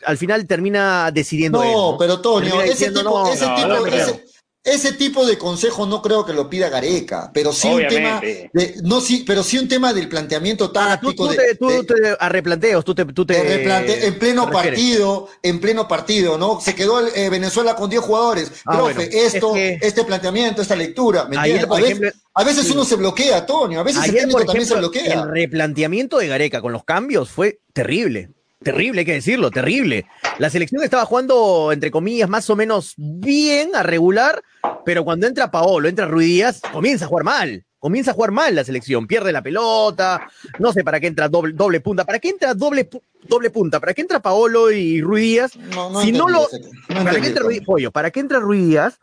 al 0.06 0.18
final 0.18 0.48
termina 0.48 1.12
decidiendo 1.12 1.62
él, 1.64 1.72
No, 1.72 1.98
pero 2.00 2.20
Toño, 2.20 2.62
ese 2.62 2.90
tipo, 2.90 3.04
no, 3.04 3.32
ese, 3.32 3.46
no, 3.46 3.56
tipo, 3.56 3.68
no 3.68 3.84
creo. 3.84 4.08
ese, 4.08 4.26
ese 4.68 4.92
tipo 4.94 5.26
de 5.26 5.38
consejo 5.38 5.86
no 5.86 6.02
creo 6.02 6.26
que 6.26 6.34
lo 6.34 6.50
pida 6.50 6.70
Gareca, 6.70 7.32
pero 7.34 7.52
sí 7.54 7.68
un 7.68 7.88
tema 7.88 8.20
de, 8.22 8.76
no 8.84 9.02
sí, 9.02 9.24
pero 9.26 9.42
sí 9.44 9.58
un 9.58 9.68
tema 9.68 9.94
del 9.94 10.10
planteamiento 10.10 10.66
Ah, 10.76 11.00
tú, 11.02 11.08
táctico 11.14 11.26
tú 11.26 11.32
de, 11.32 11.38
te, 11.38 11.56
tú 11.56 11.68
de- 11.70 11.84
te- 11.84 12.18
a 12.20 12.30
replanteos, 12.30 12.84
tú 12.86 12.94
te, 12.94 13.06
tú 13.06 13.26
te 13.26 14.06
en 14.08 14.20
pleno 14.20 14.50
partido, 14.52 15.30
en 15.42 15.60
pleno 15.60 15.88
partido, 15.88 16.38
¿no? 16.38 16.60
Se 16.62 16.76
quedó 16.76 17.00
el, 17.00 17.08
eh, 17.16 17.30
Venezuela 17.30 17.76
con 17.76 17.90
10 17.90 18.02
jugadores. 18.02 18.52
Ah, 18.66 18.78
Profe, 18.78 18.94
bueno, 18.94 19.10
esto, 19.14 19.56
es 19.56 19.80
que- 19.80 19.88
este 19.88 20.04
planteamiento, 20.04 20.62
esta 20.62 20.76
lectura, 20.76 21.26
¿me 21.26 21.38
Ayer, 21.38 21.58
entiendes? 21.58 21.68
por 21.68 21.78
a, 21.78 21.82
veces, 21.82 21.98
ejemplo- 22.02 22.22
a 22.34 22.44
veces 22.44 22.66
sí. 22.68 22.72
uno 22.74 22.86
se 22.86 22.96
bloquea, 22.98 23.46
Toño, 23.46 23.80
a 23.80 23.84
veces 23.84 24.04
el 24.04 24.10
Ayer, 24.10 24.16
técnico 24.22 24.38
por 24.40 24.46
también 24.48 24.68
se 24.68 24.76
bloquea. 24.76 25.14
el 25.14 25.30
replanteamiento 25.32 26.18
de 26.18 26.28
Gareca 26.28 26.62
con 26.62 26.72
los 26.74 26.84
cambios 26.84 27.30
fue 27.30 27.60
terrible. 27.74 28.30
Terrible, 28.64 29.00
hay 29.02 29.06
que 29.06 29.14
decirlo, 29.14 29.52
terrible. 29.52 30.06
La 30.40 30.50
selección 30.50 30.84
estaba 30.84 31.06
jugando, 31.06 31.72
entre 31.72 31.92
comillas, 31.92 32.28
más 32.28 32.50
o 32.50 32.56
menos 32.56 32.94
bien, 32.98 33.76
a 33.76 33.84
regular, 33.84 34.42
pero 34.84 35.04
cuando 35.04 35.28
entra 35.28 35.52
Paolo, 35.52 35.88
entra 35.88 36.08
Ruiz 36.08 36.28
Díaz, 36.28 36.62
comienza 36.72 37.06
a 37.06 37.08
jugar 37.08 37.24
mal. 37.24 37.64
Comienza 37.80 38.10
a 38.12 38.14
jugar 38.16 38.32
mal 38.32 38.56
la 38.56 38.64
selección, 38.64 39.06
pierde 39.06 39.32
la 39.32 39.44
pelota, 39.44 40.28
no 40.58 40.74
sé 40.74 40.84
para 40.84 41.00
qué 41.00 41.06
entra 41.08 41.30
doble, 41.30 41.54
doble 41.54 41.80
punta, 41.80 42.04
para 42.06 42.18
qué 42.18 42.30
entra 42.30 42.56
doble, 42.56 42.90
doble 43.28 43.52
punta, 43.52 43.80
para 43.80 43.94
qué 43.94 44.02
entra 44.02 44.20
Paolo 44.20 44.72
y 44.72 45.00
Ruiz 45.00 45.24
Díaz, 45.24 45.56
No, 45.56 45.92
no 45.92 46.02
si 46.02 46.12
no 46.12 46.28
lo, 46.28 46.48
ese- 46.48 46.60
no 46.90 47.04
¿Para 47.04 47.22
qué 47.22 47.28
entra. 47.28 47.44
Ruiz, 47.44 47.62
pollo? 47.64 47.92
¿Para 47.92 48.10
qué 48.10 48.20
entra 48.20 48.40
Ruiz 48.40 48.68
Díaz 48.68 49.00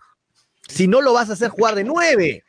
si 0.69 0.89
no 0.89 1.01
lo 1.01 1.13
vas 1.13 1.31
a 1.31 1.35
hacer 1.35 1.51
jugar 1.51 1.77
de 1.77 1.85
nueve? 1.85 2.43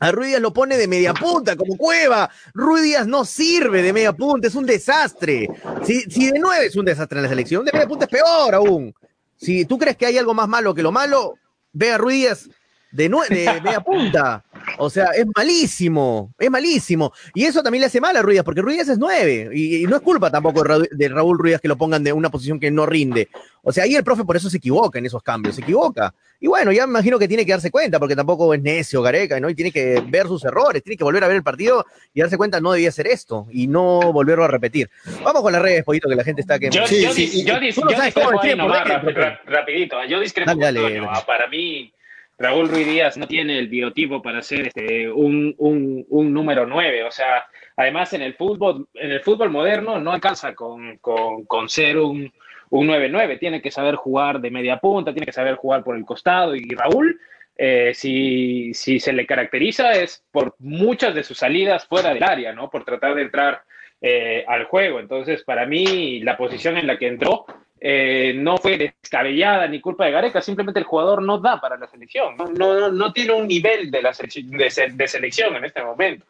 A 0.00 0.10
Ruiz 0.10 0.28
Díaz 0.28 0.42
lo 0.42 0.52
pone 0.52 0.76
de 0.76 0.88
media 0.88 1.14
punta, 1.14 1.56
como 1.56 1.76
cueva. 1.76 2.30
Ruiz 2.52 2.82
Díaz 2.82 3.06
no 3.06 3.24
sirve 3.24 3.82
de 3.82 3.92
media 3.92 4.12
punta, 4.12 4.48
es 4.48 4.54
un 4.54 4.66
desastre. 4.66 5.48
Si, 5.84 6.02
si 6.02 6.30
de 6.30 6.38
nueve 6.38 6.66
es 6.66 6.76
un 6.76 6.84
desastre 6.84 7.18
en 7.18 7.22
la 7.22 7.28
selección, 7.28 7.64
de 7.64 7.72
media 7.72 7.86
punta 7.86 8.04
es 8.04 8.10
peor 8.10 8.54
aún. 8.54 8.94
Si 9.36 9.64
tú 9.64 9.78
crees 9.78 9.96
que 9.96 10.06
hay 10.06 10.18
algo 10.18 10.34
más 10.34 10.48
malo 10.48 10.74
que 10.74 10.82
lo 10.82 10.92
malo, 10.92 11.34
ve 11.72 11.92
a 11.92 11.98
Ruiz 11.98 12.48
de, 12.94 13.08
de 13.08 13.60
media 13.60 13.80
punta. 13.80 14.44
O 14.78 14.88
sea, 14.88 15.06
es 15.16 15.26
malísimo, 15.36 16.32
es 16.38 16.50
malísimo. 16.50 17.12
Y 17.34 17.44
eso 17.44 17.62
también 17.62 17.80
le 17.80 17.86
hace 17.86 18.00
mal 18.00 18.16
a 18.16 18.22
Ruiz, 18.22 18.42
porque 18.42 18.62
Ruiz 18.62 18.88
es 18.88 18.98
nueve. 18.98 19.50
Y, 19.52 19.84
no 19.84 19.96
es 19.96 20.02
culpa 20.02 20.30
tampoco 20.30 20.64
de, 20.90 21.08
Raúl 21.08 21.38
Ruiz 21.38 21.60
que 21.60 21.68
lo 21.68 21.76
pongan 21.76 22.04
de 22.04 22.12
una 22.12 22.30
posición 22.30 22.60
que 22.60 22.70
no 22.70 22.86
rinde. 22.86 23.28
O 23.62 23.72
sea, 23.72 23.84
ahí 23.84 23.94
el 23.94 24.04
profe 24.04 24.24
por 24.24 24.36
eso 24.36 24.48
se 24.48 24.58
equivoca 24.58 24.98
en 24.98 25.06
esos 25.06 25.22
cambios, 25.22 25.56
se 25.56 25.62
equivoca. 25.62 26.14
Y 26.40 26.46
bueno, 26.46 26.72
ya 26.72 26.86
me 26.86 26.92
imagino 26.92 27.18
que 27.18 27.26
tiene 27.26 27.46
que 27.46 27.52
darse 27.52 27.70
cuenta, 27.70 27.98
porque 27.98 28.14
tampoco 28.14 28.52
es 28.52 28.62
necio 28.62 29.00
Gareca, 29.02 29.40
¿no? 29.40 29.48
Y 29.48 29.54
tiene 29.54 29.72
que 29.72 30.02
ver 30.06 30.26
sus 30.26 30.44
errores, 30.44 30.82
tiene 30.82 30.96
que 30.96 31.04
volver 31.04 31.24
a 31.24 31.28
ver 31.28 31.36
el 31.36 31.42
partido 31.42 31.86
y 32.12 32.20
darse 32.20 32.36
cuenta, 32.36 32.60
no 32.60 32.72
debía 32.72 32.90
hacer 32.90 33.06
esto 33.06 33.46
y 33.50 33.66
no 33.66 34.12
volverlo 34.12 34.44
a 34.44 34.48
repetir. 34.48 34.90
Vamos 35.22 35.42
con 35.42 35.52
las 35.52 35.62
redes, 35.62 35.84
poquito, 35.84 36.08
que 36.08 36.16
la 36.16 36.24
gente 36.24 36.42
está 36.42 36.58
que... 36.58 36.70
Yo, 36.70 36.86
sí, 36.86 37.02
yo, 37.02 37.12
sí, 37.12 37.44
yo, 37.44 37.58
yo, 37.60 37.70
rapidito, 39.46 40.04
yo 40.04 40.20
discrepo. 40.20 40.52
Para 41.26 41.48
mí 41.48 41.92
Raúl 42.38 42.68
Ruiz 42.68 42.86
Díaz 42.86 43.16
no 43.16 43.26
tiene 43.28 43.58
el 43.58 43.68
biotipo 43.68 44.20
para 44.20 44.42
ser 44.42 44.68
este, 44.68 45.10
un, 45.10 45.54
un, 45.58 46.32
número 46.32 46.66
9. 46.66 47.04
O 47.04 47.10
sea, 47.10 47.46
además 47.76 48.12
en 48.12 48.22
el 48.22 48.34
fútbol, 48.34 48.88
en 48.94 49.12
el 49.12 49.20
fútbol 49.20 49.50
moderno 49.50 50.00
no 50.00 50.12
alcanza 50.12 50.54
con, 50.54 50.98
con, 50.98 51.68
ser 51.68 51.98
un, 51.98 52.32
un 52.70 52.88
9-9. 52.88 53.38
Tiene 53.38 53.62
que 53.62 53.70
saber 53.70 53.94
jugar 53.94 54.40
de 54.40 54.50
media 54.50 54.78
punta, 54.78 55.12
tiene 55.12 55.26
que 55.26 55.32
saber 55.32 55.54
jugar 55.54 55.84
por 55.84 55.96
el 55.96 56.04
costado. 56.04 56.56
Y 56.56 56.64
Raúl, 56.74 57.20
eh, 57.56 57.92
si, 57.94 58.74
si, 58.74 58.98
se 58.98 59.12
le 59.12 59.26
caracteriza 59.26 59.92
es 59.92 60.24
por 60.32 60.56
muchas 60.58 61.14
de 61.14 61.22
sus 61.22 61.38
salidas 61.38 61.86
fuera 61.86 62.12
del 62.12 62.24
área, 62.24 62.52
¿no? 62.52 62.68
Por 62.68 62.84
tratar 62.84 63.14
de 63.14 63.22
entrar 63.22 63.62
eh, 64.00 64.44
al 64.48 64.64
juego. 64.64 64.98
Entonces, 64.98 65.44
para 65.44 65.66
mí, 65.66 66.20
la 66.20 66.36
posición 66.36 66.76
en 66.76 66.88
la 66.88 66.98
que 66.98 67.06
entró 67.06 67.46
eh, 67.86 68.32
no 68.34 68.56
fue 68.56 68.78
descabellada 68.78 69.68
ni 69.68 69.78
culpa 69.78 70.06
de 70.06 70.12
Gareca, 70.12 70.40
simplemente 70.40 70.80
el 70.80 70.86
jugador 70.86 71.20
no 71.20 71.38
da 71.38 71.60
para 71.60 71.76
la 71.76 71.86
selección, 71.86 72.34
no, 72.56 72.90
no, 72.90 73.12
tiene 73.12 73.34
un 73.34 73.46
nivel 73.46 73.90
de, 73.90 74.00
la 74.00 74.12
de, 74.12 75.06
selección 75.06 75.54
en 75.54 75.66
este 75.66 75.84
momento. 75.84 76.24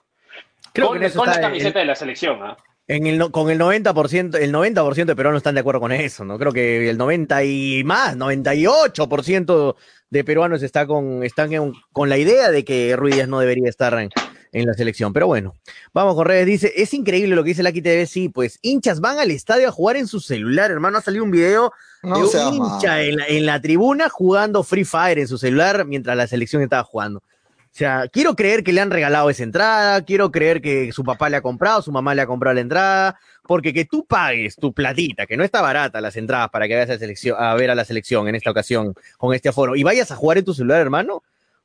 Creo 0.72 0.88
con, 0.88 0.98
que 0.98 1.10
con 1.10 1.28
la 1.28 1.40
camiseta 1.40 1.78
de 1.78 1.84
la 1.84 1.94
selección. 1.94 2.40
¿ah? 2.42 2.56
En 2.88 3.06
el, 3.06 3.30
con 3.30 3.50
el 3.52 3.60
90%, 3.60 4.36
el 4.40 4.52
90% 4.52 5.04
de 5.04 5.14
peruanos 5.14 5.38
están 5.38 5.54
de 5.54 5.60
acuerdo 5.60 5.78
con 5.78 5.92
eso, 5.92 6.24
¿no? 6.24 6.40
Creo 6.40 6.50
que 6.50 6.90
el 6.90 6.98
90 6.98 7.44
y 7.44 7.84
más, 7.84 8.16
98% 8.16 9.76
de 10.10 10.24
peruanos 10.24 10.60
está 10.60 10.88
con, 10.88 11.22
están 11.22 11.52
con 11.92 12.08
la 12.08 12.18
idea 12.18 12.50
de 12.50 12.64
que 12.64 12.96
Ruiz 12.96 13.28
no 13.28 13.38
debería 13.38 13.68
estar 13.68 13.96
en, 14.00 14.10
en 14.54 14.66
la 14.66 14.74
selección. 14.74 15.12
Pero 15.12 15.26
bueno, 15.26 15.54
vamos 15.92 16.14
con 16.14 16.24
redes. 16.24 16.46
Dice, 16.46 16.72
es 16.76 16.94
increíble 16.94 17.34
lo 17.34 17.42
que 17.42 17.48
dice 17.48 17.62
Lucky 17.62 17.82
TV. 17.82 18.06
Sí, 18.06 18.28
pues 18.30 18.58
hinchas 18.62 19.00
van 19.00 19.18
al 19.18 19.30
estadio 19.30 19.68
a 19.68 19.72
jugar 19.72 19.96
en 19.96 20.06
su 20.06 20.20
celular, 20.20 20.70
hermano. 20.70 20.96
Ha 20.96 21.02
salido 21.02 21.24
un 21.24 21.30
video 21.30 21.72
de 22.02 22.10
un 22.10 22.54
hincha 22.54 23.02
en 23.02 23.46
la, 23.46 23.60
tribuna 23.60 24.08
jugando 24.08 24.62
Free 24.62 24.84
Fire 24.84 25.18
en 25.18 25.28
su 25.28 25.38
celular 25.38 25.84
mientras 25.84 26.16
la 26.16 26.26
selección 26.26 26.62
estaba 26.62 26.84
jugando. 26.84 27.18
O 27.18 27.76
sea, 27.76 28.06
quiero 28.06 28.36
creer 28.36 28.62
que 28.62 28.72
le 28.72 28.80
han 28.80 28.92
regalado 28.92 29.28
esa 29.30 29.42
entrada, 29.42 30.00
quiero 30.04 30.30
creer 30.30 30.62
que 30.62 30.92
su 30.92 31.02
papá 31.02 31.28
le 31.28 31.38
ha 31.38 31.42
comprado, 31.42 31.82
su 31.82 31.90
mamá 31.90 32.14
le 32.14 32.22
ha 32.22 32.26
comprado 32.26 32.54
la 32.54 32.60
entrada, 32.60 33.18
porque 33.42 33.72
que 33.72 33.84
tú 33.84 34.06
pagues 34.06 34.54
tu 34.54 34.72
platita, 34.72 35.26
que 35.26 35.36
no 35.36 35.42
está 35.42 35.60
barata 35.60 36.00
las 36.00 36.14
entradas 36.16 36.50
para 36.50 36.68
que 36.68 36.74
vayas 36.74 36.90
a, 36.90 36.98
selección, 37.00 37.36
a 37.36 37.52
ver 37.54 37.72
a 37.72 37.74
la 37.74 37.84
selección 37.84 38.28
en 38.28 38.36
esta 38.36 38.52
ocasión 38.52 38.94
con 39.18 39.34
este 39.34 39.48
aforo, 39.48 39.74
y 39.74 39.82
vayas 39.82 40.12
a 40.12 40.16
jugar 40.16 40.38
en 40.38 40.44
tu 40.44 40.54
celular, 40.54 40.80
hermano, 40.80 41.24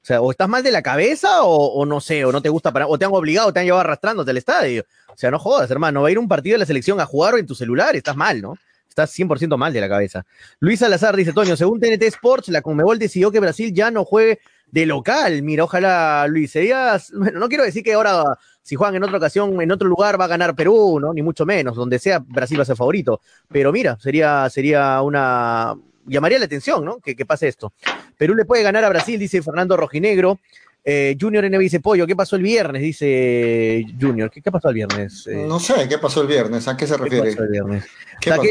sea, 0.09 0.21
o 0.21 0.31
estás 0.31 0.49
mal 0.49 0.63
de 0.63 0.71
la 0.71 0.81
cabeza 0.81 1.43
o, 1.43 1.85
no 1.85 2.01
sé, 2.01 2.25
o 2.25 2.31
no 2.31 2.41
te 2.41 2.49
gusta 2.49 2.73
para, 2.73 2.87
o 2.87 2.97
te 2.97 3.05
han 3.05 3.13
obligado, 3.13 3.53
te 3.53 3.59
han 3.59 3.65
llevado 3.65 3.81
arrastrándote 3.81 4.31
al 4.31 4.37
estadio. 4.37 4.85
O 5.07 5.17
sea, 5.17 5.29
no 5.29 5.37
jodas, 5.37 5.69
hermano, 5.69 6.01
va 6.01 6.07
a 6.07 6.11
ir 6.11 6.19
un 6.19 6.27
partido 6.27 6.55
de 6.55 6.59
la 6.59 6.65
selección 6.65 6.99
a 6.99 7.05
jugar 7.05 7.37
en 7.37 7.45
tu 7.45 7.55
celular, 7.55 7.95
estás 7.95 8.15
mal, 8.15 8.41
¿no? 8.41 8.55
Estás 8.87 9.17
100% 9.17 9.55
mal 9.55 9.71
de 9.71 9.81
la 9.81 9.87
cabeza. 9.87 10.25
Luis 10.59 10.79
Salazar 10.79 11.15
dice, 11.15 11.31
Toño, 11.31 11.55
según 11.55 11.79
TNT 11.79 12.03
Sports, 12.03 12.49
la 12.49 12.61
Conmebol 12.61 12.97
decidió 12.97 13.31
que 13.31 13.39
Brasil 13.39 13.71
ya 13.71 13.91
no 13.91 14.03
juegue 14.03 14.39
de 14.71 14.85
local. 14.87 15.43
Mira, 15.43 15.63
ojalá, 15.63 16.25
Luis, 16.27 16.51
serías, 16.51 17.11
bueno, 17.15 17.39
no 17.39 17.47
quiero 17.47 17.63
decir 17.63 17.83
que 17.83 17.93
ahora, 17.93 18.23
si 18.63 18.75
juegan 18.75 18.95
en 18.95 19.03
otra 19.03 19.17
ocasión, 19.17 19.61
en 19.61 19.71
otro 19.71 19.87
lugar, 19.87 20.19
va 20.19 20.25
a 20.25 20.29
ganar 20.29 20.55
Perú, 20.55 20.99
¿no? 20.99 21.13
Ni 21.13 21.21
mucho 21.21 21.45
menos, 21.45 21.75
donde 21.75 21.99
sea, 21.99 22.19
Brasil 22.19 22.57
va 22.57 22.63
a 22.63 22.65
ser 22.65 22.75
favorito. 22.75 23.21
Pero 23.47 23.71
mira, 23.71 23.97
sería, 23.99 24.49
sería 24.49 25.01
una, 25.03 25.75
llamaría 26.09 26.39
la 26.39 26.45
atención, 26.45 26.83
¿no? 26.83 26.99
Que, 26.99 27.15
pase 27.25 27.47
esto. 27.47 27.73
Perú 28.17 28.35
le 28.35 28.45
puede 28.45 28.63
ganar 28.63 28.83
a 28.83 28.89
Brasil, 28.89 29.19
dice 29.19 29.41
Fernando 29.41 29.77
Rojinegro. 29.77 30.39
Eh, 30.83 31.17
Junior 31.19 31.43
NB 31.49 31.59
dice, 31.59 31.79
Pollo, 31.79 32.07
¿qué 32.07 32.15
pasó 32.15 32.35
el 32.35 32.41
viernes? 32.41 32.81
Dice 32.81 33.85
Junior, 33.99 34.31
¿qué, 34.31 34.41
pasó 34.51 34.69
el 34.69 34.75
viernes? 34.75 35.27
Eh, 35.27 35.45
no 35.47 35.59
sé, 35.59 35.87
¿qué 35.87 35.97
pasó 35.97 36.21
el 36.21 36.27
viernes? 36.27 36.67
¿A 36.67 36.77
qué 36.77 36.87
se 36.87 36.97
refiere? 36.97 37.35
¿Qué 37.35 37.41
el 37.41 37.49
viernes? 37.49 37.85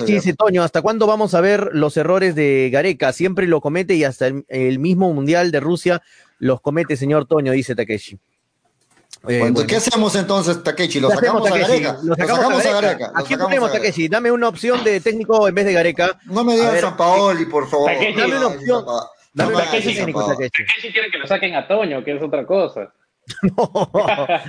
dice, 0.06 0.34
Toño, 0.34 0.62
¿hasta 0.62 0.82
cuándo 0.82 1.06
vamos 1.06 1.34
a 1.34 1.40
ver 1.40 1.70
los 1.72 1.96
errores 1.96 2.34
de 2.34 2.68
Gareca? 2.70 3.12
Siempre 3.12 3.46
lo 3.46 3.60
comete 3.60 3.94
y 3.94 4.04
hasta 4.04 4.26
el 4.26 4.78
mismo 4.78 5.12
Mundial 5.12 5.50
de 5.50 5.60
Rusia 5.60 6.02
los 6.38 6.60
comete, 6.60 6.96
señor 6.96 7.26
Toño, 7.26 7.52
dice 7.52 7.74
Takeshi. 7.74 8.18
Eh, 9.26 9.52
¿Qué 9.66 9.76
hacemos 9.76 10.14
entonces, 10.14 10.62
Takechi? 10.62 11.00
¿Lo 11.00 11.10
sacamos 11.10 11.50
a 11.50 11.58
Gareca? 11.58 11.98
¿Lo 12.02 12.14
sacamos 12.14 12.64
a 12.64 12.72
Gareca? 12.80 13.12
¿A 13.14 13.22
quién 13.22 13.38
ponemos, 13.38 13.72
Takechi? 13.72 14.08
Dame 14.08 14.30
una 14.30 14.48
opción 14.48 14.84
de 14.84 15.00
técnico 15.00 15.48
en 15.48 15.54
vez 15.54 15.64
de 15.66 15.72
Gareca. 15.72 16.18
No 16.26 16.44
me 16.44 16.54
digas 16.54 16.80
San 16.80 16.96
Paoli, 16.96 17.46
por 17.46 17.68
favor. 17.68 17.90
Dame 17.90 18.36
una 18.36 18.46
opción. 18.46 18.84
Dame 19.32 19.54
una 19.54 19.64
opción 19.64 19.94
técnico, 19.94 20.26
Takechi. 20.26 20.64
quiere 20.92 21.10
que 21.10 21.18
lo 21.18 21.26
saquen 21.26 21.54
a 21.54 21.66
Toño, 21.66 22.04
que 22.04 22.16
es 22.16 22.22
otra 22.22 22.46
cosa. 22.46 22.92
No, 23.42 23.90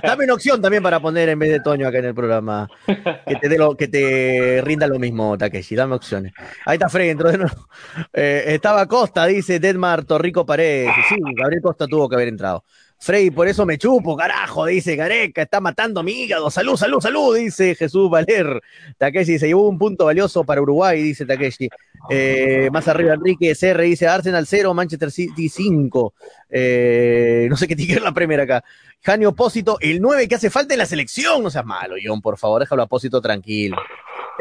dame 0.02 0.24
una 0.24 0.34
opción 0.34 0.60
también 0.60 0.82
para 0.82 1.00
poner 1.00 1.28
en 1.28 1.38
vez 1.38 1.50
de 1.50 1.60
Toño 1.60 1.86
acá 1.86 1.98
en 1.98 2.06
el 2.06 2.14
programa. 2.14 2.68
Que 2.86 3.36
te, 3.40 3.48
dé 3.48 3.58
lo, 3.58 3.76
que 3.76 3.88
te 3.88 4.60
rinda 4.64 4.86
lo 4.86 4.98
mismo, 4.98 5.36
Takeshi. 5.36 5.74
Dame 5.74 5.94
opciones. 5.94 6.32
Ahí 6.64 6.76
está 6.76 6.88
Frey, 6.88 7.08
dentro 7.08 7.30
de 7.30 7.38
nuevo. 7.38 7.68
Eh, 8.12 8.44
estaba 8.46 8.86
Costa, 8.86 9.26
dice 9.26 9.60
Deadmar 9.60 10.04
Torrico 10.04 10.44
Paredes. 10.44 10.92
Sí, 11.08 11.16
Gabriel 11.36 11.62
Costa 11.62 11.86
tuvo 11.86 12.08
que 12.08 12.16
haber 12.16 12.28
entrado. 12.28 12.64
Frey, 13.02 13.30
por 13.30 13.48
eso 13.48 13.64
me 13.64 13.78
chupo, 13.78 14.14
carajo, 14.14 14.66
dice 14.66 14.94
Gareca, 14.94 15.40
está 15.40 15.58
matando 15.58 16.02
mi 16.02 16.12
hígado. 16.12 16.50
Salud, 16.50 16.76
salud, 16.76 17.00
salud, 17.00 17.34
dice 17.34 17.74
Jesús 17.74 18.10
Valer. 18.10 18.60
Takeshi 18.98 19.38
se 19.38 19.46
llevó 19.46 19.66
un 19.66 19.78
punto 19.78 20.04
valioso 20.04 20.44
para 20.44 20.60
Uruguay, 20.60 21.02
dice 21.02 21.24
Takeshi. 21.24 21.70
Eh, 22.10 22.68
más 22.70 22.88
arriba, 22.88 23.14
Enrique 23.14 23.54
CR 23.58 23.80
dice 23.80 24.06
Arsenal 24.06 24.46
0, 24.46 24.74
Manchester 24.74 25.10
City 25.10 25.48
5. 25.48 26.12
Eh, 26.50 27.46
no 27.48 27.56
sé 27.56 27.66
qué 27.66 27.74
tiene 27.74 28.00
la 28.02 28.12
primera 28.12 28.42
acá. 28.42 28.62
Jani 29.02 29.24
Opósito, 29.24 29.78
el 29.80 30.02
9 30.02 30.28
que 30.28 30.34
hace 30.34 30.50
falta 30.50 30.74
en 30.74 30.78
la 30.78 30.86
selección. 30.86 31.42
No 31.42 31.48
seas 31.48 31.64
malo, 31.64 31.94
John, 32.04 32.20
por 32.20 32.36
favor, 32.36 32.60
déjalo 32.60 32.82
a 32.82 32.84
Opósito 32.84 33.22
tranquilo. 33.22 33.78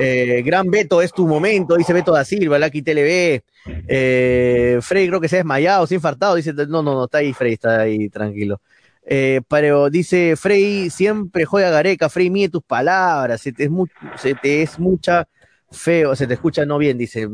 Eh, 0.01 0.41
gran 0.45 0.71
Beto, 0.71 1.01
es 1.01 1.11
tu 1.11 1.27
momento, 1.27 1.75
dice 1.75 1.91
Beto 1.91 2.13
da 2.13 2.23
Silva, 2.23 2.57
Lucky 2.57 2.81
TLB. 2.81 3.43
Eh, 3.85 4.79
Frey 4.81 5.09
creo 5.09 5.19
que 5.19 5.27
se 5.27 5.35
ha 5.35 5.39
desmayado, 5.39 5.85
se 5.85 5.95
ha 5.95 5.97
infartado. 5.97 6.35
Dice, 6.35 6.53
no, 6.53 6.81
no, 6.81 6.93
no, 6.93 7.03
está 7.03 7.17
ahí 7.17 7.33
Frey, 7.33 7.53
está 7.53 7.81
ahí 7.81 8.07
tranquilo. 8.07 8.61
Eh, 9.05 9.41
pero 9.49 9.89
dice 9.89 10.37
Frey, 10.37 10.89
siempre 10.89 11.43
juega 11.43 11.69
Gareca, 11.69 12.07
Frey, 12.07 12.29
mide 12.29 12.47
tus 12.47 12.63
palabras, 12.63 13.41
se 13.41 13.51
te 13.51 13.65
es, 13.65 13.71
se 14.15 14.35
te 14.35 14.61
es 14.61 14.79
mucha 14.79 15.27
feo, 15.69 16.15
se 16.15 16.27
te 16.27 16.35
escucha 16.35 16.65
no 16.65 16.77
bien, 16.77 16.97
dice 16.97 17.27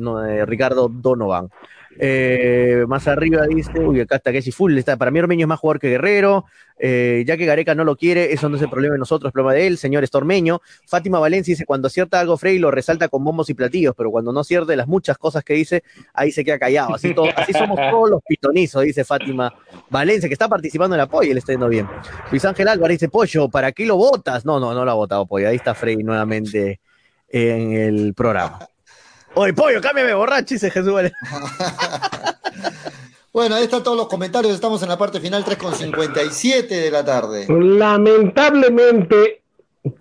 Ricardo 0.45 0.89
Donovan. 0.89 1.49
Eh, 1.97 2.83
más 2.87 3.07
arriba 3.07 3.45
dice, 3.47 3.79
uy, 3.79 4.01
acá 4.01 4.17
está 4.17 4.33
Casey 4.33 4.51
Full, 4.51 4.77
está, 4.77 4.97
para 4.97 5.11
mí 5.11 5.19
Ormeño 5.19 5.45
es 5.45 5.47
más 5.47 5.59
jugador 5.59 5.79
que 5.79 5.89
Guerrero, 5.89 6.45
eh, 6.77 7.23
ya 7.25 7.37
que 7.37 7.45
Gareca 7.45 7.73
no 7.73 7.85
lo 7.85 7.95
quiere, 7.95 8.33
eso 8.33 8.49
no 8.49 8.57
es 8.57 8.61
el 8.61 8.69
problema 8.69 8.93
de 8.93 8.99
nosotros, 8.99 9.29
el 9.29 9.31
problema 9.31 9.53
de 9.53 9.67
él, 9.67 9.77
señor 9.77 10.03
Estormeño. 10.03 10.61
Fátima 10.87 11.19
Valencia 11.19 11.53
dice, 11.53 11.65
cuando 11.65 11.87
acierta 11.87 12.19
algo 12.19 12.37
Frey 12.37 12.59
lo 12.59 12.69
resalta 12.69 13.07
con 13.07 13.23
bombos 13.23 13.49
y 13.49 13.53
platillos, 13.53 13.93
pero 13.95 14.11
cuando 14.11 14.33
no 14.33 14.43
cierte 14.43 14.75
las 14.75 14.87
muchas 14.87 15.17
cosas 15.17 15.43
que 15.43 15.53
dice, 15.53 15.83
ahí 16.13 16.31
se 16.31 16.43
queda 16.43 16.59
callado. 16.59 16.95
Así, 16.95 17.15
así 17.35 17.53
somos 17.53 17.79
todos 17.89 18.09
los 18.09 18.21
pitonizos, 18.27 18.83
dice 18.83 19.05
Fátima 19.05 19.53
Valencia, 19.89 20.27
que 20.27 20.33
está 20.33 20.49
participando 20.49 20.95
en 20.95 20.99
el 20.99 21.05
apoyo 21.05 21.31
y 21.31 21.33
le 21.33 21.39
está 21.39 21.53
yendo 21.53 21.69
bien. 21.69 21.87
Luis 22.29 22.43
Ángel 22.43 22.67
Álvarez 22.67 22.99
dice, 22.99 23.09
Pollo, 23.09 23.49
¿para 23.49 23.71
qué 23.71 23.85
lo 23.85 23.95
votas? 23.95 24.45
No, 24.45 24.59
no, 24.59 24.73
no 24.73 24.83
lo 24.83 24.91
ha 24.91 24.95
votado 24.95 25.25
Pollo, 25.25 25.47
ahí 25.47 25.55
está 25.55 25.73
Frey 25.73 25.97
nuevamente 25.97 26.81
en 27.29 27.71
el 27.71 28.13
programa. 28.13 28.67
Oye, 29.37 29.53
pollo, 29.53 29.81
cámbiame 29.81 30.13
borracho, 30.13 30.55
dice 30.55 30.71
Jesús. 30.71 30.93
bueno, 33.33 33.55
ahí 33.55 33.63
están 33.63 33.83
todos 33.83 33.97
los 33.97 34.07
comentarios. 34.07 34.53
Estamos 34.53 34.81
en 34.81 34.87
la 34.87 34.97
parte 34.97 35.19
final, 35.19 35.43
3.57 35.43 36.67
de 36.67 36.89
la 36.89 37.03
tarde. 37.03 37.45
Lamentablemente, 37.49 39.41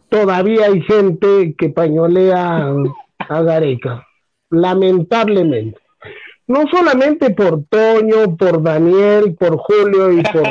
todavía 0.09 0.67
hay 0.67 0.83
gente 0.83 1.57
que 1.59 1.69
pañolea 1.71 2.75
a 3.19 3.43
Gareca. 3.43 4.07
Lamentablemente. 4.51 5.81
No 6.47 6.69
solamente 6.71 7.31
por 7.31 7.65
Toño, 7.65 8.37
por 8.37 8.63
Daniel, 8.63 9.35
por 9.35 9.57
Julio 9.57 10.13
y 10.13 10.23
por. 10.23 10.47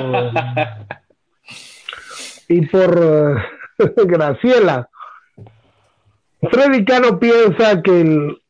y 2.50 2.66
por 2.66 3.42
Graciela. 4.08 4.90
Freddy 6.52 6.84
Cano 6.84 7.18
piensa 7.18 7.82
que 7.82 8.02
el 8.02 8.43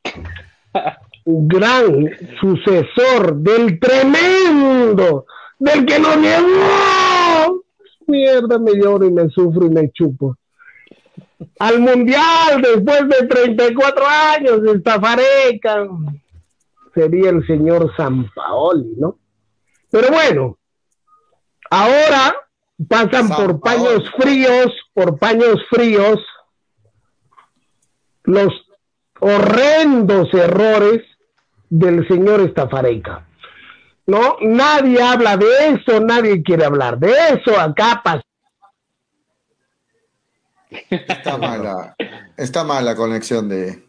gran 1.25 2.09
sucesor 2.39 3.35
del 3.37 3.79
tremendo, 3.79 5.25
del 5.59 5.85
que 5.85 5.99
nos 5.99 6.17
llevó. 6.17 7.63
Mierda, 8.07 8.59
me 8.59 8.73
lloro 8.73 9.05
y 9.05 9.11
me 9.11 9.29
sufro 9.29 9.65
y 9.65 9.69
me 9.69 9.89
chupo. 9.91 10.37
Al 11.59 11.79
mundial 11.79 12.61
después 12.61 13.07
de 13.07 13.27
34 13.27 14.05
años, 14.05 14.61
esta 14.75 14.99
fareca. 14.99 15.87
sería 16.93 17.29
el 17.29 17.45
señor 17.47 17.93
Sampaoli, 17.95 18.95
¿no? 18.97 19.17
Pero 19.89 20.09
bueno, 20.09 20.57
ahora 21.69 22.35
pasan 22.87 23.29
por 23.29 23.59
paños 23.59 24.09
fríos, 24.17 24.73
por 24.93 25.17
paños 25.17 25.63
fríos, 25.69 26.19
los 28.23 28.51
horrendos 29.23 30.33
errores 30.33 31.01
del 31.69 32.07
señor 32.07 32.41
Estafareca. 32.41 33.25
¿No? 34.05 34.35
Nadie 34.41 35.01
habla 35.01 35.37
de 35.37 35.47
eso, 35.69 36.01
nadie 36.01 36.43
quiere 36.43 36.65
hablar 36.65 36.99
de 36.99 37.11
eso, 37.11 37.57
acá 37.57 38.01
pasa. 38.03 38.23
Está 40.89 41.37
mala, 41.37 41.95
está 42.35 42.63
mala 42.63 42.81
la 42.81 42.95
conexión 42.95 43.47
de, 43.47 43.87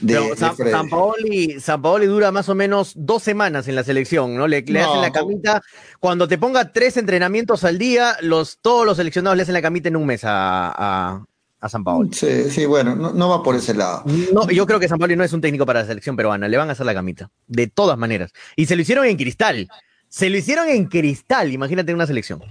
de, 0.00 0.36
San, 0.36 0.88
Paoli, 0.88 2.06
dura 2.06 2.32
más 2.32 2.48
o 2.48 2.54
menos 2.54 2.92
dos 2.96 3.22
semanas 3.22 3.68
en 3.68 3.76
la 3.76 3.84
selección, 3.84 4.34
¿no? 4.36 4.48
Le, 4.48 4.58
hacen 4.58 5.00
la 5.00 5.12
camita. 5.12 5.62
Cuando 6.00 6.26
te 6.26 6.38
ponga 6.38 6.72
tres 6.72 6.96
entrenamientos 6.96 7.62
al 7.62 7.78
día, 7.78 8.16
los, 8.20 8.58
todos 8.60 8.84
los 8.84 8.96
seleccionados 8.96 9.36
le 9.36 9.42
hacen 9.44 9.54
la 9.54 9.62
camita 9.62 9.88
en 9.88 9.96
un 9.96 10.06
mes 10.06 10.24
a, 10.24 10.72
a, 10.76 11.24
San 11.68 11.84
Paoli. 11.84 12.12
Sí, 12.12 12.50
sí, 12.50 12.66
bueno, 12.66 12.94
no, 12.94 13.28
va 13.28 13.42
por 13.42 13.54
ese 13.54 13.74
lado. 13.74 14.02
No, 14.32 14.48
yo 14.50 14.66
creo 14.66 14.80
que 14.80 14.88
San 14.88 14.98
Paoli 14.98 15.16
no 15.16 15.24
es 15.24 15.32
un 15.32 15.40
técnico 15.40 15.64
para 15.64 15.80
la 15.80 15.86
selección 15.86 16.16
peruana, 16.16 16.48
le 16.48 16.56
van 16.56 16.68
a 16.68 16.72
hacer 16.72 16.86
la 16.86 16.94
camita, 16.94 17.30
de 17.46 17.66
todas 17.68 17.96
maneras. 17.96 18.32
Y 18.56 18.66
se 18.66 18.76
lo 18.76 18.82
hicieron 18.82 19.06
en 19.06 19.16
cristal. 19.16 19.68
Se 20.08 20.28
lo 20.28 20.36
hicieron 20.36 20.68
en 20.68 20.86
cristal, 20.86 21.52
imagínate 21.52 21.94
una 21.94 22.06
selección. 22.06 22.42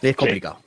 Es 0.00 0.16
complicado. 0.16 0.58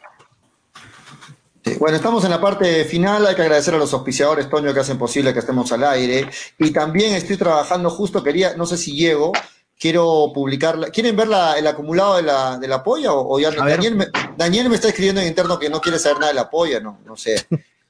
Bueno, 1.80 1.98
estamos 1.98 2.24
en 2.24 2.30
la 2.30 2.40
parte 2.40 2.86
final. 2.86 3.26
Hay 3.26 3.36
que 3.36 3.42
agradecer 3.42 3.74
a 3.74 3.78
los 3.78 3.92
auspiciadores, 3.94 4.50
Toño, 4.50 4.74
que 4.74 4.80
hacen 4.80 4.98
posible 4.98 5.34
que 5.34 5.40
estemos 5.40 5.72
al 5.72 5.84
aire. 5.84 6.30
Y 6.60 6.72
también 6.72 7.16
estoy 7.16 7.38
trabajando 7.38 7.90
justo, 7.90 8.24
quería, 8.24 8.56
no 8.56 8.66
sé 8.66 8.78
si 8.78 8.96
llego, 8.96 9.32
quiero 9.80 10.32
publicarla. 10.34 10.90
¿Quieren 10.90 11.16
ver 11.16 11.28
el 11.58 11.68
acumulado 11.68 12.18
de 12.18 12.24
la, 12.24 12.58
de 12.58 12.68
la 12.68 12.84
polla? 12.84 13.14
O, 13.14 13.40
ya, 13.40 13.52
Daniel, 13.52 13.96
me, 13.96 14.08
Daniel 14.38 14.70
me 14.70 14.76
está 14.76 14.90
escribiendo 14.90 15.22
en 15.22 15.28
interno 15.28 15.60
que 15.60 15.70
no 15.70 15.82
quiere 15.82 16.00
saber 16.00 16.20
nada 16.20 16.32
de 16.32 16.36
la 16.36 16.50
polla, 16.50 16.80
no, 16.80 17.00
no 17.06 17.16
sé. 17.16 17.46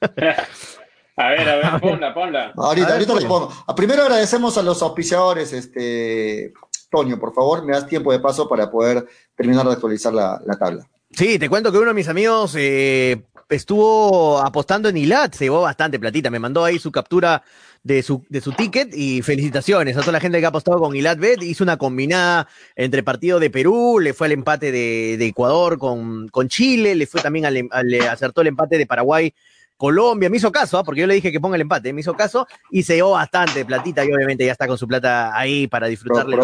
a 1.16 1.28
ver, 1.30 1.48
a 1.48 1.56
ver, 1.56 1.80
ponla, 1.80 2.14
ponla. 2.14 2.52
Ahorita, 2.56 2.92
ahorita 2.92 3.14
le 3.14 3.26
pongo. 3.26 3.52
Ah, 3.66 3.74
primero 3.74 4.02
agradecemos 4.02 4.56
a 4.58 4.62
los 4.62 4.82
auspiciadores, 4.82 5.52
este, 5.52 6.52
Toño, 6.90 7.18
por 7.18 7.34
favor, 7.34 7.64
me 7.64 7.72
das 7.72 7.86
tiempo 7.86 8.12
de 8.12 8.20
paso 8.20 8.48
para 8.48 8.70
poder 8.70 9.06
terminar 9.34 9.66
de 9.66 9.72
actualizar 9.72 10.12
la, 10.12 10.40
la 10.44 10.56
tabla. 10.58 10.86
Sí, 11.10 11.38
te 11.38 11.48
cuento 11.48 11.72
que 11.72 11.78
uno 11.78 11.88
de 11.88 11.94
mis 11.94 12.08
amigos 12.08 12.54
eh, 12.56 13.24
estuvo 13.48 14.38
apostando 14.38 14.88
en 14.88 14.96
ILAT, 14.96 15.34
se 15.34 15.44
llevó 15.44 15.62
bastante 15.62 15.98
platita, 15.98 16.30
me 16.30 16.38
mandó 16.38 16.64
ahí 16.64 16.78
su 16.78 16.90
captura 16.90 17.42
de 17.82 18.02
su, 18.02 18.24
de 18.28 18.40
su 18.40 18.52
ticket 18.52 18.92
y 18.94 19.22
felicitaciones 19.22 19.96
a 19.96 20.00
toda 20.00 20.12
la 20.12 20.20
gente 20.20 20.40
que 20.40 20.44
ha 20.46 20.48
apostado 20.48 20.80
con 20.80 20.96
ILAT 20.96 21.18
Bet, 21.18 21.42
hizo 21.42 21.62
una 21.62 21.76
combinada 21.76 22.48
entre 22.74 23.02
partido 23.02 23.38
de 23.38 23.50
Perú, 23.50 24.00
le 24.00 24.12
fue 24.12 24.26
al 24.26 24.32
empate 24.32 24.72
de, 24.72 25.14
Ecuador 25.24 25.78
con, 25.78 26.28
con, 26.28 26.48
Chile, 26.48 26.94
le 26.94 27.06
fue 27.06 27.20
también 27.20 27.46
al, 27.46 27.68
le 27.84 28.08
acertó 28.08 28.40
el 28.40 28.48
empate 28.48 28.78
de 28.78 28.86
Paraguay 28.86 29.32
Colombia, 29.76 30.30
me 30.30 30.38
hizo 30.38 30.50
caso, 30.50 30.78
¿ah? 30.78 30.84
porque 30.84 31.02
yo 31.02 31.06
le 31.06 31.14
dije 31.14 31.30
que 31.30 31.38
ponga 31.38 31.56
el 31.56 31.62
empate, 31.62 31.92
me 31.92 32.00
hizo 32.00 32.14
caso 32.14 32.48
y 32.70 32.82
se 32.82 32.96
llevó 32.96 33.10
bastante 33.10 33.64
platita 33.64 34.04
y 34.04 34.12
obviamente 34.12 34.44
ya 34.44 34.52
está 34.52 34.66
con 34.66 34.78
su 34.78 34.88
plata 34.88 35.36
ahí 35.38 35.66
para 35.66 35.86
disfrutarle. 35.86 36.36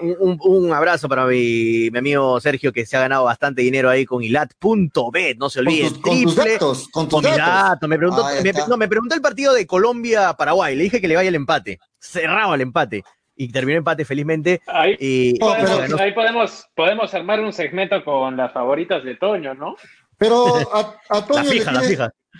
Un, 0.00 0.72
abrazo 0.72 1.08
para 1.08 1.26
mi, 1.26 1.88
amigo 1.88 2.40
Sergio 2.40 2.72
que 2.72 2.86
se 2.86 2.96
ha 2.96 3.00
ganado 3.00 3.24
bastante 3.24 3.62
dinero 3.62 3.90
ahí 3.90 4.04
con 4.04 4.22
ilat.bet, 4.22 5.36
no 5.38 5.50
se 5.50 5.60
olviden. 5.60 5.94
Con, 6.00 6.22
tus, 6.22 6.36
datos, 6.36 6.88
con 6.88 7.08
tus 7.08 7.22
datos. 7.22 7.88
Me 7.88 7.98
preguntó, 7.98 8.24
no, 8.68 8.76
me 8.76 8.88
preguntó 8.88 9.14
el 9.14 9.20
partido 9.20 9.52
de 9.52 9.66
Colombia-Paraguay, 9.66 10.76
le 10.76 10.84
dije 10.84 11.00
que 11.00 11.08
le 11.08 11.16
vaya 11.16 11.28
el 11.28 11.34
empate, 11.34 11.78
cerraba 11.98 12.54
el 12.54 12.62
empate 12.62 13.02
y 13.36 13.48
terminó 13.50 13.78
empate 13.78 14.04
felizmente. 14.04 14.60
Ahí, 14.66 15.34
podemos, 15.38 16.66
podemos, 16.74 17.14
armar 17.14 17.40
un 17.40 17.52
segmento 17.52 18.02
con 18.04 18.36
las 18.36 18.52
favoritas 18.52 19.04
de 19.04 19.16
Toño, 19.16 19.54
¿no? 19.54 19.76
Pero 20.16 20.56
a, 20.72 20.96
a 21.08 21.26
Toño 21.26 21.50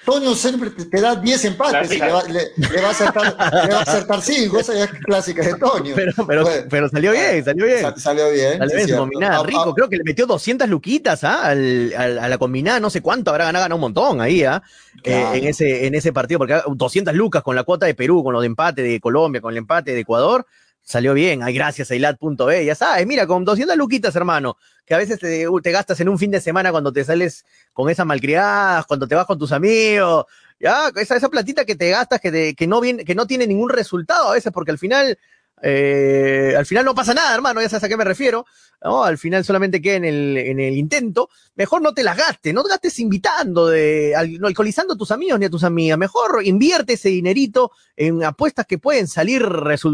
Toño 0.05 0.35
siempre 0.35 0.71
te, 0.71 1.01
da 1.01 1.15
10 1.15 1.45
empates 1.45 1.93
y 1.93 1.99
le 1.99 2.11
va, 2.11 2.23
le, 2.25 2.81
va 2.81 2.89
a 2.89 2.91
acertar, 2.91 3.37
le 3.67 3.73
va 3.73 3.79
a 3.79 3.83
acertar 3.83 4.21
5, 4.21 4.59
esa 4.59 4.75
ya 4.75 4.85
es 4.85 4.91
clásica 4.91 5.45
de 5.45 5.55
Toño. 5.55 5.95
Pero, 5.95 6.13
pero, 6.27 6.45
pero 6.69 6.89
salió 6.89 7.13
bien, 7.13 7.45
salió 7.45 7.67
bien. 7.67 7.85
salió 7.97 8.31
bien. 8.31 8.59
Salió 8.59 8.77
bien 8.77 8.97
combinada. 8.97 9.43
Rico, 9.45 9.75
creo 9.75 9.89
que 9.89 9.97
le 9.97 10.05
metió 10.05 10.27
200 10.27 10.69
luquitas 10.69 11.23
¿ah? 11.23 11.47
Al, 11.47 11.95
a 11.95 12.29
la 12.29 12.39
combinada, 12.39 12.81
no 12.81 12.91
sé 12.91 13.01
cuánto 13.01 13.31
habrá 13.31 13.45
ganado, 13.45 13.63
ganado 13.65 13.77
un 13.77 13.83
montón 13.83 14.21
ahí 14.21 14.43
¿ah? 14.43 14.63
Eh, 15.05 15.25
en, 15.35 15.47
ese, 15.47 15.87
en 15.87 15.95
ese 15.95 16.13
partido, 16.13 16.39
porque 16.39 16.61
200 16.67 17.15
lucas 17.15 17.43
con 17.43 17.55
la 17.55 17.63
cuota 17.63 17.87
de 17.87 17.95
Perú, 17.95 18.25
con 18.25 18.33
lo 18.33 18.41
de 18.41 18.47
empate 18.47 18.83
de 18.83 19.01
Colombia, 19.01 19.41
con 19.41 19.53
el 19.53 19.59
empate 19.59 19.93
de 19.93 20.01
Ecuador 20.01 20.47
salió 20.83 21.15
bien, 21.15 21.43
ay, 21.43 21.55
gracias 21.55 21.91
a 21.91 21.95
ilat.b, 21.95 22.65
ya 22.65 22.75
sabes, 22.75 23.07
mira, 23.07 23.27
con 23.27 23.45
200 23.45 23.77
luquitas, 23.77 24.15
hermano, 24.17 24.57
que 24.85 24.95
a 24.95 24.99
veces 24.99 25.19
te, 25.19 25.47
te, 25.63 25.71
gastas 25.71 26.01
en 26.01 26.09
un 26.09 26.19
fin 26.19 26.31
de 26.31 26.41
semana 26.41 26.71
cuando 26.71 26.93
te 26.93 27.05
sales 27.05 27.45
con 27.73 27.89
esas 27.89 28.05
malcriadas, 28.05 28.87
cuando 28.87 29.07
te 29.07 29.15
vas 29.15 29.27
con 29.27 29.39
tus 29.39 29.53
amigos, 29.53 30.27
ya, 30.59 30.91
esa, 30.97 31.17
esa 31.17 31.29
platita 31.29 31.65
que 31.65 31.77
te 31.77 31.91
gastas 31.91 32.21
que, 32.21 32.55
que, 32.55 32.67
no 32.67 32.81
viene, 32.81 33.05
que 33.05 33.15
no 33.15 33.27
tiene 33.27 33.47
ningún 33.47 33.71
resultado 33.71 34.29
a 34.29 34.35
veces, 34.35 34.53
porque 34.53 34.71
al 34.71 34.79
final 34.79 35.19
eh, 35.63 36.55
al 36.59 36.67
final 36.67 36.85
no 36.85 36.95
pasa 36.95 37.15
nada, 37.15 37.35
hermano, 37.35 37.63
ya 37.63 37.69
sabes 37.69 37.85
a 37.85 37.89
qué 37.89 37.97
me 37.97 38.05
refiero. 38.05 38.45
Al 38.81 39.17
final 39.17 39.45
solamente 39.45 39.81
queda 39.81 39.95
en 39.95 40.05
el, 40.05 40.37
en 40.37 40.59
el 40.59 40.77
intento. 40.77 41.29
Mejor 41.55 41.83
no 41.83 41.95
te 41.95 42.03
las 42.03 42.17
gastes, 42.17 42.53
no 42.53 42.65
te 42.65 42.71
gastes 42.71 42.99
invitando, 42.99 43.71
no 43.71 44.47
alcoholizando 44.49 44.95
a 44.95 44.97
tus 44.97 45.13
amigos 45.13 45.39
ni 45.39 45.47
a 45.47 45.51
tus 45.51 45.63
amigas. 45.63 45.97
Mejor 45.97 46.45
invierte 46.45 46.95
ese 46.95 47.11
dinerito 47.11 47.71
en 47.97 48.25
apuestas 48.25 48.67
que 48.67 48.79
pueden 48.79 49.07
salir 49.07 49.47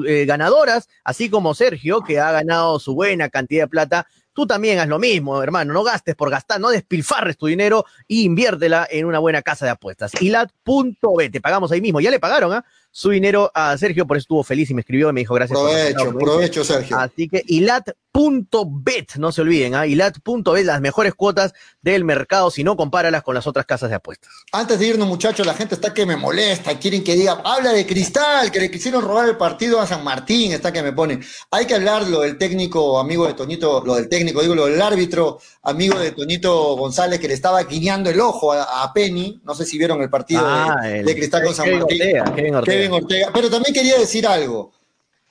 eh, 0.07 0.24
ganadoras, 0.24 0.89
así 1.05 1.28
como 1.28 1.55
Sergio, 1.55 2.01
que 2.01 2.19
ha 2.19 2.32
ganado 2.32 2.78
su 2.78 2.95
buena 2.95 3.28
cantidad 3.28 3.65
de 3.65 3.69
plata 3.69 4.07
Tú 4.39 4.47
también 4.47 4.78
haz 4.78 4.86
lo 4.86 5.01
mismo, 5.01 5.43
hermano. 5.43 5.73
No 5.73 5.82
gastes 5.82 6.15
por 6.15 6.31
gastar, 6.31 6.60
no 6.60 6.70
despilfarres 6.70 7.36
tu 7.36 7.47
dinero 7.47 7.85
y 8.06 8.23
inviértela 8.23 8.86
en 8.89 9.05
una 9.05 9.19
buena 9.19 9.43
casa 9.43 9.65
de 9.65 9.73
apuestas. 9.73 10.12
Ilat.b, 10.23 11.31
te 11.31 11.40
pagamos 11.40 11.73
ahí 11.73 11.81
mismo. 11.81 12.01
Ya 12.01 12.12
le 12.12 12.20
pagaron, 12.20 12.52
¿ah? 12.52 12.65
su 12.93 13.10
dinero 13.10 13.51
a 13.52 13.77
Sergio, 13.77 14.06
por 14.06 14.16
eso 14.16 14.23
estuvo 14.23 14.44
feliz 14.44 14.70
y 14.70 14.74
me 14.74 14.82
escribió 14.82 15.10
y 15.10 15.12
me 15.12 15.23
dijo 15.23 15.35
gracias. 15.35 15.59
Provecho, 15.59 16.16
provecho, 16.16 16.65
Sergio. 16.65 16.97
Así 16.97 17.28
que 17.28 17.43
ilat.bet, 18.15 19.17
no 19.17 19.33
se 19.33 19.43
olviden, 19.43 19.75
¿ah? 19.75 19.87
ilat.bet, 19.87 20.65
las 20.65 20.81
mejores 20.81 21.15
cuotas 21.15 21.53
del 21.83 22.05
mercado, 22.05 22.51
si 22.51 22.65
no, 22.65 22.77
compáralas 22.77 23.23
con 23.23 23.35
las 23.35 23.47
otras 23.47 23.67
casas 23.67 23.91
de 23.91 23.97
apuestas. 23.97 24.31
Antes 24.53 24.79
de 24.79 24.87
irnos, 24.87 25.09
muchachos, 25.09 25.47
la 25.47 25.55
gente 25.55 25.75
está 25.75 25.95
que 25.95 26.07
me 26.07 26.17
molesta, 26.17 26.79
quieren 26.79 27.05
que 27.05 27.15
diga, 27.15 27.41
habla 27.45 27.73
de 27.73 27.87
Cristal, 27.87 28.51
que 28.51 28.61
le 28.61 28.71
quisieron 28.71 29.03
robar 29.05 29.29
el 29.29 29.37
partido 29.37 29.81
a 29.81 29.87
San 29.87 30.05
Martín, 30.05 30.53
está 30.53 30.73
que 30.73 30.83
me 30.83 30.93
pone. 30.93 31.21
Hay 31.51 31.67
que 31.67 31.75
hablar 31.75 32.07
lo 32.09 32.21
del 32.21 32.39
técnico, 32.39 32.99
amigo 32.99 33.27
de 33.27 33.35
Toñito, 33.35 33.83
lo 33.85 33.95
del 33.95 34.09
técnico, 34.09 34.43
digo, 34.43 34.55
lo 34.55 34.67
del 34.67 34.81
árbitro, 34.81 35.39
amigo 35.63 35.99
de 35.99 36.13
Toñito 36.13 36.77
González, 36.77 37.21
que 37.21 37.29
le 37.29 37.35
estaba 37.35 37.63
guiñando 37.65 38.11
el 38.11 38.21
ojo 38.21 38.53
a, 38.53 38.93
Penny, 38.95 39.41
no 39.45 39.55
sé 39.55 39.65
si 39.65 39.79
vieron 39.79 40.01
el 40.01 40.11
partido 40.11 40.43
de, 40.43 40.51
ah, 40.51 40.77
Cristal 41.05 41.45
con 41.45 41.55
San 41.55 41.79
Martín. 41.79 42.01
Pero 43.35 43.51
también 43.51 43.75
quería 43.75 43.99
decir 43.99 44.27
algo. 44.27 44.73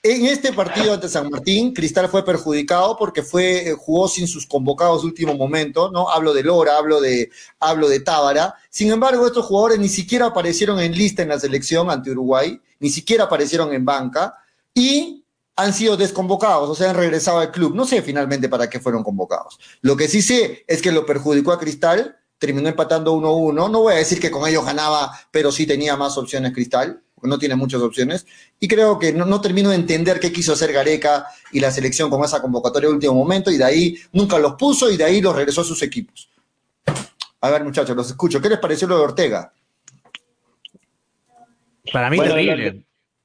En 0.03 0.25
este 0.25 0.53
partido 0.53 0.93
ante 0.93 1.09
San 1.09 1.29
Martín, 1.29 1.73
Cristal 1.73 2.07
fue 2.07 2.23
perjudicado 2.23 2.95
porque 2.97 3.23
fue, 3.23 3.69
eh, 3.69 3.73
jugó 3.73 4.07
sin 4.07 4.27
sus 4.27 4.45
convocados 4.45 5.01
de 5.01 5.07
último 5.07 5.35
momento, 5.35 5.89
¿no? 5.91 6.09
Hablo 6.09 6.33
de 6.33 6.43
Lora, 6.43 6.77
hablo 6.77 7.01
de, 7.01 7.31
hablo 7.59 7.89
de 7.89 7.99
Tábara. 7.99 8.53
Sin 8.69 8.91
embargo, 8.91 9.25
estos 9.25 9.45
jugadores 9.45 9.79
ni 9.79 9.89
siquiera 9.89 10.27
aparecieron 10.27 10.79
en 10.79 10.95
lista 10.95 11.23
en 11.23 11.29
la 11.29 11.39
selección 11.39 11.89
ante 11.89 12.11
Uruguay, 12.11 12.61
ni 12.79 12.89
siquiera 12.89 13.23
aparecieron 13.23 13.73
en 13.73 13.85
banca 13.85 14.35
y 14.73 15.25
han 15.55 15.73
sido 15.73 15.97
desconvocados, 15.97 16.69
o 16.69 16.75
sea, 16.75 16.91
han 16.91 16.95
regresado 16.95 17.39
al 17.39 17.51
club. 17.51 17.73
No 17.73 17.85
sé 17.85 18.03
finalmente 18.03 18.47
para 18.47 18.69
qué 18.69 18.79
fueron 18.79 19.03
convocados. 19.03 19.59
Lo 19.81 19.97
que 19.97 20.07
sí 20.07 20.21
sé 20.21 20.63
es 20.67 20.81
que 20.83 20.91
lo 20.91 21.05
perjudicó 21.07 21.51
a 21.51 21.59
Cristal, 21.59 22.17
terminó 22.37 22.69
empatando 22.69 23.15
1-1. 23.15 23.71
No 23.71 23.81
voy 23.81 23.93
a 23.93 23.97
decir 23.97 24.19
que 24.19 24.29
con 24.29 24.47
ellos 24.47 24.63
ganaba, 24.63 25.11
pero 25.31 25.51
sí 25.51 25.65
tenía 25.65 25.97
más 25.97 26.17
opciones 26.19 26.53
Cristal 26.53 27.01
porque 27.17 27.29
no 27.29 27.39
tiene 27.39 27.55
muchas 27.55 27.81
opciones. 27.81 28.27
Y 28.59 28.67
creo 28.67 28.99
que 28.99 29.11
no, 29.11 29.41
termino 29.41 29.71
de 29.71 29.75
entender 29.75 30.19
qué 30.19 30.31
quiso 30.31 30.53
hacer 30.53 30.71
Gareca 30.71 31.25
y 31.51 31.59
la 31.59 31.71
selección 31.71 32.11
con 32.11 32.23
esa 32.23 32.41
convocatoria 32.41 32.89
de 32.89 32.95
último 32.95 33.15
momento, 33.15 33.49
y 33.49 33.57
de 33.57 33.63
ahí 33.63 33.97
nunca 34.13 34.37
los 34.37 34.53
puso 34.53 34.91
y 34.91 34.97
de 34.97 35.03
ahí 35.03 35.19
los 35.19 35.35
regresó 35.35 35.61
a 35.61 35.63
sus 35.65 35.81
equipos. 35.81 36.29
A 37.41 37.49
ver, 37.49 37.63
muchachos, 37.63 37.95
los 37.95 38.07
escucho. 38.07 38.39
¿Qué 38.39 38.49
les 38.49 38.59
pareció 38.59 38.87
lo 38.87 38.97
de 38.97 39.03
Ortega? 39.03 39.51
Para 41.91 42.09
mí, 42.11 42.19
terrible. 42.19 42.83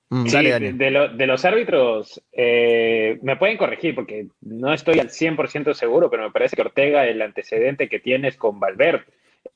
Mm, 0.09 0.25
de, 0.25 1.27
los 1.27 1.45
árbitros, 1.45 2.23
eh, 2.33 3.19
me 3.23 3.37
pueden 3.37 3.57
corregir 3.57 3.95
porque 3.95 4.27
no 4.43 4.73
estoy 4.73 5.01
al 5.01 5.09
100% 5.09 5.75
seguro, 5.75 6.11
pero 6.11 6.25
me 6.25 6.31
parece 6.31 6.55
que 6.55 6.63
Ortega, 6.63 7.07
el 7.07 7.21
antecedente 7.21 7.89
que 7.89 7.99
tiene 7.99 8.29
es 8.29 8.37
con 8.37 8.61
Valverde 8.61 9.05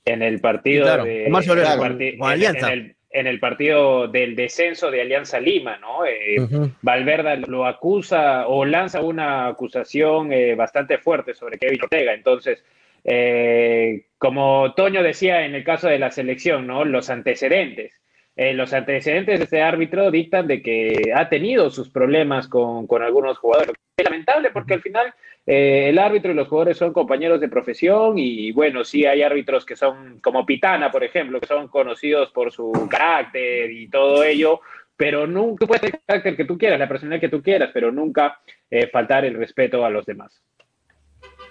en 0.04 0.22
el 0.22 0.40
partido 0.40 0.86
de. 1.04 1.26
En 1.26 2.64
el 2.64 2.95
partido 3.40 4.08
del 4.08 4.36
descenso 4.36 4.90
de 4.90 5.00
Alianza 5.00 5.40
Lima, 5.40 5.78
¿no? 5.78 6.04
Eh, 6.04 6.36
Valverde 6.82 7.38
lo 7.46 7.64
acusa 7.66 8.46
o 8.48 8.64
lanza 8.64 9.00
una 9.00 9.46
acusación 9.48 10.32
eh, 10.32 10.54
bastante 10.54 10.98
fuerte 10.98 11.32
sobre 11.32 11.58
Kevin 11.58 11.82
Ortega. 11.82 12.12
Entonces, 12.12 12.62
eh, 13.04 14.06
como 14.18 14.74
Toño 14.74 15.02
decía 15.02 15.46
en 15.46 15.54
el 15.54 15.64
caso 15.64 15.88
de 15.88 15.98
la 15.98 16.10
selección, 16.10 16.66
¿no? 16.66 16.84
Los 16.84 17.08
antecedentes. 17.08 17.92
eh, 18.36 18.52
los 18.52 18.74
antecedentes 18.74 19.38
de 19.38 19.44
este 19.44 19.62
árbitro 19.62 20.10
dictan 20.10 20.46
de 20.46 20.60
que 20.60 21.12
ha 21.14 21.28
tenido 21.30 21.70
sus 21.70 21.88
problemas 21.88 22.48
con, 22.48 22.86
con 22.86 23.02
algunos 23.02 23.38
jugadores. 23.38 23.72
Es 23.96 24.04
lamentable 24.04 24.50
porque 24.50 24.74
al 24.74 24.82
final 24.82 25.14
eh, 25.46 25.90
el 25.90 25.98
árbitro 25.98 26.32
y 26.32 26.34
los 26.34 26.48
jugadores 26.48 26.76
son 26.76 26.92
compañeros 26.92 27.40
de 27.40 27.48
profesión 27.48 28.18
y 28.18 28.50
bueno, 28.50 28.82
sí 28.82 29.06
hay 29.06 29.22
árbitros 29.22 29.64
que 29.64 29.76
son 29.76 30.18
como 30.20 30.44
Pitana, 30.44 30.90
por 30.90 31.04
ejemplo, 31.04 31.40
que 31.40 31.46
son 31.46 31.68
conocidos 31.68 32.32
por 32.32 32.50
su 32.50 32.72
carácter 32.90 33.70
y 33.70 33.88
todo 33.88 34.24
ello, 34.24 34.60
pero 34.96 35.26
nunca 35.28 35.66
puedes 35.66 35.82
tener 35.82 35.94
el 35.94 36.06
carácter 36.06 36.36
que 36.36 36.44
tú 36.46 36.58
quieras, 36.58 36.80
la 36.80 36.88
personalidad 36.88 37.20
que 37.20 37.28
tú 37.28 37.42
quieras, 37.42 37.70
pero 37.72 37.92
nunca 37.92 38.40
eh, 38.68 38.88
faltar 38.88 39.24
el 39.24 39.34
respeto 39.34 39.84
a 39.84 39.90
los 39.90 40.04
demás. 40.04 40.42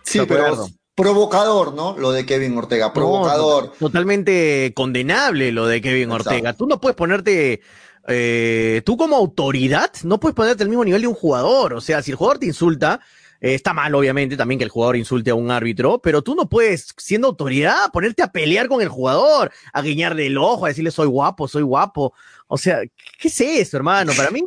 Sí, 0.03 0.19
pero 0.27 0.67
provocador, 0.93 1.73
¿no? 1.73 1.97
Lo 1.97 2.11
de 2.11 2.25
Kevin 2.25 2.57
Ortega, 2.57 2.91
provocador. 2.91 3.73
totalmente 3.79 4.73
condenable 4.75 5.51
lo 5.51 5.67
de 5.67 5.81
Kevin 5.81 6.11
Ortega. 6.11 6.53
Tú 6.53 6.67
no 6.67 6.81
puedes 6.81 6.95
ponerte, 6.97 7.61
eh, 8.07 8.81
tú 8.85 8.97
como 8.97 9.15
autoridad, 9.15 9.91
no 10.03 10.19
puedes 10.19 10.35
ponerte 10.35 10.63
al 10.63 10.69
mismo 10.69 10.83
nivel 10.83 11.01
de 11.01 11.07
un 11.07 11.13
jugador. 11.13 11.73
O 11.73 11.81
sea, 11.81 12.01
si 12.01 12.11
el 12.11 12.17
jugador 12.17 12.39
te 12.39 12.45
insulta, 12.45 13.01
eh, 13.45 13.53
está 13.53 13.75
mal, 13.75 13.93
obviamente, 13.93 14.35
también 14.35 14.57
que 14.57 14.63
el 14.63 14.71
jugador 14.71 14.95
insulte 14.95 15.29
a 15.29 15.35
un 15.35 15.51
árbitro, 15.51 15.99
pero 15.99 16.23
tú 16.23 16.33
no 16.33 16.49
puedes, 16.49 16.95
siendo 16.97 17.27
autoridad, 17.27 17.91
ponerte 17.93 18.23
a 18.23 18.31
pelear 18.31 18.67
con 18.67 18.81
el 18.81 18.89
jugador, 18.89 19.51
a 19.71 19.83
guiñarle 19.83 20.25
el 20.25 20.39
ojo, 20.39 20.65
a 20.65 20.69
decirle 20.69 20.89
soy 20.89 21.05
guapo, 21.05 21.47
soy 21.47 21.61
guapo. 21.61 22.11
O 22.47 22.57
sea, 22.57 22.79
¿qué 23.19 23.27
es 23.27 23.39
eso, 23.39 23.77
hermano? 23.77 24.13
Para 24.17 24.31
mí, 24.31 24.43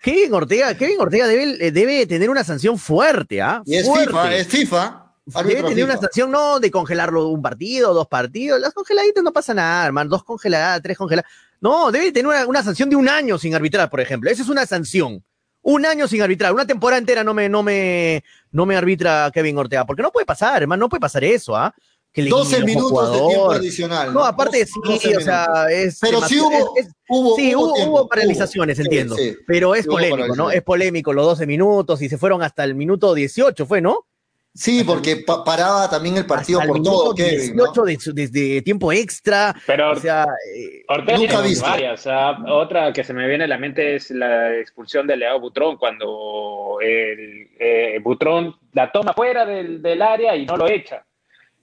Kevin 0.00 0.34
Ortega, 0.34 0.74
Kevin 0.76 1.00
Ortega 1.00 1.28
debe, 1.28 1.70
debe 1.70 2.06
tener 2.08 2.28
una 2.28 2.42
sanción 2.42 2.76
fuerte, 2.76 3.40
¿ah? 3.40 3.62
Y 3.64 3.76
es 3.76 3.88
FIFA, 3.88 4.34
es 4.34 4.48
FIFA. 4.48 5.06
Debe 5.26 5.62
tener 5.62 5.84
una 5.84 5.96
sanción, 5.96 6.32
no 6.32 6.58
de 6.58 6.72
congelarlo 6.72 7.28
un 7.28 7.42
partido, 7.42 7.94
dos 7.94 8.08
partidos. 8.08 8.60
Las 8.60 8.74
congeladitas 8.74 9.22
no 9.22 9.32
pasa 9.32 9.54
nada, 9.54 9.86
hermano. 9.86 10.10
Dos 10.10 10.24
congeladas, 10.24 10.82
tres 10.82 10.98
congeladas. 10.98 11.30
No, 11.60 11.92
debe 11.92 12.10
tener 12.10 12.26
una, 12.26 12.46
una, 12.46 12.64
sanción 12.64 12.90
de 12.90 12.96
un 12.96 13.08
año 13.08 13.38
sin 13.38 13.54
arbitrar, 13.54 13.88
por 13.88 14.00
ejemplo. 14.00 14.28
Esa 14.28 14.42
es 14.42 14.48
una 14.48 14.66
sanción. 14.66 15.22
Un 15.62 15.84
año 15.86 16.08
sin 16.08 16.22
arbitrar. 16.22 16.52
Una 16.52 16.66
temporada 16.66 16.98
entera 16.98 17.22
no 17.22 17.34
me, 17.34 17.48
no 17.48 17.62
me, 17.62 18.24
no 18.50 18.66
me 18.66 18.76
arbitra 18.76 19.30
Kevin 19.32 19.58
Ortega. 19.58 19.84
Porque 19.84 20.02
no 20.02 20.10
puede 20.10 20.26
pasar, 20.26 20.62
hermano. 20.62 20.80
No 20.80 20.88
puede 20.88 21.00
pasar 21.00 21.24
eso, 21.24 21.56
¿ah? 21.56 21.74
Que 22.12 22.24
12 22.24 22.64
minutos 22.64 23.12
de 23.12 23.18
tiempo 23.18 23.52
adicional. 23.52 24.12
No, 24.12 24.24
aparte 24.24 24.66
sí, 24.66 25.14
o 25.14 25.20
sea, 25.20 25.66
es. 25.70 25.98
Pero 26.00 26.20
sí 26.22 26.40
hubo, 26.40 26.74
hubo, 27.08 27.36
sí, 27.36 27.54
hubo, 27.54 27.72
hubo, 27.84 28.08
paralizaciones, 28.08 28.80
entiendo. 28.80 29.16
pero 29.46 29.76
es 29.76 29.86
polémico, 29.86 30.34
¿no? 30.34 30.50
Es 30.50 30.62
polémico 30.62 31.12
los 31.12 31.24
12 31.24 31.46
minutos 31.46 32.02
y 32.02 32.08
se 32.08 32.18
fueron 32.18 32.42
hasta 32.42 32.64
el 32.64 32.74
minuto 32.74 33.14
18, 33.14 33.64
¿fue, 33.64 33.80
no? 33.80 34.06
Sí, 34.52 34.82
porque 34.84 35.22
paraba 35.26 35.88
también 35.88 36.16
el 36.16 36.26
partido 36.26 36.60
por 36.66 36.82
todo, 36.82 37.14
Kevin. 37.14 37.56
18 37.56 38.12
desde 38.12 38.62
tiempo 38.62 38.92
extra. 38.92 39.54
Pero 39.64 39.92
o 39.92 39.96
sea, 39.96 40.26
eh, 40.56 40.82
Ortega 40.88 41.18
nunca 41.18 41.40
visto. 41.40 41.64
Varias, 41.64 42.00
o 42.00 42.02
sea, 42.02 42.38
otra 42.48 42.92
que 42.92 43.04
se 43.04 43.14
me 43.14 43.28
viene 43.28 43.44
a 43.44 43.48
la 43.48 43.58
mente 43.58 43.94
es 43.94 44.10
la 44.10 44.56
expulsión 44.56 45.06
de 45.06 45.16
Leao 45.16 45.38
Butrón, 45.38 45.76
cuando 45.76 46.78
el, 46.82 47.48
eh, 47.60 48.00
Butrón 48.02 48.56
la 48.72 48.90
toma 48.90 49.12
fuera 49.12 49.46
del, 49.46 49.80
del, 49.80 50.02
área 50.02 50.34
y 50.34 50.46
no 50.46 50.56
lo 50.56 50.68
echa. 50.68 51.04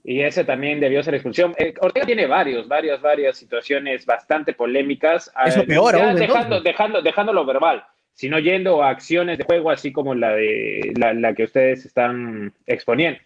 Y 0.02 0.22
ese 0.22 0.44
también 0.44 0.80
debió 0.80 1.02
ser 1.02 1.14
expulsión. 1.14 1.54
Eh, 1.58 1.74
Ortega 1.82 2.06
tiene 2.06 2.26
varios, 2.26 2.66
varias, 2.66 3.02
varias 3.02 3.36
situaciones 3.36 4.06
bastante 4.06 4.54
polémicas. 4.54 5.30
Eso 5.44 5.62
peor, 5.64 5.94
aún, 5.94 6.14
dejando, 6.14 6.62
dejando, 6.62 7.02
dejando 7.02 7.34
lo 7.34 7.44
verbal 7.44 7.84
sino 8.18 8.40
yendo 8.40 8.82
a 8.82 8.90
acciones 8.90 9.38
de 9.38 9.44
juego 9.44 9.70
así 9.70 9.92
como 9.92 10.12
la 10.12 10.32
de 10.32 10.92
la, 10.96 11.34
que 11.34 11.44
ustedes 11.44 11.86
están 11.86 12.52
exponiendo. 12.66 13.20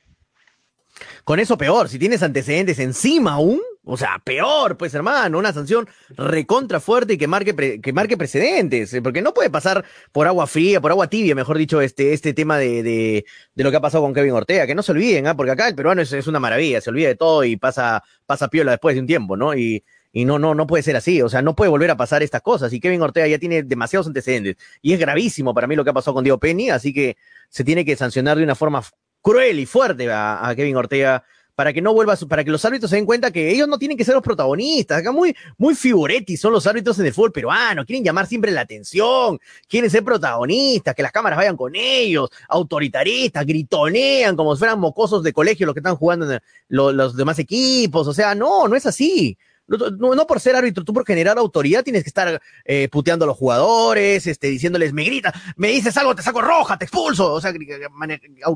Con 1.25 1.41
eso 1.41 1.57
peor, 1.57 1.89
si 1.89 1.99
tienes 1.99 2.23
antecedentes 2.23 2.79
encima 2.79 3.33
aún, 3.33 3.59
o 3.85 3.97
sea, 3.97 4.21
peor, 4.23 4.77
pues 4.77 4.93
hermano, 4.93 5.39
una 5.39 5.55
sanción 5.55 5.89
recontra 6.11 6.79
fuerte 6.79 7.15
y 7.15 7.17
que 7.17 7.27
marque, 7.27 7.81
que 7.81 7.93
marque 7.95 8.19
precedentes, 8.19 8.93
eh, 8.93 9.01
porque 9.01 9.23
no 9.23 9.33
puede 9.33 9.49
pasar 9.49 9.83
por 10.13 10.27
agua 10.27 10.47
fría, 10.47 10.79
por 10.83 10.91
agua 10.91 11.09
tibia, 11.09 11.35
mejor 11.35 11.57
dicho, 11.57 11.81
este, 11.81 12.13
este 12.13 12.35
tema 12.35 12.59
de, 12.59 12.83
de, 12.83 13.25
lo 13.55 13.71
que 13.71 13.79
ha 13.79 13.81
pasado 13.81 14.05
con 14.05 14.13
Kevin 14.13 14.33
Ortega, 14.33 14.67
que 14.67 14.75
no 14.75 14.83
se 14.83 14.93
olviden, 14.93 15.27
¿ah? 15.27 15.35
porque 15.35 15.53
acá 15.53 15.69
el 15.69 15.75
peruano 15.75 16.03
es, 16.03 16.13
es, 16.13 16.27
una 16.27 16.39
maravilla, 16.39 16.83
se 16.83 16.91
olvida 16.91 17.09
de 17.09 17.17
todo 17.17 17.45
y 17.45 17.57
pasa, 17.57 18.05
pasa 18.27 18.49
piola 18.49 18.73
después 18.73 18.95
de 18.95 19.01
un 19.01 19.07
tiempo, 19.07 19.39
¿no? 19.39 19.55
Y, 19.55 19.83
y 20.13 20.27
no, 20.27 20.39
no, 20.39 20.55
no 20.55 20.67
puede 20.67 20.83
ser 20.83 20.97
así. 20.97 21.23
O 21.23 21.29
sea, 21.29 21.43
no 21.43 21.57
puede 21.57 21.71
volver 21.71 21.91
a 21.91 21.97
pasar 21.97 22.23
estas 22.23 22.43
cosas. 22.43 22.73
Y 22.73 22.81
Kevin 22.81 23.01
Ortega 23.03 23.27
ya 23.27 23.39
tiene 23.39 23.63
demasiados 23.63 24.07
antecedentes. 24.07 24.57
Y 24.83 24.93
es 24.93 25.01
gravísimo 25.01 25.55
para 25.55 25.67
mí 25.67 25.75
lo 25.75 25.85
que 25.85 25.91
ha 25.91 25.95
pasado 25.95 26.15
con 26.15 26.25
Diego 26.25 26.39
Penny. 26.39 26.71
Así 26.71 26.93
que 26.93 27.17
se 27.49 27.65
tiene 27.65 27.85
que 27.85 27.97
sancionar 27.97 28.37
de 28.37 28.45
una 28.45 28.55
forma 28.55 28.83
cruel 29.23 29.59
y 29.59 29.67
fuerte 29.67 30.11
a, 30.13 30.53
Kevin 30.55 30.77
Ortega 30.77 31.25
para 31.55 31.73
que 31.73 31.83
no 31.83 31.93
vuelva, 31.93 32.17
para 32.29 32.45
que 32.45 32.51
los 32.51 32.65
árbitros 32.65 32.91
se 32.91 32.97
den 32.97 33.07
cuenta 33.07 33.31
que 33.31 33.51
ellos 33.51 33.69
no 33.69 33.79
tienen 33.79 33.97
que 33.97 34.05
ser 34.05 34.15
los 34.15 34.23
protagonistas. 34.23 34.99
Acá 34.99 35.13
muy, 35.13 35.35
muy 35.57 35.75
figuretti 35.75 36.37
son 36.37 36.53
los 36.53 36.67
árbitros 36.67 36.99
en 36.99 37.07
el 37.07 37.15
fútbol 37.15 37.33
peruano. 37.33 37.85
Quieren 37.87 38.05
llamar 38.05 38.27
siempre 38.27 38.51
la 38.51 38.63
atención, 38.63 39.39
quieren 39.69 39.91
ser 39.91 40.03
protagonistas, 40.03 40.95
que 40.95 41.03
las 41.03 41.13
cámaras 41.13 41.39
vayan 41.39 41.57
con 41.57 41.75
ellos, 41.75 42.31
autoritaristas, 42.49 43.47
gritonean 43.47 44.35
como 44.35 44.57
si 44.57 44.61
fueran 44.61 44.81
mocosos 44.81 45.23
de 45.23 45.33
colegio 45.33 45.67
los 45.67 45.75
que 45.75 45.81
están 45.81 45.97
jugando 45.97 46.31
en 46.31 46.41
los, 46.69 46.95
los 46.95 47.17
demás 47.17 47.39
equipos. 47.39 48.09
O 48.09 48.15
sea, 48.15 48.35
no, 48.35 48.67
no 48.67 48.75
es 48.75 48.87
así. 48.87 49.39
No, 49.69 50.27
por 50.27 50.41
ser 50.41 50.57
árbitro, 50.57 50.85
tú 50.85 50.93
por 50.93 51.07
generar 51.07 51.39
autoridad 51.39 51.85
tienes 51.85 52.03
que 52.03 52.11
estar 52.11 52.41
eh, 52.65 52.89
puteando 52.91 53.25
a 53.25 53.29
los 53.29 53.37
jugadores, 53.37 54.27
este, 54.27 54.49
diciéndoles, 54.49 54.93
me 54.93 55.05
grita, 55.05 55.33
me 55.57 55.69
dices 55.69 55.97
algo, 55.97 56.15
te 56.15 56.23
saco 56.23 56.43
roja, 56.43 56.77
te 56.77 56.85
expulso. 56.85 57.33
O 57.33 57.41
sea, 57.41 57.53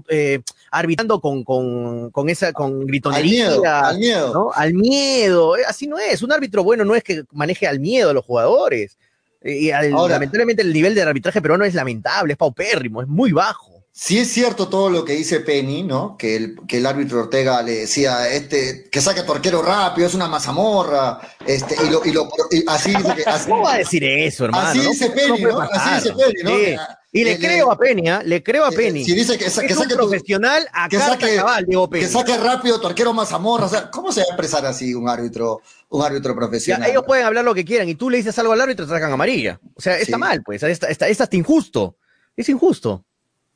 eh, 0.08 0.40
arbitrando 0.70 1.20
con, 1.20 1.44
con, 1.44 2.10
con, 2.10 2.28
esa, 2.28 2.52
con 2.52 2.86
gritonería. 2.86 3.48
Al 3.88 3.98
miedo, 3.98 4.34
¿no? 4.34 4.50
Al 4.52 4.74
miedo. 4.74 5.56
Eh, 5.56 5.62
así 5.66 5.86
no 5.86 5.98
es. 5.98 6.22
Un 6.22 6.32
árbitro 6.32 6.64
bueno 6.64 6.84
no 6.84 6.94
es 6.94 7.02
que 7.02 7.24
maneje 7.32 7.66
al 7.66 7.80
miedo 7.80 8.10
a 8.10 8.14
los 8.14 8.24
jugadores. 8.24 8.98
Y 9.42 9.70
lamentablemente 9.70 10.62
el 10.62 10.72
nivel 10.72 10.94
de 10.94 11.02
arbitraje 11.02 11.40
peruano 11.40 11.64
es 11.64 11.74
lamentable, 11.74 12.32
es 12.32 12.38
paupérrimo, 12.38 13.00
es 13.00 13.08
muy 13.08 13.30
bajo. 13.30 13.75
Sí 13.98 14.18
es 14.18 14.30
cierto 14.30 14.68
todo 14.68 14.90
lo 14.90 15.06
que 15.06 15.14
dice 15.14 15.40
Penny, 15.40 15.82
¿no? 15.82 16.18
Que 16.18 16.36
el, 16.36 16.56
que 16.68 16.76
el 16.76 16.84
árbitro 16.84 17.20
Ortega 17.20 17.62
le 17.62 17.76
decía, 17.76 18.28
este, 18.28 18.90
que 18.90 19.00
saque 19.00 19.20
a 19.20 19.24
tu 19.24 19.32
arquero 19.32 19.62
rápido, 19.62 20.06
es 20.06 20.12
una 20.12 20.28
mazamorra, 20.28 21.18
este, 21.46 21.76
y 21.82 21.88
lo, 21.88 22.04
y 22.04 22.12
lo 22.12 22.28
así 22.66 22.94
dice 22.94 23.14
que. 23.14 23.22
Así, 23.24 23.48
¿Cómo 23.48 23.62
va 23.62 23.72
a 23.72 23.78
decir 23.78 24.04
eso, 24.04 24.44
hermano? 24.44 24.68
Así 24.68 24.80
dice 24.80 25.08
Penny, 25.08 25.40
¿no? 25.40 25.60
Así 25.62 25.94
dice 25.94 26.12
Penny, 26.12 26.42
¿no? 26.44 26.50
Sí. 26.50 26.76
Y 27.12 27.24
le, 27.24 27.38
creo 27.38 27.72
a 27.72 27.78
Penny, 27.78 28.10
¿eh? 28.10 28.18
le 28.22 28.42
creo 28.42 28.66
a 28.66 28.70
Penny. 28.70 29.02
Si 29.02 29.14
dice 29.14 29.32
que, 29.38 29.44
que 29.44 29.46
es 29.46 29.54
saque 29.54 29.74
un 29.74 29.88
profesional 29.88 30.68
a 30.74 30.90
que 30.90 30.98
saque, 30.98 31.36
cabal, 31.36 31.64
digo 31.66 31.88
Penny. 31.88 32.04
Que 32.04 32.10
saque 32.10 32.36
rápido 32.36 32.78
tu 32.78 32.88
arquero 32.88 33.14
mazamorra, 33.14 33.64
o 33.64 33.70
sea, 33.70 33.90
¿cómo 33.90 34.12
se 34.12 34.20
va 34.20 34.24
a 34.24 34.28
expresar 34.28 34.66
así 34.66 34.94
un 34.94 35.08
árbitro, 35.08 35.62
un 35.88 36.04
árbitro 36.04 36.34
profesional? 36.36 36.86
Ya, 36.86 36.92
ellos 36.92 37.04
pueden 37.06 37.24
hablar 37.24 37.46
lo 37.46 37.54
que 37.54 37.64
quieran 37.64 37.88
y 37.88 37.94
tú 37.94 38.10
le 38.10 38.18
dices 38.18 38.38
algo 38.38 38.52
al 38.52 38.60
árbitro 38.60 38.84
y 38.84 38.88
te 38.88 38.94
sacan 38.94 39.10
amarilla. 39.10 39.58
O 39.74 39.80
sea, 39.80 39.96
está 39.96 40.16
sí. 40.16 40.20
mal, 40.20 40.42
pues, 40.42 40.62
está, 40.62 40.88
está, 40.88 41.08
está 41.08 41.24
hasta 41.24 41.36
injusto. 41.36 41.96
Es 42.36 42.50
injusto. 42.50 43.02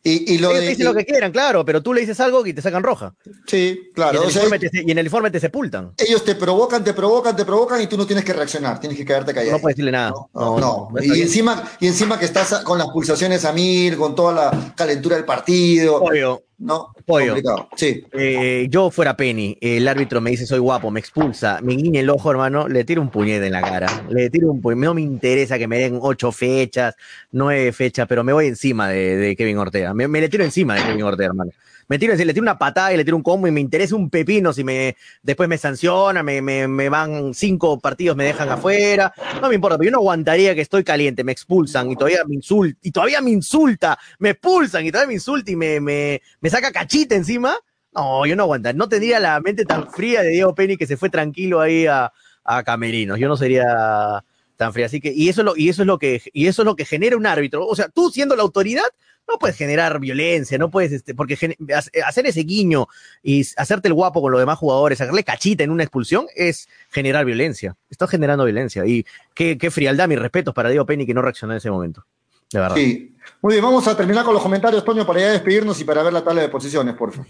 Y, 0.02 0.34
y 0.34 0.38
lo 0.38 0.50
Ellos 0.52 0.68
dicen 0.70 0.86
lo 0.86 0.94
que 0.94 1.04
quieran, 1.04 1.30
claro, 1.30 1.64
pero 1.64 1.82
tú 1.82 1.92
le 1.92 2.00
dices 2.00 2.18
algo 2.20 2.46
y 2.46 2.54
te 2.54 2.62
sacan 2.62 2.82
roja. 2.82 3.14
Sí, 3.46 3.90
claro. 3.94 4.14
Y 4.14 4.16
en, 4.16 4.22
el, 4.22 4.28
o 4.28 4.48
sea, 4.48 4.58
te, 4.58 4.70
y 4.72 4.90
en 4.90 4.98
el 4.98 5.06
informe 5.06 5.30
te 5.30 5.38
sepultan. 5.38 5.92
Ellos 5.98 6.24
te 6.24 6.34
provocan, 6.34 6.82
te 6.82 6.94
provocan, 6.94 7.36
te 7.36 7.44
provocan 7.44 7.82
y 7.82 7.86
tú 7.86 7.98
no 7.98 8.06
tienes 8.06 8.24
que 8.24 8.32
reaccionar, 8.32 8.80
tienes 8.80 8.96
que 8.96 9.04
quedarte 9.04 9.34
callado. 9.34 9.56
No 9.56 9.60
puedes 9.60 9.76
decirle 9.76 9.92
nada. 9.92 10.10
No, 10.10 10.30
no, 10.34 10.58
no, 10.58 10.88
no. 10.90 11.02
Y, 11.02 11.20
encima, 11.20 11.70
y 11.80 11.86
encima 11.86 12.18
que 12.18 12.24
estás 12.24 12.60
con 12.60 12.78
las 12.78 12.88
pulsaciones 12.88 13.44
a 13.44 13.52
mil, 13.52 13.96
con 13.98 14.14
toda 14.14 14.32
la 14.32 14.74
calentura 14.74 15.16
del 15.16 15.26
partido. 15.26 15.96
Obvio. 16.02 16.44
No, 16.60 16.92
Pollo. 17.06 17.36
Sí. 17.74 18.04
Eh, 18.12 18.66
yo 18.68 18.90
fuera 18.90 19.16
Penny, 19.16 19.56
el 19.62 19.88
árbitro 19.88 20.20
me 20.20 20.30
dice 20.30 20.44
soy 20.44 20.58
guapo, 20.58 20.90
me 20.90 21.00
expulsa, 21.00 21.58
me 21.62 21.74
guiña 21.74 22.00
el 22.00 22.10
ojo, 22.10 22.30
hermano, 22.30 22.68
le 22.68 22.84
tiro 22.84 23.00
un 23.00 23.08
puñete 23.08 23.46
en 23.46 23.52
la 23.52 23.62
cara. 23.62 23.88
Le 24.10 24.28
tiro 24.28 24.50
un 24.50 24.60
puñete. 24.60 24.84
No 24.84 24.92
me 24.92 25.00
interesa 25.00 25.58
que 25.58 25.66
me 25.66 25.78
den 25.78 25.98
ocho 26.02 26.30
fechas, 26.32 26.94
nueve 27.32 27.72
fechas, 27.72 28.06
pero 28.06 28.22
me 28.24 28.34
voy 28.34 28.46
encima 28.46 28.90
de, 28.90 29.16
de 29.16 29.36
Kevin 29.36 29.56
Ortega. 29.56 29.94
Me, 29.94 30.06
me, 30.06 30.20
le 30.20 30.28
tiro 30.28 30.44
encima 30.44 30.74
de 30.74 30.82
Kevin 30.82 31.02
Ortega, 31.02 31.28
hermano 31.28 31.50
me 31.90 31.98
tiro, 31.98 32.14
le 32.14 32.32
tiro 32.32 32.42
una 32.42 32.56
patada 32.56 32.94
y 32.94 32.96
le 32.96 33.04
tiro 33.04 33.16
un 33.16 33.22
combo 33.24 33.48
y 33.48 33.50
me 33.50 33.60
interesa 33.60 33.96
un 33.96 34.10
pepino 34.10 34.52
si 34.52 34.62
me 34.62 34.96
después 35.22 35.48
me 35.48 35.58
sanciona, 35.58 36.22
me, 36.22 36.40
me, 36.40 36.68
me 36.68 36.88
van 36.88 37.34
cinco 37.34 37.80
partidos, 37.80 38.16
me 38.16 38.22
dejan 38.22 38.48
afuera, 38.48 39.12
no 39.42 39.48
me 39.48 39.56
importa, 39.56 39.76
pero 39.76 39.86
yo 39.86 39.90
no 39.90 39.98
aguantaría 39.98 40.54
que 40.54 40.60
estoy 40.60 40.84
caliente, 40.84 41.24
me 41.24 41.32
expulsan 41.32 41.90
y 41.90 41.96
todavía 41.96 42.20
me 42.24 42.36
insulta, 42.36 42.78
y 42.80 42.92
todavía 42.92 43.20
me 43.20 43.30
insulta, 43.32 43.98
me 44.20 44.30
expulsan 44.30 44.86
y 44.86 44.92
todavía 44.92 45.08
me 45.08 45.14
insulta 45.14 45.50
y 45.50 45.56
me, 45.56 45.80
me, 45.80 46.22
me 46.40 46.48
saca 46.48 46.70
cachita 46.70 47.16
encima. 47.16 47.56
No, 47.92 48.24
yo 48.24 48.36
no 48.36 48.44
aguantaría, 48.44 48.78
no 48.78 48.88
tendría 48.88 49.18
la 49.18 49.40
mente 49.40 49.64
tan 49.64 49.90
fría 49.90 50.22
de 50.22 50.30
Diego 50.30 50.54
Penny 50.54 50.76
que 50.76 50.86
se 50.86 50.96
fue 50.96 51.10
tranquilo 51.10 51.60
ahí 51.60 51.86
a, 51.86 52.12
a 52.44 52.62
Camerinos. 52.62 53.18
Yo 53.18 53.26
no 53.26 53.36
sería 53.36 54.22
tan 54.60 54.72
fría. 54.72 54.86
Así 54.86 55.00
que, 55.00 55.12
y 55.12 55.28
eso, 55.28 55.40
es 55.40 55.44
lo, 55.44 55.56
y 55.56 55.70
eso 55.70 55.82
es 55.82 55.86
lo 55.86 55.98
que, 55.98 56.22
y 56.32 56.46
eso 56.46 56.62
es 56.62 56.66
lo 56.66 56.76
que 56.76 56.84
genera 56.84 57.16
un 57.16 57.26
árbitro. 57.26 57.66
O 57.66 57.74
sea, 57.74 57.88
tú 57.88 58.10
siendo 58.10 58.36
la 58.36 58.42
autoridad, 58.42 58.84
no 59.30 59.38
puedes 59.38 59.56
generar 59.56 59.98
violencia, 60.00 60.58
no 60.58 60.70
puedes, 60.70 60.92
este, 60.92 61.14
porque 61.14 61.56
hacer 62.04 62.26
ese 62.26 62.40
guiño 62.40 62.86
y 63.22 63.46
hacerte 63.56 63.88
el 63.88 63.94
guapo 63.94 64.20
con 64.20 64.32
los 64.32 64.40
demás 64.40 64.58
jugadores, 64.58 64.98
sacarle 64.98 65.24
cachita 65.24 65.64
en 65.64 65.70
una 65.70 65.82
expulsión 65.82 66.26
es 66.34 66.68
generar 66.90 67.24
violencia. 67.24 67.76
Estás 67.88 68.10
generando 68.10 68.44
violencia. 68.44 68.84
Y 68.86 69.06
qué, 69.34 69.56
qué 69.56 69.70
frialdad, 69.70 70.08
mis 70.08 70.18
respetos 70.18 70.54
para 70.54 70.68
Diego 70.68 70.86
Penny 70.86 71.06
que 71.06 71.14
no 71.14 71.22
reaccionó 71.22 71.52
en 71.52 71.58
ese 71.58 71.70
momento. 71.70 72.04
De 72.52 72.58
verdad. 72.58 72.76
Sí. 72.76 73.14
Muy 73.42 73.54
bien, 73.54 73.64
vamos 73.64 73.86
a 73.86 73.96
terminar 73.96 74.24
con 74.24 74.34
los 74.34 74.42
comentarios, 74.42 74.84
Toño, 74.84 75.06
para 75.06 75.20
ya 75.20 75.32
despedirnos 75.32 75.80
y 75.80 75.84
para 75.84 76.02
ver 76.02 76.12
la 76.12 76.22
tabla 76.22 76.42
de 76.42 76.48
posiciones, 76.48 76.94
por 76.94 77.12
favor. 77.12 77.26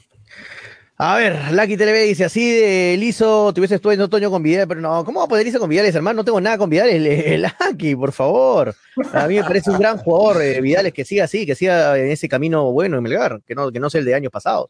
A 1.03 1.17
ver, 1.17 1.53
Lucky 1.53 1.79
TV 1.79 2.03
dice, 2.03 2.27
así 2.27 2.53
de 2.53 2.95
liso, 2.99 3.55
tuviese 3.55 3.77
estudiando 3.77 4.05
otoño 4.05 4.31
con 4.31 4.43
Vidal, 4.43 4.69
pero 4.69 4.83
no, 4.83 5.03
¿cómo 5.03 5.21
va 5.21 5.25
a 5.25 5.29
poder 5.29 5.47
irse 5.47 5.59
con 5.59 5.71
Vidales, 5.71 5.95
hermano? 5.95 6.19
No 6.19 6.25
tengo 6.27 6.43
nada 6.43 6.59
con 6.59 6.69
Vidales, 6.69 7.41
Lucky, 7.71 7.97
por 7.97 8.13
favor. 8.13 8.75
A 9.15 9.27
mí 9.27 9.37
me 9.37 9.43
parece 9.43 9.71
un 9.71 9.79
gran 9.79 9.97
jugador, 9.97 10.43
eh, 10.43 10.61
Vidales, 10.61 10.93
que 10.93 11.07
siga 11.07 11.25
así, 11.25 11.47
que 11.47 11.55
siga 11.55 11.97
en 11.97 12.11
ese 12.11 12.29
camino 12.29 12.71
bueno 12.71 12.99
en 12.99 13.03
Melgar, 13.03 13.41
que 13.47 13.55
no, 13.55 13.73
que 13.73 13.81
no 13.81 13.89
sea 13.89 14.01
el 14.01 14.05
de 14.05 14.15
años 14.15 14.31
pasados. 14.31 14.69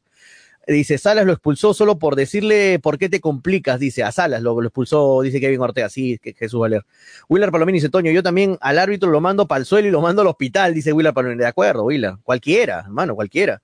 Dice, 0.69 0.99
Salas 0.99 1.27
lo 1.27 1.33
expulsó 1.33 1.75
solo 1.75 1.99
por 1.99 2.15
decirle 2.15 2.79
por 2.79 2.97
qué 2.97 3.09
te 3.09 3.19
complicas, 3.19 3.81
dice, 3.81 4.05
a 4.05 4.13
Salas 4.13 4.41
lo, 4.41 4.61
lo 4.61 4.69
expulsó, 4.69 5.23
dice 5.23 5.41
Kevin 5.41 5.61
Ortega, 5.63 5.89
sí, 5.89 6.17
que 6.23 6.33
Jesús 6.35 6.61
Valer. 6.61 6.85
Willard 7.29 7.51
Palomino 7.51 7.75
dice, 7.75 7.89
Toño, 7.89 8.13
yo 8.13 8.23
también 8.23 8.57
al 8.61 8.79
árbitro 8.79 9.11
lo 9.11 9.21
mando 9.21 9.49
para 9.49 9.59
el 9.59 9.65
suelo 9.65 9.89
y 9.89 9.91
lo 9.91 10.01
mando 10.01 10.23
al 10.23 10.29
hospital, 10.29 10.75
dice 10.75 10.93
Willard 10.93 11.13
Palomino. 11.13 11.43
De 11.43 11.49
acuerdo, 11.49 11.83
Willard, 11.87 12.19
cualquiera, 12.23 12.85
hermano, 12.87 13.17
cualquiera. 13.17 13.61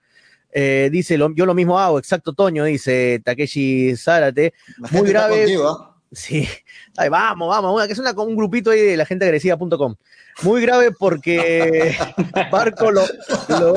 Eh, 0.59 0.89
dice, 0.91 1.19
lo, 1.19 1.35
yo 1.35 1.45
lo 1.45 1.53
mismo 1.53 1.79
hago, 1.79 1.99
exacto, 1.99 2.33
Toño, 2.33 2.65
dice 2.65 3.21
Takeshi 3.23 3.95
Zárate. 3.95 4.55
Muy 4.91 5.07
grave. 5.07 5.41
Contigo, 5.41 5.93
¿eh? 5.93 5.97
Sí, 6.13 6.49
Ay, 6.97 7.11
vamos, 7.11 7.51
vamos, 7.51 7.75
una, 7.75 7.87
que 7.87 7.93
es 7.93 7.99
una, 7.99 8.13
un 8.13 8.35
grupito 8.37 8.71
ahí 8.71 8.81
de 8.81 8.97
la 8.97 9.05
gente 9.05 9.27
agresiva.com. 9.27 9.97
Muy 10.41 10.63
grave 10.63 10.93
porque 10.93 11.95
Barco 12.51 12.91
lo, 12.91 13.03
lo, 13.49 13.75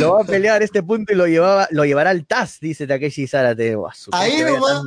lo, 0.00 0.14
va 0.14 0.22
a 0.22 0.24
pelear 0.24 0.60
a 0.60 0.64
este 0.64 0.82
punto 0.82 1.12
y 1.12 1.16
lo, 1.16 1.28
llevaba, 1.28 1.68
lo 1.70 1.84
llevará 1.84 2.10
al 2.10 2.26
TAS, 2.26 2.58
dice 2.60 2.88
Takeshi 2.88 3.28
Zárate. 3.28 3.76
Ahí 4.10 4.42
nomás, 4.42 4.82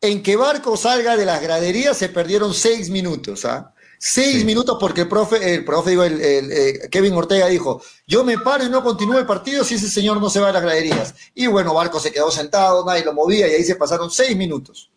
en 0.00 0.24
que 0.24 0.34
Barco 0.34 0.76
salga 0.76 1.16
de 1.16 1.24
las 1.24 1.40
graderías 1.40 1.96
se 1.96 2.08
perdieron 2.08 2.52
seis 2.52 2.90
minutos, 2.90 3.44
¿ah? 3.44 3.73
Seis 4.06 4.40
sí. 4.40 4.44
minutos 4.44 4.76
porque 4.78 5.00
el 5.00 5.08
profe, 5.08 5.54
el 5.54 5.64
profe, 5.64 5.88
digo, 5.88 6.04
el, 6.04 6.20
el, 6.20 6.52
el, 6.52 6.52
eh, 6.52 6.88
Kevin 6.90 7.14
Ortega 7.14 7.46
dijo, 7.46 7.82
yo 8.06 8.22
me 8.22 8.36
paro 8.36 8.62
y 8.62 8.68
no 8.68 8.84
continúo 8.84 9.18
el 9.18 9.24
partido 9.24 9.64
si 9.64 9.76
ese 9.76 9.88
señor 9.88 10.20
no 10.20 10.28
se 10.28 10.40
va 10.40 10.50
a 10.50 10.52
las 10.52 10.60
graderías. 10.60 11.14
Y 11.34 11.46
bueno, 11.46 11.72
Barco 11.72 11.98
se 11.98 12.12
quedó 12.12 12.30
sentado, 12.30 12.84
nadie 12.84 13.02
lo 13.02 13.14
movía 13.14 13.48
y 13.48 13.52
ahí 13.52 13.64
se 13.64 13.76
pasaron 13.76 14.10
seis 14.10 14.36
minutos. 14.36 14.90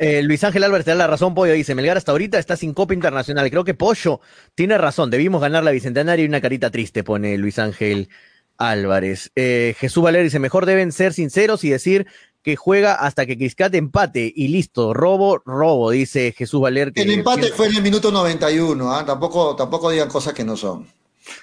Eh, 0.00 0.20
Luis 0.24 0.42
Ángel 0.42 0.64
Álvarez 0.64 0.84
te 0.84 0.90
da 0.90 0.96
la 0.96 1.06
razón, 1.06 1.32
Pollo. 1.32 1.52
Dice: 1.52 1.76
Melgar 1.76 1.96
hasta 1.96 2.10
ahorita 2.10 2.40
está 2.40 2.56
sin 2.56 2.74
Copa 2.74 2.92
Internacional. 2.92 3.48
Creo 3.50 3.62
que 3.62 3.74
Pollo 3.74 4.20
tiene 4.56 4.78
razón. 4.78 5.10
Debimos 5.10 5.40
ganar 5.40 5.62
la 5.62 5.70
Bicentenaria 5.70 6.24
y 6.24 6.28
una 6.28 6.40
carita 6.40 6.72
triste, 6.72 7.04
pone 7.04 7.38
Luis 7.38 7.60
Ángel 7.60 8.08
Álvarez. 8.56 9.30
Eh, 9.36 9.76
Jesús 9.78 10.02
Valer 10.02 10.24
dice: 10.24 10.40
Mejor 10.40 10.66
deben 10.66 10.90
ser 10.90 11.12
sinceros 11.12 11.62
y 11.62 11.70
decir 11.70 12.08
que 12.42 12.56
juega 12.56 12.94
hasta 12.94 13.26
que 13.26 13.36
Criscat 13.36 13.74
empate 13.74 14.32
y 14.34 14.48
listo. 14.48 14.94
Robo, 14.94 15.42
robo, 15.44 15.90
dice 15.90 16.32
Jesús 16.36 16.60
Valer. 16.60 16.92
Que 16.92 17.02
el 17.02 17.10
empate 17.10 17.48
que... 17.48 17.52
fue 17.52 17.66
en 17.66 17.76
el 17.76 17.82
minuto 17.82 18.10
91. 18.10 19.00
¿eh? 19.00 19.04
Tampoco, 19.04 19.56
tampoco 19.56 19.90
digan 19.90 20.08
cosas 20.08 20.32
que 20.34 20.44
no 20.44 20.56
son. 20.56 20.86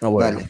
No, 0.02 0.12
bueno. 0.12 0.40
Dale. 0.40 0.50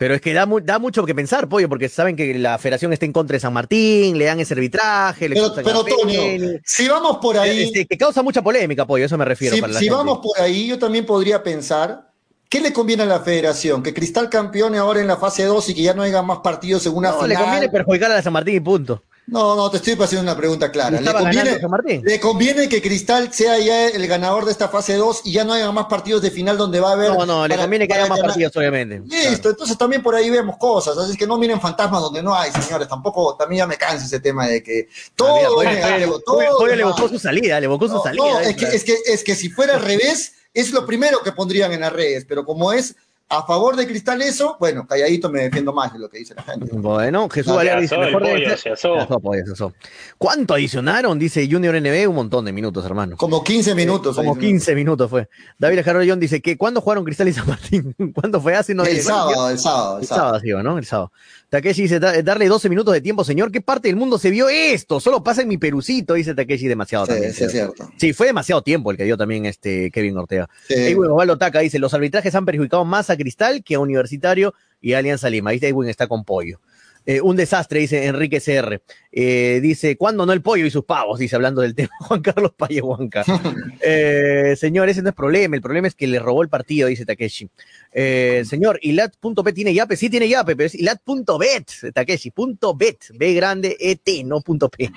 Pero 0.00 0.14
es 0.14 0.22
que 0.22 0.32
da, 0.32 0.48
da, 0.62 0.78
mucho 0.78 1.04
que 1.04 1.14
pensar, 1.14 1.46
Pollo, 1.46 1.68
porque 1.68 1.90
saben 1.90 2.16
que 2.16 2.32
la 2.38 2.56
federación 2.56 2.90
está 2.90 3.04
en 3.04 3.12
contra 3.12 3.34
de 3.34 3.40
San 3.40 3.52
Martín, 3.52 4.16
le 4.16 4.24
dan 4.24 4.40
ese 4.40 4.54
arbitraje. 4.54 5.28
Le 5.28 5.34
pero, 5.34 5.52
pero 5.62 5.84
Toño, 5.84 6.22
si 6.64 6.88
vamos 6.88 7.18
por 7.18 7.36
ahí. 7.36 7.64
Este, 7.64 7.84
que 7.84 7.98
causa 7.98 8.22
mucha 8.22 8.40
polémica, 8.40 8.86
Pollo, 8.86 9.04
eso 9.04 9.18
me 9.18 9.26
refiero. 9.26 9.56
Si, 9.56 9.60
para 9.60 9.74
si 9.74 9.90
vamos 9.90 10.20
por 10.22 10.40
ahí, 10.40 10.68
yo 10.68 10.78
también 10.78 11.04
podría 11.04 11.42
pensar. 11.42 12.08
¿Qué 12.48 12.62
le 12.62 12.72
conviene 12.72 13.02
a 13.02 13.06
la 13.06 13.20
federación? 13.20 13.82
¿Que 13.82 13.92
Cristal 13.92 14.30
campeone 14.30 14.78
ahora 14.78 15.02
en 15.02 15.06
la 15.06 15.18
fase 15.18 15.44
2 15.44 15.68
y 15.68 15.74
que 15.74 15.82
ya 15.82 15.92
no 15.92 16.00
haya 16.00 16.22
más 16.22 16.38
partidos 16.38 16.86
en 16.86 16.94
una 16.96 17.10
no, 17.10 17.16
final? 17.16 17.28
le 17.28 17.36
conviene 17.36 17.68
perjudicar 17.68 18.10
a 18.10 18.14
la 18.14 18.22
San 18.22 18.32
Martín 18.32 18.54
y 18.54 18.60
punto. 18.60 19.04
No, 19.30 19.54
no, 19.54 19.70
te 19.70 19.76
estoy 19.76 19.92
haciendo 19.94 20.22
una 20.22 20.36
pregunta 20.36 20.72
clara. 20.72 21.00
¿Le 21.00 21.12
conviene, 21.12 21.60
¿Le 22.02 22.20
conviene, 22.20 22.68
que 22.68 22.82
Cristal 22.82 23.32
sea 23.32 23.58
ya 23.58 23.86
el 23.86 24.06
ganador 24.08 24.44
de 24.44 24.50
esta 24.50 24.68
fase 24.68 24.96
2 24.96 25.22
y 25.24 25.32
ya 25.32 25.44
no 25.44 25.52
haya 25.52 25.70
más 25.70 25.86
partidos 25.86 26.20
de 26.20 26.32
final 26.32 26.58
donde 26.58 26.80
va 26.80 26.90
a 26.90 26.92
haber. 26.94 27.10
No, 27.10 27.24
no, 27.24 27.46
le 27.46 27.56
conviene 27.56 27.86
que 27.86 27.94
haya 27.94 28.06
más 28.06 28.18
ganar. 28.18 28.32
partidos, 28.32 28.56
obviamente. 28.56 29.00
Listo, 29.00 29.42
claro. 29.42 29.50
entonces 29.50 29.78
también 29.78 30.02
por 30.02 30.16
ahí 30.16 30.30
vemos 30.30 30.56
cosas. 30.56 30.98
Así 30.98 31.12
es 31.12 31.16
que 31.16 31.28
no 31.28 31.38
miren 31.38 31.60
fantasmas 31.60 32.02
donde 32.02 32.22
no 32.22 32.34
hay, 32.34 32.50
señores. 32.50 32.88
Tampoco, 32.88 33.36
también 33.36 33.60
ya 33.60 33.66
me 33.68 33.76
cansa 33.76 34.04
ese 34.04 34.18
tema 34.18 34.48
de 34.48 34.62
que 34.62 34.88
todo 35.14 35.28
ah, 35.28 35.60
mira, 35.60 35.72
es 35.72 35.76
negativo. 35.76 36.20
Todo 36.20 36.66
le 36.66 36.82
evocó 36.82 37.08
su 37.08 37.18
salida, 37.20 37.60
le 37.60 37.66
evocó 37.66 37.88
su 37.88 38.00
salida. 38.02 38.24
No, 38.24 38.40
es 38.40 38.56
que, 38.56 38.64
es, 38.64 38.82
que, 38.82 38.96
es 39.06 39.22
que 39.22 39.36
si 39.36 39.48
fuera 39.48 39.74
al 39.74 39.82
revés, 39.82 40.32
es 40.52 40.72
lo 40.72 40.84
primero 40.84 41.22
que 41.22 41.30
pondrían 41.30 41.72
en 41.72 41.80
las 41.80 41.92
redes, 41.92 42.26
pero 42.28 42.44
como 42.44 42.72
es 42.72 42.96
a 43.30 43.46
favor 43.46 43.76
de 43.76 43.86
Cristal 43.86 44.20
eso, 44.22 44.56
bueno, 44.58 44.84
calladito 44.88 45.30
me 45.30 45.42
defiendo 45.42 45.72
más 45.72 45.92
de 45.92 46.00
lo 46.00 46.10
que 46.10 46.18
dice 46.18 46.34
la 46.34 46.42
gente. 46.42 46.68
Bueno, 46.72 47.28
Jesús 47.28 47.52
no, 47.52 47.56
Valera 47.56 47.80
dice, 47.80 47.96
mejor 47.96 48.22
pollo, 48.22 48.50
de 48.50 48.56
se 48.56 48.70
asó. 48.70 48.96
Se 49.06 49.52
asó, 49.52 49.72
¿Cuánto 50.18 50.54
adicionaron? 50.54 51.16
Dice 51.16 51.48
Junior 51.48 51.80
NB, 51.80 52.08
un 52.08 52.16
montón 52.16 52.44
de 52.44 52.52
minutos, 52.52 52.84
hermano. 52.84 53.16
Como 53.16 53.44
15 53.44 53.76
minutos. 53.76 54.16
Como 54.16 54.36
15 54.36 54.74
minutos 54.74 55.08
fue. 55.08 55.28
David 55.58 55.82
Jarrollón 55.84 56.18
dice 56.18 56.42
que 56.42 56.58
¿cuándo 56.58 56.80
jugaron 56.80 57.04
Cristal 57.04 57.28
y 57.28 57.32
San 57.32 57.46
Martín? 57.46 57.94
¿Cuándo 58.14 58.40
fue 58.40 58.56
hace? 58.56 58.74
No, 58.74 58.84
el, 58.84 59.00
sábado, 59.00 59.48
el 59.48 59.58
sábado, 59.60 59.98
el 60.00 60.06
sábado. 60.06 60.36
El 60.36 60.40
sábado, 60.40 60.62
¿no? 60.64 60.78
El 60.78 60.84
sábado. 60.84 61.12
Takeshi 61.50 61.82
dice, 61.82 61.98
darle 61.98 62.46
12 62.46 62.68
minutos 62.68 62.94
de 62.94 63.00
tiempo, 63.00 63.24
señor. 63.24 63.50
¿Qué 63.50 63.60
parte 63.60 63.88
del 63.88 63.96
mundo 63.96 64.18
se 64.18 64.30
vio 64.30 64.48
esto? 64.48 65.00
Solo 65.00 65.24
pasa 65.24 65.42
en 65.42 65.48
mi 65.48 65.58
perucito, 65.58 66.14
dice 66.14 66.32
Takeshi, 66.32 66.68
demasiado 66.68 67.06
sí, 67.06 67.12
también. 67.12 67.34
Sí, 67.34 67.42
es 67.42 67.50
cierto. 67.50 67.90
Sí, 67.96 68.12
fue 68.12 68.28
demasiado 68.28 68.62
tiempo 68.62 68.92
el 68.92 68.96
que 68.96 69.02
dio 69.02 69.16
también 69.16 69.46
este 69.46 69.90
Kevin 69.90 70.16
Ortega. 70.16 70.48
Sí. 70.68 70.74
Edwin 70.74 71.10
Osvaldo 71.10 71.38
Taca 71.38 71.58
dice, 71.58 71.80
los 71.80 71.92
arbitrajes 71.92 72.32
han 72.36 72.46
perjudicado 72.46 72.84
más 72.84 73.10
a 73.10 73.16
Cristal 73.16 73.64
que 73.64 73.74
a 73.74 73.80
Universitario 73.80 74.54
y 74.80 74.92
a 74.92 74.98
Alianza 74.98 75.28
Lima. 75.28 75.50
Ahí 75.50 75.58
Edwin 75.60 75.88
está 75.88 76.06
con 76.06 76.24
pollo. 76.24 76.60
Eh, 77.06 77.20
un 77.20 77.36
desastre, 77.36 77.80
dice 77.80 78.06
Enrique 78.06 78.40
CR. 78.40 78.80
Eh, 79.12 79.60
dice, 79.62 79.96
¿cuándo 79.96 80.26
no 80.26 80.32
el 80.32 80.42
pollo 80.42 80.66
y 80.66 80.70
sus 80.70 80.84
pavos? 80.84 81.18
Dice, 81.18 81.36
hablando 81.36 81.62
del 81.62 81.74
tema, 81.76 81.90
Juan 82.00 82.20
Carlos 82.20 82.52
Paye 82.56 82.80
Huanca. 82.80 83.24
eh, 83.80 84.54
señor, 84.56 84.88
ese 84.88 85.02
no 85.02 85.08
es 85.08 85.14
problema, 85.14 85.56
el 85.56 85.62
problema 85.62 85.88
es 85.88 85.94
que 85.94 86.06
le 86.06 86.18
robó 86.18 86.42
el 86.42 86.48
partido, 86.48 86.88
dice 86.88 87.06
Takeshi. 87.06 87.48
Eh, 87.92 88.42
señor, 88.46 88.78
ilat.bet 88.82 89.54
tiene 89.54 89.74
yape, 89.74 89.96
sí 89.96 90.10
tiene 90.10 90.28
yape, 90.28 90.56
pero 90.56 90.66
es 90.66 90.74
ilat.bet, 90.74 91.92
Takeshi, 91.94 92.30
punto 92.30 92.74
bet, 92.74 93.04
B 93.14 93.34
grande, 93.34 93.76
ET, 93.80 94.24
no 94.24 94.40
punto 94.40 94.68
P. 94.68 94.90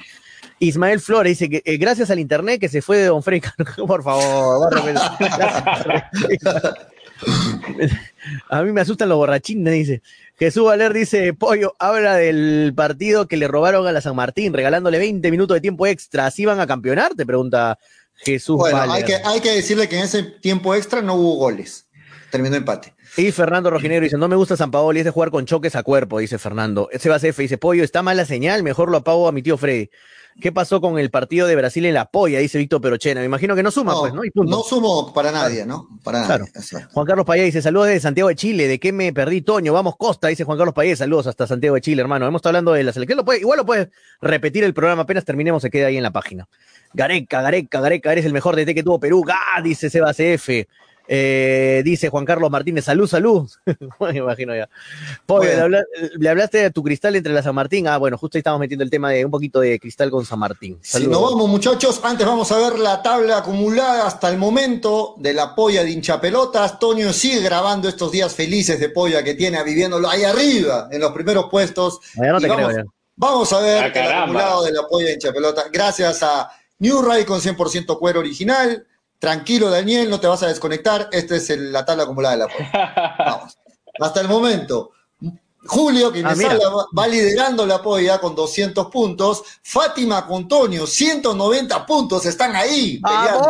Ismael 0.60 1.00
Flores 1.00 1.38
dice 1.40 1.50
que 1.50 1.62
eh, 1.66 1.78
gracias 1.78 2.10
al 2.10 2.20
internet 2.20 2.60
que 2.60 2.70
se 2.70 2.82
fue 2.82 2.98
de 2.98 3.06
Don 3.06 3.24
Freddy, 3.24 3.42
por 3.88 4.04
favor, 4.04 4.70
a 8.50 8.64
mí 8.64 8.72
me 8.72 8.82
asustan 8.82 9.10
los 9.10 9.18
borrachines, 9.18 9.74
dice. 9.74 10.02
Jesús 10.38 10.66
Valer 10.66 10.94
dice, 10.94 11.34
Pollo, 11.34 11.76
habla 11.80 12.16
del 12.16 12.74
partido 12.76 13.28
que 13.28 13.38
le 13.38 13.48
robaron 13.48 13.88
a 13.88 13.92
la 13.92 14.02
San 14.02 14.16
Martín, 14.16 14.54
regalándole 14.54 14.98
20 14.98 15.30
minutos 15.32 15.56
de 15.56 15.62
tiempo 15.62 15.88
extra. 15.88 16.26
¿Así 16.26 16.46
van 16.46 16.60
a 16.60 16.68
campeonar? 16.68 17.16
Te 17.16 17.26
pregunta 17.26 17.78
Jesús 18.16 18.58
bueno, 18.58 18.78
Valer. 18.78 18.96
Hay 18.96 19.04
que, 19.04 19.16
hay 19.16 19.40
que 19.40 19.52
decirle 19.52 19.88
que 19.88 19.98
en 19.98 20.04
ese 20.04 20.24
tiempo 20.24 20.74
extra 20.76 21.02
no 21.02 21.16
hubo 21.16 21.36
goles. 21.36 21.88
Terminó 22.32 22.56
empate. 22.56 22.94
Y 23.16 23.32
Fernando 23.32 23.70
Rojinegro 23.70 24.06
dice, 24.06 24.18
no 24.18 24.28
me 24.28 24.36
gusta 24.36 24.58
San 24.58 24.72
Paolo 24.72 24.98
y 24.98 25.02
es 25.02 25.06
de 25.06 25.12
jugar 25.12 25.30
con 25.30 25.46
choques 25.46 25.76
a 25.76 25.84
cuerpo, 25.84 26.18
dice 26.18 26.40
Fernando. 26.40 26.90
Sebas 26.98 27.24
F 27.24 27.40
dice, 27.40 27.60
Pollo, 27.60 27.84
está 27.84 28.02
mala 28.02 28.26
señal, 28.26 28.64
mejor 28.64 28.90
lo 28.90 28.98
apago 28.98 29.28
a 29.28 29.32
mi 29.32 29.44
tío 29.44 29.56
Freddy. 29.56 29.92
¿Qué 30.42 30.52
pasó 30.52 30.82
con 30.82 30.98
el 30.98 31.12
partido 31.12 31.48
de 31.48 31.56
Brasil 31.56 31.86
en 31.86 31.94
la 31.94 32.06
polla? 32.06 32.40
Dice 32.40 32.58
Víctor 32.58 32.82
Perochena. 32.82 33.20
Me 33.22 33.26
imagino 33.26 33.56
que 33.56 33.64
no 33.64 33.72
suma, 33.72 33.94
no, 33.94 34.00
pues, 34.00 34.14
¿no? 34.14 34.26
Y 34.26 34.32
punto. 34.32 34.52
No 34.52 34.64
sumo 34.64 35.14
para 35.14 35.32
nadie, 35.32 35.66
¿no? 35.66 35.88
Para 36.04 36.26
claro. 36.26 36.46
nadie. 36.54 36.88
Juan 36.92 37.06
Carlos 37.06 37.26
Payá 37.26 37.44
dice, 37.44 37.62
saludos 37.62 37.88
desde 37.88 38.00
Santiago 38.02 38.30
de 38.30 38.36
Chile. 38.36 38.68
¿De 38.68 38.80
qué 38.80 38.92
me 38.92 39.14
perdí, 39.14 39.42
Toño? 39.42 39.74
Vamos, 39.74 39.96
Costa, 39.98 40.28
dice 40.28 40.44
Juan 40.44 40.58
Carlos 40.58 40.74
Payá. 40.74 40.96
Saludos 40.96 41.28
hasta 41.28 41.46
Santiago 41.46 41.76
de 41.76 41.82
Chile, 41.82 42.02
hermano. 42.02 42.26
Hemos 42.26 42.40
estado 42.40 42.52
hablando 42.52 42.74
de 42.74 42.84
la 42.84 42.94
selección. 42.94 43.18
Lo 43.18 43.26
puede, 43.26 43.40
igual 43.40 43.58
lo 43.58 43.66
puedes 43.66 43.90
repetir 44.22 44.64
el 44.64 44.74
programa, 44.74 45.04
apenas 45.04 45.24
terminemos, 45.26 45.62
se 45.62 45.70
queda 45.70 45.88
ahí 45.88 45.98
en 45.98 46.04
la 46.04 46.12
página. 46.12 46.48
Gareca, 46.94 47.42
Gareca, 47.42 47.82
Gareca, 47.82 48.12
eres 48.12 48.26
el 48.26 48.34
mejor 48.34 48.56
DT 48.56 48.74
que 48.74 48.84
tuvo 48.84 49.00
Perú. 49.00 49.24
¡Ah! 49.30 49.62
Dice 49.62 49.90
Sebas 49.90 50.20
F. 50.20 50.68
Eh, 51.08 51.82
dice 51.84 52.10
Juan 52.10 52.24
Carlos 52.24 52.50
Martínez, 52.50 52.86
salud, 52.86 53.08
salud. 53.08 53.50
Me 54.00 54.18
imagino 54.18 54.56
ya. 54.56 54.70
Pobre, 55.26 55.50
bueno. 55.50 55.70
le, 55.70 55.78
habla, 55.78 55.84
le, 56.18 56.30
hablaste 56.30 56.58
de 56.60 56.72
tu 56.72 56.82
cristal 56.82 57.16
entre 57.16 57.34
la 57.34 57.44
San 57.44 57.56
Martín. 57.56 57.88
Ah, 57.88 57.98
bueno, 57.98 58.18
justo 58.18 58.38
ahí 58.38 58.40
estamos 58.40 58.60
metiendo 58.60 58.84
el 58.84 58.90
tema 58.90 59.12
de 59.12 59.26
un 59.26 59.32
poquito 59.32 59.60
de 59.60 59.80
cristal 59.80 60.10
con 60.10 60.26
San 60.26 60.40
Martín. 60.40 60.80
Si 60.82 61.06
nos 61.08 61.22
vamos, 61.22 61.50
muchachos, 61.50 62.00
antes 62.04 62.26
vamos 62.26 62.52
a 62.52 62.58
ver 62.58 62.80
la 62.80 63.02
tabla 63.02 63.40
acumulada 63.40 64.08
hasta 64.08 64.30
el 64.30 64.38
momento 64.38 65.16
de 65.18 65.34
la 65.34 65.54
polla 65.56 65.84
de 65.84 65.92
hinchapelotas. 65.92 66.80
Toño 66.80 67.12
sigue 67.12 67.42
grabando 67.42 67.90
estos 67.90 68.12
días 68.12 68.34
felices 68.34 68.80
de 68.80 68.90
polla 68.90 69.24
que 69.24 69.34
tiene, 69.34 69.62
viviéndolo 69.64 70.10
ahí 70.10 70.24
arriba, 70.24 70.88
en 70.92 71.02
los 71.02 71.12
primeros 71.12 71.48
puestos. 71.50 72.00
No 72.16 72.40
te 72.40 72.48
vamos, 72.48 72.66
creo, 72.66 72.72
ya. 72.72 72.84
vamos 73.16 73.52
a 73.52 73.60
ver 73.60 73.84
ah, 73.84 73.88
el 73.88 74.12
acumulado 74.12 74.64
de 74.64 74.72
la 74.72 74.88
polla 74.88 75.08
de 75.08 75.14
hinchapelotas. 75.14 75.66
Gracias 75.72 76.24
a 76.24 76.50
New 76.80 77.02
Ray 77.02 77.26
con 77.26 77.42
100% 77.42 78.00
cuero 78.00 78.20
original. 78.20 78.86
Tranquilo, 79.24 79.70
Daniel, 79.70 80.10
no 80.10 80.20
te 80.20 80.28
vas 80.28 80.44
a 80.44 80.48
desconectar. 80.48 81.08
Esta 81.10 81.38
es 81.38 81.50
el, 81.50 81.72
la 81.72 81.86
tabla 81.86 82.04
acumulada 82.04 82.36
de 82.36 82.40
la 82.40 82.48
polla. 82.50 83.16
Vamos. 83.20 83.58
Hasta 84.02 84.20
el 84.20 84.28
momento. 84.28 84.92
Julio, 85.66 86.12
que 86.12 86.22
ah, 86.26 86.36
va, 86.92 87.08
liderando 87.08 87.66
la 87.66 87.82
polla 87.82 88.20
con 88.20 88.36
200 88.36 88.88
puntos. 88.88 89.44
Fátima 89.64 90.28
con 90.28 90.46
Tonio, 90.46 90.86
190 90.86 91.86
puntos. 91.86 92.26
Están 92.26 92.54
ahí 92.54 93.00
peleando. 93.00 93.48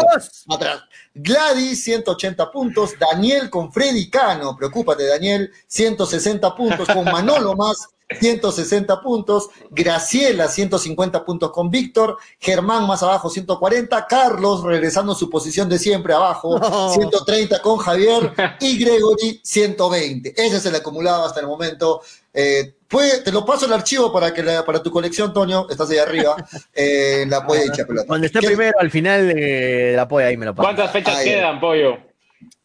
Atrás. 0.49 0.83
Gladys, 1.13 1.83
180 1.83 2.51
puntos. 2.51 2.93
Daniel 2.99 3.49
con 3.49 3.71
Freddy 3.71 4.09
Cano. 4.09 4.55
Preocúpate, 4.55 5.05
Daniel, 5.05 5.51
160 5.67 6.55
puntos. 6.55 6.87
Con 6.87 7.05
Manolo 7.05 7.55
más, 7.55 7.89
160 8.19 9.01
puntos, 9.01 9.49
Graciela 9.71 10.47
150 10.47 11.25
puntos 11.25 11.51
con 11.51 11.69
Víctor, 11.69 12.17
Germán 12.39 12.87
más 12.87 13.03
abajo 13.03 13.29
140, 13.29 14.07
Carlos 14.07 14.63
regresando 14.63 15.13
a 15.13 15.15
su 15.15 15.29
posición 15.29 15.69
de 15.69 15.79
siempre 15.79 16.13
abajo 16.13 16.59
oh. 16.61 16.93
130 16.93 17.61
con 17.61 17.77
Javier 17.77 18.33
y 18.59 18.77
Gregory 18.77 19.39
120. 19.43 20.33
Ese 20.35 20.57
es 20.57 20.65
el 20.65 20.75
acumulado 20.75 21.25
hasta 21.25 21.39
el 21.39 21.47
momento 21.47 22.01
Eh, 22.33 22.75
te 23.23 23.31
lo 23.31 23.45
paso 23.45 23.65
el 23.65 23.73
archivo 23.73 24.11
para 24.11 24.33
que 24.33 24.43
para 24.65 24.81
tu 24.81 24.91
colección, 24.91 25.33
Toño, 25.33 25.67
estás 25.69 25.89
ahí 25.89 25.97
arriba, 25.97 26.35
eh, 26.73 27.25
la 27.27 27.45
polla 27.45 27.65
hincha 27.65 27.85
pelota. 27.85 28.07
Cuando 28.07 28.27
esté 28.27 28.39
primero, 28.39 28.79
al 28.79 28.91
final 28.91 29.27
de 29.27 29.93
la 29.95 30.07
polla 30.07 30.27
ahí 30.27 30.37
me 30.37 30.45
lo 30.45 30.53
paso. 30.53 30.67
¿Cuántas 30.67 30.91
fechas 30.91 31.21
quedan, 31.21 31.59
pollo? 31.59 31.97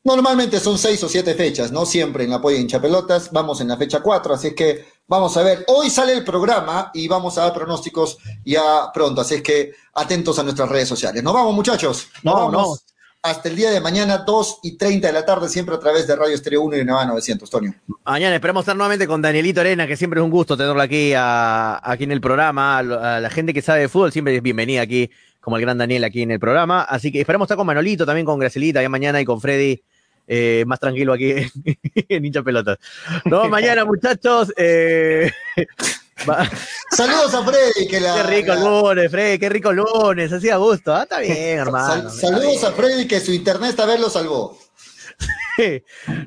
Normalmente 0.05 0.59
son 0.61 0.79
seis 0.79 1.03
o 1.03 1.09
siete 1.09 1.35
fechas, 1.35 1.71
¿no? 1.71 1.85
Siempre 1.85 2.25
en 2.25 2.31
la 2.31 2.41
polla 2.41 2.59
hincha 2.59 2.81
pelotas. 2.81 3.31
Vamos 3.31 3.61
en 3.61 3.69
la 3.69 3.77
fecha 3.77 4.01
cuatro, 4.01 4.35
así 4.35 4.49
es 4.49 4.55
que 4.55 4.85
vamos 5.07 5.37
a 5.37 5.43
ver. 5.43 5.65
Hoy 5.69 5.91
sale 5.91 6.13
el 6.13 6.25
programa 6.25 6.91
y 6.95 7.09
vamos 7.09 7.37
a 7.37 7.43
dar 7.43 7.53
pronósticos 7.53 8.19
ya 8.45 8.91
pronto, 8.93 9.21
así 9.21 9.37
es 9.37 9.43
que 9.43 9.73
atentos 9.95 10.39
a 10.39 10.43
nuestras 10.43 10.69
redes 10.69 10.89
sociales. 10.89 11.23
Nos 11.23 11.35
vamos, 11.35 11.55
muchachos. 11.55 12.09
Nos 12.23 12.35
no, 12.35 12.41
vamos. 12.51 12.53
No 12.53 12.88
hasta 13.31 13.49
el 13.49 13.57
día 13.57 13.71
de 13.71 13.81
mañana, 13.81 14.19
2 14.19 14.61
y 14.63 14.77
30 14.77 15.07
de 15.07 15.13
la 15.13 15.25
tarde, 15.25 15.49
siempre 15.49 15.75
a 15.75 15.79
través 15.79 16.07
de 16.07 16.17
Radio 16.17 16.35
Estéreo 16.35 16.63
1 16.63 16.77
y 16.79 16.85
Neva 16.85 17.05
900, 17.05 17.49
Tonio. 17.49 17.75
Mañana 18.05 18.35
esperamos 18.35 18.63
estar 18.63 18.77
nuevamente 18.77 19.07
con 19.07 19.23
Danielito 19.23 19.61
Arena, 19.61 19.87
que 19.87 19.97
siempre 19.97 20.21
es 20.21 20.25
un 20.25 20.31
gusto 20.31 20.57
tenerlo 20.57 20.81
aquí, 20.81 21.13
aquí 21.17 22.05
en 22.05 22.13
el 22.13 22.21
programa. 22.21 22.79
A 22.79 23.21
la 23.21 23.31
gente 23.31 23.53
que 23.55 23.63
sabe 23.63 23.81
de 23.81 23.89
fútbol 23.89 24.13
siempre 24.13 24.37
es 24.37 24.43
bienvenida 24.43 24.83
aquí, 24.83 25.11
como 25.41 25.57
el 25.57 25.63
gran 25.63 25.79
Daniel 25.79 26.05
aquí 26.05 26.23
en 26.23 26.31
el 26.31 26.41
programa. 26.41 26.83
Así 26.83 27.13
que 27.13 27.21
esperamos 27.21 27.47
estar 27.47 27.57
con 27.57 27.67
Manolito, 27.67 28.07
también 28.07 28.27
con 28.27 28.39
Gracelita, 28.39 28.83
ya 28.83 28.89
mañana 28.89 29.21
y 29.21 29.25
con 29.25 29.41
Freddy. 29.41 29.83
Eh, 30.31 30.65
más 30.67 30.79
tranquilo 30.79 31.15
aquí 31.15 31.33
en 32.09 32.25
hincha 32.25 32.43
pelotas. 32.43 32.79
No, 33.25 33.49
mañana, 33.49 33.85
muchachos. 33.87 34.53
Eh, 34.57 35.31
Saludos 36.97 37.35
a 37.35 37.43
Freddy. 37.45 37.89
Que 37.89 38.01
la, 38.01 38.15
qué 38.17 38.23
rico 38.25 38.55
lunes, 38.55 39.11
Freddy, 39.11 39.39
qué 39.39 39.49
rico 39.49 39.73
lunes, 39.73 40.33
así 40.33 40.51
a 40.51 40.57
gusto. 40.57 40.95
Ah, 40.95 41.03
está 41.03 41.21
bien, 41.21 41.37
hermano. 41.59 42.11
saludos 42.11 42.65
a 42.65 42.73
Freddy, 42.73 43.07
que 43.07 43.21
su 43.21 43.33
internet 43.33 43.71
esta 43.71 43.87
vez 43.87 44.01
lo 44.01 44.11
salvó. 44.11 44.59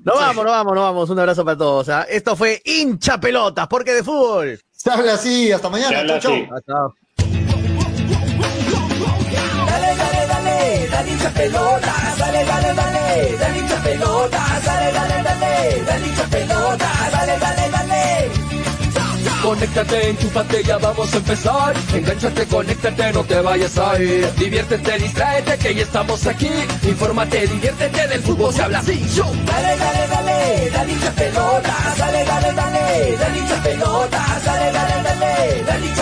no 0.04 0.14
vamos, 0.16 0.46
no 0.46 0.52
vamos, 0.52 0.76
no 0.76 0.82
vamos. 0.82 1.10
Un 1.10 1.20
abrazo 1.20 1.44
para 1.46 1.58
todos. 1.58 1.90
¿ah? 1.90 2.06
Esto 2.10 2.36
fue 2.36 2.62
hincha 2.64 3.20
pelotas, 3.20 3.68
porque 3.68 3.94
de 3.94 4.04
fútbol. 4.04 4.60
Se 4.72 4.90
habla 4.90 5.14
así, 5.14 5.52
hasta 5.52 5.70
mañana. 5.70 6.20
Chau, 6.20 6.48
chau. 6.66 6.94
Dale, 9.68 9.96
dale, 9.96 10.28
dale, 10.28 10.88
dale 10.90 11.12
hincha 11.12 11.30
pelotas, 11.30 12.18
dale, 12.18 12.46
dale, 12.46 12.74
dale, 12.74 13.38
dale 13.38 13.60
hincha 13.60 13.84
pelotas, 13.84 14.66
dale, 14.66 14.92
dale, 14.92 15.24
dale, 15.24 15.84
dale 15.86 16.08
hincha 16.08 16.24
pelotas, 16.28 17.12
dale, 17.12 17.40
dale, 17.40 17.70
dale. 17.70 17.81
Conéctate, 19.42 20.10
enchúfate, 20.10 20.64
ya 20.64 20.78
vamos 20.78 21.14
a 21.14 21.18
empezar. 21.18 21.74
Engánchate, 21.94 22.46
conéctate, 22.46 23.12
no 23.12 23.24
te 23.24 23.42
vayas 23.42 23.78
a 23.78 24.00
ir. 24.00 24.32
Diviértete, 24.36 25.00
distráete, 25.00 25.58
que 25.58 25.74
ya 25.74 25.82
estamos 25.82 26.28
aquí. 26.28 26.50
Infórmate, 26.84 27.48
diviértete, 27.48 28.08
del 28.08 28.22
fútbol 28.22 28.54
se 28.54 28.62
habla 28.62 28.80
así. 28.80 29.04
Yo. 29.16 29.26
Dale, 29.46 29.78
dale, 29.78 30.08
dale, 30.08 30.70
dale 30.72 30.92
hincha 30.94 31.12
pelota. 31.12 31.76
Dale, 31.98 32.24
dale, 32.24 32.54
dale, 32.54 33.18
dale 33.18 33.40
hincha 33.40 33.64
pelota. 33.64 34.40
Dale, 34.46 34.72
dale, 34.72 35.04
dale, 35.04 35.64
dale 35.66 35.86
hincha. 35.88 36.02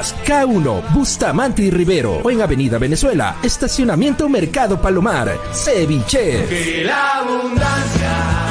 K1, 0.00 0.92
Bustamante 0.94 1.62
y 1.62 1.70
Rivero 1.70 2.20
o 2.22 2.30
en 2.30 2.42
Avenida 2.42 2.78
Venezuela, 2.78 3.36
Estacionamiento 3.42 4.28
Mercado 4.28 4.80
Palomar. 4.80 5.38
Ceviche. 5.52 6.84
La 6.84 7.18
abundancia 7.18 8.49